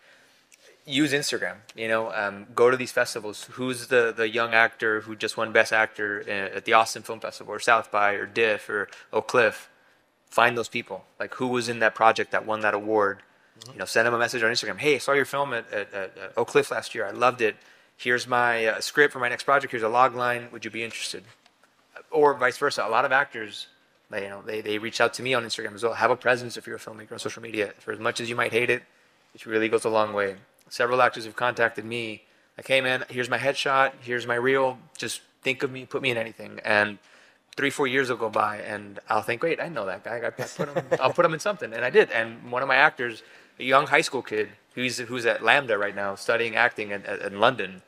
use 0.88 1.12
Instagram. 1.14 1.58
You 1.76 1.88
know, 1.90 2.12
um, 2.14 2.48
go 2.56 2.72
to 2.72 2.78
these 2.78 2.92
festivals. 2.92 3.44
Who's 3.52 3.88
the 3.88 4.14
the 4.16 4.30
young 4.30 4.54
actor 4.54 5.02
who 5.02 5.16
just 5.16 5.38
won 5.38 5.52
Best 5.52 5.74
Actor 5.74 6.24
uh, 6.28 6.58
at 6.58 6.66
the 6.66 6.74
Austin 6.74 7.04
Film 7.04 7.20
Festival 7.20 7.54
or 7.54 7.60
South 7.60 7.92
by 7.92 8.14
or 8.14 8.26
Diff 8.26 8.70
or 8.70 8.88
Oak 9.14 9.28
Cliff? 9.28 9.70
Find 10.30 10.58
those 10.58 10.70
people. 10.70 11.06
Like 11.20 11.36
who 11.36 11.48
was 11.48 11.70
in 11.70 11.80
that 11.80 11.94
project 11.94 12.32
that 12.32 12.46
won 12.46 12.62
that 12.62 12.74
award. 12.74 13.20
You 13.72 13.80
know, 13.80 13.86
send 13.86 14.06
them 14.08 14.14
a 14.14 14.20
message 14.20 14.44
on 14.44 14.52
Instagram. 14.52 14.78
Hey, 14.78 14.96
I 14.96 14.98
saw 15.00 15.14
your 15.14 15.26
film 15.26 15.54
at, 15.54 15.72
at, 15.74 15.94
at 15.94 16.18
at 16.18 16.34
Oak 16.38 16.48
Cliff 16.50 16.72
last 16.72 16.96
year. 16.96 17.06
I 17.06 17.12
loved 17.12 17.42
it. 17.42 17.56
Here's 17.98 18.28
my 18.28 18.68
uh, 18.68 18.80
script 18.80 19.12
for 19.12 19.20
my 19.20 19.28
next 19.28 19.44
project. 19.44 19.72
Here's 19.72 19.84
a 19.84 19.90
log 19.90 20.16
line. 20.16 20.50
Would 20.52 20.64
you 20.64 20.72
be 20.72 20.84
interested? 20.84 21.24
Or 22.12 22.36
vice 22.36 22.58
versa. 22.58 22.86
A 22.86 22.90
lot 22.90 23.06
of 23.06 23.12
actors, 23.12 23.68
they, 24.12 24.24
you 24.24 24.30
know, 24.30 24.44
they, 24.46 24.62
they 24.62 24.78
reach 24.78 25.02
out 25.02 25.16
to 25.16 25.24
me 25.24 25.34
on 25.34 25.44
Instagram 25.44 25.74
as 25.74 25.84
well. 25.84 25.94
Have 25.94 26.12
a 26.12 26.16
presence 26.16 26.58
if 26.58 26.68
you're 26.68 26.76
a 26.76 26.80
filmmaker 26.80 27.14
on 27.14 27.20
social 27.20 27.42
media. 27.42 27.74
For 27.80 27.92
as 27.92 28.00
much 28.00 28.22
as 28.22 28.30
you 28.30 28.36
might 28.36 28.52
hate 28.52 28.70
it, 28.70 28.84
it 29.34 29.46
really 29.46 29.68
goes 29.68 29.84
a 29.84 29.90
long 29.90 30.14
way. 30.14 30.36
Several 30.70 31.02
actors 31.02 31.26
have 31.26 31.36
contacted 31.36 31.86
me, 31.86 32.24
like, 32.58 32.68
hey 32.68 32.82
man, 32.82 33.04
here's 33.10 33.30
my 33.30 33.38
headshot, 33.38 33.94
here's 34.02 34.28
my 34.28 34.36
reel, 34.36 34.78
just 34.98 35.22
think 35.42 35.64
of 35.64 35.72
me, 35.72 35.86
put 35.86 36.02
me 36.02 36.12
in 36.12 36.18
anything. 36.18 36.60
And 36.66 36.98
three, 37.56 37.70
four 37.70 37.88
years 37.88 38.10
will 38.10 38.18
go 38.18 38.30
by, 38.30 38.58
and 38.58 39.00
I'll 39.10 39.22
think, 39.22 39.42
wait, 39.44 39.60
I 39.60 39.70
know 39.70 39.86
that 39.86 40.04
guy. 40.04 40.22
I 40.26 40.30
put 40.30 40.70
him, 40.70 40.86
I'll 41.02 41.14
put 41.14 41.26
him 41.26 41.34
in 41.34 41.40
something, 41.40 41.74
and 41.74 41.84
I 41.84 41.90
did. 41.90 42.12
And 42.12 42.52
one 42.52 42.62
of 42.62 42.68
my 42.68 42.76
actors, 42.76 43.24
a 43.60 43.64
young 43.64 43.88
high 43.88 44.02
school 44.02 44.22
kid, 44.22 44.50
who's 44.76 45.00
who's 45.00 45.26
at 45.26 45.42
LAMDA 45.42 45.78
right 45.78 45.96
now, 45.96 46.16
studying 46.16 46.56
acting 46.56 46.92
in, 46.92 47.04
in 47.04 47.40
London. 47.40 47.82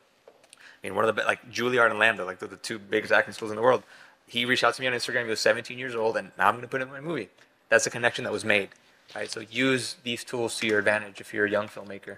I 0.83 0.87
mean, 0.87 0.95
one 0.95 1.05
of 1.05 1.15
the 1.15 1.23
like 1.23 1.51
Juilliard 1.51 1.91
and 1.91 1.99
LAMDA, 1.99 2.25
like 2.25 2.39
the, 2.39 2.47
the 2.47 2.55
two 2.55 2.79
biggest 2.79 3.11
acting 3.11 3.33
schools 3.33 3.51
in 3.51 3.57
the 3.57 3.63
world. 3.63 3.83
He 4.27 4.45
reached 4.45 4.63
out 4.63 4.75
to 4.75 4.81
me 4.81 4.87
on 4.87 4.93
Instagram. 4.93 5.23
He 5.23 5.29
was 5.29 5.39
17 5.39 5.77
years 5.77 5.95
old, 5.95 6.15
and 6.15 6.31
now 6.37 6.47
I'm 6.47 6.53
going 6.53 6.61
to 6.61 6.67
put 6.67 6.81
him 6.81 6.89
in 6.89 6.93
my 6.93 7.01
movie. 7.01 7.29
That's 7.69 7.87
a 7.87 7.89
connection 7.89 8.23
that 8.25 8.31
was 8.31 8.45
made. 8.45 8.69
Right, 9.15 9.29
so 9.29 9.41
use 9.49 9.95
these 10.03 10.23
tools 10.23 10.57
to 10.59 10.67
your 10.67 10.77
advantage 10.77 11.19
if 11.19 11.33
you're 11.33 11.45
a 11.45 11.49
young 11.49 11.67
filmmaker. 11.67 12.17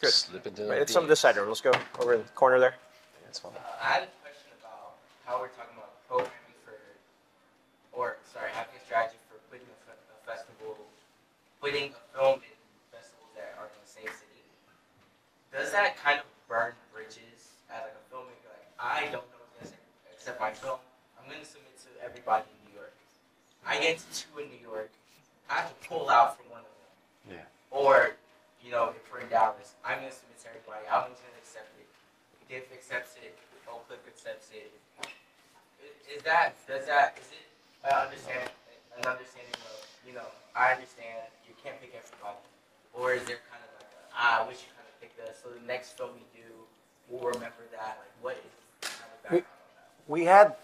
Good. 0.00 0.10
Slip 0.10 0.46
into 0.46 0.66
Right, 0.68 0.82
it's 0.82 0.92
some 0.92 1.02
of 1.02 1.08
this 1.08 1.18
side 1.18 1.36
room. 1.36 1.48
Let's 1.48 1.60
go 1.60 1.72
over 1.98 2.14
in 2.14 2.22
the 2.22 2.28
corner 2.30 2.60
there. 2.60 2.74
That's 3.24 3.40
fine. 3.40 3.52
Uh, 3.58 3.82
I 3.82 3.86
had 3.86 4.02
a 4.04 4.12
question 4.22 4.54
about 4.62 4.94
how 5.26 5.40
we're 5.40 5.50
talking 5.58 5.74
about 5.74 5.98
programming 6.06 6.54
for, 6.62 6.78
or 7.90 8.16
sorry, 8.30 8.50
having 8.54 8.70
a 8.78 8.84
strategy 8.86 9.18
for 9.26 9.42
putting 9.50 9.66
a, 9.66 9.74
a 9.90 10.18
festival, 10.22 10.78
putting 11.60 11.90
a 11.90 12.02
film 12.14 12.38
in 12.38 12.54
festivals 12.94 13.32
that 13.34 13.58
are 13.58 13.66
in 13.66 13.80
the 13.82 13.90
same 13.90 14.06
city. 14.14 14.46
Does 15.50 15.72
that 15.72 15.98
kind 15.98 16.22
of 16.22 16.26
burn 16.46 16.70
bridges 16.94 17.50
as 17.66 17.82
like 17.82 17.98
a 17.98 18.04
filmmaker? 18.14 18.46
Like, 18.46 18.68
I 18.96 19.12
don't 19.12 19.28
know 19.28 19.44
gonna 19.60 19.76
accept 20.08 20.40
my 20.40 20.56
film. 20.56 20.80
I'm 21.20 21.28
gonna 21.28 21.44
submit 21.44 21.76
to 21.84 21.92
everybody 22.00 22.48
in 22.48 22.56
New 22.64 22.80
York. 22.80 22.96
I 23.60 23.76
get 23.76 24.00
to 24.00 24.08
two 24.08 24.40
in 24.40 24.48
New 24.48 24.64
York. 24.64 24.88
I 25.52 25.60
have 25.60 25.68
to 25.68 25.76
pull 25.84 26.08
out 26.08 26.40
from 26.40 26.48
one 26.48 26.64
of 26.64 26.72
them. 26.80 27.36
Yeah. 27.36 27.68
Or, 27.68 28.16
you 28.64 28.72
know, 28.72 28.96
if 28.96 29.04
we're 29.12 29.20
in 29.20 29.28
Dallas, 29.28 29.76
I'm 29.84 30.00
gonna 30.00 30.16
submit 30.16 30.40
to 30.40 30.48
everybody. 30.48 30.88
Allenton 30.88 31.28
accept 31.36 31.68
it. 31.76 31.84
Diff 32.48 32.72
accepts 32.72 33.20
it. 33.20 33.36
Oak 33.68 33.84
Cliff 33.84 34.00
accepts 34.08 34.48
it. 34.56 34.72
Is 36.08 36.24
that 36.24 36.56
does 36.64 36.88
that 36.88 37.20
is 37.20 37.28
it 37.36 37.44
an 37.84 38.00
understanding 38.00 38.48
an 38.96 39.04
understanding 39.04 39.60
of 39.76 39.84
you 40.08 40.16
know 40.16 40.24
I 40.56 40.72
understand 40.72 41.28
you 41.44 41.52
can't 41.60 41.76
pick 41.84 41.92
everybody, 41.92 42.40
or 42.96 43.12
is 43.12 43.28
there 43.28 43.44
kind 43.52 43.60
of 43.60 43.70
like 43.76 43.92
a, 43.92 44.02
ah, 44.16 44.40
I 44.40 44.42
wish 44.48 44.64
you 44.64 44.72
kind 44.72 44.88
of 44.88 44.96
picked 45.04 45.20
us 45.20 45.36
so 45.44 45.52
the 45.52 45.60
next 45.68 46.00
film 46.00 46.16
we 46.16 46.24
do 46.32 46.48
we'll 47.10 47.26
remember 47.26 47.66
that 47.74 47.98
like 47.98 48.14
what 48.22 48.38
is 48.38 48.65
We 50.08 50.24
had 50.24 50.54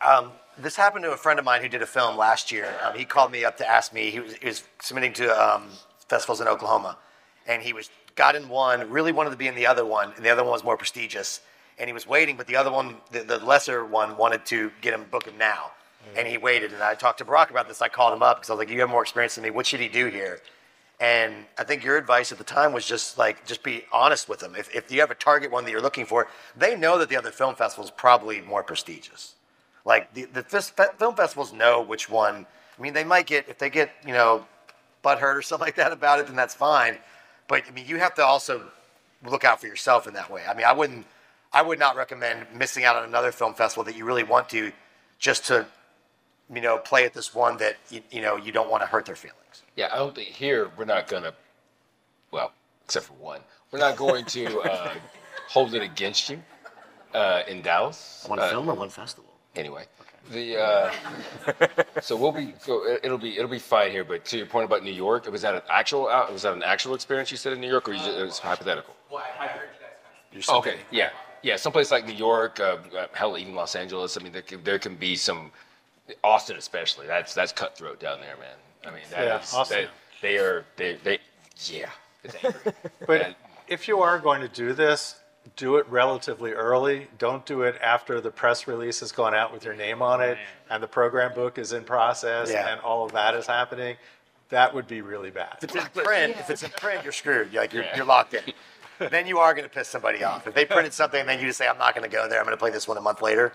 um, 0.00 0.32
this 0.58 0.76
happened 0.76 1.04
to 1.04 1.12
a 1.12 1.16
friend 1.16 1.38
of 1.38 1.44
mine 1.44 1.62
who 1.62 1.68
did 1.68 1.82
a 1.82 1.86
film 1.86 2.16
last 2.16 2.52
year. 2.52 2.72
Um, 2.84 2.96
he 2.96 3.04
called 3.04 3.32
me 3.32 3.44
up 3.44 3.56
to 3.58 3.68
ask 3.68 3.92
me. 3.92 4.10
He 4.10 4.20
was, 4.20 4.34
he 4.34 4.46
was 4.46 4.62
submitting 4.80 5.12
to 5.14 5.30
um, 5.30 5.68
festivals 6.08 6.40
in 6.40 6.48
Oklahoma, 6.48 6.96
and 7.46 7.62
he 7.62 7.72
was 7.72 7.90
got 8.14 8.36
in 8.36 8.48
one. 8.48 8.88
Really 8.90 9.12
wanted 9.12 9.30
to 9.30 9.36
be 9.36 9.48
in 9.48 9.54
the 9.54 9.66
other 9.66 9.84
one, 9.84 10.12
and 10.16 10.24
the 10.24 10.30
other 10.30 10.42
one 10.42 10.52
was 10.52 10.64
more 10.64 10.76
prestigious. 10.76 11.40
And 11.78 11.88
he 11.88 11.92
was 11.92 12.06
waiting, 12.06 12.36
but 12.36 12.46
the 12.46 12.54
other 12.54 12.70
one, 12.70 12.98
the, 13.10 13.24
the 13.24 13.38
lesser 13.38 13.84
one, 13.84 14.16
wanted 14.16 14.46
to 14.46 14.70
get 14.80 14.94
him 14.94 15.06
book 15.10 15.24
him 15.26 15.36
now, 15.36 15.72
and 16.16 16.28
he 16.28 16.38
waited. 16.38 16.72
And 16.72 16.80
I 16.80 16.94
talked 16.94 17.18
to 17.18 17.24
Barak 17.24 17.50
about 17.50 17.66
this. 17.66 17.82
I 17.82 17.88
called 17.88 18.12
him 18.14 18.22
up 18.22 18.36
because 18.36 18.50
I 18.50 18.52
was 18.52 18.58
like, 18.60 18.70
"You 18.70 18.80
have 18.80 18.90
more 18.90 19.02
experience 19.02 19.34
than 19.34 19.42
me. 19.42 19.50
What 19.50 19.66
should 19.66 19.80
he 19.80 19.88
do 19.88 20.06
here?" 20.06 20.38
And 21.04 21.44
I 21.58 21.64
think 21.64 21.84
your 21.84 21.98
advice 21.98 22.32
at 22.32 22.38
the 22.38 22.44
time 22.44 22.72
was 22.72 22.86
just 22.86 23.18
like, 23.18 23.44
just 23.44 23.62
be 23.62 23.84
honest 23.92 24.26
with 24.26 24.40
them. 24.40 24.54
If, 24.56 24.74
if 24.74 24.90
you 24.90 25.00
have 25.00 25.10
a 25.10 25.14
target 25.14 25.50
one 25.50 25.64
that 25.64 25.70
you're 25.70 25.82
looking 25.82 26.06
for, 26.06 26.28
they 26.56 26.76
know 26.76 26.96
that 26.96 27.10
the 27.10 27.16
other 27.18 27.30
film 27.30 27.54
festival 27.56 27.84
is 27.84 27.90
probably 27.90 28.40
more 28.40 28.62
prestigious. 28.62 29.34
Like 29.84 30.14
the, 30.14 30.24
the 30.24 30.42
film 30.42 31.14
festivals 31.14 31.52
know 31.52 31.82
which 31.82 32.08
one. 32.08 32.46
I 32.78 32.82
mean, 32.82 32.94
they 32.94 33.04
might 33.04 33.26
get, 33.26 33.50
if 33.50 33.58
they 33.58 33.68
get, 33.68 33.90
you 34.06 34.14
know, 34.14 34.46
butthurt 35.04 35.36
or 35.36 35.42
something 35.42 35.66
like 35.66 35.76
that 35.76 35.92
about 35.92 36.20
it, 36.20 36.26
then 36.26 36.36
that's 36.36 36.54
fine. 36.54 36.96
But 37.48 37.64
I 37.68 37.72
mean, 37.72 37.86
you 37.86 37.98
have 37.98 38.14
to 38.14 38.24
also 38.24 38.62
look 39.26 39.44
out 39.44 39.60
for 39.60 39.66
yourself 39.66 40.06
in 40.06 40.14
that 40.14 40.30
way. 40.30 40.42
I 40.48 40.54
mean, 40.54 40.64
I 40.64 40.72
wouldn't, 40.72 41.04
I 41.52 41.60
would 41.60 41.78
not 41.78 41.96
recommend 41.96 42.46
missing 42.54 42.84
out 42.84 42.96
on 42.96 43.04
another 43.04 43.30
film 43.30 43.52
festival 43.52 43.84
that 43.84 43.94
you 43.94 44.06
really 44.06 44.24
want 44.24 44.48
to 44.50 44.72
just 45.18 45.44
to, 45.48 45.66
you 46.52 46.60
know, 46.60 46.78
play 46.78 47.04
at 47.04 47.14
this 47.14 47.34
one 47.34 47.56
that, 47.58 47.76
you, 47.90 48.02
you 48.10 48.20
know, 48.20 48.36
you 48.36 48.52
don't 48.52 48.70
want 48.70 48.82
to 48.82 48.86
hurt 48.86 49.06
their 49.06 49.16
feelings. 49.16 49.62
Yeah, 49.76 49.88
I 49.92 49.96
don't 49.96 50.14
think 50.14 50.28
here 50.28 50.70
we're 50.76 50.84
not 50.84 51.08
gonna, 51.08 51.32
well, 52.30 52.52
except 52.84 53.06
for 53.06 53.14
one, 53.14 53.40
we're 53.70 53.78
not 53.78 53.96
going 53.96 54.24
to 54.26 54.60
uh, 54.60 54.94
hold 55.48 55.74
it 55.74 55.82
against 55.82 56.28
you 56.30 56.42
uh, 57.14 57.42
in 57.48 57.62
Dallas. 57.62 58.24
One 58.28 58.38
Uh, 58.38 58.48
film 58.50 58.68
or 58.68 58.74
one 58.74 58.88
festival? 58.90 59.30
Anyway, 59.56 59.84
the 60.30 60.60
uh, 60.60 60.92
so 62.00 62.16
we'll 62.16 62.32
be 62.32 62.54
so 62.58 62.84
it- 62.86 63.00
it'll 63.04 63.18
be 63.18 63.36
it'll 63.36 63.50
be 63.50 63.58
fine 63.60 63.90
here. 63.92 64.02
But 64.04 64.24
to 64.26 64.36
your 64.38 64.46
point 64.46 64.64
about 64.64 64.82
New 64.82 64.90
York, 64.92 65.30
was 65.30 65.42
that 65.42 65.54
an 65.54 65.62
actual 65.70 66.08
out- 66.08 66.32
was 66.32 66.42
that 66.42 66.54
an 66.54 66.62
actual 66.64 66.94
experience 66.94 67.30
you 67.30 67.36
said 67.36 67.52
in 67.52 67.60
New 67.60 67.68
York, 67.70 67.88
or 67.88 67.92
you 67.92 67.98
just, 68.00 68.18
it 68.18 68.24
was 68.24 68.38
hypothetical? 68.40 68.94
well 69.10 69.22
I, 69.38 69.44
I 69.44 69.46
heard 69.46 69.68
you 69.72 70.40
guys 70.40 70.42
kind 70.42 70.58
of 70.58 70.66
Okay, 70.66 70.80
yeah, 70.90 71.10
yeah. 71.42 71.54
Someplace 71.56 71.92
like 71.92 72.04
New 72.04 72.14
York, 72.14 72.58
uh, 72.58 72.78
uh, 72.98 73.06
hell, 73.12 73.38
even 73.38 73.54
Los 73.54 73.76
Angeles. 73.76 74.16
I 74.18 74.22
mean, 74.24 74.32
there 74.32 74.42
can, 74.42 74.62
there 74.64 74.78
can 74.80 74.96
be 74.96 75.14
some, 75.14 75.52
Austin 76.22 76.56
especially. 76.56 77.06
That's 77.06 77.34
that's 77.34 77.52
cutthroat 77.52 78.00
down 78.00 78.20
there, 78.20 78.36
man. 78.36 78.56
I 78.86 78.90
mean, 78.90 79.02
that 79.10 79.24
Yeah, 79.24 79.40
is- 79.40 79.54
Austin. 79.54 79.88
They, 80.20 80.28
they 80.32 80.38
are 80.38 80.64
they 80.76 80.96
they 81.02 81.18
yeah. 81.66 81.90
It's 82.22 82.34
angry. 82.42 82.72
But 83.06 83.36
if 83.68 83.88
you 83.88 84.00
are 84.00 84.18
going 84.18 84.40
to 84.40 84.48
do 84.48 84.72
this, 84.72 85.16
do 85.56 85.76
it 85.76 85.86
relatively 85.88 86.52
early. 86.52 87.08
Don't 87.18 87.44
do 87.46 87.62
it 87.62 87.76
after 87.82 88.20
the 88.20 88.30
press 88.30 88.66
release 88.66 89.00
has 89.00 89.12
gone 89.12 89.34
out 89.34 89.52
with 89.52 89.64
your 89.64 89.74
name 89.74 90.00
on 90.02 90.20
it 90.22 90.38
and 90.70 90.82
the 90.82 90.86
program 90.88 91.34
book 91.34 91.58
is 91.58 91.72
in 91.72 91.84
process 91.84 92.50
Yeah. 92.50 92.68
and 92.72 92.80
all 92.80 93.04
of 93.04 93.12
that 93.12 93.34
is 93.34 93.46
happening. 93.46 93.96
That 94.50 94.74
would 94.74 94.86
be 94.86 95.00
really 95.00 95.30
bad. 95.30 95.56
If 95.62 95.64
it's 95.64 95.74
in 95.74 96.04
print, 96.04 96.36
if 96.38 96.50
it's 96.50 96.62
in 96.62 96.70
print, 96.70 97.02
you're 97.02 97.12
screwed. 97.12 97.52
You're 97.52 97.62
like 97.62 97.72
you're, 97.72 97.84
you're 97.96 98.04
locked 98.04 98.34
in. 98.34 98.42
then 99.10 99.26
you 99.26 99.38
are 99.38 99.52
going 99.54 99.64
to 99.68 99.74
piss 99.74 99.88
somebody 99.88 100.22
off. 100.22 100.46
If 100.46 100.54
they 100.54 100.64
printed 100.64 100.92
something 100.92 101.20
and 101.20 101.28
then 101.28 101.40
you 101.40 101.46
just 101.46 101.58
say, 101.58 101.66
"I'm 101.66 101.78
not 101.78 101.94
going 101.96 102.08
to 102.08 102.14
go 102.14 102.28
there. 102.28 102.38
I'm 102.38 102.44
going 102.44 102.56
to 102.56 102.60
play 102.60 102.70
this 102.70 102.86
one 102.86 102.96
a 102.96 103.00
month 103.00 103.20
later," 103.22 103.52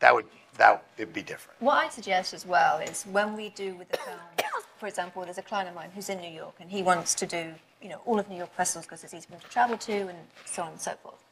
that 0.00 0.14
would 0.14 0.26
that 0.56 0.84
it'd 0.96 1.12
be 1.12 1.22
different. 1.22 1.60
What 1.60 1.84
I 1.84 1.88
suggest 1.88 2.34
as 2.34 2.46
well 2.46 2.78
is 2.78 3.04
when 3.04 3.36
we 3.36 3.50
do 3.50 3.74
with 3.74 3.88
the 3.90 3.98
film, 3.98 4.18
for 4.78 4.86
example, 4.86 5.24
there's 5.24 5.38
a 5.38 5.42
client 5.42 5.68
of 5.68 5.74
mine 5.74 5.90
who's 5.94 6.08
in 6.08 6.20
New 6.20 6.30
York 6.30 6.54
and 6.60 6.70
he 6.70 6.82
wants 6.82 7.14
to 7.16 7.26
do, 7.26 7.54
you 7.82 7.88
know, 7.88 8.00
all 8.06 8.18
of 8.18 8.28
New 8.28 8.36
York 8.36 8.54
festivals 8.54 8.86
because 8.86 9.04
it's 9.04 9.14
easy 9.14 9.26
for 9.26 9.34
him 9.34 9.40
to 9.40 9.48
travel 9.48 9.76
to 9.78 9.92
and 9.92 10.18
so 10.44 10.62
on 10.62 10.72
and 10.72 10.80
so 10.80 10.92
forth. 11.02 11.24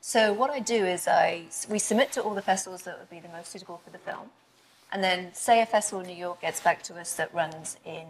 So 0.00 0.32
what 0.32 0.50
I 0.50 0.60
do 0.60 0.84
is 0.86 1.08
I 1.08 1.46
we 1.68 1.78
submit 1.78 2.12
to 2.12 2.22
all 2.22 2.34
the 2.34 2.42
festivals 2.42 2.82
that 2.82 2.98
would 2.98 3.10
be 3.10 3.18
the 3.18 3.28
most 3.28 3.50
suitable 3.50 3.80
for 3.84 3.90
the 3.90 3.98
film, 3.98 4.30
and 4.92 5.02
then 5.02 5.34
say 5.34 5.60
a 5.60 5.66
festival 5.66 6.00
in 6.00 6.06
New 6.06 6.16
York 6.16 6.40
gets 6.42 6.60
back 6.60 6.82
to 6.84 6.94
us 6.94 7.14
that 7.14 7.34
runs 7.34 7.76
in 7.84 8.06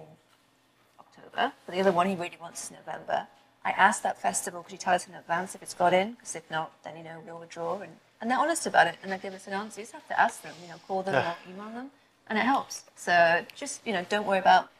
October, 1.00 1.52
but 1.64 1.74
the 1.74 1.80
other 1.80 1.92
one 1.92 2.06
he 2.06 2.14
really 2.14 2.36
wants 2.38 2.64
is 2.64 2.70
November. 2.72 3.26
I 3.64 3.70
ask 3.70 4.02
that 4.02 4.20
festival, 4.20 4.62
could 4.62 4.72
you 4.72 4.78
tell 4.78 4.94
us 4.94 5.08
in 5.08 5.14
advance 5.14 5.54
if 5.54 5.62
it's 5.62 5.74
got 5.74 5.92
in? 5.92 6.12
Because 6.12 6.36
if 6.36 6.48
not, 6.50 6.70
then 6.84 6.96
you 6.96 7.02
know 7.02 7.20
we'll 7.26 7.40
withdraw, 7.40 7.80
and, 7.80 7.92
and 8.20 8.30
they're 8.30 8.38
honest 8.38 8.66
about 8.66 8.86
it, 8.86 8.96
and 9.02 9.12
they 9.12 9.18
give 9.18 9.34
us 9.34 9.46
an 9.46 9.52
answer. 9.52 9.80
You 9.80 9.84
just 9.84 9.94
have 9.94 10.08
to 10.08 10.20
ask 10.20 10.42
them, 10.42 10.54
you 10.62 10.68
know, 10.68 10.76
call 10.86 11.02
them 11.02 11.14
or 11.14 11.34
email 11.50 11.70
them, 11.70 11.90
and 12.28 12.38
it 12.38 12.44
helps. 12.44 12.84
So 12.96 13.44
just 13.54 13.86
you 13.86 13.92
know, 13.92 14.04
don't 14.08 14.26
worry 14.26 14.38
about, 14.38 14.70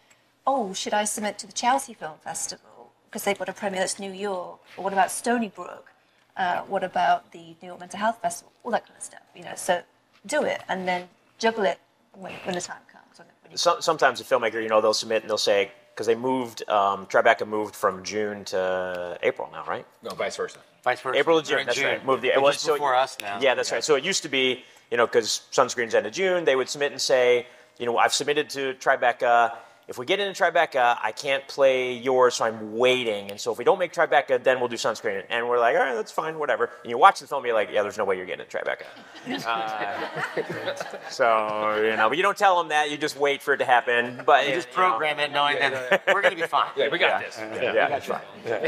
oh, 0.47 0.73
should 0.73 0.95
I 0.95 1.05
submit 1.05 1.39
to 1.41 1.47
the 1.47 1.53
Chelsea 1.53 1.95
Film 1.95 2.19
Festival 2.23 2.93
because 3.07 3.25
they've 3.25 3.39
got 3.39 3.49
a 3.49 3.53
premiere 3.53 3.81
that's 3.81 3.99
New 3.99 4.13
York, 4.13 4.61
or 4.77 4.85
what 4.85 4.93
about 4.93 5.11
Stony 5.11 5.49
Brook? 5.49 5.93
Uh, 6.37 6.61
what 6.63 6.85
about 6.85 7.33
the 7.33 7.57
New 7.63 7.69
York 7.69 7.81
Mental 7.81 7.99
Health 7.99 8.21
Festival? 8.21 8.53
All 8.63 8.71
that 8.73 8.85
kind 8.87 8.97
of 8.97 9.03
stuff, 9.03 9.23
you 9.35 9.43
know. 9.43 9.55
So 9.57 9.83
do 10.27 10.43
it, 10.45 10.61
and 10.69 10.87
then 10.87 11.09
juggle 11.39 11.65
it 11.65 11.79
when, 12.13 12.33
when 12.45 12.55
the 12.55 12.61
time 12.61 12.83
comes. 12.93 13.19
When, 13.19 13.29
when 13.43 13.53
you 13.53 13.57
Some, 13.57 13.81
sometimes 13.81 14.21
a 14.21 14.25
filmmaker, 14.25 14.63
you 14.63 14.69
know, 14.69 14.81
they'll 14.81 14.95
submit 14.95 15.23
and 15.23 15.31
they'll 15.31 15.39
say 15.39 15.71
because 15.95 16.07
they 16.07 16.15
moved, 16.15 16.69
um, 16.69 17.07
Tribeca 17.07 17.49
moved 17.49 17.75
from 17.75 18.05
June 18.05 18.45
to 18.47 19.19
April 19.23 19.49
now, 19.51 19.65
right? 19.67 19.87
no, 20.03 20.11
vice 20.11 20.37
versa. 20.37 20.59
Vice 20.87 21.01
versa. 21.01 21.19
April 21.19 21.43
to 21.43 21.49
June. 21.49 21.67
That's 21.67 21.77
June. 21.77 21.87
right. 21.87 22.07
Moved 22.07 22.23
the 22.23 22.29
They're 22.29 22.41
well, 22.41 22.53
just 22.53 22.65
before 22.65 22.95
us 22.95 23.17
now. 23.21 23.41
Yeah, 23.41 23.57
that's 23.57 23.73
right. 23.73 23.83
So 23.83 23.97
it 23.97 24.05
used 24.05 24.23
to 24.23 24.29
be, 24.29 24.63
you 24.93 24.97
know, 24.97 25.05
because 25.05 25.43
sunscreen's 25.51 25.97
end 25.97 26.07
of 26.07 26.13
June, 26.13 26.45
they 26.45 26.55
would 26.55 26.69
submit 26.69 26.93
and 26.93 27.01
say, 27.01 27.49
you 27.81 27.87
know, 27.87 27.99
I've 27.99 28.15
submitted 28.15 28.49
to 28.51 28.75
Tribeca. 28.75 29.57
If 29.89 29.99
we 29.99 30.05
get 30.07 30.19
into 30.19 30.43
Tribeca, 30.43 30.99
I 31.01 31.13
can't 31.13 31.47
play 31.47 31.93
yours, 31.97 32.35
so 32.35 32.45
I'm 32.45 32.77
waiting. 32.77 33.31
And 33.31 33.41
so 33.41 33.53
if 33.53 33.59
we 33.59 33.63
don't 33.63 33.79
make 33.79 33.93
Tribeca, 33.93 34.43
then 34.43 34.59
we'll 34.59 34.69
do 34.69 34.75
sunscreen. 34.75 35.25
And 35.31 35.49
we're 35.49 35.61
like, 35.61 35.77
all 35.77 35.83
right, 35.83 35.95
that's 35.95 36.11
fine, 36.11 36.41
whatever. 36.41 36.71
And 36.83 36.91
you 36.91 36.99
watch 36.99 37.21
the 37.21 37.29
film, 37.29 37.47
you're 37.47 37.55
like, 37.55 37.71
yeah, 37.71 37.83
there's 37.83 37.97
no 37.97 38.05
way 38.05 38.17
you're 38.17 38.27
getting 38.27 38.45
into 38.45 38.59
Tribeca. 38.59 38.87
Uh, 39.47 40.75
so 41.11 41.83
you 41.83 41.97
know, 41.97 42.09
but 42.09 42.17
you 42.17 42.23
don't 42.23 42.39
tell 42.39 42.59
them 42.59 42.69
that. 42.69 42.91
You 42.91 42.97
just 42.97 43.17
wait 43.19 43.43
for 43.43 43.55
it 43.55 43.59
to 43.59 43.65
happen. 43.65 44.23
But 44.25 44.47
You 44.49 44.55
just 44.55 44.71
program 44.71 45.19
it 45.19 45.33
knowing 45.33 45.59
that 45.59 46.03
we're 46.07 46.23
going 46.23 46.35
to 46.35 46.41
be 46.41 46.47
fine. 46.47 46.69
Yeah, 46.77 46.89
we 46.89 46.99
got 46.99 47.23
this. 47.25 47.37
Yeah, 47.39 47.73
yeah, 47.75 47.89
that's 47.89 48.07
fine. 48.07 48.23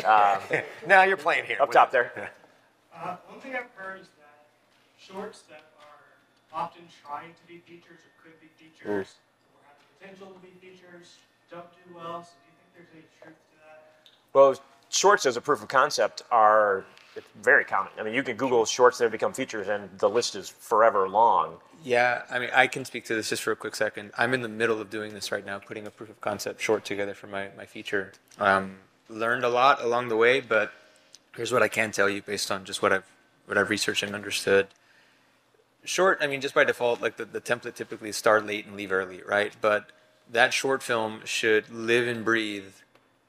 Um, 0.04 0.62
Now 0.86 1.02
you're 1.04 1.16
playing 1.16 1.44
here. 1.46 1.58
up 1.60 1.70
top 1.72 1.90
there. 1.92 2.32
Uh, 2.94 3.16
one 3.28 3.40
thing 3.40 3.54
I've 3.54 3.70
heard 3.76 4.00
is 4.00 4.06
that 4.18 4.46
shorts 4.98 5.42
that 5.48 5.62
are 5.80 6.60
often 6.62 6.82
trying 7.06 7.30
to 7.34 7.46
be 7.46 7.58
features 7.58 8.00
or 8.00 8.22
could 8.22 8.40
be 8.40 8.48
features 8.58 8.86
or 8.86 8.98
have 8.98 9.06
the 9.06 9.27
potential 9.98 10.28
to 10.28 10.38
be 10.40 10.52
features 10.60 11.16
don't 11.50 11.66
do 11.72 11.94
well. 11.94 12.22
So 12.24 12.30
do 12.30 12.46
you 12.46 12.54
think 12.56 12.74
there's 12.74 12.88
any 12.92 13.02
truth 13.20 13.36
to 13.50 13.56
that? 13.58 13.82
Well, 14.32 14.60
shorts 14.90 15.26
as 15.26 15.36
a 15.36 15.40
proof 15.40 15.62
of 15.62 15.68
concept 15.68 16.22
are 16.30 16.84
it's 17.16 17.26
very 17.42 17.64
common. 17.64 17.90
I 17.98 18.04
mean, 18.04 18.14
you 18.14 18.22
can 18.22 18.36
Google 18.36 18.64
shorts 18.64 18.98
that 18.98 19.04
have 19.04 19.12
become 19.12 19.32
features, 19.32 19.68
and 19.68 19.90
the 19.98 20.08
list 20.08 20.36
is 20.36 20.48
forever 20.48 21.08
long. 21.08 21.56
Yeah, 21.82 22.22
I 22.30 22.38
mean, 22.38 22.50
I 22.54 22.68
can 22.68 22.84
speak 22.84 23.06
to 23.06 23.14
this 23.14 23.28
just 23.28 23.42
for 23.42 23.50
a 23.50 23.56
quick 23.56 23.74
second. 23.74 24.12
I'm 24.16 24.34
in 24.34 24.42
the 24.42 24.48
middle 24.48 24.80
of 24.80 24.88
doing 24.88 25.12
this 25.12 25.32
right 25.32 25.44
now, 25.44 25.58
putting 25.58 25.86
a 25.86 25.90
proof 25.90 26.10
of 26.10 26.20
concept 26.20 26.60
short 26.60 26.84
together 26.84 27.14
for 27.14 27.26
my, 27.26 27.48
my 27.56 27.66
feature. 27.66 28.12
Um, 28.38 28.76
learned 29.08 29.44
a 29.44 29.48
lot 29.48 29.82
along 29.82 30.08
the 30.08 30.16
way, 30.16 30.40
but 30.40 30.72
here's 31.34 31.52
what 31.52 31.62
I 31.62 31.68
can 31.68 31.90
tell 31.90 32.08
you 32.08 32.22
based 32.22 32.50
on 32.50 32.64
just 32.64 32.82
what 32.82 32.92
I've 32.92 33.04
what 33.46 33.56
I've 33.56 33.70
researched 33.70 34.02
and 34.02 34.14
understood. 34.14 34.68
Short, 35.84 36.18
I 36.20 36.26
mean, 36.26 36.40
just 36.40 36.54
by 36.54 36.64
default, 36.64 37.00
like 37.00 37.16
the, 37.16 37.24
the 37.24 37.40
template 37.40 37.74
typically 37.74 38.10
is 38.10 38.16
start 38.16 38.44
late 38.44 38.66
and 38.66 38.76
leave 38.76 38.92
early, 38.92 39.22
right? 39.26 39.52
But 39.60 39.90
that 40.30 40.52
short 40.52 40.82
film 40.82 41.22
should 41.24 41.70
live 41.70 42.06
and 42.06 42.24
breathe 42.24 42.72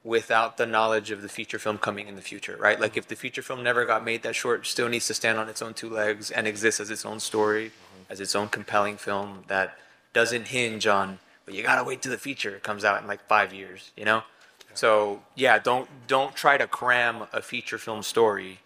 without 0.02 0.56
the 0.56 0.66
knowledge 0.66 1.10
of 1.10 1.22
the 1.22 1.28
feature 1.28 1.58
film 1.58 1.78
coming 1.78 2.08
in 2.08 2.16
the 2.16 2.22
future, 2.22 2.56
right? 2.58 2.80
Like 2.80 2.96
if 2.96 3.06
the 3.08 3.16
feature 3.16 3.42
film 3.42 3.62
never 3.62 3.84
got 3.84 4.04
made, 4.04 4.22
that 4.22 4.34
short 4.34 4.66
still 4.66 4.88
needs 4.88 5.06
to 5.08 5.14
stand 5.14 5.38
on 5.38 5.48
its 5.48 5.60
own 5.60 5.74
two 5.74 5.90
legs 5.90 6.30
and 6.30 6.46
exist 6.46 6.80
as 6.80 6.90
its 6.90 7.04
own 7.04 7.20
story, 7.20 7.66
mm-hmm. 7.66 8.12
as 8.12 8.20
its 8.20 8.34
own 8.34 8.48
compelling 8.48 8.96
film 8.96 9.44
that 9.48 9.78
doesn't 10.12 10.48
hinge 10.48 10.86
on, 10.86 11.18
but 11.44 11.54
you 11.54 11.62
gotta 11.62 11.84
wait 11.84 12.02
till 12.02 12.12
the 12.12 12.18
feature 12.18 12.58
comes 12.60 12.84
out 12.84 13.00
in 13.02 13.06
like 13.06 13.26
five 13.26 13.52
years, 13.52 13.90
you 13.96 14.04
know? 14.04 14.22
So 14.74 15.22
yeah, 15.34 15.58
don't 15.58 15.88
don't 16.06 16.34
try 16.34 16.56
to 16.56 16.66
cram 16.66 17.26
a 17.32 17.42
feature 17.42 17.78
film 17.78 18.02
story 18.02 18.60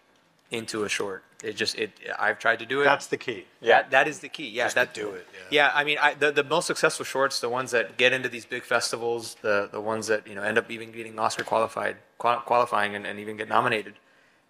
into 0.51 0.83
a 0.83 0.89
short. 0.89 1.23
It 1.45 1.55
just 1.55 1.75
it. 1.77 1.91
I've 2.19 2.39
tried 2.39 2.59
to 2.59 2.65
do 2.65 2.81
it. 2.81 2.85
That's 2.85 3.07
the 3.07 3.17
key. 3.17 3.45
Yeah. 3.61 3.81
That, 3.83 3.91
that 3.91 4.07
is 4.07 4.19
the 4.19 4.29
key. 4.29 4.49
Yeah, 4.49 4.67
that 4.69 4.93
do 4.93 5.11
it. 5.11 5.27
yeah, 5.51 5.71
I 5.73 5.83
mean, 5.83 5.97
I, 6.01 6.13
the 6.15 6.31
the 6.31 6.43
most 6.43 6.65
successful 6.67 7.05
shorts, 7.05 7.39
the 7.39 7.49
ones 7.49 7.71
that 7.71 7.97
get 7.97 8.11
into 8.13 8.29
these 8.29 8.45
big 8.45 8.63
festivals, 8.63 9.35
the 9.41 9.69
the 9.71 9.79
ones 9.81 10.07
that 10.07 10.27
you 10.27 10.35
know 10.35 10.43
end 10.43 10.57
up 10.57 10.69
even 10.71 10.91
getting 10.91 11.17
Oscar 11.19 11.43
qualified, 11.43 11.97
qual- 12.17 12.41
qualifying, 12.41 12.95
and, 12.95 13.05
and 13.05 13.19
even 13.19 13.37
get 13.37 13.47
nominated. 13.47 13.95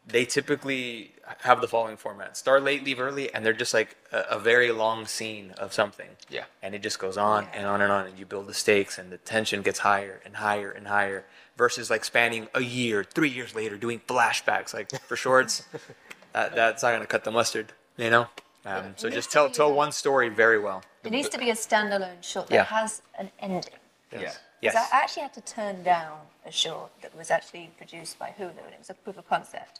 they 0.08 0.24
typically 0.24 1.12
have 1.42 1.60
the 1.62 1.68
following 1.68 1.98
format: 1.98 2.38
start 2.38 2.64
late, 2.64 2.84
leave 2.86 3.00
early, 3.00 3.34
and 3.34 3.44
they're 3.46 3.54
just 3.66 3.74
like 3.74 3.98
a, 4.12 4.20
a 4.38 4.40
very 4.40 4.72
long 4.72 5.06
scene 5.08 5.52
of 5.58 5.74
something. 5.74 6.12
Yeah. 6.30 6.46
And 6.64 6.76
it 6.76 6.82
just 6.84 7.00
goes 7.00 7.18
on 7.18 7.48
and 7.54 7.66
on 7.66 7.82
and 7.82 7.92
on, 7.92 8.06
and 8.08 8.18
you 8.20 8.26
build 8.26 8.48
the 8.48 8.54
stakes, 8.54 8.98
and 9.00 9.12
the 9.12 9.18
tension 9.18 9.62
gets 9.64 9.80
higher 9.80 10.22
and 10.26 10.36
higher 10.38 10.72
and 10.72 10.88
higher. 10.88 11.26
Versus 11.58 11.90
like 11.90 12.04
spanning 12.04 12.50
a 12.54 12.60
year, 12.62 13.06
three 13.06 13.30
years 13.30 13.56
later, 13.56 13.78
doing 13.78 14.02
flashbacks. 14.08 14.74
Like 14.74 14.90
for 15.08 15.16
shorts, 15.16 15.64
that, 16.36 16.56
that's 16.56 16.84
not 16.84 16.92
gonna 16.92 17.06
cut 17.06 17.24
the 17.24 17.32
mustard, 17.32 17.72
you 17.98 18.10
know. 18.10 18.28
Um, 18.66 18.94
so 18.98 19.10
just 19.10 19.32
tell 19.32 19.50
tell 19.50 19.72
one 19.74 19.92
story 19.92 20.28
very 20.30 20.60
well. 20.60 20.84
It 21.04 21.12
needs 21.12 21.30
to 21.30 21.38
be 21.38 21.50
a 21.50 21.54
standalone 21.54 22.22
short 22.24 22.48
that 22.48 22.56
Yeah. 22.56 22.64
has 22.66 23.02
an 23.18 23.32
ending. 23.40 23.74
Yes. 24.12 24.40
Because 24.62 24.76
Yes. 24.76 24.90
I 24.92 24.98
actually 25.04 25.24
had 25.24 25.34
to 25.36 25.42
turn 25.42 25.84
down 25.84 26.18
a 26.46 26.52
short 26.52 26.90
that 27.02 27.16
was 27.16 27.30
actually 27.30 27.72
produced 27.78 28.18
by 28.18 28.30
Hulu, 28.38 28.50
and 28.66 28.74
it 28.74 28.80
was 28.80 28.90
a 28.90 28.96
proof 28.96 29.18
of 29.18 29.28
concept. 29.30 29.80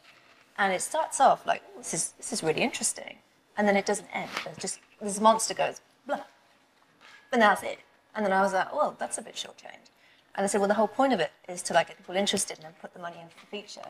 And 0.58 0.72
it 0.72 0.80
starts 0.82 1.20
off 1.20 1.44
like, 1.46 1.62
"Oh, 1.74 1.78
this 1.78 1.92
is 1.94 2.12
this 2.12 2.32
is 2.32 2.42
really 2.42 2.62
interesting, 2.62 3.18
and 3.56 3.66
then 3.68 3.76
it 3.76 3.84
doesn't 3.86 4.08
end. 4.12 4.30
There's 4.44 4.56
just 4.58 4.78
this 5.00 5.20
monster 5.20 5.54
goes 5.54 5.80
blah, 6.06 6.22
and 7.32 7.42
that's 7.42 7.62
it. 7.62 7.80
And 8.14 8.24
then 8.24 8.32
I 8.32 8.40
was 8.40 8.52
like, 8.54 8.72
well, 8.72 8.96
that's 8.98 9.18
a 9.18 9.22
bit 9.22 9.34
shortchanged. 9.34 9.90
And 10.34 10.44
I 10.44 10.46
said, 10.46 10.58
well, 10.60 10.68
the 10.68 10.74
whole 10.80 10.88
point 10.88 11.12
of 11.12 11.20
it 11.20 11.32
is 11.48 11.60
to 11.64 11.74
like 11.74 11.88
get 11.88 11.98
people 11.98 12.14
interested 12.16 12.56
and 12.58 12.64
then 12.66 12.74
put 12.80 12.94
the 12.94 13.00
money 13.00 13.16
in 13.20 13.28
for 13.28 13.40
the 13.40 13.46
feature. 13.46 13.82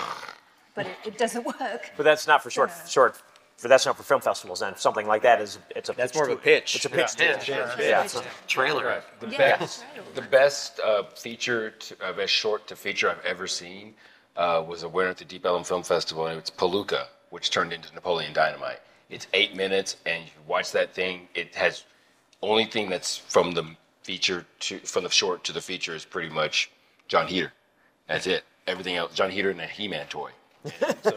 But 0.77 0.87
it, 0.87 0.97
it 1.07 1.19
doesn't 1.19 1.45
work. 1.61 1.91
But 1.97 2.05
that's 2.05 2.27
not 2.29 2.43
for 2.43 2.51
short, 2.51 2.71
short. 2.87 3.21
For 3.57 3.69
that's 3.69 3.87
not 3.87 3.97
for 3.97 4.03
film 4.03 4.21
festivals. 4.21 4.61
and 4.61 4.77
something 4.77 5.07
like 5.07 5.23
that 5.23 5.41
is 5.41 5.59
it's 5.75 5.89
a. 5.89 5.95
That's 5.95 6.13
pitch 6.13 6.17
more 6.19 6.29
of 6.29 6.39
a 6.39 6.41
pitch. 6.41 6.77
It's 6.77 6.85
a 6.85 6.91
pitch. 6.91 7.13
Yeah. 7.19 7.33
to 7.33 7.41
it. 7.41 7.49
Yeah. 7.49 7.77
Yeah. 7.81 8.03
It's 8.05 8.15
a 8.17 8.23
trailer. 8.47 8.85
Right. 8.85 9.03
The 9.21 9.29
Yeah. 9.29 9.57
best, 9.57 9.85
the 10.15 10.23
best 10.23 10.79
uh, 10.81 11.05
feature, 11.05 11.71
to, 11.71 11.97
uh, 12.05 12.13
best 12.13 12.33
short 12.35 12.67
to 12.69 12.77
feature 12.77 13.09
I've 13.11 13.25
ever 13.25 13.47
seen 13.47 13.95
uh, 14.37 14.63
was 14.67 14.83
a 14.83 14.89
winner 14.89 15.09
at 15.09 15.17
the 15.17 15.25
Deep 15.25 15.47
Ellum 15.47 15.65
Film 15.65 15.83
Festival, 15.83 16.27
and 16.27 16.39
it's 16.39 16.51
Peluca, 16.51 17.07
which 17.31 17.51
turned 17.51 17.73
into 17.73 17.93
Napoleon 17.95 18.35
Dynamite. 18.35 18.81
It's 19.09 19.27
eight 19.33 19.57
minutes, 19.57 19.97
and 20.05 20.25
you 20.25 20.31
watch 20.47 20.73
that 20.73 20.93
thing. 20.93 21.27
It 21.35 21.55
has 21.55 21.85
only 22.43 22.67
thing 22.67 22.91
that's 22.91 23.17
from 23.17 23.53
the 23.53 23.65
feature 24.03 24.45
to 24.61 24.79
from 24.81 25.05
the 25.05 25.11
short 25.11 25.45
to 25.45 25.53
the 25.53 25.61
feature 25.63 25.95
is 25.95 26.05
pretty 26.05 26.29
much 26.29 26.71
Jon 27.09 27.27
Heder. 27.27 27.53
That's 28.07 28.27
it. 28.27 28.45
Everything 28.67 28.97
else, 28.97 29.15
Jon 29.15 29.31
Heder 29.31 29.51
and 29.51 29.61
a 29.61 29.67
He-Man 29.67 30.07
toy. 30.09 30.31
So 31.03 31.17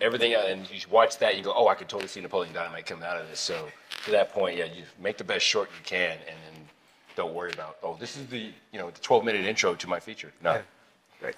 everything 0.00 0.32
else, 0.34 0.46
and 0.48 0.70
you 0.70 0.80
watch 0.90 1.18
that, 1.18 1.36
you 1.36 1.42
go, 1.42 1.52
oh, 1.54 1.68
I 1.68 1.74
could 1.74 1.88
totally 1.88 2.08
see 2.08 2.20
Napoleon 2.20 2.54
Dynamite 2.54 2.86
coming 2.86 3.04
out 3.04 3.20
of 3.20 3.28
this. 3.28 3.40
So 3.40 3.68
to 4.04 4.10
that 4.10 4.32
point, 4.32 4.56
yeah, 4.56 4.64
you 4.64 4.84
make 5.00 5.18
the 5.18 5.24
best 5.24 5.44
short 5.44 5.68
you 5.78 5.84
can, 5.84 6.12
and 6.12 6.36
then 6.46 6.64
don't 7.16 7.34
worry 7.34 7.52
about, 7.52 7.76
oh, 7.82 7.96
this 7.98 8.16
is 8.16 8.26
the 8.26 8.50
you 8.72 8.78
know 8.78 8.90
the 8.90 9.00
12 9.00 9.24
minute 9.24 9.44
intro 9.44 9.74
to 9.74 9.88
my 9.88 10.00
feature. 10.00 10.32
No. 10.42 10.60
Great. 11.20 11.36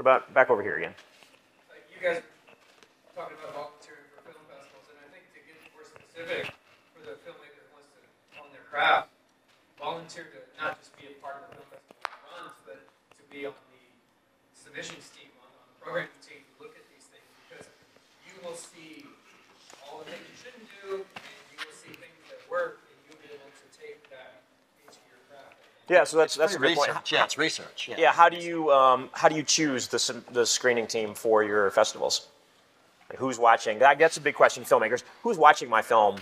What 0.00 0.16
about 0.16 0.32
back 0.32 0.48
over 0.48 0.62
here 0.62 0.76
again? 0.80 0.94
Like 1.68 1.84
you 1.92 2.00
guys 2.00 2.24
are 2.24 3.12
talking 3.12 3.36
about 3.36 3.52
volunteering 3.52 4.08
for 4.16 4.24
film 4.24 4.40
festivals, 4.48 4.88
and 4.88 4.96
I 4.96 5.12
think 5.12 5.28
to 5.36 5.40
get 5.44 5.60
more 5.76 5.84
specific 5.84 6.48
for 6.96 7.04
the 7.04 7.20
filmmaker 7.20 7.60
who 7.68 7.76
wants 7.76 7.92
to 7.92 8.00
hone 8.32 8.48
their 8.48 8.64
craft, 8.64 9.12
volunteer 9.76 10.24
to 10.32 10.40
not 10.56 10.80
just 10.80 10.96
be 10.96 11.04
a 11.04 11.16
part 11.20 11.44
of 11.44 11.52
the 11.52 11.60
film 11.60 11.68
festival 11.68 12.00
runs, 12.32 12.56
but 12.64 12.80
to 12.80 13.22
be 13.28 13.44
on 13.44 13.52
the 13.52 13.84
submissions 14.56 15.12
team, 15.12 15.28
on, 15.36 15.39
on 15.39 15.39
the 15.39 15.39
programming 15.80 16.10
team, 16.22 16.40
to 16.44 16.64
look 16.64 16.74
at 16.76 16.84
these 16.94 17.06
things, 17.08 17.26
because 17.48 17.66
you 18.26 18.34
will 18.46 18.54
see 18.56 19.06
all 19.86 19.98
the 20.00 20.10
things 20.10 20.22
you 20.30 20.36
shouldn't 20.36 20.68
do, 20.82 21.04
and 21.04 21.44
you 21.52 21.58
will 21.58 21.74
see 21.76 21.92
things 21.96 22.16
that 22.30 22.40
work, 22.50 22.80
and 22.88 22.96
you'll 23.08 23.20
be 23.20 23.28
able 23.32 23.50
to 23.50 23.66
take 23.78 24.08
that 24.10 24.42
into 24.84 24.98
your 25.08 25.18
craft. 25.28 25.56
Yeah, 25.88 26.04
so 26.04 26.16
that's 26.16 26.34
that's 26.36 26.54
a 26.54 26.58
pretty 26.58 26.74
good 26.74 26.80
point. 26.80 26.90
research. 26.90 27.12
Yeah, 27.12 27.24
it's 27.24 27.38
research, 27.38 27.88
yeah. 27.88 27.96
Yeah. 27.98 28.12
How 28.12 28.28
do 28.28 28.36
you 28.36 28.70
um, 28.70 29.10
how 29.12 29.28
do 29.28 29.36
you 29.36 29.42
choose 29.42 29.88
the 29.88 30.22
the 30.32 30.44
screening 30.46 30.86
team 30.86 31.14
for 31.14 31.42
your 31.42 31.70
festivals? 31.70 32.28
Like, 33.08 33.18
who's 33.18 33.38
watching? 33.40 33.80
That, 33.80 33.98
that's 33.98 34.16
a 34.18 34.20
big 34.20 34.36
question, 34.36 34.62
filmmakers. 34.62 35.02
Who's 35.24 35.36
watching 35.36 35.68
my 35.68 35.82
film 35.82 36.18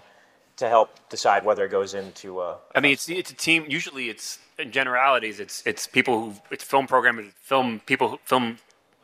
to 0.56 0.68
help 0.70 0.88
decide 1.10 1.44
whether 1.44 1.64
it 1.66 1.70
goes 1.70 1.92
into? 1.92 2.38
Uh, 2.40 2.56
I 2.74 2.80
mean, 2.80 2.92
it's 2.92 3.08
it's 3.10 3.30
a 3.30 3.34
team. 3.34 3.66
Usually, 3.68 4.08
it's 4.08 4.38
in 4.58 4.72
generalities. 4.72 5.38
It's 5.38 5.62
it's 5.66 5.86
people 5.86 6.18
who 6.30 6.34
it's 6.50 6.64
film 6.64 6.86
programmers, 6.86 7.26
film 7.42 7.80
people, 7.84 8.08
who- 8.08 8.20
film 8.24 8.58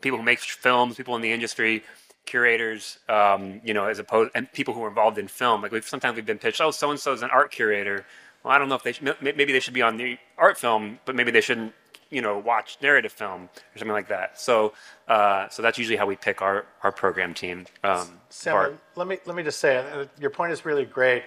people 0.04 0.18
who 0.20 0.24
make 0.24 0.38
films, 0.38 0.96
people 0.96 1.16
in 1.16 1.22
the 1.22 1.32
industry, 1.32 1.82
curators. 2.26 2.98
Um, 3.08 3.60
you 3.64 3.74
know, 3.74 3.86
as 3.86 3.98
opposed 3.98 4.30
and 4.36 4.50
people 4.52 4.72
who 4.74 4.84
are 4.84 4.88
involved 4.88 5.18
in 5.18 5.26
film. 5.26 5.62
Like 5.62 5.72
we've 5.72 5.88
sometimes 5.94 6.14
we've 6.14 6.30
been 6.32 6.38
pitched, 6.38 6.60
oh, 6.60 6.70
so 6.70 6.90
and 6.92 7.00
so 7.00 7.12
is 7.12 7.22
an 7.22 7.30
art 7.30 7.50
curator. 7.50 8.06
Well, 8.42 8.52
I 8.54 8.58
don't 8.58 8.68
know 8.68 8.76
if 8.76 8.84
they 8.84 8.92
should, 8.92 9.16
maybe 9.20 9.52
they 9.52 9.60
should 9.60 9.74
be 9.74 9.82
on 9.82 9.96
the 9.96 10.18
art 10.38 10.56
film, 10.58 11.00
but 11.06 11.16
maybe 11.16 11.32
they 11.32 11.40
shouldn't. 11.40 11.72
You 12.10 12.22
know, 12.22 12.38
watch 12.38 12.78
narrative 12.80 13.10
film 13.10 13.48
or 13.72 13.78
something 13.78 13.98
like 14.00 14.06
that. 14.08 14.38
So, 14.38 14.72
uh, 15.08 15.48
so 15.48 15.62
that's 15.62 15.78
usually 15.78 15.96
how 15.96 16.06
we 16.06 16.14
pick 16.14 16.42
our, 16.42 16.64
our 16.84 16.92
program 16.92 17.34
team. 17.34 17.66
Um, 17.82 18.20
Sam, 18.28 18.78
let 18.94 19.08
me 19.08 19.16
let 19.26 19.34
me 19.34 19.42
just 19.42 19.58
say, 19.58 19.78
uh, 19.78 20.04
your 20.20 20.30
point 20.30 20.52
is 20.52 20.64
really 20.64 20.84
great. 20.84 21.24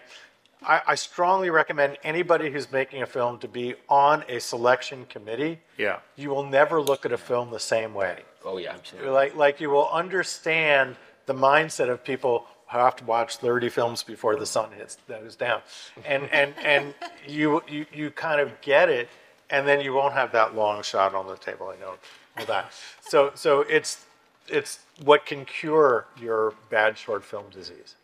I, 0.63 0.81
I 0.87 0.95
strongly 0.95 1.49
recommend 1.49 1.97
anybody 2.03 2.49
who's 2.49 2.71
making 2.71 3.01
a 3.01 3.05
film 3.05 3.37
to 3.39 3.49
be 3.49 3.75
on 3.89 4.23
a 4.29 4.39
selection 4.39 5.05
committee. 5.05 5.59
Yeah. 5.77 5.99
You 6.15 6.29
will 6.29 6.45
never 6.45 6.81
look 6.81 7.05
at 7.05 7.11
a 7.11 7.17
film 7.17 7.51
the 7.51 7.59
same 7.59 7.93
way. 7.93 8.23
Oh 8.45 8.57
yeah. 8.57 8.73
absolutely. 8.73 9.09
Like 9.09 9.35
like 9.35 9.61
you 9.61 9.69
will 9.69 9.89
understand 9.89 10.95
the 11.25 11.33
mindset 11.33 11.89
of 11.89 12.03
people 12.03 12.45
who 12.69 12.77
have 12.77 12.95
to 12.97 13.05
watch 13.05 13.37
30 13.37 13.69
films 13.69 14.03
before 14.03 14.35
the 14.35 14.45
sun 14.45 14.71
hits 14.71 14.97
goes 15.07 15.35
down, 15.35 15.61
and 16.05 16.29
and 16.31 16.53
and 16.63 16.93
you 17.27 17.61
you 17.67 17.85
you 17.93 18.11
kind 18.11 18.41
of 18.41 18.59
get 18.61 18.89
it, 18.89 19.09
and 19.49 19.67
then 19.67 19.81
you 19.81 19.93
won't 19.93 20.13
have 20.13 20.31
that 20.31 20.55
long 20.55 20.83
shot 20.83 21.13
on 21.15 21.27
the 21.27 21.37
table. 21.37 21.73
I 21.75 21.79
know 21.79 21.95
all 22.37 22.45
that. 22.45 22.71
So 23.01 23.31
so 23.35 23.61
it's 23.61 24.05
it's 24.47 24.79
what 25.03 25.25
can 25.25 25.45
cure 25.45 26.05
your 26.19 26.53
bad 26.69 26.97
short 26.97 27.23
film 27.23 27.45
disease. 27.51 27.95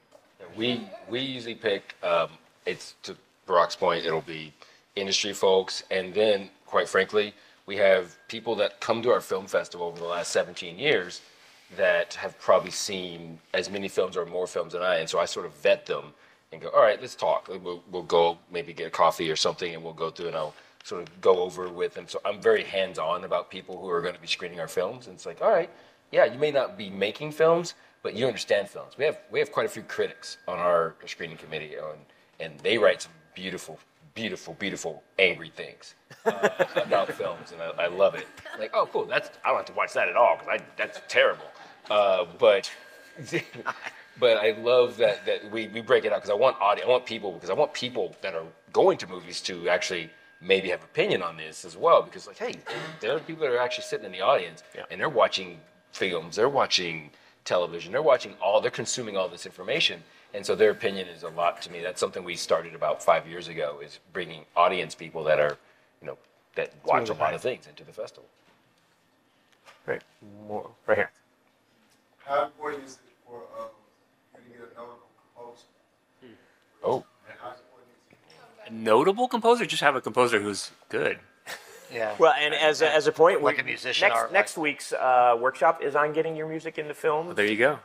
We 0.56 0.88
we 1.10 1.20
usually 1.20 1.56
pick. 1.56 1.96
Um, 2.04 2.30
it's 2.66 2.96
to 3.04 3.16
Barak's 3.48 3.76
point. 3.76 4.06
It'll 4.06 4.22
be 4.22 4.54
industry 4.96 5.34
folks, 5.34 5.84
and 5.92 6.14
then 6.14 6.50
quite 6.66 6.88
frankly, 6.88 7.34
we 7.66 7.78
have 7.78 8.18
people 8.28 8.56
that 8.58 8.80
come 8.80 9.02
to 9.02 9.12
our 9.12 9.22
film 9.22 9.48
festival 9.48 9.88
over 9.88 10.00
the 10.00 10.06
last 10.06 10.32
17 10.32 10.78
years 10.78 11.22
that 11.78 12.14
have 12.16 12.40
probably 12.40 12.72
seen 12.72 13.40
as 13.54 13.70
many 13.70 13.88
films 13.88 14.18
or 14.18 14.26
more 14.26 14.48
films 14.48 14.74
than 14.74 14.82
I. 14.82 14.98
And 14.98 15.10
so 15.10 15.20
I 15.20 15.26
sort 15.26 15.46
of 15.46 15.54
vet 15.56 15.86
them 15.86 16.14
and 16.52 16.62
go, 16.62 16.70
all 16.70 16.82
right, 16.82 17.00
let's 17.02 17.16
talk. 17.16 17.48
We'll, 17.48 17.84
we'll 17.90 18.04
go 18.04 18.38
maybe 18.52 18.74
get 18.74 18.88
a 18.88 18.92
coffee 18.92 19.32
or 19.32 19.36
something, 19.36 19.74
and 19.74 19.84
we'll 19.84 19.94
go 19.94 20.10
through 20.10 20.28
and 20.28 20.36
I'll 20.36 20.54
sort 20.84 21.02
of 21.02 21.22
go 21.22 21.40
over 21.40 21.70
with 21.70 21.94
them. 21.94 22.08
So 22.08 22.22
I'm 22.26 22.40
very 22.42 22.64
hands-on 22.64 23.24
about 23.24 23.50
people 23.50 23.80
who 23.80 23.90
are 23.90 24.02
going 24.02 24.14
to 24.14 24.22
be 24.22 24.28
screening 24.28 24.60
our 24.60 24.68
films. 24.68 25.08
And 25.08 25.16
it's 25.16 25.26
like, 25.26 25.42
all 25.42 25.50
right, 25.50 25.70
yeah, 26.12 26.26
you 26.26 26.38
may 26.38 26.52
not 26.52 26.78
be 26.78 26.90
making 26.90 27.32
films, 27.32 27.74
but 28.04 28.14
you 28.14 28.28
understand 28.28 28.70
films. 28.70 28.94
We 28.98 29.06
have 29.06 29.18
we 29.32 29.40
have 29.40 29.52
quite 29.52 29.66
a 29.66 29.70
few 29.70 29.82
critics 29.82 30.38
on 30.48 30.60
our 30.60 30.94
screening 31.06 31.38
committee, 31.38 31.76
and 31.76 32.00
and 32.40 32.60
they 32.60 32.78
write 32.78 33.02
some 33.02 33.14
beautiful, 33.34 33.80
beautiful, 34.14 34.54
beautiful, 34.56 35.04
angry 35.20 35.50
things 35.50 35.96
uh, 36.26 36.50
about 36.76 37.12
films, 37.12 37.52
and 37.52 37.62
I, 37.62 37.86
I 37.86 37.88
love 37.88 38.16
it. 38.16 38.28
Like, 38.60 38.72
oh, 38.74 38.88
cool. 38.92 39.06
That's 39.06 39.30
I 39.44 39.50
don't 39.50 39.58
have 39.58 39.66
to 39.66 39.74
watch 39.74 39.94
that 39.94 40.08
at 40.08 40.16
all 40.16 40.38
because 40.38 40.62
that's 40.78 41.02
terrible. 41.08 41.46
Uh, 41.90 42.26
but 42.40 42.72
but 44.20 44.38
I 44.38 44.52
love 44.52 44.98
that 44.98 45.26
that 45.26 45.52
we, 45.52 45.68
we 45.68 45.82
break 45.82 46.06
it 46.06 46.14
out 46.14 46.18
because 46.22 46.30
I 46.30 46.36
want 46.36 46.60
audio, 46.62 46.86
I 46.86 46.90
want 46.90 47.06
people 47.06 47.32
because 47.32 47.50
I 47.50 47.54
want 47.54 47.74
people 47.74 48.16
that 48.22 48.36
are 48.36 48.46
going 48.72 48.98
to 49.00 49.08
movies 49.08 49.42
to 49.42 49.70
actually 49.70 50.10
maybe 50.42 50.70
have 50.70 50.84
opinion 50.84 51.22
on 51.22 51.38
this 51.38 51.64
as 51.66 51.78
well 51.78 52.02
because 52.02 52.28
like 52.28 52.38
hey 52.38 52.56
there 53.00 53.16
are 53.16 53.20
people 53.20 53.44
that 53.46 53.54
are 53.54 53.60
actually 53.60 53.84
sitting 53.84 54.06
in 54.06 54.12
the 54.12 54.22
audience 54.22 54.62
and 54.92 55.00
they're 55.00 55.10
watching 55.10 55.60
films 55.94 56.36
they're 56.36 56.50
watching 56.50 57.10
television 57.46 57.92
they're 57.92 58.02
watching 58.02 58.34
all 58.42 58.60
they're 58.60 58.72
consuming 58.72 59.16
all 59.16 59.30
this 59.30 59.46
information 59.46 60.02
and 60.34 60.46
so 60.46 60.56
their 60.56 60.72
opinion 60.72 61.08
is 61.08 61.24
a 61.24 61.30
lot 61.30 61.62
to 61.62 61.72
me 61.72 61.82
that's 61.82 62.00
something 62.00 62.24
we 62.24 62.36
started 62.36 62.74
about 62.76 63.02
five 63.04 63.28
years 63.28 63.48
ago 63.48 63.80
is 63.84 64.00
bringing 64.14 64.46
audience 64.56 64.96
people 64.96 65.24
that 65.24 65.40
are 65.40 65.58
you 66.02 66.08
know 66.08 66.18
that 66.56 66.72
watch 66.86 67.10
a 67.10 67.14
lot 67.14 67.34
of 67.34 67.42
things 67.42 67.68
into 67.68 67.84
the 67.84 67.92
festival 67.94 68.26
Right. 69.86 70.02
More, 70.48 70.70
right 70.88 70.98
here. 70.98 71.12
How 72.26 72.46
important 72.46 72.86
is 72.86 72.94
it 72.94 73.00
for 73.28 73.42
uh, 73.60 73.64
you 74.48 74.54
to 74.54 74.60
get 74.60 74.70
a 74.72 74.80
notable 74.80 75.00
composer? 75.36 75.66
Oh. 76.82 77.04
And 77.28 77.38
how 77.42 77.50
important 77.50 77.90
is 78.10 78.68
it? 78.68 78.72
A 78.72 78.74
notable 78.74 79.28
composer, 79.28 79.66
just 79.66 79.82
have 79.84 79.98
a 79.98 80.02
composer 80.02 80.40
who's 80.42 80.72
good. 80.90 81.20
Yeah. 81.94 82.16
Well, 82.18 82.34
and 82.40 82.56
as 82.56 82.82
a, 82.82 82.90
as 82.92 83.06
a 83.08 83.12
point, 83.12 83.44
Like 83.44 83.58
we- 83.58 83.62
a 83.62 83.66
musician 83.66 84.08
Next, 84.08 84.18
or 84.22 84.30
next 84.32 84.58
week's 84.58 84.94
uh, 84.94 85.38
workshop 85.40 85.84
is 85.84 85.96
on 85.98 86.12
getting 86.14 86.36
your 86.36 86.48
music 86.48 86.78
into 86.80 86.94
film. 86.94 87.36
there 87.36 87.46
you 87.46 87.58
go. 87.58 87.78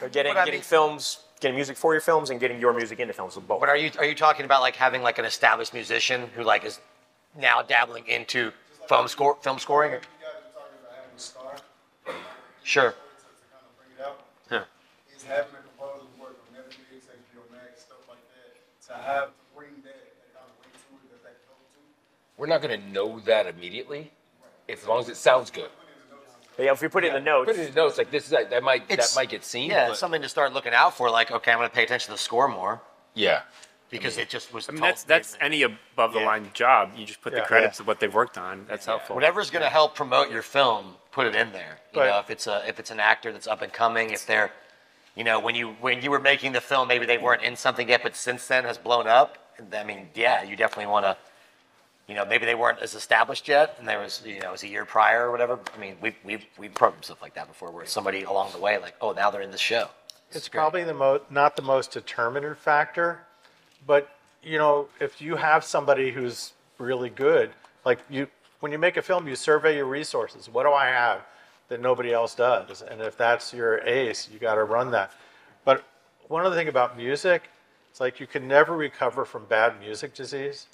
Or 0.00 0.08
getting 0.08 0.32
But 0.32 0.40
I 0.40 0.44
getting 0.46 0.58
mean- 0.60 0.62
films, 0.62 1.18
getting 1.38 1.56
music 1.56 1.76
for 1.76 1.94
your 1.94 2.00
films, 2.00 2.30
and 2.30 2.40
getting 2.40 2.60
your 2.60 2.72
music 2.72 3.00
into 3.00 3.14
films. 3.14 3.36
Both. 3.36 3.60
But 3.60 3.68
are 3.68 3.76
you 3.76 3.90
are 3.98 4.04
you 4.04 4.14
talking 4.14 4.44
about 4.44 4.60
like 4.60 4.76
having 4.76 5.02
like 5.02 5.18
an 5.18 5.24
established 5.24 5.72
musician 5.72 6.30
who 6.34 6.42
like 6.42 6.64
is 6.64 6.80
now 7.36 7.62
dabbling 7.62 8.06
into 8.06 8.52
film 8.88 9.08
score 9.08 9.36
film 9.40 9.58
scoring? 9.58 9.92
You 9.92 9.98
guys 9.98 10.06
are 10.06 10.52
talking 10.52 10.78
about 10.82 10.96
having 10.96 11.16
a 11.16 11.20
star. 11.20 11.56
Sure. 12.62 12.90
To, 12.90 12.96
to 12.96 13.02
kind 13.50 13.64
of 13.64 13.72
bring 13.78 13.90
it 13.96 14.04
out. 14.04 14.20
Huh. 14.50 15.16
Is 15.16 15.22
having 15.22 15.54
a 15.54 15.62
composer 15.68 16.06
work 16.20 16.36
on 16.48 16.60
Netflix, 16.60 17.08
HBO 17.08 17.44
Max, 17.52 17.82
stuff 17.82 18.04
like 18.08 18.18
that, 18.28 18.88
to 18.88 19.02
have 19.02 19.30
bring 19.56 19.70
that, 19.84 19.94
that 19.94 20.34
kind 20.34 20.46
of 20.46 20.54
weight 20.60 20.74
to 20.74 20.94
it, 21.00 21.10
that 21.12 21.22
that 21.24 21.46
go 21.46 21.54
to. 21.54 21.80
we're 22.36 22.46
not 22.46 22.62
going 22.62 22.78
to 22.78 22.86
know 22.88 23.20
that 23.20 23.46
immediately 23.46 24.10
as 24.68 24.86
long 24.86 25.00
as 25.00 25.08
it 25.08 25.16
sounds 25.16 25.50
good 25.50 25.70
Yeah, 26.58 26.72
if 26.72 26.82
we 26.82 26.88
put 26.88 27.04
it 27.04 27.08
in 27.08 27.14
the 27.14 27.20
notes. 27.20 27.46
Put 27.46 27.56
it 27.56 27.68
in 27.68 27.74
the 27.74 27.80
notes 27.80 27.98
like 27.98 28.10
this 28.10 28.24
is 28.24 28.30
that, 28.30 28.50
that 28.50 28.62
might 28.62 28.82
It's- 28.88 29.14
that 29.14 29.20
might 29.20 29.28
get 29.28 29.44
seen. 29.44 29.70
Yeah, 29.70 29.88
but- 29.88 29.96
something 29.96 30.22
to 30.22 30.28
start 30.28 30.52
looking 30.52 30.74
out 30.74 30.96
for. 30.96 31.08
Like, 31.10 31.30
okay, 31.30 31.52
I'm 31.52 31.58
going 31.58 31.68
to 31.68 31.74
pay 31.74 31.84
attention 31.84 32.06
to 32.06 32.12
the 32.12 32.18
score 32.18 32.48
more 32.48 32.80
yeah. 33.14 33.42
because 33.90 34.18
it 34.18 34.28
just 34.28 34.52
was. 34.52 34.68
I 34.68 34.72
mean, 34.72 34.80
that's 34.80 35.04
that's 35.04 35.36
any 35.40 35.62
above 35.62 36.12
the 36.12 36.20
line 36.20 36.50
job. 36.54 36.92
You 36.96 37.06
just 37.06 37.20
put 37.20 37.32
the 37.32 37.38
Yeah. 37.38 37.44
credits 37.44 37.78
of 37.80 37.86
what 37.86 38.00
they've 38.00 38.12
worked 38.12 38.36
on. 38.38 38.66
That's 38.68 38.86
helpful. 38.86 39.14
Whatever's 39.14 39.50
going 39.50 39.62
to 39.62 39.68
help 39.70 39.94
promote 39.94 40.30
your 40.30 40.42
film, 40.42 40.96
put 41.12 41.26
it 41.26 41.34
in 41.36 41.52
there. 41.52 41.78
You 41.92 42.00
But- 42.00 42.06
know, 42.06 42.18
if 42.18 42.30
it's 42.30 42.46
a 42.48 42.66
if 42.68 42.80
it's 42.80 42.90
an 42.90 43.00
actor 43.00 43.32
that's 43.32 43.46
up 43.46 43.62
and 43.62 43.72
coming, 43.72 44.10
if 44.10 44.26
they're, 44.26 44.50
you 45.14 45.22
know, 45.24 45.38
when 45.38 45.54
you 45.54 45.76
when 45.80 46.02
you 46.02 46.10
were 46.10 46.18
making 46.20 46.52
the 46.52 46.60
film, 46.60 46.88
maybe 46.88 47.06
they 47.06 47.18
weren't 47.18 47.42
in 47.42 47.54
something 47.56 47.88
yet, 47.88 48.02
but 48.02 48.16
since 48.16 48.46
then 48.48 48.64
has 48.64 48.78
blown 48.78 49.06
up. 49.06 49.38
I 49.72 49.84
mean, 49.84 50.10
yeah, 50.14 50.42
you 50.42 50.56
definitely 50.56 50.86
want 50.86 51.04
to. 51.06 51.16
You 52.08 52.14
know, 52.14 52.24
maybe 52.24 52.46
they 52.46 52.54
weren't 52.54 52.80
as 52.80 52.94
established 52.94 53.48
yet, 53.48 53.76
and 53.78 53.86
there 53.86 54.00
was, 54.00 54.22
you 54.24 54.40
know, 54.40 54.48
it 54.48 54.52
was 54.52 54.62
a 54.62 54.68
year 54.68 54.86
prior 54.86 55.28
or 55.28 55.30
whatever. 55.30 55.58
I 55.76 55.78
mean, 55.78 55.96
we've 56.00 56.16
we've 56.24 56.44
we've 56.58 56.74
programmed 56.74 57.04
stuff 57.04 57.20
like 57.20 57.34
that 57.34 57.48
before, 57.48 57.70
where 57.70 57.84
somebody 57.84 58.22
along 58.22 58.52
the 58.52 58.58
way, 58.58 58.78
like, 58.78 58.94
oh, 59.00 59.12
now 59.12 59.30
they're 59.30 59.42
in 59.42 59.50
the 59.50 59.58
show. 59.58 59.88
It's 60.32 60.48
probably 60.48 60.84
the 60.84 60.94
most 60.94 61.30
not 61.30 61.54
the 61.54 61.62
most 61.62 61.92
determinative 61.92 62.58
factor, 62.58 63.20
but 63.86 64.08
you 64.42 64.58
know, 64.58 64.88
if 65.00 65.20
you 65.20 65.36
have 65.36 65.64
somebody 65.64 66.10
who's 66.10 66.52
really 66.78 67.10
good, 67.10 67.50
like 67.84 67.98
you, 68.08 68.26
when 68.60 68.72
you 68.72 68.78
make 68.78 68.96
a 68.96 69.02
film, 69.02 69.28
you 69.28 69.36
survey 69.36 69.76
your 69.76 69.86
resources. 69.86 70.48
What 70.48 70.64
do 70.64 70.72
I 70.72 70.86
have 70.86 71.22
that 71.68 71.80
nobody 71.80 72.12
else 72.12 72.34
does? 72.34 72.82
And 72.82 73.00
if 73.00 73.16
that's 73.16 73.52
your 73.52 73.78
ace, 73.80 74.28
you 74.32 74.38
got 74.38 74.54
to 74.54 74.64
run 74.64 74.90
that. 74.92 75.12
But 75.64 75.84
one 76.28 76.44
other 76.44 76.56
thing 76.56 76.68
about 76.68 76.96
music, 76.96 77.50
it's 77.98 78.00
like 78.00 78.20
you 78.20 78.28
can 78.28 78.46
never 78.46 78.76
recover 78.76 79.24
from 79.24 79.46
bad 79.46 79.80
music 79.80 80.14
disease. 80.14 80.68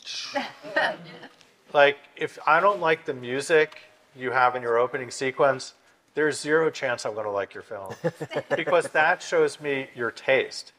like 1.73 1.97
if 2.17 2.39
I 2.47 2.61
don't 2.61 2.81
like 2.81 3.07
the 3.07 3.15
music 3.15 3.79
you 4.15 4.33
have 4.33 4.55
in 4.55 4.61
your 4.61 4.77
opening 4.77 5.11
sequence, 5.11 5.73
there's 6.13 6.39
zero 6.39 6.69
chance 6.69 7.07
I'm 7.07 7.15
going 7.15 7.25
to 7.25 7.31
like 7.31 7.55
your 7.55 7.63
film 7.63 7.95
because 8.55 8.89
that 8.91 9.23
shows 9.23 9.59
me 9.59 9.89
your 9.95 10.11
taste. 10.11 10.73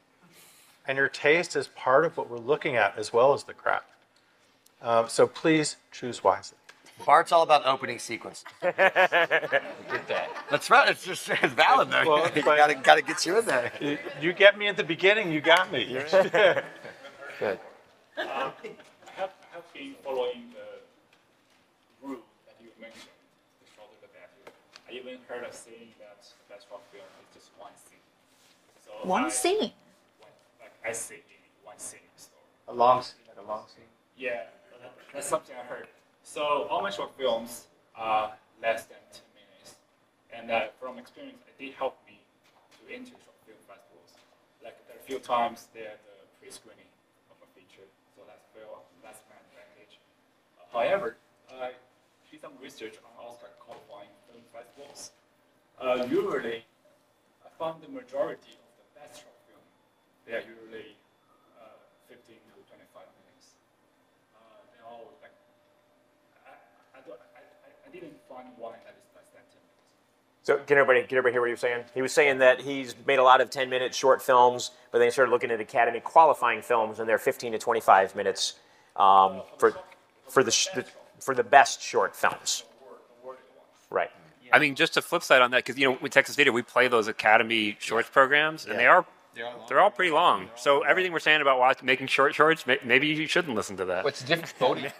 And 0.87 0.99
your 0.99 1.09
taste 1.09 1.55
is 1.55 1.67
part 1.69 2.05
of 2.05 2.15
what 2.15 2.29
we're 2.29 2.37
looking 2.37 2.75
at 2.75 2.95
as 2.95 3.11
well 3.11 3.33
as 3.33 3.45
the 3.45 3.53
craft. 3.55 3.87
Um, 4.83 5.09
so 5.09 5.25
please 5.25 5.77
choose 5.91 6.23
wisely. 6.23 6.59
Bart's 7.03 7.31
all 7.31 7.43
about 7.43 7.65
opening 7.65 7.99
sequence. 7.99 8.43
Get 8.61 8.77
that. 8.77 10.29
That's 10.49 10.69
right. 10.69 10.89
It's 10.89 11.03
just 11.03 11.27
it's 11.29 11.53
valid 11.53 11.91
though. 11.91 12.03
Well, 12.07 12.31
you 12.33 12.41
gotta 12.43 12.75
gotta 12.75 13.01
get 13.01 13.25
you 13.25 13.37
in 13.39 13.45
there. 13.45 13.71
You, 13.81 13.97
you 14.21 14.33
get 14.33 14.57
me 14.57 14.67
at 14.67 14.77
the 14.77 14.83
beginning, 14.83 15.31
you 15.31 15.41
got 15.41 15.71
me. 15.71 15.85
Good. 16.11 17.59
Um, 18.17 18.25
I 18.27 18.31
have, 19.17 19.29
I 19.51 19.55
have 19.55 19.73
been 19.73 19.93
following 20.03 20.53
the 20.53 22.07
rule 22.07 22.19
that 22.47 22.55
you 22.63 22.69
mentioned, 22.79 23.11
the 23.61 23.67
shorter 23.75 23.91
the 24.01 24.07
better. 24.07 24.55
I 24.89 24.93
even 24.93 25.19
heard 25.27 25.43
a 25.43 25.53
saying 25.53 25.91
that 25.99 26.23
the 26.23 26.53
best 26.53 26.67
short 26.69 26.81
film 26.93 27.03
is 27.03 27.35
just 27.35 27.51
one 27.59 27.71
scene. 27.75 27.99
So 28.85 28.91
One 29.07 29.25
I- 29.25 29.29
scene. 29.29 29.59
One, 29.59 30.31
like 30.61 30.71
I 30.87 30.93
say 30.93 31.19
one 31.63 31.77
scene 31.77 31.99
story. 32.15 32.39
A 32.69 32.73
long 32.73 33.01
scene, 33.03 33.19
like 33.27 33.45
a 33.45 33.47
long 33.47 33.65
scene. 33.67 33.83
Yeah, 34.17 34.43
that's 35.13 35.27
something 35.27 35.55
I 35.61 35.65
heard. 35.67 35.87
So 36.25 36.65
all 36.69 36.81
my 36.81 36.89
short 36.89 37.13
films 37.15 37.67
are 37.95 38.33
less 38.61 38.85
than 38.89 38.97
10 39.13 39.21
minutes. 39.37 39.77
And 40.33 40.49
uh, 40.49 40.73
from 40.81 40.97
experience, 40.97 41.37
it 41.47 41.55
did 41.61 41.73
help 41.77 42.01
me 42.09 42.17
to 42.81 42.81
enter 42.89 43.13
short 43.23 43.37
film 43.45 43.61
festivals. 43.69 44.11
Like 44.65 44.75
there 44.89 44.97
are 44.97 44.99
a 44.99 45.05
few 45.05 45.19
times 45.21 45.69
they're 45.73 46.01
the 46.01 46.17
pre-screening 46.41 46.89
of 47.29 47.37
a 47.45 47.47
feature, 47.53 47.85
so 48.17 48.25
that's 48.25 48.41
feel 48.57 48.81
that's 49.05 49.21
my 49.29 49.37
advantage. 49.37 50.01
Uh, 50.57 50.65
however, 50.73 51.15
I 51.53 51.77
did 52.31 52.41
some 52.41 52.57
research 52.59 52.97
on 53.05 53.13
Oscar 53.21 53.53
qualifying 53.61 54.09
film 54.25 54.41
festivals. 54.49 55.13
Uh, 55.77 56.03
usually, 56.09 56.65
I 57.45 57.49
found 57.61 57.85
the 57.85 57.91
majority 57.93 58.57
of 58.57 58.71
the 58.81 58.87
best 58.97 59.21
short 59.23 59.37
film, 59.45 59.61
they 60.25 60.33
are 60.33 60.43
usually 60.43 60.97
uh, 61.61 61.77
15 62.09 62.33
to 62.33 62.59
25 62.65 63.05
minutes. 63.23 63.55
Uh, 64.35 64.59
they're 64.73 64.87
all 64.89 65.05
like, 65.21 65.35
I, 66.47 66.55
I, 66.97 66.99
don't, 67.05 67.19
I, 67.35 67.41
I- 67.43 67.59
I 67.67 67.71
didn't 67.99 68.17
find 68.29 68.47
one 68.57 68.73
that 68.85 68.95
is 68.97 69.15
less 69.15 69.25
than 69.33 69.41
10 69.51 69.61
minutes. 69.61 70.43
So 70.43 70.57
can 70.57 70.77
everybody, 70.77 71.07
can 71.07 71.17
everybody 71.17 71.33
hear 71.33 71.41
what 71.41 71.47
he 71.47 71.53
was 71.53 71.59
saying? 71.59 71.83
He 71.93 72.01
was 72.01 72.13
saying 72.13 72.39
that 72.39 72.61
he's 72.61 72.95
made 73.05 73.19
a 73.19 73.23
lot 73.23 73.41
of 73.41 73.49
10 73.49 73.69
minute 73.69 73.93
short 73.93 74.21
films, 74.21 74.71
but 74.91 74.99
then 74.99 75.07
he 75.07 75.11
started 75.11 75.31
looking 75.31 75.51
at 75.51 75.59
Academy 75.59 75.99
qualifying 75.99 76.61
films, 76.61 76.99
and 76.99 77.07
they're 77.07 77.17
15 77.17 77.53
to 77.53 77.57
25 77.57 78.15
minutes 78.15 78.55
um, 78.95 79.41
for, 79.57 79.75
for, 80.27 80.43
the, 80.43 80.51
the, 80.75 80.85
for 81.19 81.35
the 81.35 81.43
best 81.43 81.81
short 81.81 82.15
films. 82.15 82.63
Right. 83.89 84.09
I 84.51 84.59
mean, 84.59 84.75
just 84.75 84.95
a 84.97 85.01
flip 85.01 85.23
side 85.23 85.41
on 85.41 85.51
that, 85.51 85.65
because 85.65 85.77
you 85.77 85.89
know, 85.89 85.97
with 86.01 86.11
Texas 86.11 86.35
Theater, 86.35 86.51
we 86.51 86.61
play 86.61 86.87
those 86.87 87.07
Academy 87.07 87.75
Shorts 87.79 88.09
programs, 88.09 88.65
and 88.65 88.77
they 88.79 88.85
are 88.87 89.05
they're 89.67 89.79
all 89.79 89.91
pretty 89.91 90.11
long. 90.11 90.49
So 90.55 90.81
everything 90.83 91.11
we're 91.11 91.19
saying 91.19 91.41
about 91.41 91.59
watch, 91.59 91.83
making 91.83 92.07
short 92.07 92.33
shorts, 92.33 92.65
may, 92.65 92.79
maybe 92.83 93.07
you 93.07 93.27
shouldn't 93.27 93.55
listen 93.55 93.77
to 93.77 93.85
that. 93.85 94.03
What's 94.03 94.21
the 94.21 94.27
different 94.27 94.53
voting? 94.59 94.91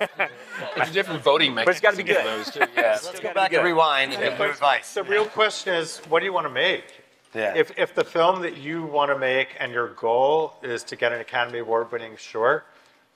What's 0.76 0.90
the 0.90 0.94
different 0.94 1.24
voting 1.24 1.56
But 1.56 1.68
it's 1.70 1.80
gotta 1.80 1.98
be 1.98 2.03
mechanism 2.03 2.36
good. 2.36 2.45
those 2.45 2.53
two? 2.53 2.82
Yeah. 2.82 2.99
Let's 3.03 3.20
go 3.20 3.34
back 3.34 3.53
and 3.53 3.64
rewind 3.64 4.14
and 4.14 4.22
give 4.22 4.38
new 4.40 4.45
advice. 4.45 4.94
The 4.94 5.03
real 5.03 5.26
question 5.26 5.74
is, 5.74 5.98
what 6.10 6.20
do 6.20 6.26
you 6.26 6.34
want 6.34 6.45
to 6.48 6.53
make? 6.53 6.86
Yeah. 7.34 7.53
If, 7.56 7.78
if 7.78 7.94
the 7.94 8.03
film 8.03 8.41
that 8.44 8.57
you 8.57 8.84
want 8.84 9.12
to 9.12 9.18
make 9.18 9.49
and 9.60 9.72
your 9.72 9.90
goal 9.90 10.53
is 10.64 10.84
to 10.84 10.95
get 10.95 11.12
an 11.12 11.20
Academy 11.20 11.60
Award 11.60 11.91
winning 11.91 12.16
short, 12.18 12.66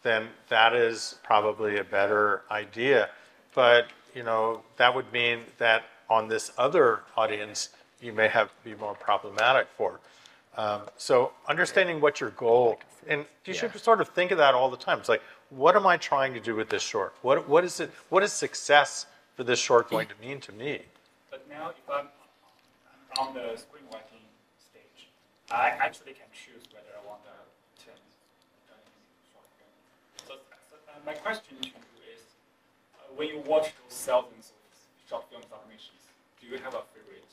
then 0.04 0.28
that 0.50 0.74
is 0.76 1.16
probably 1.24 1.78
a 1.78 1.84
better 1.84 2.42
idea. 2.52 3.10
But, 3.56 3.88
you 4.14 4.24
know, 4.24 4.62
that 4.78 4.94
would 4.94 5.12
mean 5.14 5.40
that 5.58 5.84
on 6.10 6.28
this 6.28 6.52
other 6.58 7.02
audience, 7.16 7.70
you 8.02 8.12
may 8.12 8.28
have 8.28 8.50
be 8.64 8.76
more 8.76 8.94
problematic 8.94 9.68
for. 9.78 10.00
Um, 10.58 10.82
so 10.98 11.32
understanding 11.48 12.02
what 12.02 12.20
your 12.20 12.32
goal, 12.32 12.80
and 13.08 13.26
you 13.46 13.54
should 13.54 13.78
sort 13.80 14.02
of 14.02 14.10
think 14.10 14.32
of 14.32 14.38
that 14.40 14.54
all 14.54 14.70
the 14.70 14.78
time. 14.78 15.00
It's 15.00 15.10
like, 15.10 15.22
what 15.50 15.76
am 15.76 15.88
I 15.88 15.98
trying 15.98 16.34
to 16.34 16.40
do 16.40 16.56
with 16.56 16.70
this 16.70 16.84
short? 16.84 17.16
What, 17.22 17.48
what 17.48 17.64
is 17.64 17.80
it, 17.80 17.92
what 18.10 18.24
is 18.24 18.34
success 18.34 19.06
for 19.36 19.44
this 19.44 19.60
short 19.60 19.90
going 19.90 20.08
to 20.08 20.16
mean 20.22 20.40
to 20.42 20.52
me? 20.52 20.82
But 21.32 21.48
now, 21.50 21.70
if 21.70 21.90
I'm 21.90 22.08
I'm 23.18 23.28
on 23.28 23.34
the 23.34 23.58
screenwriting 23.58 24.26
stage, 24.62 25.10
I 25.52 25.70
actually 25.70 26.14
can 26.14 26.30
choose 26.34 26.66
whether 26.74 26.94
I 26.94 27.02
want 27.08 27.22
a 27.26 27.38
10, 27.82 27.94
20 28.70 28.82
short 29.34 29.50
film. 29.58 29.74
So, 30.28 30.34
so 30.70 30.76
uh, 30.90 31.00
my 31.06 31.14
question 31.14 31.58
to 31.62 31.68
you 31.68 31.74
is, 32.14 32.22
uh, 32.98 33.10
when 33.16 33.28
you 33.30 33.42
watch 33.46 33.74
those 33.82 33.98
thousands 33.98 34.54
of 34.54 34.62
short 35.10 35.26
film 35.30 35.42
submissions, 35.42 36.04
do 36.42 36.48
you 36.48 36.58
have 36.62 36.74
a 36.78 36.86
favorite 36.94 37.26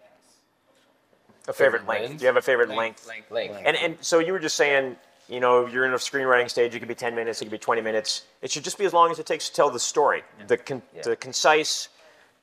length 0.00 0.32
of 0.68 0.76
short 0.80 0.96
film? 1.28 1.37
A 1.48 1.52
favorite 1.52 1.86
length. 1.86 2.18
Do 2.18 2.22
you 2.22 2.26
have 2.26 2.36
a 2.36 2.42
favorite 2.42 2.68
length? 2.68 3.06
Length. 3.06 3.30
Length. 3.30 3.62
And, 3.64 3.76
and 3.76 3.96
so 4.00 4.18
you 4.18 4.32
were 4.32 4.38
just 4.38 4.56
saying, 4.56 4.96
you 5.28 5.40
know, 5.40 5.66
you're 5.66 5.84
in 5.86 5.92
a 5.92 5.96
screenwriting 5.96 6.48
stage, 6.50 6.74
it 6.74 6.78
could 6.78 6.88
be 6.88 6.94
10 6.94 7.14
minutes, 7.14 7.40
it 7.40 7.46
could 7.46 7.52
be 7.52 7.58
20 7.58 7.80
minutes. 7.82 8.22
It 8.42 8.50
should 8.50 8.64
just 8.64 8.78
be 8.78 8.84
as 8.84 8.92
long 8.92 9.10
as 9.10 9.18
it 9.18 9.26
takes 9.26 9.48
to 9.48 9.54
tell 9.54 9.70
the 9.70 9.78
story. 9.80 10.22
The, 10.46 10.56
con- 10.56 10.82
the 11.02 11.16
concise, 11.16 11.88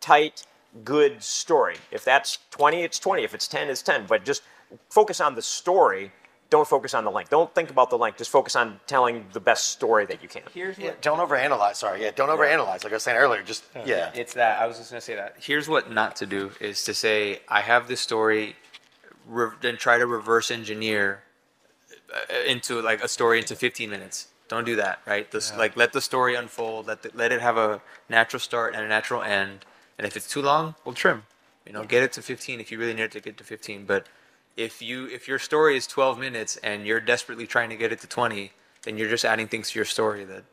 tight, 0.02 0.46
good 0.84 1.22
story. 1.24 1.78
If 1.92 2.04
that's 2.04 2.40
20, 2.52 2.82
it's 2.84 3.00
20. 3.00 3.24
If 3.24 3.34
it's 3.34 3.48
10, 3.48 3.70
it's 3.70 3.82
10. 3.82 4.06
But 4.08 4.26
just 4.26 4.44
focus 4.90 5.22
on 5.22 5.36
the 5.36 5.42
story. 5.42 6.12
Don't 6.52 6.68
focus 6.68 6.94
on 6.94 7.04
the 7.04 7.12
length. 7.12 7.32
Don't 7.32 7.54
think 7.56 7.72
about 7.72 7.90
the 7.90 7.98
length. 7.98 8.20
Just 8.20 8.30
focus 8.30 8.56
on 8.56 8.80
telling 8.86 9.26
the 9.34 9.40
best 9.40 9.72
story 9.72 10.06
that 10.06 10.22
you 10.22 10.30
can. 10.30 10.44
Here's 10.54 10.78
Yeah, 10.78 10.92
don't 11.02 11.18
overanalyze. 11.18 11.78
Sorry, 11.78 12.04
yeah, 12.04 12.12
don't 12.16 12.30
overanalyze. 12.30 12.84
Like 12.84 12.94
I 12.94 12.96
was 12.98 13.04
saying 13.04 13.18
earlier, 13.18 13.42
just 13.42 13.64
yeah. 13.84 14.12
It's 14.14 14.34
that. 14.36 14.62
I 14.62 14.68
was 14.68 14.78
just 14.78 14.92
gonna 14.92 15.02
say 15.02 15.16
that. 15.16 15.36
Here's 15.40 15.68
what 15.68 15.92
not 15.92 16.16
to 16.18 16.28
do 16.28 16.52
is 16.62 16.84
to 16.84 16.94
say 16.94 17.40
I 17.50 17.62
have 17.62 17.88
this 17.88 18.00
story, 18.00 18.56
re- 19.28 19.56
then 19.62 19.78
try 19.78 19.98
to 19.98 20.06
reverse 20.06 20.52
engineer 20.52 21.24
uh, 22.14 22.36
into 22.48 22.82
like 22.82 23.04
a 23.04 23.08
story 23.08 23.40
into 23.40 23.56
15 23.56 23.90
minutes. 23.90 24.28
Don't 24.48 24.66
do 24.66 24.76
that, 24.76 25.00
right? 25.06 25.30
This 25.32 25.56
like 25.58 25.76
let 25.76 25.94
the 25.94 26.02
story 26.02 26.36
unfold. 26.36 26.88
Let 26.88 27.02
the, 27.02 27.12
let 27.14 27.32
it 27.32 27.42
have 27.42 27.58
a 27.58 27.82
natural 28.10 28.40
start 28.40 28.76
and 28.76 28.84
a 28.84 28.88
natural 28.88 29.22
end. 29.22 29.66
And 29.98 30.06
if 30.06 30.16
it's 30.16 30.30
too 30.30 30.42
long, 30.42 30.76
we'll 30.86 30.94
trim. 30.94 31.24
You 31.66 31.74
know, 31.74 31.84
get 31.84 32.04
it 32.04 32.14
to 32.14 32.22
15 32.22 32.60
if 32.60 32.72
you 32.72 32.78
really 32.78 32.94
need 32.94 33.04
it 33.04 33.12
to 33.14 33.20
get 33.20 33.38
to 33.38 33.44
15. 33.44 33.86
But 33.86 34.08
if 34.56 34.82
you 34.82 35.08
if 35.08 35.28
your 35.28 35.40
story 35.40 35.76
is 35.78 35.88
12 35.88 36.20
minutes 36.20 36.58
and 36.58 36.86
you're 36.86 37.00
desperately 37.00 37.48
trying 37.48 37.70
to 37.70 37.76
get 37.76 37.92
it 37.92 38.00
to 38.02 38.08
20, 38.08 38.52
then 38.84 38.98
you're 38.98 39.10
just 39.10 39.26
adding 39.26 39.48
things 39.48 39.72
to 39.72 39.80
your 39.80 39.86
story 39.86 40.24
that 40.26 40.44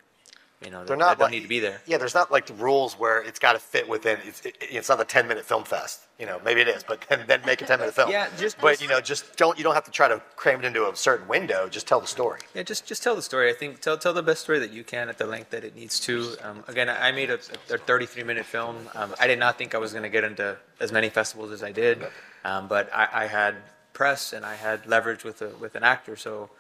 you 0.64 0.70
know 0.70 0.84
They're 0.84 0.96
not 0.96 1.10
that 1.10 1.18
don't 1.18 1.26
like- 1.26 1.32
need 1.32 1.42
to 1.42 1.48
be 1.48 1.60
there. 1.60 1.80
Yeah, 1.86 1.98
there's 1.98 2.14
not 2.14 2.30
like 2.30 2.46
the 2.46 2.54
rules 2.54 2.94
where 2.94 3.20
it's 3.22 3.38
got 3.38 3.52
to 3.54 3.58
fit 3.58 3.88
within. 3.88 4.18
It's, 4.24 4.40
it, 4.44 4.56
it's 4.60 4.88
not 4.88 5.00
a 5.00 5.04
10 5.04 5.26
minute 5.28 5.44
film 5.44 5.64
fest. 5.64 6.00
You 6.18 6.26
know, 6.26 6.40
maybe 6.44 6.60
it 6.60 6.68
is, 6.68 6.82
but 6.84 7.04
then, 7.08 7.24
then 7.26 7.40
make 7.44 7.60
a 7.62 7.66
10 7.66 7.80
minute 7.80 7.94
film. 7.94 8.10
Yeah, 8.10 8.28
just- 8.38 8.60
But 8.60 8.70
just- 8.72 8.82
you 8.82 8.88
know, 8.88 9.00
just 9.00 9.36
don't. 9.36 9.58
You 9.58 9.64
don't 9.64 9.74
have 9.74 9.84
to 9.84 9.90
try 9.90 10.08
to 10.08 10.20
cram 10.36 10.60
it 10.60 10.64
into 10.64 10.88
a 10.88 10.94
certain 10.94 11.26
window. 11.28 11.68
Just 11.68 11.86
tell 11.86 12.00
the 12.00 12.06
story. 12.06 12.40
Yeah, 12.54 12.62
just 12.62 12.86
just 12.86 13.02
tell 13.02 13.14
the 13.16 13.22
story. 13.22 13.50
I 13.50 13.54
think 13.54 13.80
tell 13.80 13.96
tell 13.98 14.12
the 14.12 14.22
best 14.22 14.42
story 14.42 14.58
that 14.60 14.70
you 14.72 14.84
can 14.84 15.08
at 15.08 15.18
the 15.18 15.26
length 15.26 15.50
that 15.50 15.64
it 15.64 15.74
needs 15.74 15.98
to. 16.00 16.36
Um, 16.42 16.64
again, 16.68 16.88
I 16.88 17.08
I 17.08 17.12
made 17.12 17.30
a, 17.30 17.38
a 17.70 17.78
33 17.78 18.22
minute 18.24 18.46
film. 18.46 18.76
Um, 18.94 19.14
I 19.20 19.26
did 19.26 19.38
not 19.38 19.58
think 19.58 19.74
I 19.74 19.78
was 19.78 19.92
going 19.92 20.04
to 20.04 20.08
get 20.08 20.24
into 20.24 20.56
as 20.80 20.92
many 20.92 21.08
festivals 21.08 21.50
as 21.52 21.62
I 21.62 21.72
did, 21.72 22.04
um, 22.44 22.68
but 22.68 22.88
I, 22.94 23.08
I 23.12 23.26
had 23.26 23.56
press 23.92 24.32
and 24.32 24.46
I 24.46 24.54
had 24.54 24.86
leverage 24.86 25.22
with 25.24 25.42
a 25.42 25.48
with 25.60 25.74
an 25.74 25.82
actor. 25.82 26.16
So 26.16 26.50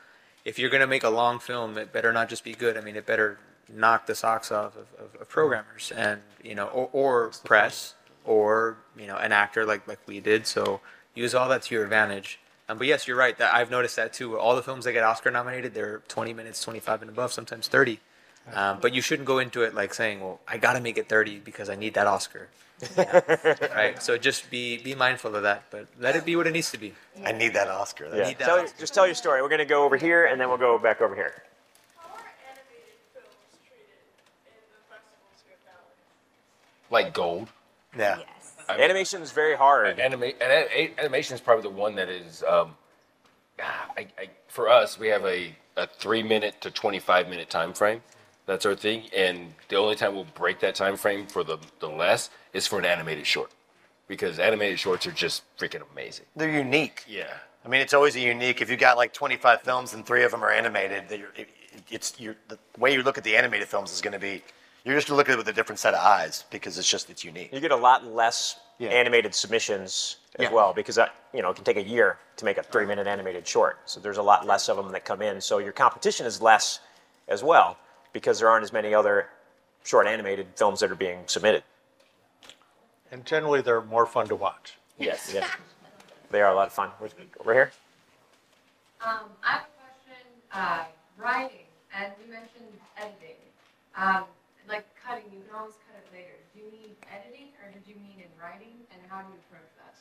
if 0.44 0.58
you're 0.58 0.70
going 0.70 0.80
to 0.80 0.86
make 0.88 1.04
a 1.04 1.08
long 1.10 1.38
film, 1.38 1.78
it 1.78 1.92
better 1.92 2.12
not 2.12 2.28
just 2.28 2.42
be 2.44 2.52
good. 2.52 2.76
I 2.76 2.80
mean, 2.80 2.96
it 2.96 3.06
better 3.06 3.38
knock 3.68 4.06
the 4.06 4.14
socks 4.14 4.52
off 4.52 4.76
of, 4.76 4.86
of, 4.98 5.20
of 5.20 5.28
programmers 5.28 5.92
and 5.96 6.20
you 6.42 6.54
know 6.54 6.66
or, 6.66 6.88
or 6.92 7.30
press 7.44 7.94
or 8.24 8.76
you 8.96 9.06
know 9.06 9.16
an 9.16 9.32
actor 9.32 9.64
like 9.64 9.86
like 9.88 9.98
we 10.06 10.20
did. 10.20 10.46
So 10.46 10.80
use 11.14 11.34
all 11.34 11.48
that 11.48 11.62
to 11.62 11.74
your 11.74 11.84
advantage. 11.84 12.38
Um, 12.68 12.78
but 12.78 12.86
yes, 12.86 13.06
you're 13.08 13.16
right. 13.16 13.36
That 13.38 13.54
I've 13.54 13.70
noticed 13.70 13.96
that 13.96 14.12
too. 14.12 14.38
All 14.38 14.54
the 14.56 14.62
films 14.62 14.84
that 14.84 14.92
get 14.92 15.02
Oscar 15.04 15.30
nominated, 15.30 15.74
they're 15.74 16.02
20 16.08 16.32
minutes, 16.32 16.62
25 16.62 17.02
and 17.02 17.10
above, 17.10 17.32
sometimes 17.32 17.68
30. 17.68 17.98
Um, 18.54 18.78
but 18.80 18.92
you 18.92 19.00
shouldn't 19.00 19.26
go 19.26 19.38
into 19.38 19.62
it 19.62 19.74
like 19.74 19.94
saying, 19.94 20.20
"Well, 20.20 20.40
I 20.48 20.58
got 20.58 20.72
to 20.72 20.80
make 20.80 20.98
it 20.98 21.08
30 21.08 21.38
because 21.38 21.68
I 21.70 21.76
need 21.76 21.94
that 21.94 22.06
Oscar." 22.08 22.48
You 22.80 22.88
know, 23.04 23.22
right? 23.74 24.02
So 24.02 24.18
just 24.18 24.50
be 24.50 24.78
be 24.78 24.94
mindful 24.96 25.36
of 25.36 25.44
that, 25.44 25.64
but 25.70 25.86
let 26.00 26.16
it 26.16 26.24
be 26.24 26.34
what 26.34 26.48
it 26.48 26.52
needs 26.52 26.72
to 26.72 26.78
be. 26.78 26.94
I 27.24 27.30
need 27.30 27.54
that 27.54 27.68
Oscar. 27.68 28.10
Yeah. 28.12 28.32
Tell 28.32 28.58
your- 28.58 28.68
just 28.78 28.94
tell 28.94 29.06
your 29.06 29.14
story. 29.14 29.42
We're 29.42 29.48
going 29.48 29.60
to 29.60 29.64
go 29.64 29.84
over 29.84 29.96
here, 29.96 30.26
and 30.26 30.40
then 30.40 30.48
we'll 30.48 30.58
go 30.58 30.76
back 30.78 31.00
over 31.00 31.14
here. 31.14 31.44
Like 36.92 37.14
gold. 37.14 37.48
Yeah. 37.98 38.18
Animation 38.68 39.22
is 39.22 39.32
very 39.32 39.56
hard. 39.56 39.98
Anima- 39.98 40.26
and 40.26 40.52
a- 40.52 40.92
animation 40.98 41.34
is 41.34 41.40
probably 41.40 41.62
the 41.62 41.70
one 41.70 41.94
that 41.96 42.10
is, 42.10 42.44
um, 42.46 42.76
I, 43.58 44.06
I, 44.18 44.28
for 44.46 44.68
us, 44.68 44.98
we 44.98 45.08
have 45.08 45.24
a, 45.24 45.56
a 45.76 45.86
three 45.86 46.22
minute 46.22 46.60
to 46.60 46.70
25 46.70 47.28
minute 47.28 47.48
time 47.48 47.72
frame. 47.72 48.02
That's 48.44 48.66
our 48.66 48.74
thing. 48.74 49.04
And 49.16 49.54
the 49.68 49.76
only 49.76 49.96
time 49.96 50.14
we'll 50.14 50.26
break 50.34 50.60
that 50.60 50.74
time 50.74 50.96
frame 50.96 51.26
for 51.26 51.42
the, 51.42 51.56
the 51.80 51.88
less 51.88 52.28
is 52.52 52.66
for 52.66 52.78
an 52.78 52.84
animated 52.84 53.26
short. 53.26 53.50
Because 54.06 54.38
animated 54.38 54.78
shorts 54.78 55.06
are 55.06 55.12
just 55.12 55.44
freaking 55.56 55.82
amazing. 55.92 56.26
They're 56.36 56.50
unique. 56.50 57.04
Yeah. 57.08 57.32
I 57.64 57.68
mean, 57.68 57.80
it's 57.80 57.94
always 57.94 58.16
a 58.16 58.20
unique. 58.20 58.60
If 58.60 58.68
you 58.68 58.76
got 58.76 58.98
like 58.98 59.14
25 59.14 59.62
films 59.62 59.94
and 59.94 60.04
three 60.04 60.24
of 60.24 60.30
them 60.30 60.44
are 60.44 60.50
animated, 60.50 61.08
that 61.08 61.18
you're, 61.18 61.32
it, 61.36 61.48
it's 61.88 62.20
you're, 62.20 62.36
the 62.48 62.58
way 62.78 62.92
you 62.92 63.02
look 63.02 63.16
at 63.16 63.24
the 63.24 63.34
animated 63.36 63.68
films 63.68 63.92
is 63.92 64.02
going 64.02 64.12
to 64.12 64.18
be. 64.18 64.42
You're 64.84 64.96
just 64.96 65.10
looking 65.10 65.32
at 65.32 65.34
it 65.34 65.38
with 65.38 65.48
a 65.48 65.52
different 65.52 65.78
set 65.78 65.94
of 65.94 66.00
eyes 66.00 66.44
because 66.50 66.76
it's 66.78 66.88
just 66.88 67.08
it's 67.10 67.22
unique. 67.24 67.52
You 67.52 67.60
get 67.60 67.70
a 67.70 67.76
lot 67.76 68.04
less 68.04 68.58
Yeah. 68.78 68.88
animated 68.90 69.34
submissions 69.34 70.16
as 70.38 70.44
Yeah. 70.44 70.50
well 70.52 70.72
because 70.72 70.96
that, 70.96 71.14
you 71.32 71.40
know 71.42 71.50
it 71.50 71.54
can 71.54 71.64
take 71.64 71.76
a 71.76 71.82
year 71.82 72.18
to 72.36 72.44
make 72.44 72.58
a 72.58 72.62
three-minute 72.64 73.06
animated 73.06 73.46
short. 73.46 73.78
So 73.84 74.00
there's 74.00 74.16
a 74.18 74.22
lot 74.22 74.44
less 74.46 74.68
of 74.68 74.76
them 74.76 74.90
that 74.92 75.04
come 75.04 75.22
in. 75.22 75.40
So 75.40 75.58
your 75.58 75.72
competition 75.72 76.26
is 76.26 76.42
less 76.42 76.80
as 77.28 77.44
well 77.44 77.78
because 78.12 78.40
there 78.40 78.48
aren't 78.48 78.64
as 78.64 78.72
many 78.72 78.92
other 78.92 79.28
short 79.84 80.06
animated 80.06 80.48
films 80.56 80.80
that 80.80 80.90
are 80.90 80.96
being 80.96 81.26
submitted. 81.28 81.62
And 83.12 83.24
generally, 83.24 83.60
they're 83.60 83.82
more 83.82 84.06
fun 84.06 84.26
to 84.28 84.34
watch. 84.36 84.74
Yes. 84.98 85.32
Yeah. 85.32 85.48
They 86.30 86.40
are 86.40 86.50
a 86.50 86.54
lot 86.54 86.66
of 86.66 86.72
fun. 86.72 86.90
Where's- 86.98 87.14
Over 87.38 87.52
here. 87.52 87.72
Um, 89.02 89.36
I 89.44 89.50
have 89.52 89.62
a 89.62 89.82
question, 89.82 90.26
uh, 90.52 90.84
writing, 91.18 91.66
and 91.94 92.12
you 92.24 92.32
mentioned 92.32 92.80
editing. 92.96 93.36
Um, 93.96 94.24
like 94.68 94.86
cutting, 94.96 95.24
you 95.32 95.42
can 95.46 95.54
always 95.58 95.74
cut 95.86 95.96
it 95.98 96.06
later. 96.12 96.36
Do 96.54 96.60
you 96.60 96.70
mean 96.72 96.94
editing, 97.10 97.48
or 97.62 97.70
did 97.72 97.86
you 97.86 97.96
mean 97.96 98.18
in 98.18 98.30
writing, 98.40 98.76
and 98.92 99.00
how 99.08 99.22
do 99.22 99.28
you 99.32 99.38
approach 99.48 99.70
that? 99.78 99.94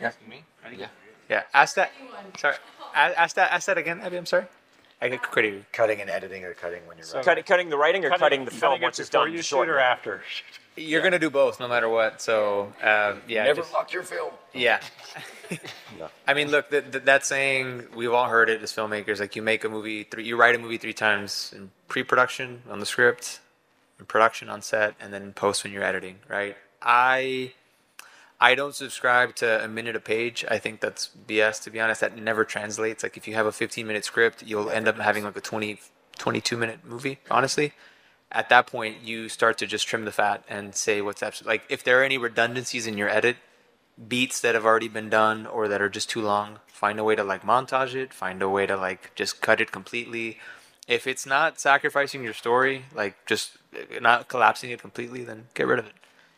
Yeah, 0.00 0.12
me? 0.28 0.44
Yeah. 0.76 0.88
Yeah. 1.28 1.42
Ask 1.54 1.74
that. 1.76 1.92
Sorry. 2.38 2.56
Ask 2.94 3.36
that. 3.36 3.52
Ask 3.52 3.66
that 3.66 3.78
again, 3.78 4.00
Abby. 4.00 4.16
I'm 4.16 4.26
sorry. 4.26 4.46
I 5.02 5.08
get 5.08 5.22
credit. 5.22 5.64
Cutting 5.72 6.00
and 6.00 6.10
editing, 6.10 6.44
or 6.44 6.52
cutting 6.54 6.86
when 6.86 6.98
you're 6.98 7.06
So 7.06 7.22
cutting, 7.22 7.44
cutting 7.44 7.70
the 7.70 7.76
writing 7.78 8.04
or 8.04 8.10
cutting, 8.10 8.44
the 8.44 8.50
film 8.50 8.80
once 8.82 8.98
it's 8.98 9.08
done. 9.08 9.32
you 9.32 9.40
shoot 9.42 9.68
or 9.68 9.78
after? 9.78 10.22
You're 10.76 11.02
gonna 11.02 11.18
do 11.18 11.30
both, 11.30 11.58
no 11.58 11.68
matter 11.68 11.88
what. 11.88 12.20
So 12.22 12.72
um, 12.82 13.22
yeah. 13.26 13.44
Never 13.44 13.62
just- 13.62 13.72
lock 13.72 13.92
your 13.92 14.02
film. 14.02 14.32
Yeah. 14.52 14.80
I 16.26 16.34
mean, 16.34 16.50
look, 16.50 16.70
that 16.70 16.92
that 16.92 17.04
that 17.06 17.26
saying 17.26 17.86
we've 17.94 18.12
all 18.12 18.28
heard 18.28 18.48
it 18.50 18.62
as 18.62 18.72
filmmakers. 18.72 19.20
Like 19.20 19.34
you 19.36 19.42
make 19.42 19.64
a 19.64 19.68
movie, 19.68 20.04
three, 20.04 20.24
you 20.24 20.36
write 20.36 20.54
a 20.54 20.58
movie 20.58 20.78
three 20.78 20.92
times 20.92 21.52
in 21.56 21.70
pre-production 21.88 22.62
on 22.70 22.78
the 22.80 22.86
script, 22.86 23.40
in 23.98 24.06
production 24.06 24.48
on 24.48 24.62
set, 24.62 24.94
and 25.00 25.12
then 25.12 25.22
in 25.22 25.32
post 25.32 25.64
when 25.64 25.72
you're 25.72 25.82
editing. 25.82 26.16
Right? 26.28 26.56
I 26.82 27.52
I 28.40 28.54
don't 28.54 28.74
subscribe 28.74 29.34
to 29.36 29.62
a 29.62 29.68
minute 29.68 29.96
a 29.96 30.00
page. 30.00 30.44
I 30.48 30.58
think 30.58 30.80
that's 30.80 31.10
BS. 31.28 31.62
To 31.64 31.70
be 31.70 31.80
honest, 31.80 32.00
that 32.00 32.16
never 32.16 32.44
translates. 32.44 33.02
Like 33.02 33.16
if 33.16 33.28
you 33.28 33.34
have 33.34 33.46
a 33.46 33.52
15 33.52 33.86
minute 33.86 34.04
script, 34.04 34.42
you'll 34.42 34.70
end 34.70 34.88
up 34.88 34.98
having 34.98 35.24
like 35.24 35.36
a 35.36 35.40
20 35.40 35.80
22 36.18 36.56
minute 36.56 36.80
movie. 36.84 37.18
Honestly. 37.30 37.72
At 38.32 38.48
that 38.48 38.68
point, 38.68 39.02
you 39.02 39.28
start 39.28 39.58
to 39.58 39.66
just 39.66 39.88
trim 39.88 40.04
the 40.04 40.12
fat 40.12 40.44
and 40.48 40.72
say 40.72 41.00
what's 41.00 41.20
absolutely 41.20 41.54
like. 41.54 41.62
If 41.68 41.82
there 41.82 42.00
are 42.00 42.04
any 42.04 42.16
redundancies 42.16 42.86
in 42.86 42.96
your 42.96 43.08
edit, 43.08 43.36
beats 44.08 44.40
that 44.40 44.54
have 44.54 44.64
already 44.64 44.88
been 44.88 45.10
done 45.10 45.46
or 45.46 45.68
that 45.68 45.82
are 45.82 45.88
just 45.88 46.08
too 46.08 46.22
long 46.22 46.58
find 46.66 46.98
a 46.98 47.04
way 47.04 47.14
to 47.14 47.24
like 47.24 47.42
montage 47.42 47.94
it 47.94 48.14
find 48.14 48.40
a 48.40 48.48
way 48.48 48.66
to 48.66 48.76
like 48.76 49.14
just 49.14 49.40
cut 49.40 49.60
it 49.60 49.70
completely 49.70 50.38
if 50.88 51.06
it's 51.06 51.26
not 51.26 51.60
sacrificing 51.60 52.24
your 52.24 52.32
story 52.32 52.84
like 52.94 53.14
just 53.26 53.58
uh, 53.74 54.00
not 54.00 54.28
collapsing 54.28 54.70
it 54.70 54.80
completely 54.80 55.22
then 55.22 55.46
get 55.54 55.66
rid 55.66 55.78
of 55.78 55.86
it 55.86 55.92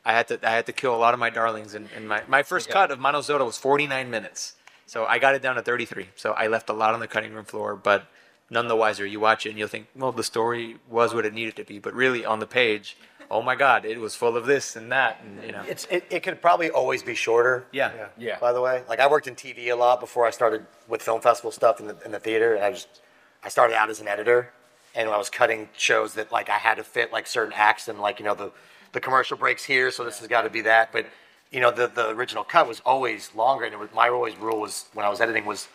i 0.04 0.12
had 0.12 0.28
to 0.28 0.38
i 0.46 0.50
had 0.50 0.66
to 0.66 0.72
kill 0.72 0.94
a 0.94 0.96
lot 0.96 1.14
of 1.14 1.20
my 1.20 1.30
darlings 1.30 1.74
and, 1.74 1.88
and 1.96 2.08
my, 2.08 2.22
my 2.28 2.42
first 2.42 2.68
cut 2.68 2.90
of 2.90 2.98
Mano 2.98 3.18
was 3.18 3.58
49 3.58 4.10
minutes. 4.10 4.54
So 4.86 5.06
i 5.06 5.18
got 5.18 5.34
it 5.34 5.42
down 5.42 5.56
to 5.56 5.62
33 5.62 6.08
so 6.16 6.32
i 6.32 6.46
left 6.46 6.68
a 6.68 6.72
lot 6.72 6.94
on 6.94 7.00
the 7.00 7.08
cutting 7.08 7.32
room 7.32 7.44
floor 7.44 7.76
but 7.76 8.06
none 8.50 8.68
the 8.68 8.76
wiser. 8.76 9.06
You 9.06 9.20
watch 9.20 9.46
it 9.46 9.50
and 9.50 9.58
you'll 9.58 9.68
think 9.68 9.86
well 9.96 10.12
the 10.12 10.24
story 10.24 10.76
was 10.88 11.14
what 11.14 11.24
it 11.24 11.32
needed 11.32 11.56
to 11.56 11.64
be 11.64 11.78
but 11.78 11.94
really 11.94 12.24
on 12.24 12.38
the 12.40 12.46
page 12.46 12.96
oh 13.30 13.40
my 13.40 13.54
god 13.54 13.84
it 13.86 13.98
was 13.98 14.14
full 14.14 14.36
of 14.36 14.44
this 14.44 14.76
and 14.76 14.92
that 14.92 15.20
and 15.24 15.42
you 15.42 15.52
know. 15.52 15.62
It's 15.66 15.86
it, 15.90 16.04
it 16.10 16.20
could 16.22 16.42
probably 16.42 16.70
always 16.70 17.02
be 17.02 17.14
shorter. 17.14 17.64
yeah 17.72 18.08
Yeah. 18.18 18.38
By 18.38 18.52
the 18.52 18.60
way, 18.60 18.82
like 18.88 19.00
I 19.00 19.06
worked 19.08 19.26
in 19.26 19.34
TV 19.34 19.70
a 19.72 19.74
lot 19.74 20.00
before 20.00 20.26
I 20.26 20.30
started 20.30 20.66
with 20.86 21.00
film 21.02 21.20
festival 21.20 21.50
stuff 21.50 21.80
in 21.80 21.86
the 21.86 21.96
in 22.04 22.12
the 22.12 22.20
theater, 22.20 22.54
and 22.54 22.64
I 22.64 22.70
just 22.72 23.00
I 23.42 23.48
started 23.48 23.74
out 23.74 23.88
as 23.88 24.00
an 24.00 24.08
editor, 24.08 24.52
and 24.94 25.08
I 25.08 25.16
was 25.16 25.30
cutting 25.30 25.68
shows 25.76 26.12
that 26.14 26.30
like 26.30 26.50
I 26.50 26.58
had 26.58 26.76
to 26.76 26.84
fit 26.84 27.10
like 27.10 27.26
certain 27.26 27.54
acts 27.56 27.88
and 27.88 27.98
like 28.00 28.18
you 28.18 28.26
know 28.26 28.34
the 28.34 28.52
the 28.92 29.00
commercial 29.00 29.36
breaks 29.36 29.64
here, 29.64 29.90
so 29.90 30.04
this 30.04 30.18
has 30.18 30.28
got 30.28 30.42
to 30.42 30.50
be 30.50 30.60
that. 30.62 30.92
But 30.92 31.06
you 31.50 31.60
know 31.60 31.70
the 31.70 31.86
the 31.88 32.08
original 32.10 32.44
cut 32.44 32.66
was 32.68 32.80
always 32.80 33.34
longer, 33.34 33.64
and 33.64 33.74
it 33.74 33.78
was, 33.78 33.90
my 33.94 34.08
always 34.08 34.36
rule 34.36 34.60
was 34.60 34.86
when 34.94 35.04
I 35.04 35.08
was 35.08 35.20
editing 35.20 35.44
was 35.44 35.68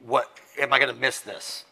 what 0.00 0.30
am 0.58 0.72
I 0.72 0.78
going 0.78 0.94
to 0.94 1.00
miss 1.00 1.20
this? 1.20 1.64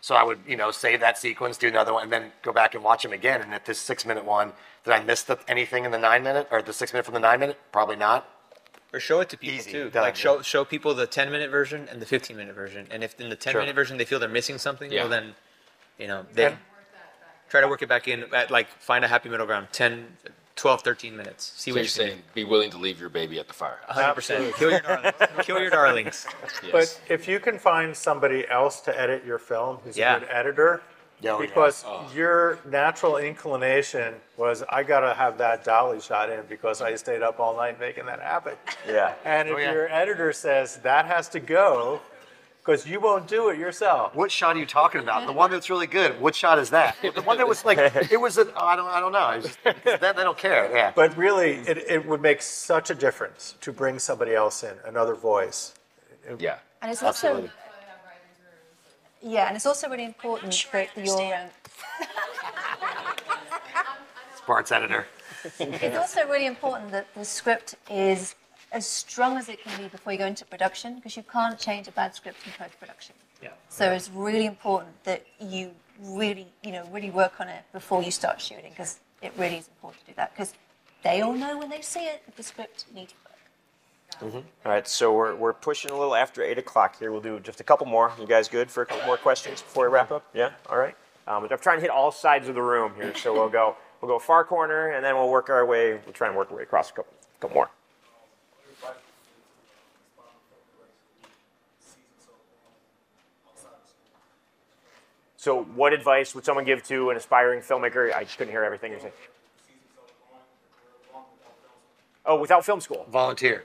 So 0.00 0.14
I 0.14 0.22
would, 0.22 0.38
you 0.46 0.56
know, 0.56 0.70
save 0.70 1.00
that 1.00 1.16
sequence, 1.16 1.56
do 1.56 1.66
another 1.66 1.92
one, 1.94 2.02
and 2.04 2.12
then 2.12 2.30
go 2.42 2.52
back 2.52 2.74
and 2.74 2.84
watch 2.84 3.02
them 3.02 3.12
again. 3.12 3.40
And 3.40 3.54
at 3.54 3.64
this 3.64 3.78
six 3.78 4.04
minute 4.04 4.24
one, 4.24 4.52
did 4.84 4.92
I 4.92 5.02
miss 5.02 5.22
the, 5.22 5.38
anything 5.48 5.86
in 5.86 5.90
the 5.92 5.98
nine 5.98 6.22
minute 6.22 6.46
or 6.50 6.60
the 6.60 6.74
six 6.74 6.92
minute 6.92 7.04
from 7.06 7.14
the 7.14 7.20
nine 7.20 7.40
minute? 7.40 7.58
Probably 7.72 7.96
not. 7.96 8.28
or 8.92 9.00
show 9.00 9.20
it 9.20 9.28
to 9.30 9.38
people 9.38 9.56
Easy, 9.56 9.72
too. 9.72 9.90
done, 9.90 10.02
like 10.02 10.14
yeah. 10.14 10.20
show 10.20 10.42
show 10.42 10.62
people 10.64 10.94
the 10.94 11.06
10 11.06 11.32
minute 11.32 11.50
version 11.50 11.88
and 11.90 12.00
the 12.02 12.06
15 12.06 12.36
minute 12.36 12.54
version. 12.54 12.86
And 12.90 13.02
if 13.02 13.18
in 13.18 13.28
the 13.30 13.34
10 13.34 13.52
Sure. 13.52 13.60
minute 13.62 13.74
version 13.74 13.96
they 13.96 14.04
feel 14.04 14.20
they're 14.20 14.28
missing 14.28 14.58
something, 14.58 14.92
Yeah. 14.92 15.00
well 15.00 15.08
then, 15.08 15.34
you 15.98 16.06
know, 16.06 16.26
they 16.32 16.54
try 17.54 17.60
to 17.60 17.68
work 17.68 17.82
it 17.82 17.88
back 17.88 18.08
in 18.08 18.24
at 18.34 18.50
like 18.50 18.66
find 18.80 19.04
a 19.04 19.08
happy 19.08 19.28
middle 19.28 19.46
ground. 19.46 19.68
10, 19.70 20.04
12, 20.56 20.82
13 20.82 21.16
minutes. 21.16 21.52
See 21.56 21.70
So 21.70 21.74
what 21.74 21.76
you're 21.76 21.82
you're 21.82 21.88
saying 21.88 22.22
be 22.34 22.42
willing 22.42 22.68
to 22.70 22.78
leave 22.78 22.98
your 22.98 23.08
baby 23.10 23.38
at 23.38 23.46
the 23.46 23.54
fire. 23.54 23.78
100%. 23.88 24.54
Kill 24.56 24.72
your 24.72 24.80
darlings. 24.80 25.14
Kill 25.42 25.60
your 25.60 25.70
darlings. 25.70 26.26
Yes. 26.64 26.72
But 26.72 27.00
if 27.08 27.28
you 27.28 27.38
can 27.38 27.60
find 27.60 27.96
somebody 27.96 28.44
else 28.48 28.80
to 28.80 29.00
edit 29.00 29.24
your 29.24 29.38
film 29.38 29.76
who's 29.84 29.96
Yeah. 29.96 30.16
a 30.16 30.20
good 30.20 30.28
editor, 30.32 30.82
Yeah, 31.20 31.34
oh, 31.34 31.40
yeah. 31.40 31.46
because 31.46 31.84
Oh. 31.86 32.10
your 32.12 32.58
natural 32.68 33.18
inclination 33.18 34.14
was, 34.36 34.64
I 34.68 34.82
gotta 34.82 35.14
have 35.14 35.38
that 35.38 35.62
dolly 35.62 36.00
shot 36.00 36.30
in 36.30 36.40
because 36.48 36.82
I 36.82 36.96
stayed 36.96 37.22
up 37.22 37.38
all 37.38 37.56
night 37.56 37.78
making 37.78 38.06
that 38.06 38.18
happen. 38.20 38.54
Yeah. 38.88 39.14
And 39.24 39.48
if 39.48 39.54
Oh, 39.54 39.58
yeah. 39.58 39.72
your 39.72 39.88
editor 39.92 40.32
says 40.32 40.78
that 40.78 41.06
has 41.06 41.28
to 41.28 41.38
go, 41.38 42.00
because 42.64 42.86
you 42.86 42.98
won't 42.98 43.28
do 43.28 43.50
it 43.50 43.58
yourself. 43.58 44.14
What 44.14 44.30
shot 44.30 44.56
are 44.56 44.58
you 44.58 44.64
talking 44.64 45.00
about? 45.02 45.26
The 45.26 45.32
one 45.32 45.50
that's 45.50 45.68
really 45.68 45.86
good. 45.86 46.18
What 46.20 46.34
shot 46.34 46.58
is 46.58 46.70
that? 46.70 46.96
The 47.02 47.22
one 47.22 47.36
that 47.36 47.46
was 47.46 47.64
like 47.64 47.78
it 48.10 48.20
was. 48.20 48.38
A, 48.38 48.50
I 48.56 48.74
don't. 48.76 48.88
I 48.88 49.00
don't 49.00 49.12
know. 49.12 49.30
It's 49.30 49.46
just, 49.46 49.84
they, 49.84 49.96
they 49.96 50.22
don't 50.22 50.38
care. 50.38 50.70
Yeah. 50.74 50.92
But 50.94 51.16
really, 51.16 51.52
it, 51.68 51.78
it 51.88 52.06
would 52.06 52.22
make 52.22 52.40
such 52.40 52.90
a 52.90 52.94
difference 52.94 53.56
to 53.60 53.72
bring 53.72 53.98
somebody 53.98 54.34
else 54.34 54.62
in, 54.62 54.74
another 54.86 55.14
voice. 55.14 55.74
Yeah. 56.38 56.58
And 56.80 56.90
it's 56.90 57.02
also 57.02 57.28
Absolutely. 57.28 57.50
yeah, 59.22 59.46
and 59.48 59.56
it's 59.56 59.66
also 59.66 59.88
really 59.88 60.04
important 60.04 60.52
that 60.72 60.88
your 60.96 61.34
um, 61.34 61.48
Sparks 64.36 64.72
editor. 64.72 65.06
it's 65.60 65.96
also 65.96 66.26
really 66.28 66.46
important 66.46 66.90
that 66.92 67.12
the 67.14 67.24
script 67.24 67.74
is 67.90 68.34
as 68.74 68.86
strong 68.86 69.38
as 69.38 69.48
it 69.48 69.62
can 69.62 69.80
be 69.80 69.88
before 69.88 70.12
you 70.12 70.18
go 70.18 70.26
into 70.26 70.44
production 70.44 70.96
because 70.96 71.16
you 71.16 71.22
can't 71.22 71.58
change 71.58 71.86
a 71.88 71.92
bad 71.92 72.14
script 72.14 72.38
in 72.44 72.52
post 72.58 72.78
production. 72.78 73.14
Yeah. 73.40 73.50
So 73.68 73.92
it's 73.92 74.10
really 74.10 74.46
important 74.46 75.02
that 75.04 75.24
you 75.40 75.70
really, 76.02 76.48
you 76.62 76.72
know, 76.72 76.84
really 76.92 77.10
work 77.10 77.40
on 77.40 77.48
it 77.48 77.62
before 77.72 78.02
you 78.02 78.10
start 78.10 78.40
shooting 78.40 78.70
because 78.70 78.98
it 79.22 79.32
really 79.38 79.58
is 79.58 79.68
important 79.68 80.04
to 80.04 80.10
do 80.10 80.16
that 80.16 80.34
because 80.34 80.54
they 81.04 81.20
all 81.20 81.34
know 81.34 81.56
when 81.56 81.70
they 81.70 81.80
see 81.82 82.00
it 82.00 82.22
if 82.26 82.34
the 82.34 82.42
script 82.42 82.86
needs 82.92 83.14
work. 83.24 84.30
Mm-hmm. 84.30 84.38
All 84.66 84.72
right, 84.72 84.86
so 84.86 85.12
we're, 85.12 85.34
we're 85.36 85.52
pushing 85.52 85.90
a 85.90 85.96
little 85.96 86.14
after 86.14 86.42
8 86.42 86.58
o'clock 86.58 86.98
here. 86.98 87.12
We'll 87.12 87.20
do 87.20 87.38
just 87.40 87.60
a 87.60 87.64
couple 87.64 87.86
more. 87.86 88.12
You 88.18 88.26
guys 88.26 88.48
good 88.48 88.70
for 88.70 88.82
a 88.82 88.86
couple 88.86 89.06
more 89.06 89.16
questions 89.16 89.62
before 89.62 89.88
we 89.88 89.94
wrap 89.94 90.10
up? 90.10 90.26
Yeah? 90.34 90.50
All 90.68 90.78
right. 90.78 90.96
Um, 91.26 91.46
I'm 91.50 91.58
trying 91.58 91.78
to 91.78 91.80
hit 91.80 91.90
all 91.90 92.10
sides 92.10 92.48
of 92.48 92.54
the 92.54 92.62
room 92.62 92.92
here, 92.96 93.14
so 93.14 93.32
we'll 93.32 93.48
go 93.48 93.76
we'll 94.00 94.10
go 94.10 94.18
far 94.18 94.44
corner, 94.44 94.90
and 94.90 95.02
then 95.02 95.14
we'll 95.14 95.30
work 95.30 95.48
our 95.48 95.64
way, 95.64 95.98
we'll 96.04 96.12
try 96.12 96.28
and 96.28 96.36
work 96.36 96.50
our 96.50 96.58
way 96.58 96.62
across 96.64 96.90
a 96.90 96.92
couple, 96.92 97.14
couple 97.40 97.54
more. 97.54 97.70
So 105.44 105.64
what 105.74 105.92
advice 105.92 106.34
would 106.34 106.42
someone 106.42 106.64
give 106.64 106.82
to 106.84 107.10
an 107.10 107.18
aspiring 107.18 107.60
filmmaker? 107.60 108.10
I 108.14 108.24
just 108.24 108.38
couldn't 108.38 108.50
hear 108.50 108.64
everything 108.64 108.92
you're 108.92 109.00
saying. 109.00 109.12
Oh, 112.24 112.40
without 112.40 112.64
film 112.64 112.80
school. 112.80 113.04
Volunteer. 113.10 113.64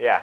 Yeah. 0.00 0.22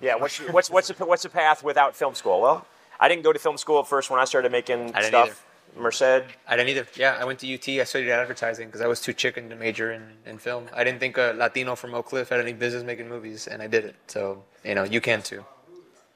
Yeah. 0.00 0.14
What's 0.14 0.38
what's 0.54 0.70
what's 0.70 0.86
the 0.86 1.04
what's 1.04 1.24
the 1.24 1.28
path 1.28 1.64
without 1.64 1.96
film 1.96 2.14
school? 2.14 2.40
Well, 2.40 2.64
I 3.00 3.08
didn't 3.08 3.24
go 3.24 3.32
to 3.32 3.38
film 3.40 3.58
school 3.58 3.80
at 3.80 3.88
first 3.88 4.10
when 4.10 4.20
I 4.20 4.24
started 4.26 4.52
making 4.52 4.94
I 4.94 5.02
stuff. 5.02 5.44
Merced. 5.76 6.02
I 6.02 6.56
didn't 6.56 6.68
either. 6.68 6.86
Yeah, 6.94 7.18
I 7.20 7.24
went 7.24 7.40
to 7.40 7.52
UT. 7.52 7.68
I 7.68 7.82
studied 7.82 8.12
advertising 8.12 8.68
because 8.68 8.80
I 8.80 8.86
was 8.86 9.00
too 9.00 9.12
chicken 9.12 9.50
to 9.50 9.56
major 9.56 9.90
in, 9.90 10.04
in 10.24 10.38
film. 10.38 10.66
I 10.72 10.84
didn't 10.84 11.00
think 11.00 11.18
a 11.18 11.34
Latino 11.36 11.74
from 11.74 11.94
Oak 11.94 12.06
Cliff 12.06 12.28
had 12.28 12.38
any 12.38 12.52
business 12.52 12.84
making 12.84 13.08
movies, 13.08 13.48
and 13.48 13.60
I 13.60 13.66
did 13.66 13.84
it. 13.84 13.96
So 14.06 14.44
you 14.64 14.76
know, 14.76 14.84
you 14.84 15.00
can 15.00 15.20
too. 15.20 15.44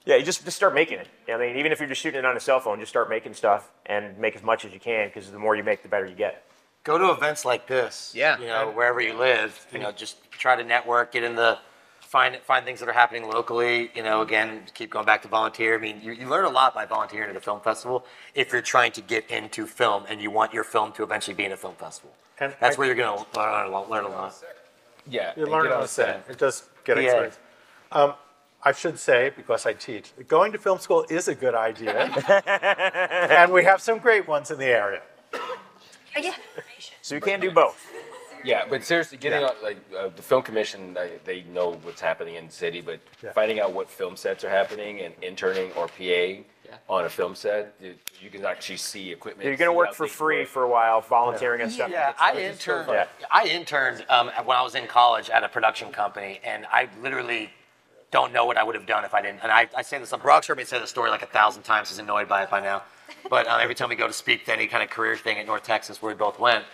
Yeah, 0.05 0.17
you 0.17 0.25
just 0.25 0.45
just 0.45 0.57
start 0.57 0.75
making 0.75 0.99
it. 0.99 1.09
I 1.33 1.37
mean, 1.37 1.57
even 1.57 1.71
if 1.73 1.79
you're 1.79 1.89
just 1.89 2.01
shooting 2.01 2.19
it 2.19 2.25
on 2.25 2.37
a 2.37 2.41
cell 2.41 2.59
phone, 2.61 2.81
just 2.81 2.91
start 2.91 3.09
making 3.09 3.35
stuff 3.35 3.71
and 3.87 4.19
make 4.19 4.35
as 4.35 4.43
much 4.43 4.65
as 4.65 4.73
you 4.73 4.81
can 4.81 5.09
because 5.09 5.31
the 5.31 5.39
more 5.39 5.55
you 5.55 5.63
make, 5.63 5.83
the 5.83 5.89
better 5.89 6.07
you 6.07 6.15
get. 6.17 6.45
Go 6.85 6.99
to 6.99 7.11
events 7.13 7.45
like 7.45 7.69
this. 7.69 8.13
Yeah. 8.15 8.39
You 8.41 8.47
know, 8.47 8.73
wherever 8.73 9.01
you 9.01 9.15
live, 9.15 9.65
you 9.73 9.79
know, 9.79 9.93
just 9.93 10.17
try 10.33 10.57
to 10.57 10.65
network, 10.65 11.13
get 11.13 11.23
in 11.23 11.37
the 11.37 11.59
find 12.01 12.37
find 12.43 12.65
things 12.65 12.81
that 12.81 12.89
are 12.89 12.93
happening 12.93 13.29
locally. 13.31 13.93
You 13.95 14.03
know, 14.03 14.23
again, 14.23 14.63
keep 14.75 14.91
going 14.91 15.07
back 15.07 15.23
to 15.23 15.29
volunteer. 15.29 15.77
I 15.77 15.81
mean, 15.81 16.01
you, 16.03 16.11
you 16.13 16.29
learn 16.29 16.45
a 16.45 16.51
lot 16.51 16.75
by 16.75 16.85
volunteering 16.85 17.31
at 17.31 17.37
a 17.37 17.41
film 17.41 17.61
festival 17.61 18.05
if 18.35 18.53
you're 18.53 18.61
trying 18.63 18.91
to 18.93 19.01
get 19.01 19.31
into 19.31 19.67
film 19.67 20.05
and 20.09 20.21
you 20.21 20.33
want 20.33 20.53
your 20.53 20.65
film 20.65 20.91
to 20.95 21.05
eventually 21.05 21.35
be 21.35 21.45
in 21.45 21.53
a 21.53 21.57
film 21.57 21.77
festival. 21.77 22.13
And 22.41 22.53
That's 22.61 22.77
I- 22.77 22.79
where 22.79 22.87
you're 22.89 22.97
going 22.97 23.17
to 23.25 23.39
learn 23.39 23.67
a 23.67 23.71
lot. 23.71 23.89
Learn 23.89 24.05
a 24.05 24.09
lot. 24.09 24.35
Yeah. 25.09 25.33
You 25.37 25.45
and 25.45 25.53
learn 25.53 25.65
get 25.65 25.73
on 25.73 25.83
the 25.83 25.89
set. 25.89 26.25
It 26.29 26.39
does 26.39 26.65
get 26.85 26.97
Yeah. 26.97 27.05
experience. 27.05 27.39
Um, 27.93 28.15
I 28.65 28.73
should 28.73 28.99
say, 28.99 29.31
because 29.37 29.67
I 29.67 29.73
teach, 29.73 30.13
going 30.29 30.53
to 30.53 30.59
film 30.59 30.79
school 30.79 31.05
is 31.11 31.27
a 31.29 31.35
good 31.35 31.55
idea. 31.55 32.05
and 33.31 33.53
we 33.53 33.65
have 33.65 33.81
some 33.81 33.99
great 33.99 34.29
ones 34.29 34.51
in 34.51 34.59
the 34.59 34.67
area. 34.67 35.03
So 37.01 37.15
you 37.17 37.21
can 37.21 37.41
do 37.41 37.51
both. 37.51 37.91
Yeah, 38.45 38.65
but 38.69 38.85
seriously, 38.85 39.19
getting 39.19 39.41
Yeah. 39.41 39.49
on 39.49 39.55
like 39.63 39.77
uh, 39.97 40.09
the 40.15 40.23
film 40.23 40.43
commission, 40.43 40.95
they, 40.95 41.19
they 41.25 41.43
know 41.43 41.75
what's 41.83 42.01
happening 42.01 42.35
in 42.37 42.47
the 42.47 42.53
city, 42.53 42.81
but 42.81 43.01
Yeah. 43.23 43.33
finding 43.33 43.61
out 43.61 43.73
what 43.73 43.89
film 43.89 44.17
sets 44.17 44.43
are 44.45 44.51
happening 44.51 45.01
and 45.01 45.15
interning 45.23 45.71
or 45.73 45.87
PA 45.89 46.43
on 46.89 47.05
a 47.05 47.09
film 47.09 47.35
set, 47.35 47.75
you, 47.81 47.95
you 48.21 48.31
can 48.31 48.45
actually 48.45 48.79
see 48.79 49.13
equipment. 49.13 49.47
You're 49.47 49.57
gonna 49.57 49.71
see 49.73 49.77
work 49.77 49.89
how 49.89 49.93
for 49.95 50.07
things 50.07 50.17
free 50.17 50.39
work. 50.41 50.49
for 50.49 50.63
a 50.65 50.69
while, 50.69 51.01
volunteering 51.03 51.61
and 51.61 51.71
stuff. 51.71 51.91
Yeah, 51.91 52.15
I 52.19 52.35
interned. 52.41 52.89
Yeah. 52.89 53.07
I 53.31 53.45
interned 53.47 54.05
um, 54.09 54.31
when 54.45 54.57
I 54.57 54.63
was 54.63 54.75
in 54.75 54.87
college 54.87 55.31
at 55.31 55.45
a 55.45 55.49
production 55.49 55.93
company, 55.93 56.41
and 56.45 56.67
I 56.67 56.89
literally 57.01 57.51
don't 58.13 58.33
know 58.33 58.45
what 58.45 58.57
I 58.57 58.63
would 58.63 58.77
have 58.77 58.87
done 58.87 59.05
if 59.05 59.15
I 59.15 59.23
didn't. 59.23 59.41
And 59.43 59.51
I, 59.51 59.69
I 59.77 59.83
say 59.83 59.99
this. 59.99 60.13
Barak's 60.13 60.47
heard 60.47 60.59
me 60.59 60.65
say 60.65 60.79
the 60.79 60.87
story 60.87 61.11
like 61.11 61.23
a 61.23 61.27
thousand 61.27 61.65
times. 61.65 61.89
He's 61.89 61.99
annoyed 61.99 62.29
by 62.29 62.45
it 62.45 62.51
by 62.51 62.61
now. 62.61 62.83
But 63.31 63.47
um, 63.47 63.61
every 63.61 63.75
time 63.75 63.89
we 63.89 63.95
go 63.95 64.09
to 64.09 64.13
speak 64.13 64.47
to 64.47 64.53
any 64.53 64.67
kind 64.67 64.83
of 64.83 64.91
career 64.91 65.17
thing 65.17 65.39
at 65.39 65.47
North 65.47 65.63
Texas, 65.63 66.03
where 66.03 66.13
we 66.13 66.19
both 66.19 66.41
went, 66.41 66.65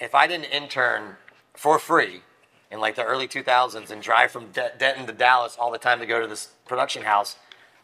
if 0.00 0.14
I 0.14 0.26
didn't 0.26 0.46
intern 0.46 1.16
for 1.54 1.78
free 1.78 2.22
in 2.70 2.80
like 2.80 2.94
the 2.96 3.04
early 3.04 3.28
2000s 3.28 3.90
and 3.90 4.00
drive 4.00 4.30
from 4.30 4.50
De- 4.52 4.72
Denton 4.78 5.06
to 5.06 5.12
Dallas 5.12 5.56
all 5.58 5.70
the 5.70 5.78
time 5.78 5.98
to 6.00 6.06
go 6.06 6.20
to 6.20 6.26
this 6.26 6.48
production 6.66 7.02
house, 7.02 7.36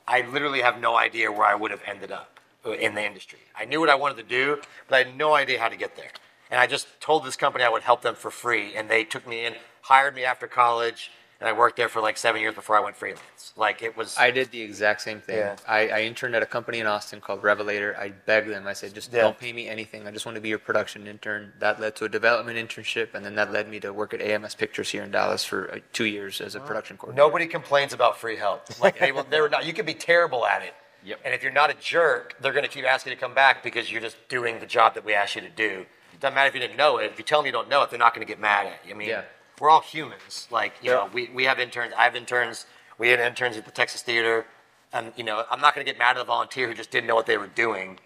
I 0.09 0.23
literally 0.23 0.63
have 0.63 0.81
no 0.81 0.97
idea 0.97 1.31
where 1.31 1.47
I 1.47 1.55
would 1.55 1.71
have 1.71 1.83
ended 1.87 2.13
up 2.13 2.41
uh, 2.65 2.73
in 2.73 2.95
the 2.95 3.05
industry. 3.05 3.41
I 3.55 3.67
knew 3.67 3.81
what 3.81 3.91
I 3.91 3.95
wanted 3.95 4.17
to 4.17 4.23
do, 4.23 4.61
but 4.89 4.95
I 4.95 4.99
had 5.05 5.17
no 5.19 5.35
idea 5.35 5.61
how 5.61 5.69
to 5.69 5.77
get 5.77 5.97
there. 5.97 6.11
And 6.51 6.59
I 6.59 6.67
just 6.67 6.87
told 7.01 7.25
this 7.25 7.37
company 7.37 7.65
I 7.65 7.69
would 7.69 7.83
help 7.83 8.03
them 8.03 8.15
for 8.15 8.31
free, 8.31 8.75
and 8.75 8.89
they 8.89 9.05
took 9.05 9.27
me 9.27 9.45
in, 9.45 9.55
hired 9.83 10.15
me 10.15 10.25
after 10.25 10.47
college, 10.47 11.11
and 11.41 11.49
I 11.49 11.53
worked 11.53 11.77
there 11.77 11.89
for 11.89 12.01
like 12.01 12.17
seven 12.17 12.41
years 12.41 12.55
before 12.55 12.77
I 12.77 12.81
went 12.81 12.97
freelance. 12.97 13.53
Like 13.57 13.83
it 13.83 13.97
was. 13.97 14.17
I 14.19 14.31
did 14.31 14.51
the 14.51 14.61
exact 14.63 15.01
same 15.03 15.21
thing. 15.21 15.37
Yeah. 15.39 15.57
I, 15.69 15.89
I 15.89 16.01
interned 16.03 16.35
at 16.35 16.43
a 16.43 16.47
company 16.47 16.79
in 16.81 16.87
Austin 16.87 17.21
called 17.21 17.43
Revelator. 17.43 17.97
I 17.99 18.11
begged 18.11 18.49
them. 18.49 18.67
I 18.67 18.73
said, 18.73 18.95
just 18.95 19.13
Yeah. 19.13 19.23
don't 19.23 19.39
pay 19.39 19.53
me 19.53 19.69
anything. 19.69 20.07
I 20.07 20.11
just 20.11 20.27
want 20.27 20.37
to 20.37 20.41
be 20.41 20.49
your 20.49 20.59
production 20.59 21.07
intern. 21.07 21.53
That 21.59 21.81
led 21.81 21.97
to 21.97 22.05
a 22.05 22.09
development 22.09 22.59
internship, 22.59 23.15
and 23.15 23.25
then 23.25 23.35
that 23.35 23.53
led 23.53 23.69
me 23.69 23.81
to 23.81 23.93
work 23.93 24.15
at 24.15 24.21
AMS 24.21 24.55
Pictures 24.55 24.91
here 24.91 25.03
in 25.03 25.11
Dallas 25.11 25.45
for 25.45 25.71
uh, 25.73 25.79
two 25.93 26.05
years 26.07 26.41
as 26.41 26.55
a 26.55 26.61
production 26.61 26.97
coordinator. 26.97 27.27
Nobody 27.27 27.47
complains 27.47 27.93
about 27.93 28.17
free 28.19 28.37
help. 28.37 28.63
Like 28.81 28.99
they 28.99 29.13
will, 29.13 29.25
they're 29.25 29.49
not. 29.49 29.65
You 29.67 29.73
could 29.73 29.87
be 29.87 29.95
terrible 29.95 30.45
at 30.47 30.63
it. 30.63 30.75
Yep. 31.05 31.21
And 31.25 31.35
if 31.35 31.43
you're 31.43 31.53
not 31.53 31.71
a 31.71 31.75
jerk, 31.75 32.35
they're 32.41 32.53
going 32.53 32.65
to 32.65 32.71
keep 32.71 32.85
asking 32.85 33.11
you 33.11 33.17
to 33.17 33.21
come 33.21 33.35
back 33.35 33.63
because 33.63 33.91
you're 33.93 34.01
just 34.01 34.17
doing 34.29 34.59
the 34.61 34.67
job 34.67 34.95
that 34.95 35.05
we 35.05 35.13
asked 35.15 35.35
you 35.37 35.43
to 35.43 35.51
do. 35.51 35.85
It 36.13 36.21
doesn't 36.21 36.35
matter 36.35 36.49
if 36.49 36.55
you 36.55 36.61
didn't 36.61 36.77
know 36.77 36.99
it. 36.99 37.11
If 37.11 37.19
you 37.19 37.25
tell 37.25 37.41
them 37.41 37.47
you 37.47 37.53
don't 37.53 37.69
know 37.69 37.83
it, 37.83 37.91
they're 37.91 37.99
not 37.99 38.15
going 38.15 38.27
to 38.27 38.31
get 38.31 38.41
mad 38.41 38.67
at 38.67 38.79
you. 38.87 38.95
I 38.95 38.97
mean, 38.97 39.09
Yeah. 39.09 39.23
We're 39.61 39.71
all 39.71 39.81
humans. 39.81 40.49
Like 40.51 40.75
you 40.83 40.91
Yeah. 40.91 40.97
know, 40.97 41.11
we, 41.13 41.29
we 41.29 41.45
have 41.45 41.59
interns. 41.59 41.93
I 41.97 42.05
have 42.05 42.17
interns. 42.17 42.67
We 42.99 43.09
had 43.09 43.21
interns 43.21 43.57
at 43.57 43.65
the 43.65 43.71
Texas 43.71 44.03
Theater, 44.03 44.47
and 44.93 45.13
you 45.17 45.25
know, 45.25 45.45
I'm 45.51 45.61
not 45.61 45.75
going 45.75 45.85
to 45.85 45.91
get 45.91 45.99
mad 45.99 46.17
at 46.17 46.23
a 46.23 46.25
volunteer 46.25 46.69
who 46.69 46.75
just 46.75 46.91
didn't 46.91 47.07
know 47.07 47.15
what 47.15 47.27
they 47.27 47.39
were 47.39 47.49
doing 47.49 47.99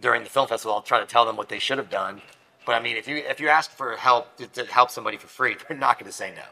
during 0.00 0.22
the 0.24 0.30
film 0.30 0.48
festival. 0.48 0.74
I'll 0.74 0.82
try 0.82 1.00
to 1.00 1.06
tell 1.06 1.26
them 1.26 1.36
what 1.36 1.48
they 1.48 1.58
should 1.58 1.78
have 1.78 1.90
done. 1.90 2.22
But 2.66 2.72
I 2.74 2.80
mean, 2.80 2.96
if 2.96 3.08
you 3.08 3.16
if 3.16 3.40
you 3.40 3.48
ask 3.48 3.70
for 3.70 3.96
help 3.96 4.36
to, 4.36 4.46
to 4.46 4.64
help 4.66 4.90
somebody 4.90 5.16
for 5.16 5.26
free, 5.26 5.56
they're 5.68 5.76
not 5.76 5.98
going 5.98 6.10
to 6.10 6.16
say 6.16 6.32
no. 6.34 6.42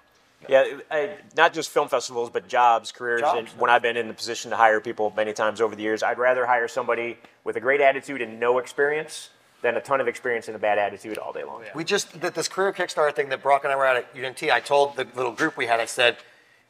Yeah, 0.48 0.78
I, 0.90 1.16
not 1.36 1.52
just 1.52 1.68
film 1.70 1.88
festivals, 1.88 2.30
but 2.30 2.46
jobs, 2.46 2.92
careers. 2.92 3.22
Jobs, 3.22 3.38
and 3.38 3.48
when 3.60 3.70
I've 3.70 3.82
been 3.82 3.96
in 3.96 4.06
the 4.06 4.14
position 4.14 4.52
to 4.52 4.56
hire 4.56 4.80
people 4.80 5.12
many 5.16 5.32
times 5.32 5.60
over 5.60 5.74
the 5.74 5.82
years, 5.82 6.02
I'd 6.04 6.16
rather 6.16 6.46
hire 6.46 6.68
somebody 6.68 7.18
with 7.42 7.56
a 7.56 7.60
great 7.60 7.80
attitude 7.80 8.22
and 8.22 8.38
no 8.38 8.58
experience 8.58 9.30
than 9.62 9.76
a 9.76 9.80
ton 9.80 10.00
of 10.00 10.06
experience 10.08 10.46
and 10.48 10.54
a 10.56 10.58
bad 10.58 10.78
attitude 10.78 11.18
all 11.18 11.32
day 11.32 11.42
long. 11.44 11.62
We 11.74 11.84
just 11.84 12.20
did 12.20 12.34
this 12.34 12.48
career 12.48 12.72
Kickstarter 12.72 13.14
thing 13.14 13.28
that 13.30 13.42
Barak 13.42 13.64
and 13.64 13.72
I 13.72 13.76
were 13.76 13.86
at 13.86 13.96
at 13.96 14.24
UNT. 14.24 14.42
I 14.44 14.60
told 14.60 14.96
the 14.96 15.06
little 15.16 15.32
group 15.32 15.56
we 15.56 15.66
had, 15.66 15.80
I 15.80 15.84
said, 15.86 16.16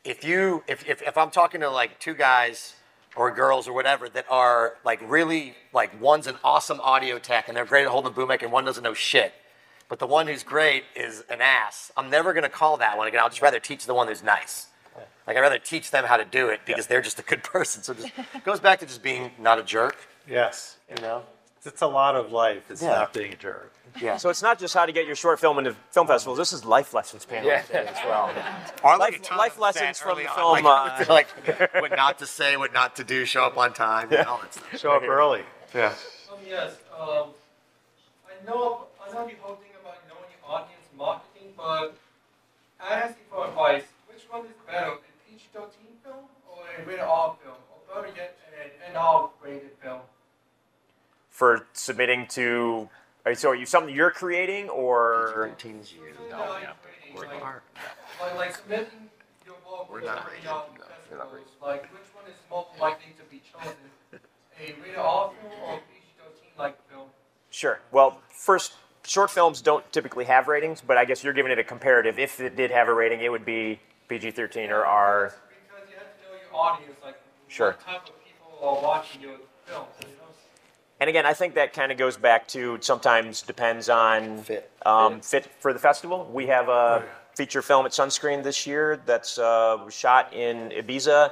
if 0.05 0.25
you, 0.25 0.63
if, 0.67 0.89
if, 0.89 1.03
if 1.03 1.19
I'm 1.19 1.31
talking 1.31 1.61
to 1.61 1.71
like 1.71 1.99
two 2.01 2.15
guys 2.15 2.75
or 3.17 3.31
girls 3.31 3.69
or 3.69 3.73
whatever 3.75 4.09
that 4.09 4.25
are 4.31 4.75
like 4.85 5.01
really, 5.05 5.55
like 5.73 6.01
one's 6.01 6.27
an 6.27 6.37
awesome 6.43 6.81
audio 6.81 7.19
tech 7.19 7.49
and 7.49 7.57
they're 7.57 7.65
great 7.67 7.83
at 7.85 7.89
holding 7.91 8.11
a 8.11 8.15
boom 8.15 8.29
mic 8.29 8.43
and 8.43 8.53
one 8.53 8.65
doesn't 8.65 8.85
know 8.85 8.95
shit, 8.95 9.33
but 9.89 9.99
the 9.99 10.07
one 10.07 10.27
who's 10.27 10.43
great 10.43 10.85
is 10.97 11.25
an 11.29 11.41
ass, 11.43 11.93
I'm 11.97 12.09
never 12.09 12.33
going 12.33 12.45
to 12.45 12.49
call 12.49 12.77
that 12.79 12.97
one 12.97 13.07
again. 13.09 13.21
I'll 13.21 13.29
just 13.29 13.43
rather 13.43 13.61
teach 13.61 13.85
the 13.87 13.95
one 13.95 14.09
who's 14.09 14.23
nice. 14.23 14.67
Like 15.27 15.37
I'd 15.37 15.41
rather 15.41 15.59
teach 15.59 15.91
them 15.91 16.05
how 16.05 16.17
to 16.17 16.25
do 16.25 16.49
it 16.49 16.61
because 16.65 16.87
they're 16.87 17.03
just 17.03 17.19
a 17.19 17.23
good 17.23 17.43
person. 17.55 17.83
So 17.83 17.93
it 17.93 17.99
just 17.99 18.45
goes 18.45 18.61
back 18.61 18.79
to 18.81 18.87
just 18.87 19.03
being 19.03 19.31
not 19.39 19.59
a 19.59 19.63
jerk, 19.63 19.97
Yes. 20.27 20.77
you 20.89 21.03
know? 21.03 21.23
It's 21.65 21.83
a 21.83 21.87
lot 21.87 22.15
of 22.17 22.33
life. 22.33 22.63
It's 22.71 22.83
Yeah. 22.83 22.91
not 22.91 23.13
being 23.13 23.33
a 23.33 23.37
jerk. 23.37 23.73
Yeah. 24.01 24.17
So 24.17 24.29
it's 24.31 24.43
not 24.43 24.59
just 24.59 24.75
how 24.75 24.87
to 24.87 24.93
get 24.93 25.07
your 25.07 25.17
short 25.17 25.41
film 25.41 25.59
into 25.59 25.75
film 25.91 26.07
festivals. 26.07 26.39
This 26.39 26.53
is 26.53 26.65
life 26.65 26.95
lessons 26.95 27.25
panel 27.25 27.49
Yeah. 27.49 27.63
today 27.63 27.87
as 27.87 27.97
well. 28.05 28.31
Or 28.85 28.97
Life- 28.97 29.21
like 29.31 29.37
life 29.37 29.59
lessons 29.59 29.99
from 29.99 30.19
the 30.19 30.29
on, 30.29 30.37
film, 30.37 30.65
like, 30.65 31.09
uh, 31.09 31.13
like 31.13 31.75
what 31.75 31.91
not 31.97 32.19
to 32.21 32.27
say, 32.27 32.57
what 32.57 32.73
not 32.73 32.97
to 32.97 33.05
do, 33.05 33.25
show 33.25 33.45
up 33.45 33.57
on 33.59 33.73
time, 33.73 34.13
and 34.13 34.27
all 34.27 34.39
that 34.39 34.55
stuff. 34.55 34.79
Show 34.79 34.93
up 34.93 35.03
early. 35.03 35.43
Yeah. 35.75 35.95
Um, 36.31 36.39
yes, 36.47 36.73
um, 36.97 37.31
I 38.27 38.47
know, 38.47 38.87
I 39.03 39.13
know 39.13 39.27
the 39.27 39.35
whole 39.41 39.57
thing 39.57 39.73
about 39.81 39.97
knowing 40.09 40.31
your 40.31 40.49
audience 40.49 40.87
marketing, 40.97 41.55
but 41.57 41.95
I 42.81 42.95
ask 42.95 43.17
you 43.19 43.25
for 43.31 43.47
advice. 43.49 43.85
Which 44.07 44.23
one 44.31 44.47
is 44.47 44.53
better, 44.67 44.93
a 44.93 44.99
PG-13 45.29 45.69
film 46.05 46.25
or 46.49 46.63
a 46.79 46.85
rated 46.87 47.01
R 47.01 47.37
film, 47.43 47.57
or 47.73 48.03
better 48.03 48.15
yet, 48.17 48.37
an 48.63 48.95
NR-rated 48.95 49.73
film? 49.83 50.01
For 51.39 51.69
submitting 51.73 52.27
to, 52.31 52.89
are- 53.25 53.33
so 53.37 53.51
are 53.51 53.55
you 53.55 53.65
something 53.65 53.95
you're 53.95 54.11
creating 54.11 54.69
or? 54.71 55.55
Teens 55.57 55.93
you. 55.93 56.01
No, 56.29 56.37
like, 56.37 56.67
rating, 57.15 57.31
like, 57.31 57.43
like, 58.21 58.35
like 58.35 58.57
submitting 58.57 58.87
your 59.47 59.55
work 59.71 59.89
We're 59.89 60.01
not 60.01 60.25
the 60.25 60.31
rated. 60.33 60.45
No, 60.47 60.63
we're 61.09 61.17
not 61.19 61.33
rated. 61.33 61.49
Like, 61.63 61.83
which 61.93 62.03
one 62.13 62.25
is 62.29 62.35
more 62.51 62.67
likely 62.81 63.15
to 63.17 63.23
be 63.31 63.41
chosen, 63.53 63.77
a 64.13 64.75
rated 64.83 64.97
R 64.99 65.31
film 65.41 65.53
or 65.63 65.75
a 65.75 65.77
PG-13 65.77 66.59
like 66.59 66.91
film? 66.91 67.07
Sure. 67.51 67.79
Well, 67.93 68.21
first, 68.31 68.73
short 69.07 69.31
films 69.31 69.61
don't 69.63 69.85
typically 69.93 70.25
have 70.25 70.49
ratings, 70.49 70.81
but 70.81 70.97
I 70.97 71.05
guess 71.05 71.23
you're 71.23 71.35
giving 71.35 71.53
it 71.53 71.59
a 71.61 71.65
comparative. 71.65 72.19
If 72.19 72.41
it 72.41 72.57
did 72.57 72.73
have 72.73 72.89
a 72.89 72.93
rating, 72.95 73.21
it 73.21 73.31
would 73.31 73.45
be 73.45 73.79
PG-13 74.09 74.71
or 74.71 74.85
R. 74.85 75.35
Because 75.49 75.89
you 75.89 75.99
have 75.99 76.05
to 76.17 76.23
know 76.25 76.37
your 76.51 76.61
audience, 76.61 76.97
like 77.05 77.15
Sure. 77.47 77.77
what 77.79 77.81
type 77.87 78.09
of 78.09 78.25
people 78.25 78.59
are 78.61 78.83
watching 78.83 79.21
your 79.21 79.37
films. 79.67 79.87
You 80.03 80.09
know? 80.09 80.15
And 81.01 81.09
again, 81.09 81.27
I 81.27 81.33
think 81.33 81.55
that 81.55 81.73
kind 81.73 81.93
of 81.93 81.99
goes 81.99 82.17
back 82.17 82.49
to 82.49 82.79
sometimes 82.81 83.43
depends 83.43 83.89
on 83.89 84.43
Fit. 84.43 84.71
um, 84.85 85.21
fit 85.21 85.47
for 85.61 85.73
the 85.73 85.79
festival. 85.79 86.29
We 86.33 86.47
have 86.49 86.69
a 86.69 87.05
feature 87.37 87.63
film 87.63 87.87
at 87.87 87.93
Sunscreen 87.93 88.43
this 88.43 88.67
year 88.67 89.01
that's 89.07 89.39
uh, 89.39 89.89
shot 89.91 90.35
in 90.35 90.71
Ibiza, 90.71 91.31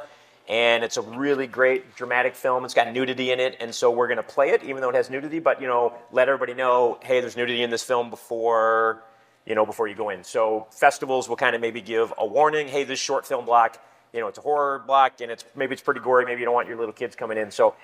and 0.49 0.85
it's 0.85 0.99
a 0.99 1.03
really 1.03 1.49
great 1.49 1.97
dramatic 1.97 2.37
film. 2.37 2.65
It's 2.65 2.75
got 2.75 2.93
nudity 2.93 3.33
in 3.33 3.41
it, 3.41 3.57
and 3.59 3.75
so 3.75 3.91
we're 3.91 4.07
going 4.07 4.19
to 4.19 4.23
play 4.23 4.51
it, 4.51 4.63
even 4.63 4.81
though 4.83 4.91
it 4.91 4.95
has 4.95 5.11
nudity. 5.11 5.41
But 5.41 5.61
you 5.61 5.67
know, 5.67 5.95
let 6.13 6.29
everybody 6.29 6.55
know, 6.55 7.01
hey, 7.03 7.21
there's 7.21 7.37
nudity 7.37 7.65
in 7.65 7.71
this 7.71 7.83
film 7.83 8.09
before 8.09 9.03
you 9.47 9.57
know 9.57 9.67
before 9.67 9.89
you 9.89 9.97
go 9.97 10.11
in. 10.11 10.23
So 10.23 10.69
festivals 10.71 11.29
will 11.29 11.35
kind 11.37 11.57
of 11.57 11.61
maybe 11.61 11.81
give 11.81 12.15
a 12.19 12.25
warning, 12.25 12.69
hey, 12.69 12.85
this 12.85 13.01
short 13.01 13.27
film 13.27 13.45
block, 13.45 13.83
you 14.13 14.21
know, 14.21 14.29
it's 14.29 14.39
a 14.39 14.43
horror 14.43 14.85
block, 14.87 15.21
and 15.21 15.33
it's 15.33 15.45
maybe 15.57 15.73
it's 15.73 15.83
pretty 15.83 15.99
gory. 16.01 16.25
Maybe 16.25 16.39
you 16.39 16.45
don't 16.45 16.55
want 16.55 16.69
your 16.69 16.79
little 16.79 16.95
kids 16.95 17.17
coming 17.17 17.37
in. 17.37 17.51
So 17.51 17.75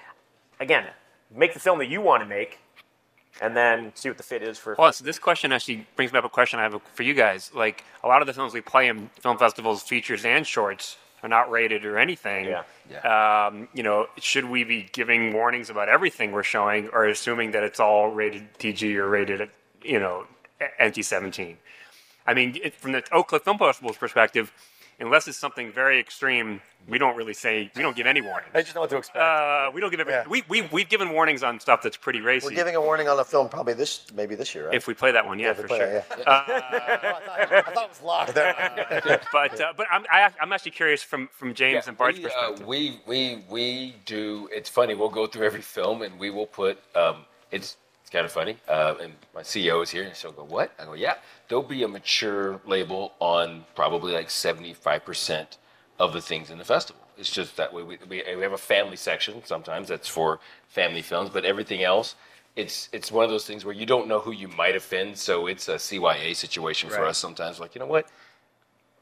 again, 0.61 0.87
make 1.35 1.55
the 1.55 1.61
film 1.61 1.79
that 1.79 1.89
you 1.89 2.01
want 2.01 2.23
to 2.23 2.29
make, 2.29 2.59
and 3.41 3.57
then 3.57 3.93
see 3.95 4.09
what 4.09 4.19
the 4.19 4.25
fit 4.25 4.43
is 4.43 4.59
for. 4.59 4.77
Well, 4.79 4.93
so 4.93 5.05
this 5.05 5.19
question 5.19 5.53
actually 5.53 5.87
brings 5.97 6.13
me 6.13 6.19
up 6.19 6.25
a 6.25 6.29
question 6.29 6.59
I 6.61 6.65
have 6.65 6.81
for 6.95 7.03
you 7.03 7.15
guys. 7.15 7.51
Like 7.55 7.85
a 8.05 8.09
lot 8.09 8.21
of 8.21 8.27
the 8.27 8.33
films 8.33 8.53
we 8.53 8.61
play 8.61 8.89
in 8.89 9.09
film 9.21 9.39
festivals, 9.39 9.83
features 9.83 10.25
and 10.25 10.47
shorts, 10.47 10.97
are 11.23 11.29
not 11.29 11.51
rated 11.51 11.85
or 11.85 11.99
anything. 11.99 12.55
Yeah. 12.91 13.47
Um, 13.47 13.69
you 13.73 13.83
know, 13.83 14.07
should 14.19 14.45
we 14.45 14.65
be 14.65 14.89
giving 14.93 15.33
warnings 15.33 15.71
about 15.71 15.89
everything 15.89 16.33
we're 16.33 16.43
showing, 16.43 16.89
or 16.93 17.07
assuming 17.07 17.53
that 17.53 17.63
it's 17.63 17.81
all 17.81 18.11
rated 18.11 18.59
PG 18.59 18.97
or 18.97 19.09
rated, 19.09 19.49
you 19.83 20.01
know, 20.01 20.27
NC-17? 20.81 21.57
I 22.27 22.35
mean, 22.35 22.59
it, 22.63 22.75
from 22.75 22.93
the 22.93 23.03
Oak 23.13 23.29
Cliff 23.29 23.43
Film 23.43 23.59
Festival's 23.59 23.97
perspective, 23.97 24.53
unless 25.01 25.29
it's 25.29 25.39
something 25.39 25.73
very 25.73 25.99
extreme, 25.99 26.61
we 26.89 26.99
don't 26.99 27.17
really 27.17 27.35
say 27.35 27.71
we 27.77 27.83
don't 27.83 27.97
give 27.97 28.07
any 28.07 28.21
warning. 28.21 28.49
I 28.55 28.63
just 28.63 28.75
know 28.75 28.81
what 28.83 28.91
to 28.91 28.97
expect. 28.97 29.19
Uh, 29.19 29.71
we 29.73 29.81
don't 29.81 29.91
give 29.91 30.01
every, 30.01 30.15
we 30.29 30.43
we 30.49 30.63
we've 30.73 30.89
given 30.89 31.11
warnings 31.11 31.43
on 31.43 31.61
stuff 31.61 31.83
that's 31.83 31.97
pretty 31.97 32.21
racy. 32.21 32.47
We're 32.47 32.55
giving 32.57 32.77
a 32.77 32.81
warning 32.81 33.09
on 33.09 33.17
the 33.17 33.25
film 33.25 33.49
probably 33.49 33.75
this, 33.75 34.07
maybe 34.15 34.35
this 34.35 34.55
year, 34.55 34.67
right? 34.67 34.75
if 34.75 34.87
we 34.87 34.95
play 34.95 35.13
that 35.13 35.25
one, 35.27 35.39
yeah, 35.39 35.51
if 35.51 35.59
we 35.59 35.63
for 35.65 35.77
sure. 35.77 35.87
that, 35.87 36.07
yeah. 36.19 36.25
Uh, 36.25 36.43
I 37.67 37.71
thought 37.73 37.85
it 37.85 37.89
was 37.91 38.03
locked 38.03 38.35
there. 38.35 39.21
but 39.33 39.61
uh, 39.61 39.73
but 39.77 39.87
I'm 39.91 40.05
I, 40.11 40.31
I'm 40.41 40.53
actually 40.53 40.73
curious 40.73 41.03
from 41.03 41.29
from 41.33 41.55
James 41.55 41.85
Yeah, 41.85 41.91
and 41.91 41.99
Bart's 41.99 42.19
we, 42.19 42.25
uh, 42.27 42.29
perspective. 42.29 42.67
we 42.67 43.01
we 43.07 43.45
we 43.49 43.95
do. 44.05 44.49
It's 44.53 44.69
funny. 44.69 44.95
We'll 44.95 45.09
go 45.09 45.27
through 45.27 45.47
every 45.47 45.63
film 45.63 46.03
and 46.03 46.19
we 46.19 46.31
will 46.31 46.47
put. 46.47 46.79
Um, 46.97 47.25
it's 47.51 47.77
it's 47.82 47.82
kind 48.13 48.25
of 48.27 48.33
funny. 48.33 48.57
Uh, 48.69 48.95
and 49.01 49.15
my 49.35 49.43
CEO 49.43 49.83
is 49.83 49.91
here, 49.91 50.05
and 50.05 50.15
she'll 50.15 50.33
go, 50.33 50.45
"What?" 50.45 50.73
I 50.79 50.85
go, 50.85 50.95
"Yeah." 50.95 51.15
There'll 51.49 51.65
be 51.65 51.83
a 51.83 51.89
mature 51.89 52.61
label 52.67 53.13
on 53.19 53.65
probably 53.75 54.13
like 54.13 54.31
seventy 54.31 54.73
five 54.75 55.05
percent 55.05 55.59
of 55.99 56.13
the 56.13 56.21
things 56.21 56.51
in 56.51 56.59
the 56.59 56.65
festival. 56.65 57.03
It's 57.19 57.31
just 57.31 57.57
that 57.57 57.73
way. 57.73 57.83
We, 57.83 57.99
we 58.09 58.23
we 58.37 58.43
have 58.43 58.53
a 58.53 58.59
family 58.59 58.97
section 58.97 59.43
sometimes 59.45 59.89
that's 59.89 60.09
for 60.09 60.41
family 60.69 61.03
films, 61.03 61.31
but 61.31 61.45
everything 61.45 61.83
else. 61.83 62.15
It's 62.55 62.89
it's 62.93 63.11
one 63.11 63.25
of 63.25 63.31
those 63.31 63.47
things 63.47 63.65
where 63.65 63.75
you 63.75 63.87
don't 63.87 64.07
know 64.09 64.19
who 64.21 64.33
you 64.33 64.49
might 64.49 64.77
offend, 64.77 65.17
so 65.19 65.47
it's 65.47 65.69
a 65.69 65.77
CYA 65.77 66.37
situation 66.37 66.91
for 66.91 67.01
Right. 67.01 67.09
us 67.09 67.19
sometimes. 67.19 67.59
Like 67.59 67.75
you 67.75 67.79
know 67.79 67.87
what, 67.87 68.07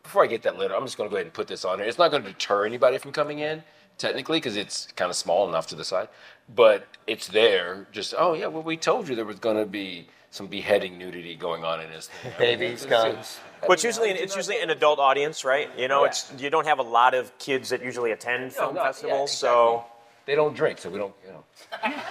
before 0.04 0.22
I 0.22 0.26
get 0.28 0.42
that 0.42 0.56
letter, 0.58 0.74
I'm 0.76 0.84
just 0.84 0.96
going 0.96 1.08
to 1.08 1.10
go 1.10 1.16
ahead 1.16 1.26
and 1.26 1.32
put 1.32 1.48
this 1.48 1.64
on 1.64 1.78
there. 1.78 1.86
It's 1.88 1.98
not 1.98 2.10
going 2.12 2.22
to 2.22 2.28
deter 2.30 2.64
anybody 2.64 2.98
from 2.98 3.10
coming 3.12 3.40
in, 3.40 3.62
technically, 4.00 4.38
because 4.38 4.56
it's 4.56 4.88
kind 4.96 5.10
of 5.10 5.16
small 5.16 5.48
enough 5.48 5.66
to 5.68 5.76
the 5.76 5.84
side. 5.84 6.08
But 6.52 6.86
it's 7.06 7.28
there. 7.28 7.86
Just 7.92 8.14
oh 8.18 8.32
yeah, 8.34 8.48
well 8.48 8.62
we 8.62 8.76
told 8.76 9.08
you 9.08 9.14
there 9.14 9.24
was 9.24 9.38
going 9.38 9.56
to 9.56 9.66
be 9.66 10.08
some 10.30 10.46
beheading 10.46 10.96
nudity 10.98 11.36
going 11.36 11.64
on 11.64 11.80
in 11.80 11.90
this. 11.90 12.08
thing. 12.08 12.32
Babies, 12.38 12.86
guns. 12.86 13.38
Well, 13.62 13.72
it's 13.72 13.84
usually 13.84 14.10
it's 14.10 14.34
usually 14.34 14.60
an 14.60 14.70
adult 14.70 14.98
audience, 14.98 15.44
right? 15.44 15.68
You 15.78 15.86
know, 15.88 16.04
it's 16.04 16.32
you 16.38 16.50
don't 16.50 16.66
have 16.66 16.78
a 16.78 16.84
lot 16.84 17.14
of 17.14 17.36
kids 17.38 17.68
that 17.68 17.84
usually 17.84 18.10
attend 18.12 18.52
film 18.52 18.74
no, 18.74 18.80
yeah, 18.80 18.86
festivals, 18.86 19.32
so 19.36 19.84
They 20.26 20.34
don't 20.34 20.54
drink, 20.54 20.78
so 20.78 20.90
we 20.90 20.98
don't. 20.98 21.14
You 21.26 21.32
know. 21.32 21.44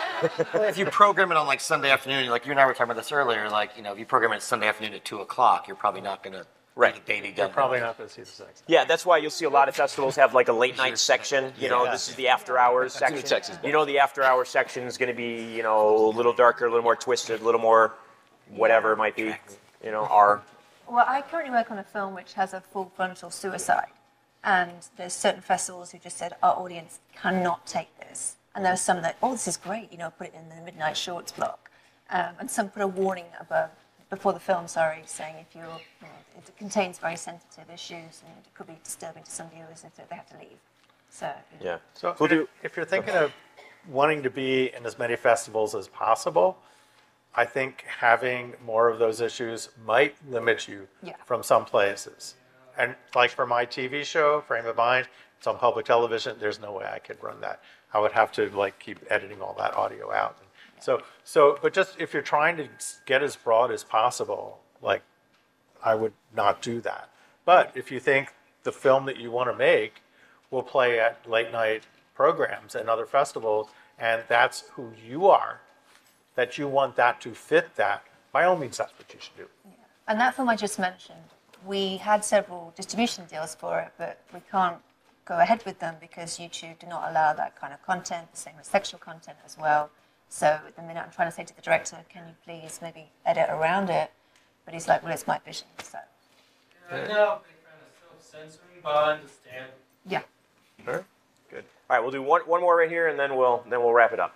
Well, 0.53 0.64
if 0.64 0.78
you 0.78 0.86
program 0.86 1.32
it 1.32 1.38
on 1.38 1.48
like 1.48 1.61
Sunday 1.61 1.90
afternoon, 1.90 2.30
like 2.30 2.45
you 2.45 2.52
and 2.52 2.60
I 2.60 2.66
were 2.66 2.74
talking 2.74 2.91
about 2.91 2.98
this 2.98 3.11
earlier, 3.14 3.49
like 3.49 3.78
you 3.78 3.84
know, 3.84 3.94
if 3.94 3.99
you 3.99 4.06
program 4.06 4.34
it 4.34 4.41
Sunday 4.41 4.68
afternoon 4.68 4.94
at 4.94 5.06
two 5.06 5.20
o'clock, 5.20 5.68
you're 5.68 5.78
probably 5.78 6.02
not 6.02 6.24
gonna 6.24 6.45
Right. 6.76 6.94
do 6.94 7.00
the 7.02 7.06
baby 7.06 7.34
You're 7.36 7.50
probably 7.50 7.80
not 7.82 7.98
going 7.98 8.08
to 8.08 8.14
see 8.16 8.22
the 8.22 8.28
sex. 8.28 8.64
yeah, 8.68 8.86
that's 8.86 9.06
why 9.06 9.18
you'll 9.18 9.32
see 9.32 9.46
a 9.46 9.50
lot 9.50 9.68
of 9.68 9.76
festivals 9.76 10.16
have 10.16 10.34
like 10.34 10.48
a 10.48 10.54
late 10.54 10.78
night 10.78 10.98
section. 10.98 11.52
You 11.60 11.68
know, 11.70 11.84
Yeah. 11.86 11.91
this 11.91 12.08
is 12.08 12.16
the 12.16 12.30
after 12.30 12.58
hours 12.58 12.94
That's 12.98 13.12
in 13.12 13.18
section. 13.18 13.30
Texas, 13.30 13.58
You 13.66 13.74
know, 13.74 13.84
the 13.86 14.00
after 14.00 14.24
hours 14.24 14.48
section 14.50 14.84
is 14.84 14.98
going 14.98 15.10
to 15.10 15.16
be 15.16 15.44
you 15.56 15.64
know 15.64 16.08
a 16.08 16.12
little 16.16 16.34
darker, 16.34 16.66
a 16.66 16.70
little 16.70 16.84
more 16.84 16.96
twisted, 16.96 17.41
a 17.41 17.44
little 17.44 17.60
more 17.62 17.94
whatever 18.50 18.94
it 18.94 18.98
might 18.98 19.16
be. 19.16 19.36
You 19.84 19.91
know, 19.91 20.06
R. 20.06 20.41
Well, 20.88 21.06
I 21.08 21.22
currently 21.22 21.52
work 21.52 21.70
on 21.70 21.78
a 21.80 21.84
film 21.84 22.16
which 22.16 22.34
has 22.34 22.54
a 22.54 22.62
full 22.62 22.91
frontal 22.96 23.30
suicide, 23.30 23.91
and 24.44 24.72
there's 24.98 25.14
certain 25.14 25.41
festivals 25.41 25.91
who 25.91 26.00
just 26.00 26.18
said 26.18 26.34
our 26.41 26.56
audience 26.58 27.00
cannot 27.16 27.66
take 27.68 27.90
this, 28.00 28.38
and 28.56 28.64
there 28.66 28.74
are 28.74 28.78
some 28.78 29.02
that 29.02 29.18
oh 29.22 29.34
this 29.34 29.48
is 29.48 29.58
great, 29.58 29.91
you 29.91 29.98
know, 29.98 30.12
put 30.12 30.28
it 30.28 30.34
in 30.34 30.48
the 30.50 30.64
midnight 30.64 30.96
shorts 30.98 31.32
block, 31.34 31.70
um, 32.10 32.30
and 32.40 32.50
some 32.50 32.70
put 32.70 32.82
a 32.82 32.88
warning 32.88 33.26
above 33.40 33.70
before 34.10 34.34
the 34.34 34.40
film, 34.40 34.68
sorry, 34.68 35.02
saying 35.06 35.36
if 35.40 35.56
you're, 35.56 35.64
you 35.65 36.07
know, 36.07 36.07
it 36.38 36.52
contains 36.57 36.98
very 36.98 37.15
sensitive 37.15 37.69
issues 37.72 38.23
and 38.26 38.34
it 38.44 38.53
could 38.56 38.68
be 38.68 38.77
disturbing 38.84 39.23
to 39.23 39.31
some 39.31 39.49
viewers 39.49 39.84
if 39.86 39.95
they 40.10 40.15
have 40.15 40.30
to 40.30 40.38
leave. 40.38 40.57
So 41.10 41.31
Yeah. 41.60 41.77
So 41.94 42.10
if- 42.11 42.18
do- 42.30 42.49
if 42.64 42.76
you're 42.76 42.86
thinking 42.86 43.15
of 43.15 43.34
wanting 43.88 44.23
to 44.23 44.30
be 44.30 44.73
in 44.73 44.86
as 44.86 44.98
many 44.98 45.15
festivals 45.15 45.76
as 45.76 45.88
possible, 45.88 46.57
I 47.36 47.45
think 47.45 47.84
having 47.99 48.56
more 48.64 48.88
of 48.90 48.98
those 48.99 49.22
issues 49.22 49.69
might 49.86 50.15
limit 50.27 50.68
you 50.68 50.88
Yeah. 51.03 51.15
from 51.26 51.44
some 51.44 51.65
places. 51.65 52.36
And 52.77 52.95
like 53.14 53.30
for 53.31 53.45
my 53.45 53.65
TV 53.65 54.03
show, 54.03 54.41
Frame 54.41 54.65
of 54.65 54.76
Mind, 54.76 55.07
it's 55.38 55.45
on 55.48 55.57
public 55.57 55.86
television. 55.86 56.40
There's 56.40 56.60
no 56.60 56.72
way 56.72 56.86
I 56.91 56.99
could 56.99 57.22
run 57.23 57.41
that. 57.41 57.61
I 57.94 57.99
would 57.99 58.11
have 58.14 58.31
to 58.34 58.49
like 58.49 58.80
keep 58.80 58.99
editing 59.11 59.41
all 59.41 59.53
that 59.53 59.73
audio 59.76 60.11
out. 60.11 60.38
So, 60.80 61.01
so, 61.23 61.57
but 61.61 61.73
just 61.73 61.99
if 61.99 62.14
you're 62.14 62.22
trying 62.22 62.57
to 62.57 62.68
get 63.06 63.22
as 63.22 63.35
broad 63.35 63.72
as 63.72 63.84
possible, 63.84 64.60
like 64.81 65.01
I 65.84 65.95
would 65.95 66.14
not 66.35 66.61
do 66.61 66.81
that. 66.81 67.10
But 67.45 67.72
if 67.76 67.91
you 67.91 67.99
think 67.99 68.34
the 68.64 68.72
film 68.72 69.06
that 69.06 69.18
you 69.18 69.31
want 69.31 69.49
to 69.49 69.56
make 69.56 70.01
will 70.51 70.64
play 70.64 70.99
at 70.99 71.30
late 71.30 71.51
night 71.51 71.84
programs 72.15 72.76
and 72.76 72.89
other 72.89 73.06
festivals, 73.06 73.69
and 73.97 74.23
that's 74.27 74.64
who 74.73 74.91
you 75.06 75.27
are, 75.27 75.61
that 76.35 76.57
you 76.57 76.68
want 76.68 76.95
that 76.95 77.19
to 77.22 77.34
fit 77.34 77.76
that, 77.76 78.03
by 78.31 78.43
all 78.43 78.57
means, 78.57 78.77
that's 78.77 78.93
what 78.97 79.14
you 79.14 79.19
should 79.19 79.35
do. 79.35 79.47
Yeah. 79.65 79.72
And 80.07 80.19
that 80.19 80.35
film 80.35 80.49
I 80.49 80.56
just 80.56 80.80
mentioned, 80.80 81.19
we 81.65 81.97
had 81.97 82.23
several 82.23 82.73
distribution 82.76 83.26
deals 83.26 83.56
for 83.56 83.80
it, 83.80 83.91
but 83.97 84.22
we 84.34 84.41
can't 84.51 84.77
go 85.26 85.39
ahead 85.39 85.64
with 85.65 85.80
them 85.80 85.95
because 85.99 86.39
YouTube 86.39 86.80
do 86.80 86.88
not 86.88 87.10
allow 87.10 87.34
that 87.34 87.60
kind 87.60 87.73
of 87.73 87.81
content, 87.85 88.31
the 88.31 88.38
same 88.38 88.56
with 88.57 88.65
sexual 88.65 88.99
content 88.99 89.38
as 89.45 89.57
well. 89.57 89.89
So 90.30 90.45
at 90.45 90.76
the 90.76 90.81
minute 90.84 91.03
I'm 91.03 91.11
trying 91.11 91.27
to 91.30 91.35
say 91.35 91.43
to 91.43 91.56
the 91.56 91.61
director, 91.61 91.97
can 92.07 92.27
you 92.27 92.34
please 92.45 92.80
maybe 92.81 93.10
edit 93.26 93.47
around 93.49 93.89
it? 93.89 94.11
But 94.64 94.73
he's 94.76 94.88
like, 94.88 95.03
well, 95.03 95.11
it's 95.11 95.26
my 95.26 95.39
vision. 95.39 95.68
So 95.81 95.97
I'm 96.91 97.07
not 97.07 97.10
a 97.10 97.10
big 97.10 97.10
fan 97.10 97.80
of 97.81 98.19
self-censoring, 98.22 98.81
but 98.84 98.89
I 98.95 99.11
understand. 99.14 99.72
yeah. 100.06 100.22
Sure. 100.85 101.03
Good. 101.49 101.65
All 101.89 101.95
right, 101.95 101.99
we'll 101.99 102.11
do 102.11 102.22
one, 102.22 102.41
one 102.41 102.61
more 102.61 102.77
right 102.77 102.89
here, 102.89 103.07
and 103.07 103.19
then 103.19 103.35
we'll 103.35 103.64
then 103.69 103.81
we'll 103.81 103.93
wrap 103.93 104.14
it 104.14 104.19
up. 104.19 104.35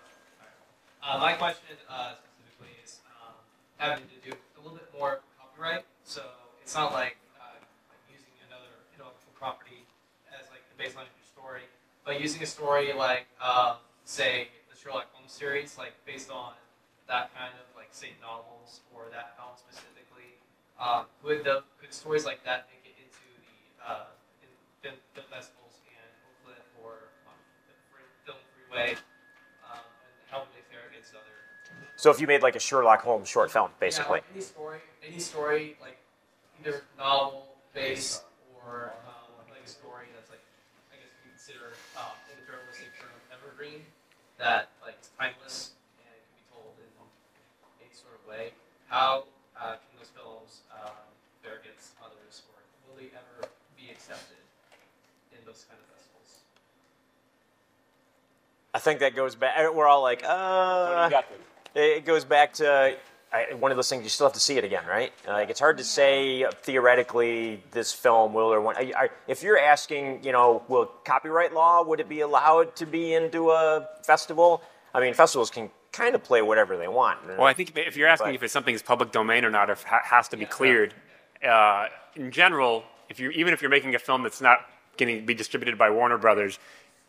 Uh, 1.04 1.20
my 1.20 1.34
question 1.34 1.78
uh, 1.90 2.14
specifically 2.16 2.74
is 2.84 3.00
um, 3.22 3.34
having 3.78 4.04
to 4.06 4.30
do 4.30 4.36
a 4.58 4.62
little 4.64 4.78
bit 4.78 4.90
more 4.98 5.20
copyright. 5.40 5.86
So 6.04 6.24
it's 6.62 6.74
not 6.74 6.92
like 6.92 7.18
uh, 7.40 7.54
using 8.12 8.34
another 8.50 8.72
intellectual 8.96 9.32
property 9.38 9.86
as 10.34 10.48
like 10.50 10.64
the 10.76 10.78
baseline 10.82 11.06
of 11.06 11.14
your 11.14 11.30
story, 11.32 11.62
but 12.04 12.20
using 12.20 12.42
a 12.42 12.48
story 12.48 12.94
like 12.94 13.28
uh, 13.40 13.76
say 14.06 14.48
the 14.58 14.63
Sherlock 14.84 15.08
Holmes 15.14 15.32
series, 15.32 15.78
like 15.78 15.94
based 16.06 16.30
on 16.30 16.52
that 17.08 17.32
kind 17.32 17.56
of 17.56 17.64
like 17.76 17.88
say 17.92 18.12
novels 18.20 18.82
or 18.94 19.08
that 19.16 19.40
film 19.40 19.56
specifically. 19.56 20.36
Um, 20.76 21.06
could 21.24 21.46
the 21.48 21.64
could 21.80 21.94
stories 21.94 22.26
like 22.26 22.44
that 22.44 22.68
make 22.68 22.84
it 22.84 23.00
into 23.00 23.24
the 23.40 23.80
uh, 23.80 24.12
in 24.44 24.52
film, 24.84 25.00
film 25.16 25.28
festivals 25.32 25.80
and 25.88 26.12
Oakland 26.28 26.60
or 26.84 27.08
um, 27.32 27.40
Film 28.28 28.38
Freeway? 28.52 29.00
Um, 29.64 29.80
and 29.80 30.14
how 30.28 30.44
would 30.44 30.52
they 30.52 30.68
fare 30.68 30.92
against 30.92 31.16
other? 31.16 31.32
So 31.96 32.12
if 32.12 32.20
you 32.20 32.28
made 32.28 32.44
like 32.44 32.58
a 32.58 32.60
Sherlock 32.60 33.02
Holmes 33.04 33.30
short 33.30 33.52
film, 33.52 33.72
basically. 33.80 34.20
Yeah, 34.20 34.36
like 34.36 34.36
any 34.36 34.44
story, 34.44 34.80
any 35.08 35.20
story, 35.20 35.78
like 35.80 35.98
either 36.60 36.84
novel 36.98 37.56
based 37.74 38.24
or 38.60 38.92
um, 39.08 39.48
like 39.48 39.64
a 39.64 39.70
story 39.70 40.12
that's 40.12 40.28
like, 40.30 40.44
I 40.92 41.00
guess 41.00 41.08
you 41.24 41.32
consider 41.32 41.72
um, 41.96 42.12
in 42.28 42.36
the 42.36 42.52
journalistic 42.52 42.92
term 43.00 43.16
evergreen, 43.32 43.88
that 44.40 44.68
timeless 45.24 45.72
and 46.00 46.12
can 46.12 46.36
be 46.36 46.44
told 46.52 46.76
in 46.80 46.90
any 47.80 47.94
sort 47.96 48.14
of 48.20 48.28
way. 48.28 48.52
How 48.88 49.24
uh, 49.60 49.80
can 49.80 49.96
those 49.98 50.12
films 50.12 50.62
um, 50.72 50.92
fare 51.42 51.60
against 51.64 51.96
others, 52.04 52.44
or 52.52 52.60
will 52.88 53.00
they 53.00 53.08
ever 53.16 53.48
be 53.78 53.90
accepted 53.90 54.44
in 55.32 55.40
those 55.46 55.66
kind 55.70 55.80
of 55.80 55.88
festivals? 55.96 56.44
I 58.74 58.80
think 58.80 59.00
that 59.00 59.16
goes 59.16 59.36
back. 59.36 59.74
We're 59.74 59.88
all 59.88 60.02
like, 60.02 60.24
uh. 60.26 61.22
It 61.76 62.06
goes 62.06 62.24
back 62.24 62.54
to 62.56 62.96
I, 63.34 63.56
one 63.56 63.72
of 63.72 63.78
those 63.78 63.90
things. 63.90 64.04
You 64.04 64.10
still 64.10 64.28
have 64.28 64.34
to 64.34 64.40
see 64.40 64.58
it 64.60 64.64
again, 64.64 64.86
right? 64.88 65.12
Like 65.28 65.50
it's 65.50 65.60
hard 65.60 65.80
to 65.80 65.84
say 65.84 66.44
uh, 66.44 66.52
theoretically 66.62 67.64
this 67.72 67.92
film 67.92 68.34
will 68.34 68.54
or 68.54 68.62
won't. 68.62 68.78
I, 68.78 68.94
I, 68.96 69.10
if 69.28 69.42
you're 69.42 69.58
asking, 69.58 70.24
you 70.24 70.32
know, 70.32 70.62
will 70.68 70.86
copyright 71.04 71.52
law 71.52 71.84
would 71.84 72.00
it 72.00 72.08
be 72.08 72.20
allowed 72.20 72.76
to 72.76 72.86
be 72.86 73.16
into 73.16 73.50
a 73.50 73.88
festival? 74.04 74.62
I 74.94 75.00
mean, 75.00 75.14
festivals 75.14 75.50
can 75.50 75.70
kind 75.92 76.16
of 76.16 76.24
play 76.24 76.42
whatever 76.42 76.78
they 76.78 76.88
want. 76.88 77.20
Well, 77.28 77.44
I 77.48 77.54
think 77.54 77.76
if- 77.78 77.98
you're 77.98 78.08
asking 78.08 78.28
But- 78.30 78.36
if 78.36 78.44
it's 78.44 78.54
something 78.54 78.74
is 78.76 78.82
public 78.84 79.12
domain 79.12 79.46
or 79.46 79.50
not, 79.50 79.70
or 79.70 79.74
if 79.74 79.82
it 79.82 79.88
ha- 79.88 80.02
has 80.04 80.28
to 80.30 80.38
be 80.38 80.46
cleared, 80.46 80.94
uh, 81.48 81.88
in 82.16 82.32
general, 82.32 82.86
if 83.10 83.20
you 83.20 83.30
even 83.32 83.54
if 83.54 83.62
you're 83.62 83.72
making 83.72 83.96
a 83.96 84.00
film 84.00 84.24
that's 84.24 84.42
not 84.42 84.68
going 84.98 85.20
to 85.20 85.26
be 85.26 85.34
distributed 85.34 85.78
by 85.78 85.90
Warner 85.90 86.18
Brothers, 86.18 86.60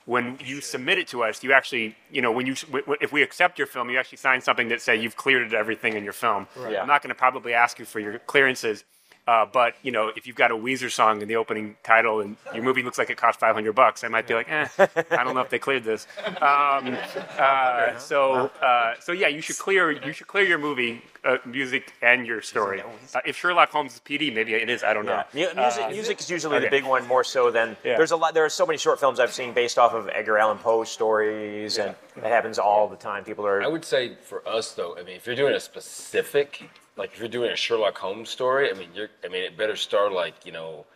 when 0.06 0.38
you 0.44 0.60
submit 0.60 0.98
it 0.98 1.08
to 1.08 1.22
us, 1.24 1.42
you 1.42 1.52
actually, 1.52 1.96
you 2.10 2.20
know, 2.20 2.30
when 2.32 2.46
you 2.46 2.54
if 3.00 3.12
we 3.12 3.22
accept 3.22 3.58
your 3.58 3.66
film, 3.66 3.88
you 3.90 3.98
actually 3.98 4.18
sign 4.18 4.40
something 4.40 4.68
that 4.68 4.82
say 4.82 4.96
you've 4.96 5.16
cleared 5.16 5.54
everything 5.54 5.94
in 5.94 6.04
your 6.04 6.12
film. 6.12 6.46
Right. 6.56 6.72
Yeah. 6.72 6.82
I'm 6.82 6.86
not 6.88 7.00
going 7.02 7.08
to 7.08 7.14
probably 7.14 7.54
ask 7.54 7.78
you 7.78 7.84
for 7.86 8.00
your 8.00 8.18
clearances. 8.20 8.84
Uh, 9.26 9.46
but 9.50 9.74
you 9.82 9.90
know, 9.90 10.10
if 10.16 10.26
you've 10.26 10.36
got 10.36 10.50
a 10.50 10.54
Weezer 10.54 10.90
song 10.92 11.22
in 11.22 11.28
the 11.28 11.36
opening 11.36 11.76
title 11.82 12.20
and 12.20 12.36
your 12.54 12.62
movie 12.62 12.82
looks 12.82 12.98
like 12.98 13.08
it 13.08 13.16
cost 13.16 13.40
500 13.40 13.72
bucks, 13.74 14.04
I 14.04 14.08
might 14.08 14.26
be 14.28 14.34
like, 14.34 14.50
eh, 14.50 14.68
I 14.78 15.24
don't 15.24 15.34
know 15.34 15.40
if 15.40 15.48
they 15.48 15.58
cleared 15.58 15.84
this. 15.84 16.06
Um, 16.42 16.96
uh, 17.38 17.96
so, 17.98 18.50
uh, 18.60 18.94
so 19.00 19.12
yeah, 19.12 19.28
you 19.28 19.40
should 19.40 19.56
clear 19.58 19.90
you 19.92 20.12
should 20.12 20.26
clear 20.26 20.44
your 20.44 20.58
movie, 20.58 21.00
uh, 21.24 21.38
music, 21.46 21.92
and 22.02 22.26
your 22.26 22.42
story. 22.42 22.82
Uh, 23.14 23.20
if 23.24 23.36
Sherlock 23.36 23.70
Holmes 23.70 23.94
is 23.94 24.00
PD, 24.00 24.32
maybe 24.34 24.52
it 24.54 24.68
is. 24.68 24.82
I 24.84 24.92
don't 24.92 25.06
know. 25.06 25.22
Yeah. 25.32 25.54
Mu- 25.54 25.62
Music, 25.62 25.82
Uh, 25.84 25.88
music 25.90 26.20
is 26.20 26.30
usually 26.30 26.58
the 26.60 26.68
big 26.68 26.84
one 26.84 27.06
more 27.06 27.24
so 27.24 27.50
than 27.50 27.76
Yeah. 27.82 27.96
there's 27.96 28.10
a 28.10 28.16
lot. 28.16 28.34
There 28.34 28.44
are 28.44 28.50
so 28.50 28.66
many 28.66 28.76
short 28.78 29.00
films 29.00 29.20
I've 29.20 29.32
seen 29.32 29.54
based 29.54 29.78
off 29.78 29.94
of 29.94 30.08
Edgar 30.12 30.36
Allan 30.36 30.58
Poe 30.58 30.84
stories, 30.84 31.78
and 31.78 31.94
that 32.16 32.24
happens 32.30 32.58
all 32.58 32.88
the 32.88 32.96
time. 32.96 33.24
People 33.24 33.46
are. 33.46 33.62
I 33.62 33.68
would 33.68 33.84
say 33.86 34.16
for 34.22 34.46
us 34.46 34.72
though, 34.72 34.96
I 34.98 35.02
mean, 35.02 35.16
if 35.16 35.26
you're 35.26 35.34
doing 35.36 35.54
a 35.54 35.60
specific, 35.60 36.68
like 36.96 37.12
if 37.12 37.18
you're 37.18 37.28
doing 37.28 37.50
a 37.50 37.56
Sherlock 37.56 37.98
Holmes 37.98 38.30
story, 38.30 38.70
I 38.70 38.74
mean, 38.74 38.88
you're, 38.94 39.08
I 39.24 39.28
mean, 39.28 39.42
it 39.42 39.56
better 39.56 39.76
start 39.76 40.12
like 40.12 40.34
you 40.44 40.52
know, 40.52 40.86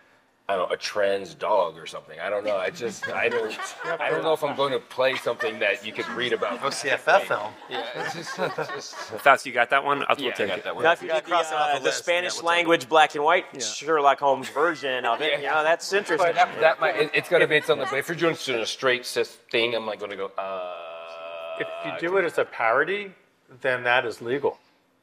I 0.49 0.57
don't 0.57 0.69
know, 0.69 0.75
a 0.75 0.79
trans 0.79 1.35
dog 1.35 1.77
or 1.77 1.85
something. 1.87 2.19
I 2.21 2.31
don't 2.31 2.45
know. 2.45 2.57
I 2.57 2.71
just, 2.71 3.07
I 3.09 3.29
don't, 3.29 3.55
I 4.01 4.09
don't 4.09 4.23
know 4.23 4.33
if 4.33 4.43
I'm 4.43 4.57
going 4.57 4.73
to 4.73 4.79
play 4.79 5.15
something 5.17 5.59
that 5.59 5.85
you 5.85 5.93
could 5.93 6.09
read 6.11 6.33
about. 6.33 6.61
OCFF 6.61 7.21
film. 7.23 7.53
Yeah, 7.69 7.85
it's 7.97 8.15
just, 8.15 8.39
it's 8.39 8.57
just 8.71 8.95
Thoughts 9.25 9.45
you 9.45 9.53
got 9.53 9.69
that 9.71 9.85
one? 9.85 10.05
I'll 10.09 10.19
Yeah, 10.19 10.29
I 10.29 10.33
take 10.33 10.49
got 10.49 10.59
it. 10.61 10.65
that 10.65 10.75
one. 10.75 10.85
Now, 10.85 10.93
if 10.93 11.03
you 11.03 11.09
Yeah, 11.09 11.17
did 11.17 11.25
the, 11.25 11.29
cross 11.29 11.51
it 11.51 11.55
off 11.55 11.69
uh, 11.69 11.75
the 11.75 11.81
the 11.81 11.85
list. 11.87 11.99
Spanish 12.05 12.37
Yeah, 12.37 12.43
we'll 12.43 12.51
take 12.53 12.57
language 12.57 12.89
black 12.89 13.15
and 13.15 13.25
white 13.25 13.63
Sherlock 13.63 14.21
Holmes 14.21 14.49
version 14.49 15.05
of 15.05 15.21
it, 15.21 15.33
yeah. 15.33 15.39
you 15.39 15.55
know, 15.55 15.63
that's 15.65 15.93
interesting. 15.93 16.29
But 16.29 16.35
that, 16.37 16.61
that 16.61 16.81
might, 16.81 16.97
it, 16.97 17.11
it's 17.13 17.29
got 17.29 17.41
to 17.41 17.47
be 17.47 17.61
something. 17.61 17.87
But 17.91 17.99
if 17.99 18.09
you're 18.09 18.17
doing 18.17 18.35
a 18.61 18.65
straight 18.67 19.05
cis 19.05 19.29
thing, 19.51 19.75
I'm 19.75 19.85
like 19.85 19.99
going 19.99 20.13
to 20.13 20.17
go. 20.17 20.31
Uh, 20.39 21.59
If 21.61 21.69
you 21.85 22.09
do 22.09 22.17
it 22.17 22.25
as 22.25 22.39
a 22.39 22.47
parody, 22.47 23.13
then 23.61 23.83
that 23.85 24.07
is 24.07 24.23
legal. 24.23 24.59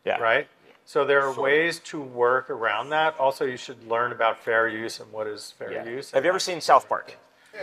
Yeah. 0.06 0.18
Right? 0.18 0.48
So 0.88 1.04
there 1.04 1.22
are 1.24 1.34
ways 1.34 1.80
to 1.80 2.00
work 2.00 2.50
around 2.52 2.90
that. 2.90 3.18
Also, 3.20 3.44
you 3.46 3.58
should 3.58 3.88
learn 3.88 4.12
about 4.12 4.40
fair 4.40 4.68
use 4.68 5.00
and 5.00 5.12
what 5.12 5.26
is 5.26 5.52
fair 5.52 5.72
Yeah. 5.74 5.86
use. 5.86 6.12
Have 6.12 6.24
you 6.24 6.30
ever 6.30 6.40
seen 6.40 6.62
South 6.62 6.88
Park? 6.88 7.18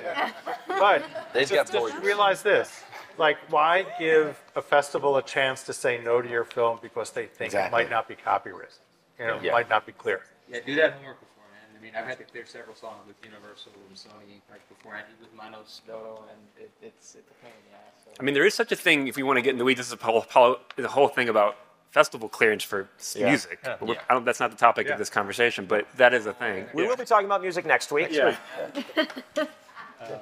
But 0.67 1.05
They've 1.33 1.49
just, 1.49 1.73
got 1.73 1.91
just 1.91 2.03
realize 2.03 2.43
this. 2.43 2.83
Like, 3.19 3.37
why 3.51 3.87
give 3.99 4.43
a 4.57 4.63
festival 4.63 5.17
a 5.19 5.23
chance 5.23 5.63
to 5.65 5.73
say 5.73 6.01
no 6.03 6.21
to 6.21 6.29
your 6.29 6.45
film 6.45 6.79
because 6.83 7.11
they 7.11 7.27
think 7.27 7.55
it 7.55 7.71
might 7.71 7.91
not 7.91 8.09
be 8.09 8.17
copyrighted? 8.17 8.75
You 9.19 9.27
know, 9.27 9.39
Yeah. 9.41 9.53
might 9.53 9.69
not 9.69 9.87
be 9.87 9.93
clear. 9.93 10.23
Yeah, 10.49 10.59
do 10.67 10.75
that 10.77 10.95
homework 10.95 11.21
beforehand. 11.21 11.67
I 11.79 11.81
mean, 11.81 11.93
I've 11.95 12.07
had 12.07 12.19
to 12.19 12.25
clear 12.25 12.45
several 12.47 12.75
songs 12.75 13.07
with 13.07 13.17
Universal 13.23 13.73
and 13.89 13.97
Sony 13.97 14.41
like 14.51 14.67
beforehand 14.69 15.07
with 15.21 15.33
Manos 15.35 15.83
de 15.87 15.93
Oro, 15.93 16.25
and 16.31 16.41
it, 16.65 16.71
it's 16.83 17.15
it's 17.15 17.31
a 17.31 17.35
pain 17.45 17.53
in 17.65 17.71
the 17.71 17.77
ass. 17.79 18.03
So. 18.05 18.11
I 18.19 18.23
mean, 18.25 18.35
there 18.35 18.47
is 18.47 18.55
such 18.55 18.73
a 18.73 18.77
thing. 18.77 19.07
If 19.07 19.17
we 19.17 19.23
want 19.23 19.37
to 19.37 19.43
get 19.43 19.51
in 19.51 19.59
the 19.59 19.65
weeds, 19.65 19.79
this 19.79 19.87
is 19.89 19.93
a 19.93 19.97
whole, 20.05 20.23
whole, 20.31 20.57
the 20.77 20.89
whole 20.89 21.09
thing 21.09 21.29
about 21.29 21.57
festival 21.93 22.29
clearance 22.29 22.65
for 22.65 22.89
Yeah. 23.15 23.29
music. 23.29 23.59
Yeah. 23.63 23.77
But 23.79 23.89
we're- 23.89 24.01
I 24.09 24.15
don't, 24.15 24.25
that's 24.25 24.41
not 24.41 24.51
the 24.51 24.57
topic 24.57 24.87
Yeah. 24.87 24.95
of 24.95 24.99
this 24.99 25.11
conversation, 25.11 25.67
but 25.67 25.87
that 25.99 26.13
is 26.15 26.27
a 26.27 26.33
thing. 26.33 26.67
We 26.75 26.87
will 26.87 26.97
be 26.97 27.05
talking 27.05 27.27
about 27.27 27.43
music 27.43 27.65
next 27.67 27.93
week. 27.93 28.09
Yeah. 28.11 28.35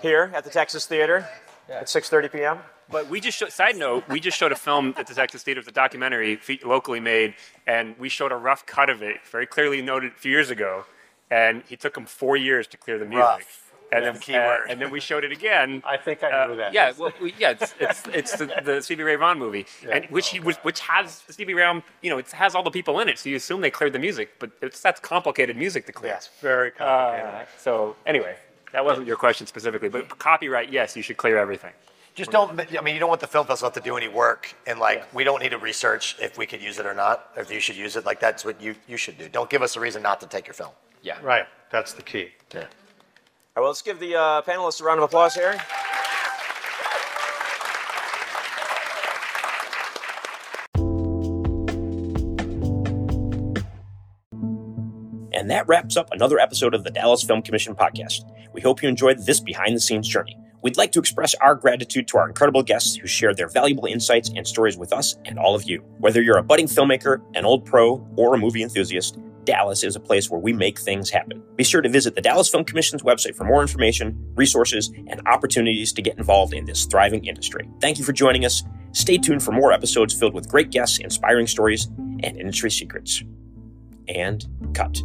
Here 0.02 0.30
at 0.34 0.44
the 0.44 0.50
Texas 0.50 0.84
Theater 0.86 1.26
at 1.68 1.86
6:30 1.86 2.30
p.m. 2.32 2.58
But 2.90 3.06
we 3.08 3.20
just 3.20 3.38
showed, 3.38 3.52
side 3.52 3.76
note, 3.76 4.02
we 4.08 4.18
just 4.20 4.36
showed 4.36 4.50
a 4.52 4.56
film 4.56 4.94
at 4.98 5.06
the 5.06 5.14
Texas 5.14 5.42
Theater, 5.44 5.60
it's 5.60 5.68
a 5.68 5.72
documentary 5.72 6.40
locally 6.64 6.98
made, 7.00 7.34
and 7.66 7.96
we 7.98 8.08
showed 8.08 8.32
a 8.32 8.36
rough 8.36 8.66
cut 8.66 8.90
of 8.90 9.00
it, 9.00 9.18
very 9.30 9.46
clearly 9.46 9.80
noted 9.80 10.10
a 10.12 10.16
few 10.16 10.32
years 10.32 10.50
ago, 10.50 10.84
and 11.30 11.62
he 11.68 11.76
took 11.76 11.96
him 11.96 12.04
four 12.04 12.36
years 12.36 12.66
to 12.66 12.76
clear 12.76 12.98
the 12.98 13.04
music. 13.04 13.24
Rough. 13.24 13.59
And 13.92 14.04
That's 14.04 14.04
then, 14.04 14.14
the 14.14 14.20
key 14.20 14.34
uh, 14.36 14.70
and 14.70 14.80
then 14.80 14.90
we 14.90 15.00
showed 15.00 15.24
it 15.24 15.32
again. 15.32 15.82
I 15.86 15.96
think 15.96 16.22
I 16.22 16.30
Uh, 16.30 16.46
knew 16.46 16.56
that. 16.56 16.72
Yeah, 16.72 16.92
well, 16.96 17.12
we, 17.20 17.34
yeah, 17.38 17.50
it's 17.50 17.74
it's, 17.80 18.02
it's 18.08 18.36
the, 18.36 18.46
the 18.64 18.80
Stevie 18.82 19.02
Ray 19.02 19.16
Vaughan 19.16 19.38
movie, 19.38 19.66
and 19.90 20.04
which 20.06 20.28
he 20.28 20.38
was, 20.40 20.56
which 20.58 20.80
has 20.80 21.22
the 21.22 21.32
Stevie 21.32 21.54
Ray, 21.54 21.64
Vaughan, 21.64 21.82
you 22.02 22.10
know, 22.10 22.18
it 22.18 22.30
has 22.30 22.54
all 22.54 22.62
the 22.62 22.70
people 22.70 23.00
in 23.00 23.08
it, 23.08 23.18
so 23.18 23.28
you 23.28 23.36
assume 23.36 23.60
they 23.60 23.70
cleared 23.70 23.92
the 23.92 23.98
music, 23.98 24.38
but 24.38 24.50
it's 24.62 24.80
that's 24.80 25.00
complicated 25.00 25.56
music 25.56 25.86
to 25.86 25.92
clear. 25.92 26.12
Yes, 26.12 26.30
very 26.40 26.70
complicated. 26.70 27.34
Uh, 27.34 27.44
so 27.58 27.96
anyway, 28.06 28.36
that 28.72 28.84
wasn't 28.84 29.06
your 29.08 29.16
question 29.16 29.46
specifically, 29.48 29.88
but 29.88 30.08
copyright, 30.18 30.70
yes, 30.70 30.94
you 30.96 31.02
should 31.02 31.16
clear 31.16 31.36
everything. 31.36 31.72
Just 32.14 32.32
don't, 32.32 32.60
I 32.76 32.80
mean, 32.82 32.94
you 32.94 33.00
don't 33.00 33.08
want 33.08 33.20
the 33.20 33.26
film 33.28 33.46
festival 33.46 33.70
to 33.70 33.80
do 33.80 33.96
any 33.96 34.08
work 34.08 34.52
and 34.66 34.78
like, 34.80 35.12
we 35.14 35.22
don't 35.24 35.40
need 35.40 35.50
to 35.50 35.58
research 35.58 36.16
if 36.20 36.36
we 36.36 36.44
could 36.44 36.60
use 36.60 36.78
it 36.80 36.84
or 36.84 36.92
not, 36.92 37.30
if 37.36 37.50
you 37.52 37.60
should 37.60 37.76
use 37.76 37.94
it. 37.96 38.04
Like, 38.04 38.18
that's 38.20 38.44
what 38.44 38.60
you, 38.60 38.74
you 38.88 38.96
should 38.96 39.16
do. 39.16 39.28
Don't 39.28 39.48
give 39.48 39.62
us 39.62 39.76
a 39.76 39.80
reason 39.80 40.02
not 40.02 40.20
to 40.20 40.26
take 40.26 40.46
your 40.46 40.54
film. 40.54 40.70
yeah. 41.02 41.18
Right. 41.22 41.46
That's 41.70 41.92
the 41.94 42.02
key. 42.02 42.30
Yeah. 42.52 42.64
All 43.56 43.62
right, 43.62 43.64
well, 43.64 43.70
let's 43.70 43.82
give 43.82 43.98
the 43.98 44.14
uh, 44.14 44.42
panelists 44.42 44.80
a 44.80 44.84
round 44.84 45.00
of 45.00 45.04
applause 45.04 45.34
here. 45.34 45.60
And 55.32 55.50
that 55.50 55.66
wraps 55.66 55.96
up 55.96 56.10
another 56.12 56.38
episode 56.38 56.74
of 56.74 56.84
the 56.84 56.90
Dallas 56.90 57.24
Film 57.24 57.42
Commission 57.42 57.74
podcast. 57.74 58.20
We 58.52 58.60
hope 58.60 58.84
you 58.84 58.88
enjoyed 58.88 59.26
this 59.26 59.40
behind 59.40 59.74
the 59.74 59.80
scenes 59.80 60.06
journey. 60.06 60.36
We'd 60.62 60.76
like 60.76 60.92
to 60.92 61.00
express 61.00 61.34
our 61.36 61.56
gratitude 61.56 62.06
to 62.08 62.18
our 62.18 62.28
incredible 62.28 62.62
guests 62.62 62.94
who 62.94 63.08
shared 63.08 63.36
their 63.36 63.48
valuable 63.48 63.86
insights 63.86 64.30
and 64.36 64.46
stories 64.46 64.76
with 64.76 64.92
us 64.92 65.16
and 65.24 65.40
all 65.40 65.56
of 65.56 65.64
you. 65.64 65.80
Whether 65.98 66.22
you're 66.22 66.38
a 66.38 66.42
budding 66.44 66.68
filmmaker, 66.68 67.20
an 67.34 67.44
old 67.44 67.64
pro, 67.64 68.06
or 68.16 68.34
a 68.34 68.38
movie 68.38 68.62
enthusiast, 68.62 69.18
Dallas 69.50 69.82
is 69.82 69.96
a 69.96 70.00
place 70.00 70.30
where 70.30 70.38
we 70.38 70.52
make 70.52 70.78
things 70.78 71.10
happen. 71.10 71.42
Be 71.56 71.64
sure 71.64 71.80
to 71.80 71.88
visit 71.88 72.14
the 72.14 72.20
Dallas 72.20 72.48
Film 72.48 72.64
Commission's 72.64 73.02
website 73.02 73.34
for 73.34 73.42
more 73.42 73.62
information, 73.62 74.16
resources, 74.36 74.92
and 75.08 75.20
opportunities 75.26 75.92
to 75.94 76.02
get 76.02 76.16
involved 76.18 76.54
in 76.54 76.66
this 76.66 76.84
thriving 76.84 77.24
industry. 77.24 77.68
Thank 77.80 77.98
you 77.98 78.04
for 78.04 78.12
joining 78.12 78.44
us. 78.44 78.62
Stay 78.92 79.18
tuned 79.18 79.42
for 79.42 79.50
more 79.50 79.72
episodes 79.72 80.14
filled 80.14 80.34
with 80.34 80.48
great 80.48 80.70
guests, 80.70 80.98
inspiring 80.98 81.48
stories, 81.48 81.86
and 82.22 82.36
industry 82.36 82.70
secrets. 82.70 83.24
And 84.06 84.46
cut. 84.72 85.02